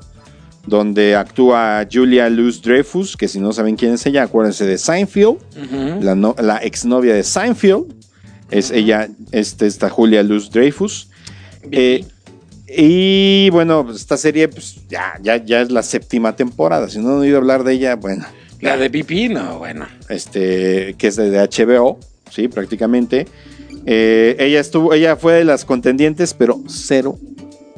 donde 0.67 1.15
actúa 1.15 1.87
Julia 1.93 2.29
Luz 2.31 2.63
Dreyfus, 2.63 3.17
que 3.17 3.29
si 3.29 3.39
no 3.39 3.53
saben 3.53 3.77
quién 3.77 3.93
es 3.93 4.05
ella, 4.07 4.23
acuérdense 4.25 4.65
de 4.67 4.79
Seinfeld, 4.79 5.37
la, 6.03 6.15
no- 6.17 6.35
la 6.39 6.57
exnovia 6.57 7.15
de 7.15 7.23
Seinfeld. 7.23 7.95
Es 8.51 8.71
ella, 8.71 9.09
este, 9.33 9.67
esta 9.67 9.91
Julia 9.91 10.23
Luz 10.23 10.51
Dreyfus. 10.51 11.11
Eh, 11.71 12.05
y 12.69 13.51
bueno, 13.51 13.85
pues, 13.85 13.99
esta 13.99 14.17
serie 14.17 14.49
pues, 14.49 14.77
ya, 14.89 15.15
ya, 15.23 15.37
ya 15.45 15.61
es 15.61 15.71
la 15.71 15.83
séptima 15.83 16.35
temporada. 16.35 16.89
Si 16.89 16.99
no 16.99 17.11
han 17.11 17.19
oído 17.19 17.37
hablar 17.37 17.63
de 17.65 17.75
ella, 17.75 17.97
bueno, 17.97 18.25
La 18.67 18.77
de 18.77 18.91
pipí, 18.91 19.29
no, 19.29 19.59
bueno. 19.59 19.87
este, 20.09 20.95
que 20.99 21.07
es 21.09 21.17
de, 21.17 21.31
de 21.31 21.39
HBO, 21.39 21.99
sí, 22.31 22.49
prácticamente. 22.49 23.27
Eh, 23.87 24.37
ella 24.39 24.61
estuvo, 24.61 24.93
ella 24.95 25.17
fue 25.17 25.35
de 25.35 25.45
las 25.45 25.65
contendientes, 25.65 26.35
pero 26.35 26.61
cero 26.69 27.19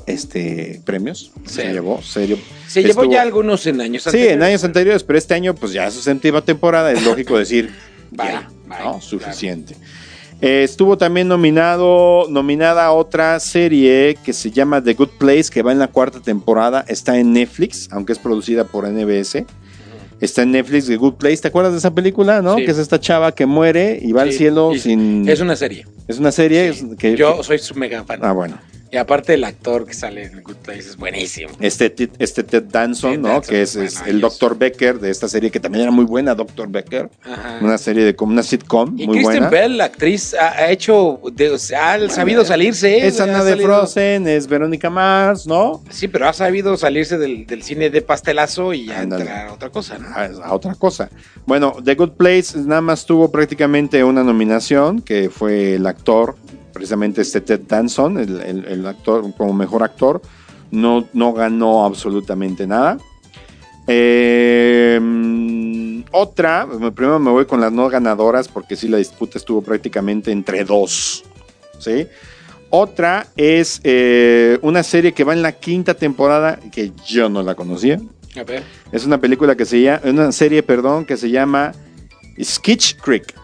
este, 0.06 0.80
premios. 0.84 1.32
Se 1.44 1.70
llevó. 1.72 2.00
Se 2.02 2.26
llevó 2.26 2.40
Estuvo- 2.74 3.10
ya 3.12 3.22
algunos 3.22 3.66
en 3.66 3.80
años 3.80 4.04
Sí, 4.04 4.26
en 4.26 4.42
años 4.42 4.64
anteriores, 4.64 5.02
pero 5.04 5.18
este 5.18 5.34
año, 5.34 5.54
pues 5.54 5.72
ya 5.72 5.90
su 5.90 6.00
séptima 6.00 6.42
temporada, 6.42 6.92
es 6.92 7.04
lógico 7.04 7.36
decir, 7.38 7.70
Bye, 8.10 8.26
ya, 8.28 8.48
bye, 8.66 8.68
¿no? 8.70 8.74
claro. 8.76 9.00
Suficiente. 9.02 9.76
Eh, 10.40 10.62
estuvo 10.62 10.96
también 10.96 11.26
nominado, 11.28 12.26
nominada 12.30 12.86
a 12.86 12.92
otra 12.92 13.38
serie 13.40 14.16
que 14.24 14.32
se 14.32 14.50
llama 14.52 14.82
The 14.82 14.94
Good 14.94 15.10
Place, 15.18 15.50
que 15.50 15.62
va 15.62 15.72
en 15.72 15.78
la 15.80 15.88
cuarta 15.88 16.20
temporada, 16.20 16.84
está 16.88 17.18
en 17.18 17.32
Netflix, 17.32 17.88
aunque 17.90 18.12
es 18.12 18.18
producida 18.20 18.64
por 18.64 18.86
NBS. 18.88 19.44
Está 20.20 20.42
en 20.42 20.50
Netflix 20.52 20.86
The 20.86 20.96
Good 20.96 21.14
Place, 21.14 21.38
¿te 21.38 21.48
acuerdas 21.48 21.72
de 21.72 21.78
esa 21.78 21.94
película, 21.94 22.42
no? 22.42 22.56
Sí. 22.56 22.64
Que 22.64 22.72
es 22.72 22.78
esta 22.78 22.98
chava 22.98 23.32
que 23.32 23.46
muere 23.46 23.98
y 24.02 24.12
va 24.12 24.22
al 24.22 24.32
cielo 24.32 24.72
sin... 24.74 25.28
Es 25.28 25.40
una 25.40 25.54
serie. 25.54 25.86
Es 26.08 26.18
una 26.18 26.32
serie 26.32 26.74
que... 26.98 27.16
Yo 27.16 27.42
soy 27.42 27.58
su 27.58 27.74
mega 27.74 28.04
fan. 28.04 28.20
Ah, 28.22 28.32
bueno. 28.32 28.58
Y 28.90 28.96
aparte 28.96 29.34
el 29.34 29.44
actor 29.44 29.84
que 29.86 29.92
sale 29.92 30.24
en 30.24 30.42
Good 30.42 30.56
Place 30.56 30.80
es 30.80 30.96
buenísimo. 30.96 31.50
Este, 31.60 31.90
Ted- 31.90 32.10
este 32.18 32.42
Ted 32.42 32.64
Danson, 32.64 33.12
Ted 33.12 33.18
¿no? 33.20 33.28
Danson 33.28 33.50
que 33.54 33.62
es 33.62 33.76
el. 33.76 34.20
Dr. 34.20 34.56
Becker 34.56 34.98
de 34.98 35.10
esta 35.10 35.28
serie 35.28 35.50
que 35.50 35.60
también 35.60 35.82
era 35.82 35.90
muy 35.90 36.04
buena, 36.06 36.34
Dr. 36.34 36.68
Becker. 36.68 37.10
Ajá. 37.22 37.58
Una 37.60 37.76
serie 37.76 38.04
de 38.04 38.16
como 38.16 38.32
una 38.32 38.42
sitcom 38.42 38.98
Y 38.98 39.06
muy 39.06 39.16
Kristen 39.18 39.40
buena. 39.40 39.48
Bell, 39.50 39.76
la 39.76 39.84
actriz, 39.84 40.32
ha, 40.34 40.52
ha 40.52 40.70
hecho, 40.70 41.20
de- 41.32 41.54
ha 41.76 42.08
sabido 42.08 42.44
salirse. 42.46 42.96
¿eh? 42.98 43.06
Es 43.08 43.20
Ana 43.20 43.44
de 43.44 43.50
salido- 43.52 43.66
Frozen, 43.68 44.26
es 44.26 44.46
Verónica 44.46 44.88
Mars, 44.88 45.46
¿no? 45.46 45.82
Sí, 45.90 46.08
pero 46.08 46.26
ha 46.28 46.32
sabido 46.32 46.76
salirse 46.78 47.18
del, 47.18 47.46
del 47.46 47.62
cine 47.62 47.90
de 47.90 48.00
pastelazo 48.00 48.72
y 48.72 48.90
Ándale. 48.90 49.22
entrar 49.24 49.48
a 49.48 49.52
otra 49.52 49.68
cosa, 49.70 49.98
¿no? 49.98 50.08
A, 50.08 50.24
a 50.48 50.54
otra 50.54 50.74
cosa. 50.74 51.10
Bueno, 51.46 51.76
The 51.84 51.94
Good 51.94 52.12
Place 52.12 52.58
nada 52.58 52.80
más 52.80 53.04
tuvo 53.04 53.30
prácticamente 53.30 54.02
una 54.02 54.24
nominación, 54.24 55.02
que 55.02 55.28
fue 55.30 55.74
el 55.74 55.86
actor, 55.86 56.36
precisamente 56.78 57.22
este 57.22 57.40
Ted 57.40 57.62
Danson, 57.66 58.18
el, 58.18 58.40
el- 58.40 58.64
el 58.66 58.86
actor 58.86 59.24
como 59.36 59.52
mejor 59.52 59.82
actor. 59.82 60.22
No, 60.70 61.08
no 61.12 61.32
ganó 61.32 61.84
absolutamente 61.84 62.66
nada. 62.68 62.98
Eh, 63.88 64.98
mm, 65.02 66.00
otra, 66.12 66.68
primero 66.94 67.18
me 67.18 67.30
voy 67.32 67.46
con 67.46 67.60
las 67.60 67.72
no 67.72 67.88
ganadoras, 67.88 68.46
porque 68.46 68.76
sí 68.76 68.86
la 68.86 68.98
disputa 68.98 69.38
estuvo 69.38 69.60
prácticamente 69.60 70.30
entre 70.30 70.62
dos. 70.64 71.24
¿sí? 71.80 72.06
Otra 72.70 73.26
es 73.36 73.80
eh, 73.82 74.58
una 74.62 74.82
serie 74.84 75.12
que 75.12 75.24
va 75.24 75.32
en 75.32 75.42
la 75.42 75.52
quinta 75.52 75.94
temporada, 75.94 76.60
que 76.70 76.92
yo 77.06 77.28
no 77.28 77.42
la 77.42 77.54
conocía. 77.56 77.98
A 78.36 78.44
ver. 78.44 78.62
Es 78.92 79.04
una 79.04 79.18
película 79.18 79.56
que 79.56 79.64
se 79.64 79.80
llama, 79.80 80.02
una 80.04 80.30
serie, 80.32 80.62
perdón, 80.62 81.04
que 81.06 81.16
se 81.16 81.28
llama 81.30 81.72
Skitch 82.40 82.96
Creek. 83.00 83.34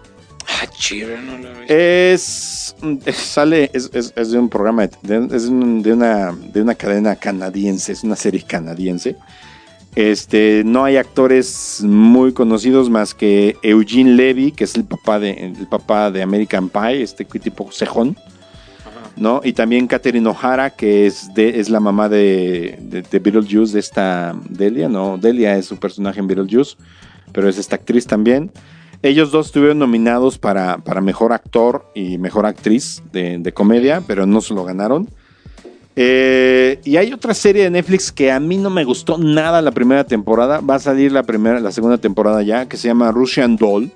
Ah, 0.48 0.66
chido, 0.76 1.16
no 1.20 1.38
lo 1.38 1.48
he 1.48 1.60
visto. 1.60 1.74
Es, 1.74 3.16
sale, 3.16 3.70
es, 3.72 3.90
es- 3.94 4.12
es 4.14 4.30
de 4.30 4.38
un 4.38 4.48
programa, 4.48 4.88
de, 5.02 5.28
es 5.34 5.44
un- 5.46 5.82
de 5.82 5.92
una, 5.92 6.32
de 6.32 6.62
una 6.62 6.74
cadena 6.74 7.16
canadiense, 7.16 7.92
es 7.92 8.02
una 8.04 8.16
serie 8.16 8.42
canadiense. 8.42 9.16
Este, 9.96 10.62
no 10.64 10.84
hay 10.84 10.96
actores 10.96 11.80
muy 11.84 12.32
conocidos 12.32 12.90
más 12.90 13.14
que 13.14 13.56
Eugene 13.62 14.14
Levy, 14.14 14.50
que 14.50 14.64
es 14.64 14.74
el 14.74 14.84
papá 14.84 15.20
de, 15.20 15.30
el 15.30 15.66
papá 15.68 16.10
de 16.10 16.20
American 16.22 16.68
Pie, 16.68 17.02
este 17.02 17.24
tipo 17.24 17.70
cejón. 17.70 18.16
¿no? 19.16 19.40
Y 19.44 19.52
también 19.52 19.86
Catherine 19.86 20.28
O'Hara, 20.28 20.70
que 20.70 21.06
es, 21.06 21.32
de, 21.34 21.60
es 21.60 21.70
la 21.70 21.78
mamá 21.78 22.08
de, 22.08 22.76
de, 22.82 23.02
de 23.02 23.18
Beetlejuice, 23.20 23.72
de 23.74 23.78
esta 23.78 24.34
Delia, 24.48 24.88
¿no? 24.88 25.16
Delia 25.18 25.56
es 25.56 25.66
su 25.66 25.76
personaje 25.76 26.18
en 26.18 26.26
Beetlejuice, 26.26 26.74
pero 27.32 27.48
es 27.48 27.56
esta 27.56 27.76
actriz 27.76 28.04
también. 28.08 28.50
Ellos 29.04 29.30
dos 29.30 29.48
estuvieron 29.48 29.78
nominados 29.78 30.38
para, 30.38 30.78
para 30.78 31.02
mejor 31.02 31.34
actor 31.34 31.84
y 31.94 32.16
mejor 32.16 32.46
actriz 32.46 33.02
de, 33.12 33.36
de 33.38 33.52
comedia, 33.52 34.02
pero 34.06 34.24
no 34.24 34.40
se 34.40 34.54
lo 34.54 34.64
ganaron. 34.64 35.10
Eh, 35.94 36.80
y 36.84 36.96
hay 36.96 37.12
otra 37.12 37.34
serie 37.34 37.64
de 37.64 37.70
Netflix 37.70 38.10
que 38.10 38.32
a 38.32 38.40
mí 38.40 38.56
no 38.56 38.70
me 38.70 38.82
gustó 38.82 39.18
nada 39.18 39.60
la 39.60 39.72
primera 39.72 40.04
temporada. 40.04 40.60
Va 40.60 40.76
a 40.76 40.78
salir 40.78 41.12
la 41.12 41.22
primera, 41.22 41.60
la 41.60 41.70
segunda 41.70 41.98
temporada 41.98 42.42
ya, 42.42 42.66
que 42.66 42.78
se 42.78 42.88
llama 42.88 43.12
Russian 43.12 43.56
Doll. 43.56 43.92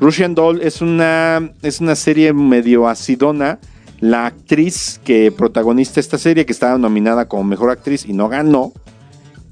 Russian 0.00 0.34
Doll 0.34 0.62
es 0.62 0.80
una, 0.80 1.52
es 1.62 1.80
una 1.80 1.94
serie 1.94 2.32
medio 2.32 2.88
acidona. 2.88 3.60
La 4.00 4.26
actriz 4.26 5.00
que 5.04 5.30
protagoniza 5.30 6.00
esta 6.00 6.18
serie, 6.18 6.44
que 6.44 6.52
estaba 6.52 6.76
nominada 6.76 7.28
como 7.28 7.44
mejor 7.44 7.70
actriz 7.70 8.04
y 8.04 8.14
no 8.14 8.28
ganó, 8.28 8.72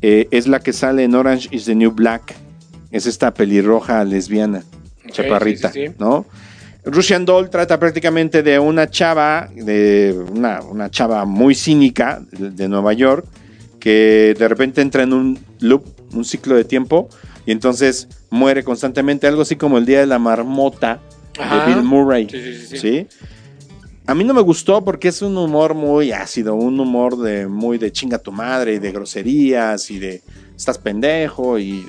eh, 0.00 0.26
es 0.32 0.48
la 0.48 0.58
que 0.58 0.72
sale 0.72 1.04
en 1.04 1.14
Orange 1.14 1.48
is 1.52 1.66
the 1.66 1.76
New 1.76 1.92
Black. 1.92 2.34
Es 2.92 3.06
esta 3.06 3.34
pelirroja 3.34 4.04
lesbiana, 4.04 4.62
chaparrita, 5.10 5.72
sí, 5.72 5.80
sí, 5.80 5.88
sí. 5.88 5.94
¿no? 5.98 6.26
Russian 6.84 7.24
Doll 7.24 7.48
trata 7.48 7.78
prácticamente 7.78 8.42
de 8.42 8.58
una 8.58 8.90
chava, 8.90 9.48
de 9.54 10.16
una, 10.32 10.60
una 10.62 10.90
chava 10.90 11.24
muy 11.24 11.54
cínica 11.54 12.22
de, 12.30 12.50
de 12.50 12.68
Nueva 12.68 12.92
York, 12.92 13.26
que 13.80 14.34
de 14.38 14.48
repente 14.48 14.80
entra 14.80 15.02
en 15.02 15.12
un 15.12 15.38
loop, 15.60 15.84
un 16.12 16.24
ciclo 16.24 16.54
de 16.54 16.64
tiempo, 16.64 17.08
y 17.46 17.52
entonces 17.52 18.08
muere 18.30 18.62
constantemente, 18.62 19.26
algo 19.26 19.42
así 19.42 19.56
como 19.56 19.78
el 19.78 19.86
Día 19.86 20.00
de 20.00 20.06
la 20.06 20.18
Marmota 20.18 21.00
Ajá. 21.38 21.66
de 21.66 21.74
Bill 21.74 21.82
Murray. 21.82 22.28
¿sí? 22.28 23.06
A 24.06 24.14
mí 24.14 24.24
no 24.24 24.34
me 24.34 24.42
gustó 24.42 24.84
porque 24.84 25.08
es 25.08 25.22
un 25.22 25.36
humor 25.36 25.74
muy 25.74 26.12
ácido, 26.12 26.54
un 26.54 26.78
humor 26.80 27.16
de 27.18 27.46
muy 27.46 27.78
de 27.78 27.92
chinga 27.92 28.18
tu 28.18 28.32
madre 28.32 28.74
y 28.74 28.78
de 28.78 28.92
groserías 28.92 29.90
y 29.90 29.98
de 29.98 30.22
estás 30.62 30.78
pendejo 30.78 31.58
y 31.58 31.84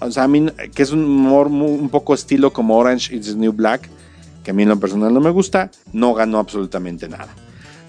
o 0.00 0.10
sea, 0.10 0.22
a 0.22 0.28
mí 0.28 0.46
que 0.74 0.82
es 0.82 0.92
un 0.92 1.04
humor 1.04 1.50
muy- 1.50 1.78
un 1.78 1.90
poco 1.90 2.14
estilo 2.14 2.54
como 2.54 2.78
Orange 2.78 3.14
is 3.14 3.26
the 3.26 3.34
New 3.36 3.52
Black, 3.52 3.86
que 4.42 4.50
a 4.50 4.54
mí 4.54 4.62
en 4.62 4.70
lo 4.70 4.80
personal 4.80 5.12
no 5.12 5.20
me 5.20 5.28
gusta, 5.28 5.70
no 5.92 6.14
ganó 6.14 6.38
absolutamente 6.38 7.06
nada. 7.06 7.28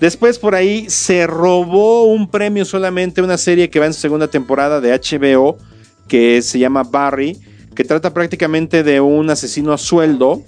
Después 0.02 0.38
por 0.38 0.54
ahí 0.54 0.90
se 0.90 1.26
robó 1.26 2.04
un 2.04 2.30
premio 2.30 2.66
solamente 2.66 3.22
una 3.22 3.38
serie 3.38 3.70
que 3.70 3.80
va 3.80 3.86
en 3.86 3.94
su 3.94 4.02
segunda 4.02 4.28
temporada 4.28 4.82
de 4.82 4.92
HBO 4.92 5.58
que 6.10 6.42
se 6.42 6.60
llama 6.60 6.84
Barry, 6.84 7.40
que 7.74 7.86
trata 7.86 8.14
prácticamente 8.14 8.84
de 8.84 9.00
un 9.00 9.30
asesino 9.30 9.72
a 9.72 9.78
sueldo 9.78 10.44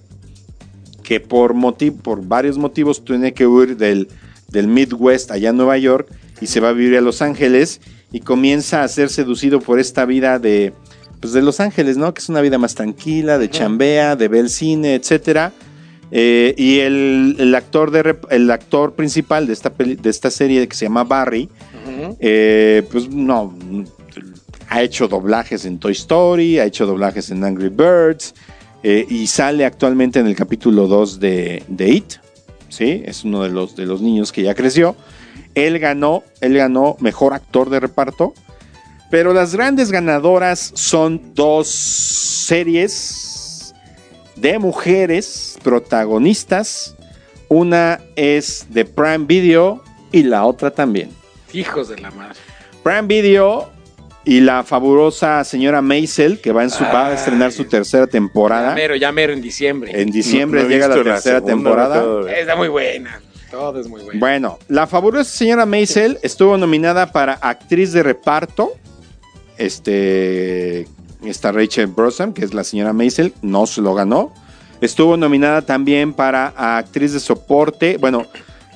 que 1.01 1.21
por, 1.21 1.53
motiv- 1.53 1.95
por 2.01 2.25
varios 2.27 2.57
motivos 2.57 3.05
tiene 3.05 3.33
que 3.33 3.47
huir 3.47 3.77
del, 3.77 4.09
del 4.49 4.67
Midwest 4.67 5.31
allá 5.31 5.51
en 5.51 5.55
Nueva 5.57 5.77
York 5.77 6.09
y 6.41 6.47
se 6.47 6.59
va 6.59 6.69
a 6.69 6.73
vivir 6.73 6.97
a 6.97 7.01
Los 7.01 7.21
Ángeles 7.21 7.79
y 8.11 8.19
comienza 8.21 8.83
a 8.83 8.87
ser 8.87 9.09
seducido 9.09 9.59
por 9.59 9.79
esta 9.79 10.05
vida 10.05 10.39
de, 10.39 10.73
pues 11.19 11.33
de 11.33 11.41
Los 11.41 11.59
Ángeles, 11.59 11.97
¿no? 11.97 12.13
Que 12.13 12.19
es 12.21 12.29
una 12.29 12.41
vida 12.41 12.57
más 12.57 12.73
tranquila, 12.75 13.37
de 13.37 13.49
chambea, 13.49 14.15
de 14.15 14.27
ver 14.27 14.41
el 14.41 14.49
cine, 14.49 14.95
etcétera. 14.95 15.51
Eh, 16.09 16.55
y 16.57 16.79
el, 16.79 17.35
el 17.37 17.53
actor 17.53 17.91
de 17.91 18.15
el 18.29 18.49
actor 18.49 18.93
principal 18.93 19.45
de 19.45 19.51
esta, 19.53 19.71
peli- 19.73 19.95
de 19.95 20.09
esta 20.09 20.31
serie 20.31 20.65
que 20.67 20.75
se 20.75 20.85
llama 20.85 21.03
Barry, 21.03 21.49
eh, 22.21 22.83
pues 22.91 23.09
no, 23.09 23.53
ha 24.69 24.81
hecho 24.81 25.07
doblajes 25.09 25.65
en 25.65 25.79
Toy 25.79 25.91
Story, 25.91 26.59
ha 26.59 26.65
hecho 26.65 26.85
doblajes 26.85 27.29
en 27.29 27.43
Angry 27.43 27.67
Birds 27.69 28.35
eh, 28.83 29.05
y 29.09 29.27
sale 29.27 29.65
actualmente 29.65 30.19
en 30.19 30.27
el 30.27 30.35
capítulo 30.35 30.87
2 30.87 31.19
de, 31.19 31.63
de 31.67 31.89
It, 31.89 32.13
¿sí? 32.69 33.01
Es 33.05 33.25
uno 33.25 33.43
de 33.43 33.49
los, 33.49 33.75
de 33.75 33.85
los 33.85 34.01
niños 34.01 34.31
que 34.31 34.43
ya 34.43 34.55
creció. 34.55 34.95
Él 35.57 35.79
ganó, 35.79 36.23
él 36.39 36.55
ganó 36.55 36.97
mejor 36.99 37.33
actor 37.33 37.71
de 37.71 37.79
reparto, 37.79 38.35
pero 39.09 39.33
las 39.33 39.55
grandes 39.55 39.91
ganadoras 39.91 40.71
son 40.75 41.33
dos 41.33 41.67
series 41.67 43.73
de 44.35 44.59
mujeres 44.59 45.57
protagonistas. 45.63 46.95
Una 47.49 47.99
es 48.15 48.67
de 48.69 48.85
Prime 48.85 49.25
Video 49.25 49.81
y 50.11 50.21
la 50.23 50.45
otra 50.45 50.69
también. 50.69 51.09
Hijos 51.53 51.87
de 51.89 51.97
la 52.01 52.11
madre. 52.11 52.35
Prime 52.83 53.03
Video 53.07 53.71
y 54.25 54.41
la 54.41 54.63
fabulosa 54.63 55.43
señora 55.43 55.81
Maisel, 55.81 56.39
que 56.41 56.51
va, 56.51 56.61
en 56.63 56.69
su, 56.69 56.83
va 56.83 57.07
a 57.07 57.13
estrenar 57.13 57.51
su 57.53 57.63
tercera 57.65 58.03
Ya 58.05 58.11
temporada. 58.11 58.75
mero, 58.75 58.95
ya 58.95 59.11
mero 59.13 59.31
en 59.33 59.41
diciembre. 59.41 59.99
En 60.01 60.11
diciembre 60.11 60.61
No- 60.61 60.67
no 60.67 60.71
he 60.71 60.75
llega 60.75 60.87
la 60.89 60.95
tercera 60.95 61.39
segunda, 61.39 61.53
temporada. 61.53 62.31
Está 62.37 62.55
muy 62.57 62.67
buena. 62.67 63.21
Todo 63.49 63.79
es 63.79 63.87
muy 63.87 64.01
bueno. 64.01 64.19
Bueno, 64.19 64.59
la 64.67 64.87
fabulosa 64.87 65.29
señora 65.29 65.65
Maisel 65.65 66.19
estuvo 66.21 66.57
nominada 66.57 67.11
para 67.11 67.33
actriz 67.33 67.93
de 67.93 68.03
reparto. 68.03 68.73
Este. 69.57 70.87
Está 71.23 71.51
Rachel 71.51 71.87
Brosnan, 71.87 72.33
que 72.33 72.45
es 72.45 72.53
la 72.53 72.63
señora 72.63 72.93
Maisel, 72.93 73.33
no 73.41 73.65
se 73.65 73.81
lo 73.81 73.95
ganó. 73.95 74.33
Estuvo 74.81 75.17
nominada 75.17 75.63
también 75.63 76.13
para 76.13 76.77
actriz 76.77 77.13
de 77.13 77.19
soporte. 77.19 77.97
Bueno, 77.97 78.27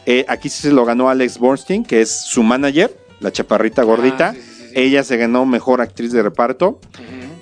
eh, 0.07 0.25
aquí 0.27 0.49
sí 0.49 0.63
se 0.63 0.71
lo 0.71 0.83
ganó 0.83 1.09
Alex 1.09 1.37
Borstein, 1.37 1.83
que 1.83 2.01
es 2.01 2.09
su 2.09 2.41
manager, 2.41 2.97
la 3.19 3.31
chaparrita 3.31 3.83
gordita. 3.83 4.29
Ah, 4.29 4.33
sí, 4.33 4.41
sí, 4.41 4.51
sí, 4.51 4.63
sí. 4.69 4.73
Ella 4.73 5.03
se 5.03 5.17
ganó 5.17 5.45
mejor 5.45 5.81
actriz 5.81 6.11
de 6.11 6.23
reparto. 6.23 6.79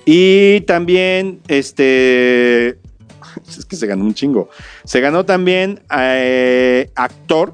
Y 0.04 0.62
también, 0.62 1.40
este. 1.48 2.78
Es 3.58 3.64
que 3.64 3.76
se 3.76 3.86
ganó 3.86 4.04
un 4.04 4.14
chingo. 4.14 4.48
Se 4.84 5.00
ganó 5.00 5.24
también 5.24 5.80
eh, 5.96 6.90
actor. 6.94 7.52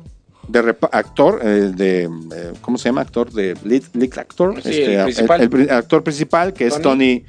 De 0.49 0.63
repa- 0.63 0.89
actor 0.93 1.41
eh, 1.43 1.73
de 1.75 2.05
eh, 2.05 2.53
¿cómo 2.61 2.79
se 2.79 2.89
llama? 2.89 3.01
actor 3.01 3.33
de 3.33 3.57
lead, 3.65 3.83
lead 3.95 4.17
actor 4.17 4.55
Sí, 4.63 4.69
Este, 4.69 4.95
el 4.95 5.03
principal. 5.03 5.41
el 5.41 5.51
pri- 5.51 5.69
actor 5.69 6.05
principal 6.05 6.53
que 6.53 6.67
es 6.69 6.81
Tony. 6.81 7.25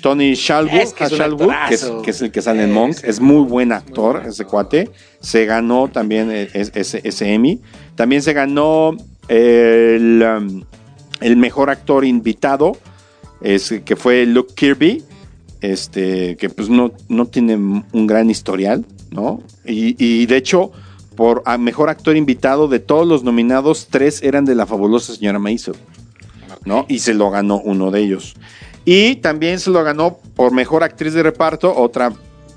Tony 0.00 0.32
Shalhoub, 0.34 0.80
Es 0.80 0.94
que 0.94 1.04
es 1.04 1.12
un 1.12 1.18
Shalhoub, 1.18 1.38
que, 1.68 1.74
es, 1.74 1.82
actorazo. 1.82 2.02
que 2.02 2.10
es 2.10 2.22
el 2.22 2.30
que 2.30 2.40
sale 2.40 2.62
en 2.64 2.72
Monk 2.72 2.96
es 3.04 3.20
muy 3.20 3.44
buen 3.44 3.70
actor 3.72 4.22
ese 4.26 4.44
cuate 4.46 4.90
se 5.20 5.44
ganó 5.46 5.88
también 5.88 6.30
es- 6.30 6.72
ese, 6.74 7.00
ese 7.04 7.32
Emmy 7.34 7.60
también 7.96 8.22
se 8.22 8.32
ganó 8.32 8.96
el, 9.28 10.22
um, 10.26 10.62
el 11.20 11.36
mejor 11.36 11.68
actor 11.70 12.04
invitado 12.06 12.76
es, 13.42 13.74
que 13.84 13.94
fue 13.96 14.24
Luke 14.26 14.54
Kirby, 14.54 15.02
este, 15.72 16.36
que 16.36 16.50
pues 16.50 16.68
no, 16.68 16.92
no 17.08 17.26
tiene 17.26 17.56
un 17.56 18.06
gran 18.06 18.28
historial, 18.30 18.84
¿no? 19.10 19.42
Y, 19.64 20.26
de 20.26 20.36
hecho, 20.36 20.72
por 21.16 21.42
mejor 21.58 21.88
actor 21.88 22.16
invitado 22.16 22.68
de 22.68 22.80
todos 22.80 23.06
los 23.06 23.24
nominados, 23.24 23.88
tres 23.88 24.22
eran 24.22 24.44
de 24.44 24.54
la 24.54 24.66
fabulosa 24.66 25.14
señora 25.14 25.38
Maisel, 25.38 25.76
¿no? 26.66 26.84
Y 26.88 26.98
se 26.98 27.14
lo 27.14 27.30
ganó 27.30 27.60
uno 27.60 27.90
de 27.90 28.00
ellos. 28.00 28.34
Y 28.84 29.16
también 29.16 29.58
se 29.58 29.70
lo 29.70 29.82
ganó 29.82 30.18
por 30.36 30.52
mejor 30.52 30.82
actriz 30.82 31.14
de 31.14 31.22
reparto, 31.22 31.74
otra 31.74 32.12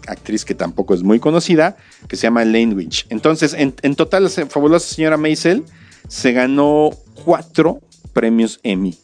actriz 0.08 0.44
que 0.44 0.56
tampoco 0.56 0.94
es 0.94 1.04
muy 1.04 1.20
conocida, 1.20 1.78
que 2.10 2.18
se 2.18 2.24
llama 2.24 2.44
Lane. 2.44 2.90
Entonces, 3.10 3.54
en, 3.54 3.74
en 3.82 3.96
total, 3.96 4.24
la 4.24 4.30
fabulosa 4.30 4.94
señora 4.94 5.16
Maisel 5.16 5.64
se 6.10 6.34
ganó 6.34 6.90
cuatro 7.24 7.80
premios 8.12 8.60
Emmy. 8.64 8.98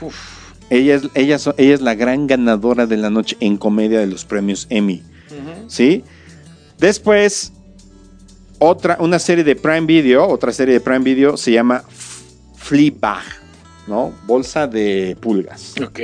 Uf. 0.00 0.43
Ella 0.70 0.96
es, 0.96 1.02
ella, 1.14 1.36
ella 1.56 1.74
es 1.74 1.80
la 1.80 1.94
gran 1.94 2.26
ganadora 2.26 2.86
de 2.86 2.96
la 2.96 3.10
noche 3.10 3.36
en 3.40 3.56
comedia 3.56 4.00
de 4.00 4.06
los 4.06 4.24
premios 4.24 4.66
Emmy. 4.70 5.02
¿Sí? 5.68 6.04
Después, 6.78 7.52
otra, 8.58 8.96
una 9.00 9.18
serie 9.18 9.44
de 9.44 9.56
Prime 9.56 9.82
Video, 9.82 10.26
otra 10.28 10.52
serie 10.52 10.74
de 10.74 10.80
Prime 10.80 11.00
Video 11.00 11.36
se 11.36 11.52
llama 11.52 11.84
Fleabag, 12.56 13.22
¿no? 13.86 14.12
Bolsa 14.26 14.66
de 14.66 15.16
pulgas. 15.20 15.74
Ok. 15.82 16.00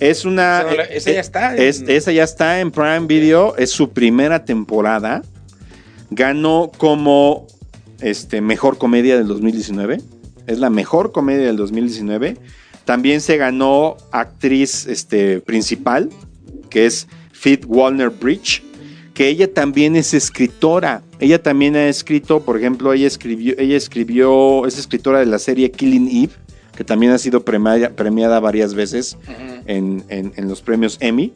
Es 0.00 0.24
una. 0.24 0.62
Esa 0.90 1.12
ya 1.12 1.20
está 1.20 1.54
en- 1.56 1.62
es- 1.62 1.82
esa 1.86 2.10
ya 2.12 2.24
está 2.24 2.60
en 2.60 2.70
Prime 2.70 3.06
Video. 3.06 3.56
Es 3.56 3.70
su 3.70 3.90
primera 3.90 4.44
temporada. 4.44 5.22
Ganó 6.10 6.70
como 6.76 7.46
este, 8.00 8.40
mejor 8.40 8.76
comedia 8.78 9.16
del 9.16 9.28
2019. 9.28 10.00
Es 10.46 10.58
la 10.58 10.68
mejor 10.70 11.12
comedia 11.12 11.46
del 11.46 11.56
2019. 11.56 12.36
También 12.84 13.20
se 13.20 13.36
ganó 13.36 13.96
actriz 14.12 14.86
este, 14.86 15.40
principal, 15.40 16.10
que 16.70 16.86
es 16.86 17.06
Fit 17.32 17.64
Walner 17.66 18.10
Bridge, 18.10 18.62
que 19.14 19.28
ella 19.28 19.52
también 19.52 19.96
es 19.96 20.12
escritora. 20.12 21.02
Ella 21.20 21.42
también 21.42 21.76
ha 21.76 21.86
escrito, 21.86 22.40
por 22.40 22.58
ejemplo, 22.58 22.92
ella 22.92 23.06
escribió, 23.06 23.54
ella 23.58 23.76
escribió, 23.76 24.66
es 24.66 24.76
escritora 24.78 25.20
de 25.20 25.26
la 25.26 25.38
serie 25.38 25.70
Killing 25.70 26.08
Eve, 26.24 26.32
que 26.76 26.84
también 26.84 27.12
ha 27.12 27.18
sido 27.18 27.44
premiada, 27.44 27.90
premiada 27.90 28.40
varias 28.40 28.74
veces 28.74 29.16
en, 29.66 30.04
en- 30.08 30.32
en 30.36 30.48
los 30.48 30.60
premios 30.60 30.98
Emmy. 31.00 31.32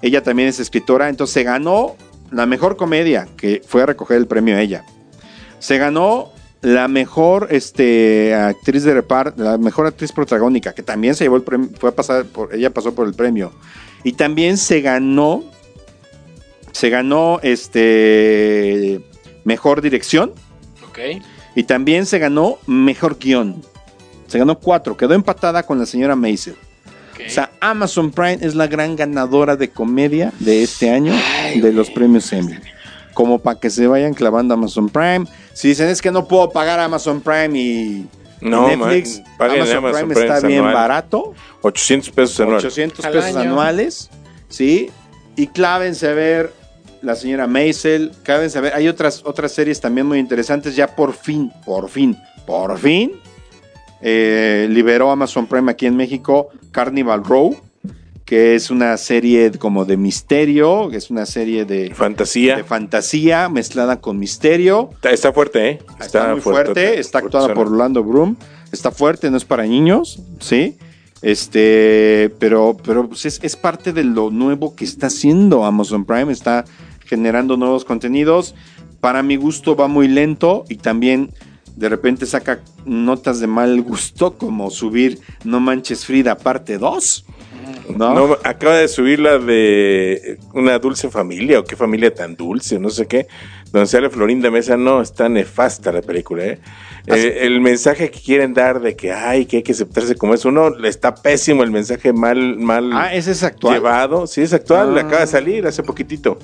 Ella 0.00 0.22
también 0.22 0.48
es 0.48 0.58
escritora, 0.60 1.08
entonces 1.10 1.34
se 1.34 1.42
ganó 1.42 1.96
la 2.30 2.46
mejor 2.46 2.76
comedia, 2.76 3.28
que 3.36 3.62
fue 3.66 3.82
a 3.82 3.86
recoger 3.86 4.16
el 4.16 4.26
premio 4.26 4.56
a 4.56 4.60
ella. 4.62 4.84
Se 5.58 5.76
ganó 5.76 6.30
la 6.60 6.88
mejor 6.88 7.48
este, 7.50 8.34
actriz 8.34 8.82
de 8.82 8.94
reparto, 8.94 9.42
la 9.42 9.58
mejor 9.58 9.86
actriz 9.86 10.12
protagónica, 10.12 10.74
que 10.74 10.82
también 10.82 11.14
se 11.14 11.24
llevó 11.24 11.36
el 11.36 11.42
premio, 11.42 11.70
fue 11.78 11.90
a 11.90 11.94
pasar 11.94 12.24
por, 12.26 12.54
ella 12.54 12.70
pasó 12.70 12.94
por 12.94 13.06
el 13.06 13.14
premio. 13.14 13.52
Y 14.04 14.12
también 14.12 14.56
se 14.56 14.80
ganó, 14.80 15.44
se 16.72 16.90
ganó 16.90 17.40
este, 17.42 19.00
mejor 19.44 19.82
dirección 19.82 20.32
Ok. 20.88 21.22
y 21.54 21.62
también 21.64 22.06
se 22.06 22.18
ganó 22.18 22.58
mejor 22.66 23.18
guion. 23.18 23.62
Se 24.26 24.38
ganó 24.38 24.58
cuatro, 24.58 24.96
quedó 24.96 25.14
empatada 25.14 25.62
con 25.62 25.78
la 25.78 25.86
señora 25.86 26.14
Maisel. 26.14 26.56
O 27.26 27.30
sea, 27.30 27.50
Amazon 27.60 28.12
Prime 28.12 28.38
es 28.40 28.54
la 28.54 28.68
gran 28.68 28.94
ganadora 28.94 29.56
de 29.56 29.70
comedia 29.70 30.32
de 30.38 30.62
este 30.62 30.88
año 30.90 31.12
Ay, 31.42 31.60
de 31.60 31.72
los 31.72 31.90
premios 31.90 32.32
Emmy. 32.32 32.54
Como 33.18 33.40
para 33.40 33.58
que 33.58 33.68
se 33.68 33.84
vayan 33.88 34.14
clavando 34.14 34.54
a 34.54 34.56
Amazon 34.56 34.88
Prime. 34.88 35.24
Si 35.52 35.66
dicen 35.66 35.88
es 35.88 36.00
que 36.00 36.12
no 36.12 36.28
puedo 36.28 36.50
pagar 36.50 36.78
Amazon 36.78 37.20
Prime 37.20 37.58
y 37.58 38.06
No, 38.40 38.68
Netflix, 38.68 39.20
man, 39.40 39.50
Amazon, 39.50 39.76
Amazon 39.78 39.82
Prime 40.08 40.14
Prime 40.14 40.34
está 40.36 40.46
bien 40.46 40.58
anual. 40.60 40.74
barato. 40.74 41.34
800 41.62 42.10
pesos 42.10 42.38
anual. 42.38 42.58
800 42.58 43.04
Al 43.04 43.12
pesos 43.12 43.34
año. 43.34 43.40
anuales. 43.50 44.08
¿Sí? 44.48 44.90
Y 45.34 45.48
clávense 45.48 46.06
a 46.08 46.12
ver 46.12 46.52
la 47.02 47.16
señora 47.16 47.48
Maisel. 47.48 48.12
Clávense 48.22 48.56
a 48.58 48.60
ver. 48.60 48.74
Hay 48.74 48.86
otras, 48.86 49.22
otras 49.24 49.50
series 49.50 49.80
también 49.80 50.06
muy 50.06 50.20
interesantes. 50.20 50.76
Ya 50.76 50.86
por 50.86 51.12
fin, 51.12 51.50
por 51.66 51.88
fin, 51.88 52.16
por 52.46 52.78
fin. 52.78 53.14
eh, 54.00 54.68
liberó 54.70 55.10
Amazon 55.10 55.48
Prime 55.48 55.72
aquí 55.72 55.86
en 55.86 55.96
México 55.96 56.50
Carnival 56.70 57.24
Row. 57.24 57.56
Que 58.28 58.54
es 58.54 58.70
una 58.70 58.94
serie 58.98 59.52
como 59.52 59.86
de 59.86 59.96
misterio, 59.96 60.92
es 60.92 61.08
una 61.08 61.24
serie 61.24 61.64
de, 61.64 61.94
Fantasía. 61.94 62.56
de 62.56 62.62
fantasía 62.64 63.48
mezclada 63.48 64.02
con 64.02 64.18
misterio. 64.18 64.90
Está, 64.96 65.12
está 65.12 65.32
fuerte, 65.32 65.66
¿eh? 65.70 65.78
Está, 65.98 66.32
muy 66.32 66.42
fuerte, 66.42 67.00
está 67.00 67.20
actuada 67.20 67.54
por 67.54 67.68
Orlando 67.68 68.04
Bloom, 68.04 68.36
está 68.70 68.90
fuerte, 68.90 69.30
no 69.30 69.38
es 69.38 69.46
para 69.46 69.64
niños, 69.64 70.20
¿sí? 70.40 70.76
Este, 71.22 72.30
pero, 72.38 72.76
pero 72.84 73.08
pues 73.08 73.24
es, 73.24 73.40
es 73.42 73.56
parte 73.56 73.94
de 73.94 74.04
lo 74.04 74.28
nuevo 74.28 74.76
que 74.76 74.84
está 74.84 75.06
haciendo 75.06 75.64
Amazon 75.64 76.04
Prime, 76.04 76.30
está 76.30 76.66
generando 77.06 77.56
nuevos 77.56 77.86
contenidos. 77.86 78.54
Para 79.00 79.22
mi 79.22 79.36
gusto 79.36 79.74
va 79.74 79.88
muy 79.88 80.06
lento 80.06 80.66
y 80.68 80.76
también 80.76 81.30
de 81.76 81.88
repente 81.88 82.26
saca 82.26 82.60
notas 82.84 83.40
de 83.40 83.46
mal 83.46 83.80
gusto 83.80 84.36
como 84.36 84.70
subir 84.70 85.18
No 85.44 85.60
Manches 85.60 86.04
Frida 86.04 86.36
parte 86.36 86.76
2. 86.76 87.24
¿No? 87.96 88.14
No, 88.14 88.36
acaba 88.44 88.76
de 88.76 88.88
subir 88.88 89.20
la 89.20 89.38
de 89.38 90.38
una 90.54 90.78
dulce 90.78 91.10
familia, 91.10 91.60
o 91.60 91.64
qué 91.64 91.76
familia 91.76 92.14
tan 92.14 92.36
dulce, 92.36 92.78
no 92.78 92.90
sé 92.90 93.06
qué. 93.06 93.26
Donde 93.72 93.86
sale 93.86 94.08
Florinda 94.10 94.50
Mesa, 94.50 94.76
no, 94.76 95.02
está 95.02 95.28
nefasta 95.28 95.92
la 95.92 96.00
película, 96.02 96.44
¿eh? 96.44 96.58
Eh, 97.06 97.38
el 97.42 97.60
mensaje 97.60 98.10
que 98.10 98.20
quieren 98.20 98.52
dar 98.54 98.80
de 98.80 98.94
que, 98.96 99.12
ay, 99.12 99.46
que 99.46 99.58
hay 99.58 99.62
que 99.62 99.72
aceptarse 99.72 100.14
como 100.14 100.34
es 100.34 100.44
uno, 100.44 100.72
está 100.84 101.14
pésimo 101.14 101.62
el 101.62 101.70
mensaje 101.70 102.12
mal, 102.12 102.58
mal 102.58 102.90
Ah, 102.92 103.14
ese 103.14 103.32
es 103.32 103.42
actual. 103.42 103.74
llevado. 103.74 104.26
Sí, 104.26 104.42
es 104.42 104.52
actual, 104.52 104.96
Ah. 104.96 105.00
acaba 105.02 105.20
de 105.20 105.26
salir 105.26 105.66
hace 105.66 105.82
poquitito. 105.82 106.38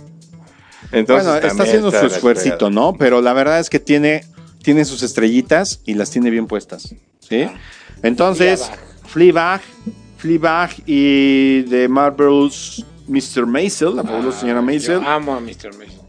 Entonces, 0.92 1.26
bueno, 1.30 1.47
está 1.49 1.62
haciendo 1.64 1.88
está 1.88 2.01
su 2.01 2.07
esfuercito. 2.07 2.70
¿no? 2.70 2.95
Pero 2.99 3.20
la 3.20 3.32
verdad 3.32 3.59
es 3.59 3.68
que 3.68 3.78
tiene, 3.80 4.24
tiene 4.62 4.84
sus 4.84 5.03
estrellitas 5.03 5.80
y 5.84 5.95
las 5.95 6.11
tiene 6.11 6.30
bien 6.30 6.47
puestas, 6.47 6.95
¿sí? 7.20 7.47
Entonces, 8.03 8.70
Fleabag, 9.07 9.61
Fleabag 9.61 9.61
y 10.86 11.62
de 11.62 11.86
Marvel's 11.88 12.84
Mr. 13.06 13.46
Maisel, 13.46 13.96
la 13.96 14.02
fabulosa 14.02 14.40
señora 14.40 14.62
Maisel, 14.62 15.00
Yo 15.02 15.08
amo 15.08 15.34
a 15.34 15.40
Mr. 15.40 15.74
Mason. 15.78 16.04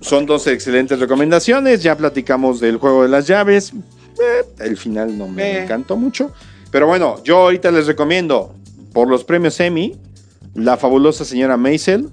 son 0.00 0.24
dos 0.26 0.46
excelentes 0.46 0.98
recomendaciones. 0.98 1.82
Ya 1.82 1.96
platicamos 1.96 2.60
del 2.60 2.78
juego 2.78 3.02
de 3.02 3.08
las 3.10 3.26
llaves. 3.26 3.72
Eh, 3.74 4.44
el 4.60 4.76
final 4.76 5.16
no 5.18 5.28
me 5.28 5.42
Eh. 5.58 5.62
encantó 5.64 5.96
mucho. 5.96 6.32
Pero 6.70 6.86
bueno, 6.86 7.22
yo 7.24 7.38
ahorita 7.38 7.70
les 7.70 7.86
recomiendo, 7.86 8.54
por 8.92 9.08
los 9.08 9.24
premios 9.24 9.58
Emmy, 9.60 9.96
la 10.54 10.76
fabulosa 10.76 11.24
señora 11.24 11.56
Maisel. 11.56 12.08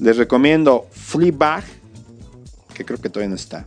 Les 0.00 0.16
recomiendo 0.16 0.86
Fleabag, 0.92 1.64
que 2.74 2.84
creo 2.84 3.00
que 3.00 3.08
todavía 3.08 3.30
no 3.30 3.36
está. 3.36 3.66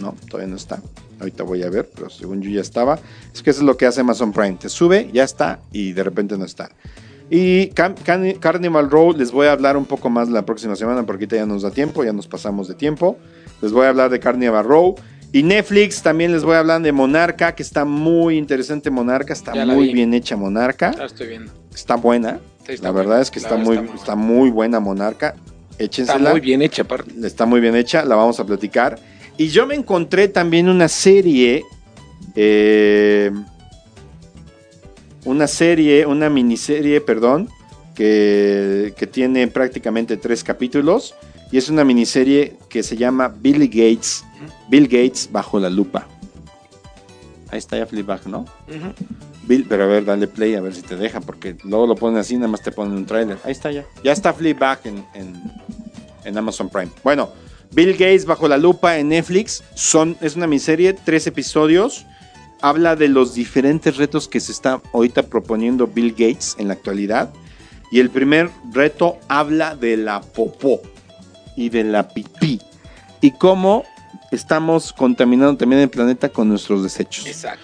No, 0.00 0.14
todavía 0.28 0.48
no 0.50 0.56
está. 0.56 0.80
Ahorita 1.20 1.42
voy 1.44 1.62
a 1.62 1.70
ver, 1.70 1.88
pero 1.94 2.10
según 2.10 2.42
yo 2.42 2.50
ya 2.50 2.60
estaba. 2.60 2.98
Es 3.32 3.42
que 3.42 3.50
eso 3.50 3.60
es 3.60 3.66
lo 3.66 3.76
que 3.76 3.86
hace 3.86 4.00
Amazon 4.00 4.32
Prime. 4.32 4.56
Te 4.60 4.68
sube, 4.68 5.10
ya 5.12 5.24
está, 5.24 5.60
y 5.72 5.92
de 5.92 6.02
repente 6.04 6.36
no 6.36 6.44
está. 6.44 6.70
Y 7.30 7.68
Can- 7.68 7.94
Carnival 8.40 8.90
Row 8.90 9.12
les 9.16 9.32
voy 9.32 9.46
a 9.46 9.52
hablar 9.52 9.76
un 9.76 9.86
poco 9.86 10.10
más 10.10 10.28
la 10.28 10.44
próxima 10.44 10.76
semana 10.76 11.04
porque 11.06 11.24
ahorita 11.24 11.36
ya 11.36 11.46
nos 11.46 11.62
da 11.62 11.70
tiempo, 11.70 12.04
ya 12.04 12.12
nos 12.12 12.26
pasamos 12.28 12.68
de 12.68 12.74
tiempo. 12.74 13.16
Les 13.62 13.72
voy 13.72 13.86
a 13.86 13.88
hablar 13.88 14.10
de 14.10 14.20
Carnival 14.20 14.64
Row. 14.64 14.94
Y 15.32 15.42
Netflix 15.42 16.00
también 16.02 16.30
les 16.32 16.44
voy 16.44 16.54
a 16.54 16.60
hablar 16.60 16.80
de 16.82 16.92
Monarca, 16.92 17.54
que 17.56 17.64
está 17.64 17.84
muy 17.84 18.36
interesante 18.38 18.88
Monarca, 18.90 19.32
está 19.32 19.52
Ya 19.52 19.66
muy 19.66 19.92
bien 19.92 20.14
hecha 20.14 20.36
Monarca, 20.36 20.92
La 20.96 21.06
estoy 21.06 21.26
viendo. 21.28 21.50
está 21.74 21.96
buena. 21.96 22.38
Sí, 22.66 22.74
está 22.74 22.86
la 22.86 22.92
verdad 22.92 23.20
es 23.20 23.30
que 23.32 23.40
está 23.40 23.56
muy, 23.56 23.76
está 23.76 23.82
muy 23.90 23.98
está 23.98 24.14
muy 24.16 24.50
buena 24.50 24.78
Monarca. 24.78 25.34
Échensela. 25.78 26.18
Está 26.18 26.30
muy 26.30 26.40
bien 26.40 26.62
hecha, 26.62 26.82
aparte. 26.82 27.12
Está 27.26 27.46
muy 27.46 27.60
bien 27.60 27.74
hecha, 27.74 28.04
la 28.04 28.14
vamos 28.14 28.38
a 28.38 28.46
platicar. 28.46 28.96
Y 29.36 29.48
yo 29.48 29.66
me 29.66 29.74
encontré 29.74 30.28
también 30.28 30.68
una 30.68 30.88
serie, 30.88 31.64
eh, 32.36 33.32
una 35.24 35.46
serie, 35.46 36.06
una 36.06 36.30
miniserie, 36.30 37.00
perdón, 37.00 37.48
que, 37.94 38.94
que 38.96 39.06
tiene 39.06 39.48
prácticamente 39.48 40.16
tres 40.16 40.44
capítulos. 40.44 41.14
Y 41.50 41.58
es 41.58 41.68
una 41.68 41.84
miniserie 41.84 42.56
que 42.68 42.82
se 42.82 42.96
llama 42.96 43.28
Billy 43.28 43.68
Gates, 43.68 44.24
Bill 44.68 44.88
Gates 44.88 45.28
bajo 45.30 45.60
la 45.60 45.70
lupa. 45.70 46.06
Ahí 47.50 47.58
está 47.58 47.76
ya 47.76 47.86
Fleabag, 47.86 48.26
¿no? 48.26 48.46
Bill, 49.46 49.66
pero 49.68 49.84
a 49.84 49.86
ver, 49.86 50.04
dale 50.04 50.26
play 50.26 50.54
a 50.54 50.60
ver 50.60 50.74
si 50.74 50.82
te 50.82 50.96
deja, 50.96 51.20
porque 51.20 51.54
luego 51.62 51.86
lo 51.86 51.94
ponen 51.94 52.18
así, 52.18 52.34
nada 52.36 52.48
más 52.48 52.62
te 52.62 52.72
ponen 52.72 52.96
un 52.96 53.06
tráiler. 53.06 53.38
Ahí 53.44 53.52
está 53.52 53.70
ya. 53.70 53.84
Ya 54.02 54.12
está 54.12 54.32
Fleabag 54.32 54.80
en, 54.84 55.04
en, 55.14 55.34
en 56.24 56.38
Amazon 56.38 56.68
Prime. 56.68 56.90
Bueno, 57.04 57.30
Bill 57.72 57.92
Gates 57.92 58.26
bajo 58.26 58.48
la 58.48 58.58
lupa 58.58 58.98
en 58.98 59.08
Netflix. 59.08 59.62
Son, 59.74 60.16
es 60.20 60.36
una 60.36 60.46
miniserie, 60.46 60.92
tres 60.92 61.26
episodios. 61.26 62.06
Habla 62.60 62.96
de 62.96 63.08
los 63.08 63.34
diferentes 63.34 63.96
retos 63.96 64.28
que 64.28 64.40
se 64.40 64.52
está 64.52 64.80
ahorita 64.92 65.24
proponiendo 65.24 65.86
Bill 65.86 66.12
Gates 66.12 66.56
en 66.58 66.68
la 66.68 66.74
actualidad. 66.74 67.32
Y 67.90 68.00
el 68.00 68.10
primer 68.10 68.50
reto 68.72 69.18
habla 69.28 69.76
de 69.76 69.96
la 69.96 70.20
popó 70.20 70.80
y 71.56 71.68
de 71.68 71.84
la 71.84 72.08
pipí. 72.08 72.60
Y 73.20 73.32
cómo 73.32 73.84
estamos 74.30 74.92
contaminando 74.92 75.56
también 75.56 75.82
el 75.82 75.90
planeta 75.90 76.28
con 76.28 76.48
nuestros 76.48 76.82
desechos. 76.82 77.26
Exacto. 77.26 77.62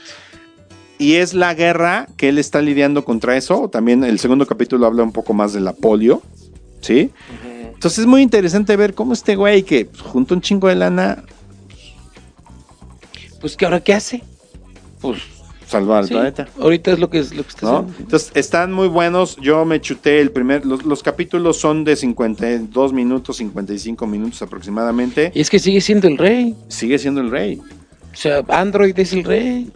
Y 0.99 1.15
es 1.15 1.33
la 1.33 1.55
guerra 1.55 2.07
que 2.17 2.29
él 2.29 2.39
está 2.39 2.61
lidiando 2.61 3.05
contra 3.05 3.37
eso. 3.37 3.71
También 3.71 4.05
el 4.05 4.19
segundo 4.19 4.47
capítulo 4.47 4.87
habla 4.87 5.03
un 5.03 5.13
poco 5.13 5.33
más 5.33 5.53
de 5.53 5.61
la 5.61 5.73
polio. 5.73 6.23
¿Sí? 6.83 7.11
Entonces 7.81 8.01
es 8.01 8.07
muy 8.07 8.21
interesante 8.21 8.77
ver 8.77 8.93
cómo 8.93 9.15
este 9.15 9.37
güey 9.37 9.63
que 9.63 9.87
pues, 9.87 10.03
junta 10.03 10.35
un 10.35 10.43
chingo 10.43 10.69
de 10.69 10.75
lana 10.75 11.25
Pues 13.41 13.57
que 13.57 13.65
ahora 13.65 13.81
qué 13.81 13.95
hace? 13.95 14.23
Pues 15.01 15.23
salva 15.67 16.01
al 16.01 16.07
sí, 16.07 16.13
planeta. 16.13 16.47
Ahorita 16.61 16.91
es 16.93 16.99
lo 16.99 17.09
que 17.09 17.21
es 17.21 17.35
lo 17.35 17.43
que 17.43 17.49
está 17.49 17.67
¿no? 17.67 17.79
haciendo. 17.79 17.99
Entonces 18.01 18.33
están 18.35 18.71
muy 18.71 18.87
buenos. 18.89 19.37
Yo 19.37 19.65
me 19.65 19.81
chuté 19.81 20.21
el 20.21 20.31
primer. 20.31 20.67
Los, 20.67 20.85
los 20.85 21.03
capítulos 21.03 21.57
son 21.57 21.85
de 21.85 21.97
52 21.97 22.93
minutos, 22.93 23.39
55 23.39 24.07
minutos 24.07 24.43
aproximadamente. 24.43 25.33
Y 25.35 25.41
es 25.41 25.49
que 25.49 25.59
sigue 25.59 25.81
siendo 25.81 26.07
el 26.07 26.19
rey. 26.19 26.55
Sigue 26.69 26.99
siendo 26.99 27.23
el 27.23 27.31
rey. 27.31 27.63
O 28.13 28.17
sea, 28.17 28.45
Android 28.49 28.99
es 28.99 29.15
el 29.15 29.25
rey. 29.25 29.73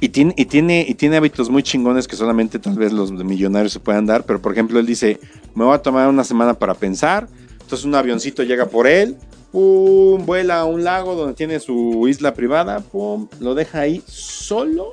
Y 0.00 0.08
tiene, 0.08 0.34
y, 0.36 0.44
tiene, 0.46 0.84
y 0.88 0.94
tiene 0.94 1.16
hábitos 1.16 1.50
muy 1.50 1.62
chingones 1.62 2.06
que 2.08 2.16
solamente 2.16 2.58
tal 2.58 2.76
vez 2.76 2.92
los 2.92 3.10
millonarios 3.12 3.72
se 3.72 3.80
puedan 3.80 4.06
dar. 4.06 4.24
Pero 4.24 4.40
por 4.40 4.52
ejemplo, 4.52 4.78
él 4.78 4.86
dice: 4.86 5.18
Me 5.54 5.64
voy 5.64 5.74
a 5.74 5.78
tomar 5.78 6.08
una 6.08 6.24
semana 6.24 6.54
para 6.54 6.74
pensar. 6.74 7.28
Entonces 7.60 7.84
un 7.84 7.94
avioncito 7.94 8.42
llega 8.42 8.66
por 8.66 8.86
él. 8.86 9.16
Pum, 9.52 10.26
vuela 10.26 10.60
a 10.60 10.64
un 10.64 10.84
lago 10.84 11.14
donde 11.14 11.34
tiene 11.34 11.60
su 11.60 12.06
isla 12.08 12.34
privada. 12.34 12.80
Pum, 12.80 13.28
lo 13.40 13.54
deja 13.54 13.80
ahí 13.80 14.02
solo. 14.06 14.92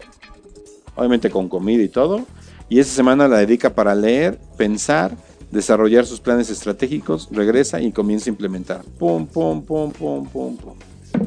Obviamente 0.95 1.29
con 1.29 1.49
comida 1.49 1.83
y 1.83 1.89
todo. 1.89 2.25
Y 2.69 2.79
esa 2.79 2.93
semana 2.93 3.27
la 3.27 3.37
dedica 3.37 3.73
para 3.73 3.95
leer, 3.95 4.39
pensar, 4.57 5.17
desarrollar 5.51 6.05
sus 6.05 6.21
planes 6.21 6.49
estratégicos. 6.49 7.27
Regresa 7.31 7.81
y 7.81 7.91
comienza 7.91 8.29
a 8.29 8.31
implementar. 8.31 8.83
Pum, 8.97 9.25
pum, 9.27 9.61
pum, 9.63 9.91
pum, 9.91 10.25
pum, 10.27 10.57
pum. 10.57 10.75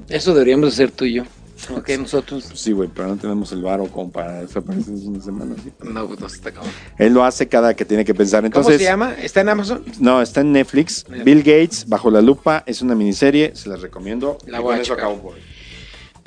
Eso 0.08 0.32
deberíamos 0.32 0.72
hacer 0.72 0.90
tú 0.90 1.04
y 1.04 1.14
yo. 1.14 1.24
Ok, 1.70 1.90
nosotros. 1.98 2.50
Sí, 2.54 2.72
güey, 2.72 2.88
pero 2.94 3.08
no 3.08 3.16
tenemos 3.16 3.50
el 3.52 3.62
varo 3.62 3.86
como 3.86 4.10
para 4.10 4.42
desaparecer 4.42 4.94
una 5.06 5.20
semana 5.22 5.54
así. 5.58 5.72
No, 5.82 6.06
pues 6.06 6.20
no 6.20 6.28
se 6.28 6.36
está 6.36 6.48
acabando. 6.50 6.72
Él 6.98 7.12
lo 7.14 7.24
hace 7.24 7.48
cada 7.48 7.74
que 7.74 7.84
tiene 7.84 8.04
que 8.04 8.14
pensar. 8.14 8.44
Entonces, 8.44 8.72
¿Cómo 8.74 8.78
se 8.78 8.84
llama? 8.84 9.14
¿Está 9.22 9.40
en 9.40 9.48
Amazon? 9.48 9.84
No, 10.00 10.20
está 10.22 10.40
en 10.40 10.52
Netflix. 10.52 11.04
Netflix. 11.08 11.24
Bill 11.24 11.38
Gates, 11.42 11.88
Bajo 11.88 12.10
la 12.10 12.20
Lupa, 12.20 12.62
es 12.66 12.82
una 12.82 12.94
miniserie, 12.94 13.54
se 13.54 13.68
las 13.68 13.80
recomiendo. 13.82 14.38
La 14.46 14.58
Y 14.58 14.62
voy 14.62 14.70
con 14.72 14.78
a 14.78 14.82
eso 14.82 14.92
acabo 14.94 15.16
por 15.20 15.34
hoy. 15.34 15.40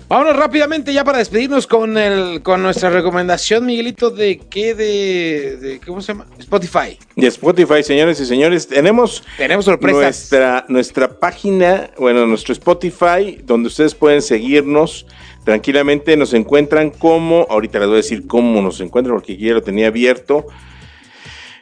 Vámonos 0.09 0.37
rápidamente 0.37 0.93
ya 0.93 1.03
para 1.03 1.17
despedirnos 1.17 1.67
con 1.67 1.97
el 1.97 2.41
con 2.41 2.63
nuestra 2.63 2.89
recomendación, 2.89 3.65
Miguelito, 3.65 4.09
de 4.09 4.37
qué 4.39 4.73
de, 4.73 5.57
de 5.57 5.79
¿cómo 5.85 5.99
se 6.01 6.13
llama? 6.13 6.27
Spotify. 6.39 6.97
Y 7.17 7.25
Spotify, 7.25 7.83
señores 7.83 8.17
y 8.21 8.25
señores, 8.25 8.67
tenemos 8.69 9.21
Tenemos 9.37 9.65
sorpresas. 9.65 10.01
nuestra, 10.01 10.65
nuestra 10.69 11.19
página, 11.19 11.91
bueno, 11.97 12.25
nuestro 12.25 12.53
Spotify, 12.53 13.41
donde 13.43 13.67
ustedes 13.67 13.95
pueden 13.95 14.21
seguirnos 14.21 15.05
tranquilamente. 15.47 16.17
Nos 16.17 16.33
encuentran 16.33 16.89
como, 16.89 17.47
ahorita 17.49 17.79
les 17.79 17.87
voy 17.87 17.95
a 17.95 18.03
decir 18.03 18.27
cómo 18.27 18.61
nos 18.61 18.81
encuentran, 18.81 19.15
porque 19.15 19.31
aquí 19.31 19.45
ya 19.45 19.53
lo 19.53 19.63
tenía 19.63 19.87
abierto. 19.87 20.45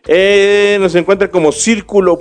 Eh, 0.08 0.78
nos 0.80 0.96
encuentran 0.96 1.30
como 1.30 1.52
Círculo, 1.52 2.18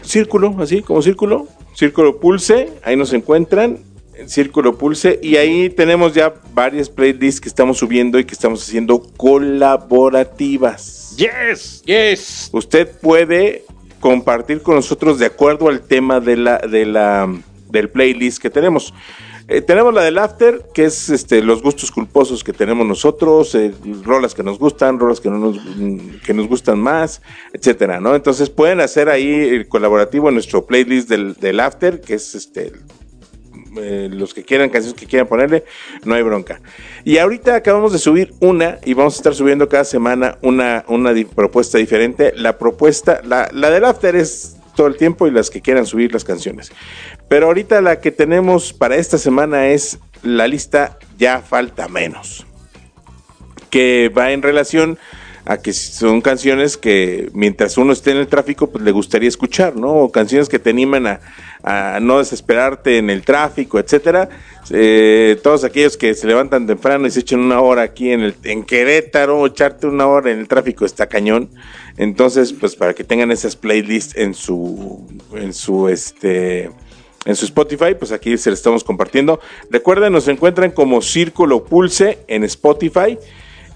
Círculo, 0.00 0.54
así, 0.60 0.82
como 0.82 1.02
Círculo, 1.02 1.48
Círculo 1.74 2.20
Pulse, 2.20 2.72
ahí 2.84 2.94
nos 2.94 3.12
encuentran. 3.12 3.80
Círculo 4.26 4.78
Pulse 4.78 5.18
y 5.22 5.36
ahí 5.36 5.70
tenemos 5.70 6.14
ya 6.14 6.32
varias 6.54 6.88
playlists 6.88 7.40
que 7.40 7.48
estamos 7.48 7.78
subiendo 7.78 8.18
y 8.18 8.24
que 8.24 8.32
estamos 8.32 8.62
haciendo 8.62 9.02
colaborativas. 9.16 11.16
¡Yes! 11.18 11.82
Yes. 11.84 12.48
Usted 12.52 12.88
puede 13.00 13.64
compartir 14.00 14.62
con 14.62 14.76
nosotros 14.76 15.18
de 15.18 15.26
acuerdo 15.26 15.68
al 15.68 15.80
tema 15.80 16.20
de 16.20 16.36
la, 16.36 16.58
de 16.58 16.86
la, 16.86 17.28
del 17.68 17.90
playlist 17.90 18.40
que 18.40 18.50
tenemos. 18.50 18.94
Eh, 19.48 19.60
tenemos 19.60 19.94
la 19.94 20.02
del 20.02 20.18
after, 20.18 20.60
que 20.74 20.86
es 20.86 21.08
este, 21.08 21.40
los 21.40 21.62
gustos 21.62 21.92
culposos 21.92 22.42
que 22.42 22.52
tenemos 22.52 22.84
nosotros, 22.84 23.54
eh, 23.54 23.72
rolas 24.02 24.34
que 24.34 24.42
nos 24.42 24.58
gustan, 24.58 24.98
rolas 24.98 25.20
que, 25.20 25.30
no 25.30 25.38
nos, 25.38 25.64
mm, 25.64 26.20
que 26.24 26.34
nos 26.34 26.48
gustan 26.48 26.80
más, 26.80 27.22
etcétera, 27.52 28.00
¿no? 28.00 28.16
Entonces 28.16 28.50
pueden 28.50 28.80
hacer 28.80 29.08
ahí 29.08 29.30
el 29.30 29.68
colaborativo 29.68 30.28
en 30.28 30.34
nuestro 30.34 30.66
playlist 30.66 31.08
del, 31.08 31.34
del 31.34 31.60
after, 31.60 32.00
que 32.00 32.14
es 32.14 32.34
este 32.34 32.72
eh, 33.78 34.08
los 34.10 34.34
que 34.34 34.42
quieran, 34.42 34.70
canciones 34.70 34.98
que 34.98 35.06
quieran 35.06 35.28
ponerle, 35.28 35.64
no 36.04 36.14
hay 36.14 36.22
bronca. 36.22 36.60
Y 37.04 37.18
ahorita 37.18 37.54
acabamos 37.54 37.92
de 37.92 37.98
subir 37.98 38.32
una 38.40 38.78
y 38.84 38.94
vamos 38.94 39.14
a 39.14 39.16
estar 39.18 39.34
subiendo 39.34 39.68
cada 39.68 39.84
semana 39.84 40.38
una, 40.42 40.84
una 40.88 41.12
propuesta 41.34 41.78
diferente. 41.78 42.32
La 42.34 42.58
propuesta, 42.58 43.20
la, 43.24 43.48
la 43.52 43.70
del 43.70 43.84
after 43.84 44.16
es 44.16 44.55
todo 44.76 44.86
el 44.86 44.96
tiempo 44.96 45.26
y 45.26 45.32
las 45.32 45.50
que 45.50 45.60
quieran 45.60 45.86
subir 45.86 46.12
las 46.12 46.22
canciones. 46.22 46.70
Pero 47.28 47.46
ahorita 47.46 47.80
la 47.80 48.00
que 48.00 48.12
tenemos 48.12 48.72
para 48.72 48.94
esta 48.94 49.18
semana 49.18 49.66
es 49.66 49.98
la 50.22 50.46
lista 50.46 50.98
Ya 51.18 51.40
falta 51.40 51.88
menos 51.88 52.46
que 53.70 54.10
va 54.16 54.32
en 54.32 54.42
relación 54.42 54.98
a 55.44 55.58
que 55.58 55.72
son 55.72 56.20
canciones 56.20 56.76
que 56.76 57.30
mientras 57.32 57.78
uno 57.78 57.92
esté 57.92 58.10
en 58.10 58.16
el 58.16 58.26
tráfico, 58.26 58.70
pues 58.70 58.82
le 58.82 58.90
gustaría 58.90 59.28
escuchar, 59.28 59.76
¿no? 59.76 59.92
O 59.92 60.10
canciones 60.10 60.48
que 60.48 60.58
te 60.58 60.70
animan 60.70 61.06
a, 61.06 61.20
a 61.62 61.98
no 62.00 62.18
desesperarte 62.18 62.98
en 62.98 63.10
el 63.10 63.22
tráfico, 63.22 63.78
etcétera. 63.78 64.28
Eh, 64.70 65.38
todos 65.42 65.62
aquellos 65.62 65.96
que 65.96 66.14
se 66.14 66.26
levantan 66.26 66.66
temprano 66.66 67.06
y 67.06 67.10
se 67.10 67.20
echan 67.20 67.40
una 67.40 67.60
hora 67.60 67.82
aquí 67.82 68.10
en, 68.10 68.20
el, 68.22 68.34
Querétaro, 68.66 69.46
echarte 69.46 69.86
una 69.86 70.06
hora 70.06 70.32
en 70.32 70.40
el 70.40 70.48
tráfico 70.48 70.84
está 70.84 71.06
cañón. 71.06 71.50
Entonces, 71.96 72.52
pues 72.52 72.74
para 72.74 72.94
que 72.94 73.04
tengan 73.04 73.30
esas 73.30 73.56
playlists 73.56 74.16
en 74.16 74.34
su, 74.34 75.06
en 75.34 75.52
su, 75.54 75.88
este, 75.88 76.70
en 77.24 77.36
su 77.36 77.44
Spotify, 77.44 77.94
pues 77.98 78.12
aquí 78.12 78.36
se 78.38 78.50
las 78.50 78.58
estamos 78.58 78.82
compartiendo. 78.82 79.40
Recuerden, 79.70 80.12
nos 80.12 80.26
encuentran 80.28 80.72
como 80.72 81.00
Círculo 81.00 81.64
Pulse 81.64 82.18
en 82.26 82.42
Spotify. 82.44 83.18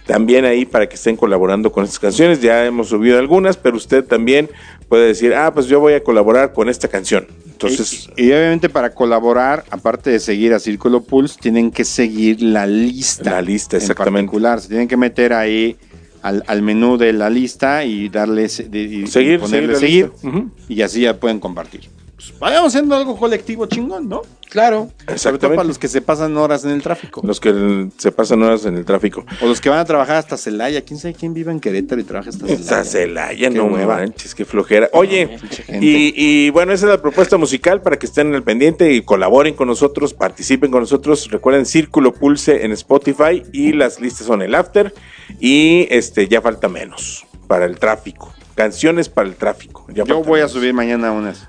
También 0.07 0.45
ahí 0.45 0.65
para 0.65 0.89
que 0.89 0.97
estén 0.97 1.15
colaborando 1.15 1.71
con 1.71 1.85
estas 1.85 2.01
canciones. 2.01 2.41
Ya 2.41 2.67
hemos 2.67 2.89
subido 2.89 3.19
algunas, 3.19 3.57
pero 3.57 3.77
usted 3.77 4.05
también 4.05 4.51
puede 4.89 5.07
decir, 5.07 5.35
ah, 5.35 5.55
pues 5.55 5.67
yo 5.67 5.79
voy 5.79 5.93
a 5.93 6.03
colaborar 6.03 6.53
con 6.53 6.69
esta 6.69 6.89
canción. 6.89 7.29
Entonces, 7.69 8.09
y, 8.17 8.25
y 8.25 8.33
obviamente 8.33 8.69
para 8.69 8.95
colaborar, 8.95 9.65
aparte 9.71 10.11
de 10.11 10.19
seguir 10.21 10.55
a 10.55 10.59
Círculo 10.61 11.03
Pulse, 11.03 11.39
tienen 11.41 11.71
que 11.71 11.85
seguir 11.85 12.43
la 12.43 12.67
lista. 12.67 13.31
La 13.31 13.43
lista, 13.43 13.77
en 13.77 13.83
exactamente. 13.83 14.27
particular. 14.27 14.61
Se 14.61 14.69
tienen 14.69 14.89
que 14.89 14.97
meter 14.97 15.33
ahí 15.33 15.77
al, 16.23 16.45
al 16.47 16.63
menú 16.63 16.97
de 16.99 17.13
la 17.13 17.31
lista 17.31 17.85
y 17.85 18.09
darle 18.09 18.49
se- 18.49 18.65
de- 18.69 18.83
y- 18.83 19.07
Seguir, 19.07 19.41
ponerle 19.41 19.77
seguir 19.77 20.11
seguir. 20.21 20.45
Y 20.69 20.83
así 20.83 21.03
ya 21.03 21.19
pueden 21.19 21.41
compartir. 21.41 21.89
Pues 22.21 22.39
vayamos 22.39 22.75
haciendo 22.75 22.95
algo 22.95 23.17
colectivo 23.17 23.65
chingón, 23.65 24.07
¿no? 24.07 24.21
Claro. 24.51 24.91
Sobre 24.91 25.05
todo 25.07 25.15
exactamente. 25.15 25.57
para 25.57 25.67
los 25.69 25.79
que 25.79 25.89
se 25.89 26.03
pasan 26.03 26.37
horas 26.37 26.65
en 26.65 26.73
el 26.73 26.83
tráfico. 26.83 27.23
Los 27.25 27.41
que 27.41 27.89
se 27.97 28.13
pasan 28.13 28.43
horas 28.43 28.67
en 28.67 28.77
el 28.77 28.85
tráfico. 28.85 29.25
O 29.41 29.47
los 29.47 29.59
que 29.61 29.71
van 29.71 29.79
a 29.79 29.85
trabajar 29.87 30.17
hasta 30.17 30.37
Celaya. 30.37 30.83
¿Quién 30.85 30.99
sabe 31.01 31.15
quién 31.15 31.33
vive 31.33 31.51
en 31.51 31.61
Querétaro 31.61 31.99
y 31.99 32.05
trabaja 32.05 32.29
hasta 32.29 32.47
Celaya? 32.47 32.63
Esa 32.65 32.85
Celaya, 32.85 33.49
Qué 33.49 33.57
no 33.57 33.65
hueva. 33.67 33.97
manches, 33.97 34.35
qué 34.35 34.45
flojera. 34.45 34.91
Oye, 34.93 35.39
y, 35.81 36.13
y 36.15 36.51
bueno, 36.51 36.73
esa 36.73 36.87
es 36.87 36.91
la 36.91 37.01
propuesta 37.01 37.39
musical 37.39 37.81
para 37.81 37.99
que 37.99 38.05
estén 38.05 38.35
al 38.35 38.43
pendiente 38.43 38.93
y 38.93 39.01
colaboren 39.03 39.55
con 39.55 39.69
nosotros, 39.69 40.13
participen 40.13 40.71
con 40.71 40.81
nosotros. 40.81 41.31
Recuerden 41.31 41.65
Círculo 41.65 42.13
Pulse 42.13 42.67
en 42.67 42.73
Spotify 42.73 43.43
y 43.53 43.73
las 43.73 43.99
listas 44.01 44.27
son 44.27 44.43
el 44.43 44.55
After 44.55 44.93
y 45.39 45.87
este 45.91 46.29
ya 46.29 46.43
falta 46.43 46.69
menos 46.69 47.25
para 47.47 47.65
el 47.65 47.79
tráfico. 47.79 48.35
Canciones 48.57 49.09
para 49.09 49.27
el 49.29 49.37
tráfico. 49.37 49.87
Ya 49.95 50.05
Yo 50.05 50.23
voy 50.23 50.41
a 50.41 50.49
subir 50.49 50.75
mañana 50.75 51.13
unas. 51.13 51.49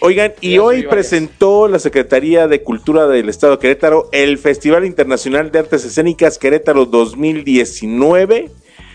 Oigan, 0.00 0.32
y 0.40 0.58
hoy 0.58 0.82
presentó 0.82 1.66
la 1.68 1.78
Secretaría 1.78 2.46
de 2.46 2.62
Cultura 2.62 3.06
del 3.06 3.28
Estado 3.28 3.54
de 3.54 3.58
Querétaro 3.58 4.08
el 4.12 4.38
Festival 4.38 4.84
Internacional 4.84 5.50
de 5.50 5.60
Artes 5.60 5.84
Escénicas 5.84 6.38
Querétaro 6.38 6.84
2019, 6.86 8.50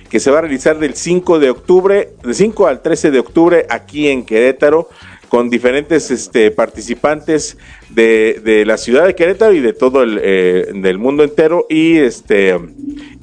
que 0.09 0.19
se 0.19 0.31
va 0.31 0.39
a 0.39 0.41
realizar 0.41 0.77
del 0.77 0.93
5 0.93 1.39
de 1.39 1.49
octubre, 1.49 2.09
del 2.23 2.35
5 2.35 2.67
al 2.67 2.81
13 2.81 3.11
de 3.11 3.19
octubre 3.19 3.65
aquí 3.69 4.07
en 4.07 4.23
Querétaro, 4.23 4.89
con 5.29 5.49
diferentes 5.49 6.09
este, 6.09 6.51
participantes 6.51 7.57
de, 7.89 8.41
de 8.43 8.65
la 8.65 8.77
ciudad 8.77 9.05
de 9.05 9.15
Querétaro 9.15 9.53
y 9.53 9.59
de 9.59 9.73
todo 9.73 10.03
el 10.03 10.19
eh, 10.21 10.71
del 10.73 10.97
mundo 10.97 11.23
entero 11.23 11.65
y 11.69 11.97
este 11.97 12.57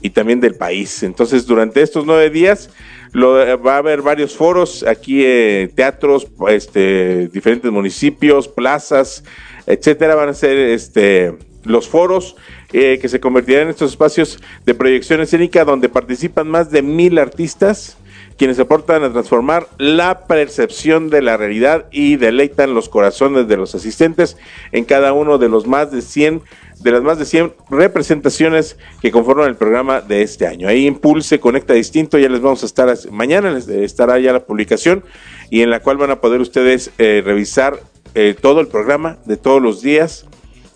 y 0.03 0.11
también 0.11 0.41
del 0.41 0.55
país. 0.55 1.03
Entonces, 1.03 1.47
durante 1.47 1.83
estos 1.83 2.07
nueve 2.07 2.31
días 2.31 2.71
lo, 3.17 3.63
va 3.63 3.77
a 3.77 3.79
haber 3.79 4.03
varios 4.03 4.37
foros 4.37 4.83
aquí, 4.83 5.23
eh, 5.25 5.71
teatros, 5.75 6.27
este, 6.49 7.29
diferentes 7.29 7.73
municipios, 7.73 8.47
plazas, 8.47 9.25
etcétera. 9.67 10.15
Van 10.15 10.29
a 10.29 10.35
ser 10.35 10.59
este, 10.59 11.35
los 11.65 11.89
foros 11.89 12.37
eh, 12.75 12.99
que 13.01 13.09
se 13.09 13.19
convertirán 13.19 13.63
en 13.63 13.69
estos 13.71 13.93
espacios 13.93 14.39
de 14.67 14.75
proyección 14.75 15.23
escénica 15.23 15.65
donde 15.65 15.89
participan 15.89 16.47
más 16.47 16.71
de 16.71 16.83
mil 16.83 17.19
artistas 17.19 17.97
quienes 18.37 18.59
aportan 18.59 19.03
a 19.03 19.13
transformar 19.13 19.67
la 19.79 20.27
percepción 20.27 21.09
de 21.11 21.23
la 21.23 21.37
realidad 21.37 21.87
y 21.91 22.17
deleitan 22.17 22.75
los 22.75 22.89
corazones 22.89 23.49
de 23.49 23.57
los 23.57 23.75
asistentes 23.75 24.37
en 24.73 24.85
cada 24.85 25.13
uno 25.13 25.39
de 25.39 25.49
los 25.49 25.67
más 25.67 25.91
de 25.91 26.03
100 26.03 26.43
de 26.81 26.93
las 26.93 27.03
más 27.03 27.19
de 27.19 27.25
100 27.25 27.55
representaciones 27.71 28.77
que 29.01 29.11
conforman 29.11 29.49
el 29.49 29.57
programa 29.57 30.03
de 30.03 30.23
este 30.23 30.47
año. 30.47 30.69
Ahí 30.69 30.87
Impulse 30.87 31.41
Conecta 31.41 31.73
Distinto, 31.73 32.19
ya 32.19 32.29
les 32.29 32.43
vamos 32.43 32.63
a 32.63 32.67
estar, 32.67 32.95
mañana 33.11 33.51
les 33.51 33.67
estará 33.69 34.19
ya 34.19 34.33
la 34.33 34.45
publicación 34.45 35.03
y 35.49 35.63
en 35.63 35.71
la 35.71 35.81
cual 35.81 35.97
van 35.97 36.11
a 36.11 36.21
poder 36.21 36.41
ustedes 36.41 36.91
eh, 36.99 37.23
revisar 37.25 37.81
eh, 38.15 38.35
todo 38.39 38.61
el 38.61 38.69
programa 38.69 39.17
de 39.25 39.37
todos 39.37 39.63
los 39.63 39.81
días. 39.81 40.27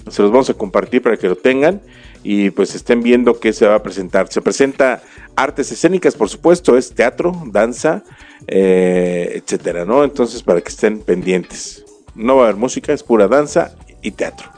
Se 0.09 0.23
los 0.23 0.31
vamos 0.31 0.49
a 0.49 0.55
compartir 0.55 1.03
para 1.03 1.19
que 1.19 1.29
lo 1.29 1.37
tengan 1.37 1.83
y 2.23 2.51
pues 2.51 2.75
estén 2.75 3.03
viendo 3.03 3.41
qué 3.41 3.53
se 3.53 3.67
va 3.67 3.77
a 3.77 3.83
presentar. 3.83 4.31
Se 4.31 4.41
presenta 4.43 5.03
artes 5.37 5.73
escénicas, 5.73 6.15
por 6.15 6.29
supuesto, 6.29 6.77
es 6.77 6.95
teatro, 6.95 7.33
danza, 7.47 8.03
eh, 8.47 9.33
etcétera, 9.43 9.85
¿no? 9.85 10.05
Entonces, 10.05 10.43
para 10.43 10.61
que 10.61 10.69
estén 10.69 11.01
pendientes. 11.01 11.85
No 12.15 12.37
va 12.37 12.43
a 12.43 12.45
haber 12.47 12.57
música, 12.57 12.93
es 12.93 13.03
pura 13.03 13.29
danza 13.29 13.75
y 14.03 14.11
teatro. 14.11 14.51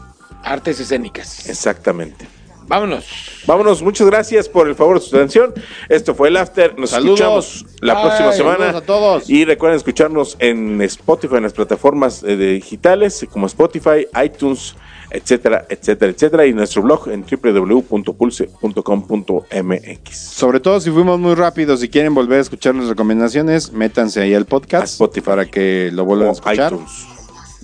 Artes 0.42 0.80
escénicas. 0.80 1.48
Exactamente. 1.48 2.26
Vámonos. 2.66 3.06
Vámonos, 3.46 3.82
muchas 3.82 4.06
gracias 4.06 4.48
por 4.48 4.68
el 4.68 4.74
favor 4.74 4.98
de 4.98 5.06
su 5.06 5.14
atención. 5.14 5.52
Esto 5.88 6.14
fue 6.14 6.28
el 6.28 6.36
After. 6.36 6.78
Nos 6.78 6.90
Saludos. 6.90 7.20
escuchamos 7.20 7.66
la 7.80 8.00
próxima 8.00 8.32
semana. 8.32 8.70
A 8.70 8.80
todos. 8.80 9.28
Y 9.28 9.44
recuerden 9.44 9.76
escucharnos 9.76 10.36
en 10.38 10.80
Spotify, 10.82 11.36
en 11.36 11.42
las 11.42 11.52
plataformas 11.52 12.22
eh, 12.22 12.36
digitales 12.36 13.26
como 13.30 13.46
Spotify, 13.46 14.06
iTunes, 14.24 14.74
etcétera, 15.12 15.66
etcétera, 15.68 16.10
etcétera. 16.12 16.46
Y 16.46 16.54
nuestro 16.54 16.82
blog 16.82 17.08
en 17.08 17.24
www.pulse.com.mx. 17.24 20.16
Sobre 20.16 20.60
todo 20.60 20.80
si 20.80 20.90
fuimos 20.90 21.18
muy 21.20 21.34
rápidos, 21.34 21.80
si 21.80 21.88
quieren 21.88 22.14
volver 22.14 22.38
a 22.38 22.42
escuchar 22.42 22.74
las 22.74 22.88
recomendaciones, 22.88 23.72
métanse 23.72 24.20
ahí 24.22 24.34
al 24.34 24.46
podcast 24.46 24.92
Spotify. 24.94 25.26
para 25.26 25.46
que 25.46 25.90
lo 25.92 26.04
vuelvan 26.04 26.28
a 26.28 26.32
escuchar. 26.32 26.72
iTunes. 26.72 26.90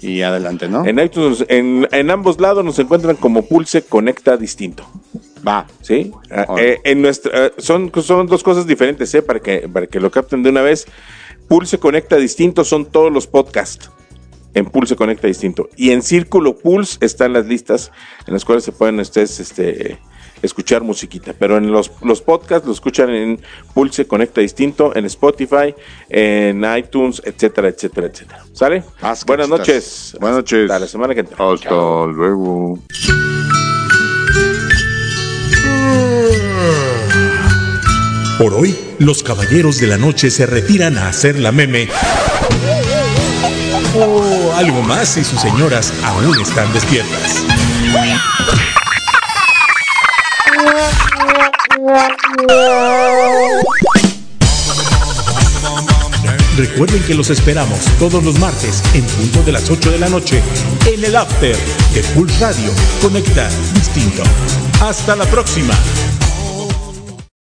Y 0.00 0.22
adelante, 0.22 0.68
¿no? 0.68 0.86
En 0.86 0.98
iTunes, 1.00 1.44
en, 1.48 1.88
en 1.90 2.10
ambos 2.10 2.40
lados 2.40 2.64
nos 2.64 2.78
encuentran 2.78 3.16
como 3.16 3.46
Pulse 3.46 3.82
Conecta 3.82 4.36
Distinto. 4.36 4.86
Va. 5.46 5.66
¿Sí? 5.82 6.12
Ah, 6.30 6.46
eh, 6.58 6.78
en 6.84 7.02
nuestra, 7.02 7.46
eh, 7.46 7.52
son, 7.58 7.90
son 8.02 8.26
dos 8.26 8.42
cosas 8.42 8.66
diferentes, 8.66 9.14
¿eh? 9.14 9.22
Para 9.22 9.40
que, 9.40 9.68
para 9.68 9.86
que 9.86 10.00
lo 10.00 10.10
capten 10.10 10.42
de 10.42 10.50
una 10.50 10.62
vez. 10.62 10.86
Pulse 11.48 11.78
Conecta 11.78 12.16
Distinto 12.16 12.64
son 12.64 12.86
todos 12.86 13.12
los 13.12 13.26
podcasts. 13.26 13.90
En 14.58 14.66
Pulse 14.66 14.96
Conecta 14.96 15.28
Distinto. 15.28 15.68
Y 15.76 15.90
en 15.90 16.02
Círculo 16.02 16.58
Pulse 16.58 16.98
están 17.00 17.32
las 17.32 17.46
listas 17.46 17.92
en 18.26 18.34
las 18.34 18.44
cuales 18.44 18.64
se 18.64 18.72
pueden 18.72 18.98
ustedes 18.98 19.38
este, 19.38 19.98
escuchar 20.42 20.82
musiquita. 20.82 21.32
Pero 21.38 21.58
en 21.58 21.70
los, 21.70 21.92
los 22.02 22.20
podcasts 22.20 22.66
lo 22.66 22.72
escuchan 22.72 23.10
en 23.10 23.40
Pulse 23.72 24.08
Conecta 24.08 24.40
Distinto, 24.40 24.96
en 24.96 25.04
Spotify, 25.04 25.76
en 26.08 26.64
iTunes, 26.76 27.22
etcétera, 27.24 27.68
etcétera, 27.68 28.08
etcétera. 28.08 28.44
¿Sale? 28.52 28.82
Buenas 29.26 29.48
noches. 29.48 30.16
Buenas 30.18 30.38
noches. 30.38 30.62
Hasta 30.64 30.80
la 30.80 30.86
semana 30.88 31.14
que 31.14 31.20
entra. 31.20 31.52
Hasta 31.52 31.70
luego. 32.06 32.80
Por 38.38 38.54
hoy, 38.54 38.76
los 38.98 39.22
caballeros 39.22 39.80
de 39.80 39.86
la 39.86 39.98
noche 39.98 40.30
se 40.30 40.46
retiran 40.46 40.98
a 40.98 41.08
hacer 41.08 41.38
la 41.38 41.52
meme. 41.52 41.88
O 44.00 44.54
algo 44.54 44.80
más 44.82 45.08
si 45.08 45.24
sus 45.24 45.40
señoras 45.40 45.92
aún 46.04 46.40
están 46.40 46.72
despiertas. 46.72 47.42
Recuerden 56.56 57.02
que 57.02 57.14
los 57.14 57.30
esperamos 57.30 57.80
todos 57.98 58.22
los 58.22 58.38
martes 58.38 58.84
en 58.94 59.04
punto 59.04 59.42
de 59.42 59.50
las 59.50 59.68
8 59.68 59.90
de 59.90 59.98
la 59.98 60.08
noche 60.08 60.42
en 60.86 61.04
el 61.04 61.16
After 61.16 61.56
de 61.92 62.02
Pulse 62.14 62.38
Radio. 62.38 62.70
Conecta 63.02 63.48
distinto. 63.74 64.22
Hasta 64.80 65.16
la 65.16 65.24
próxima. 65.24 65.74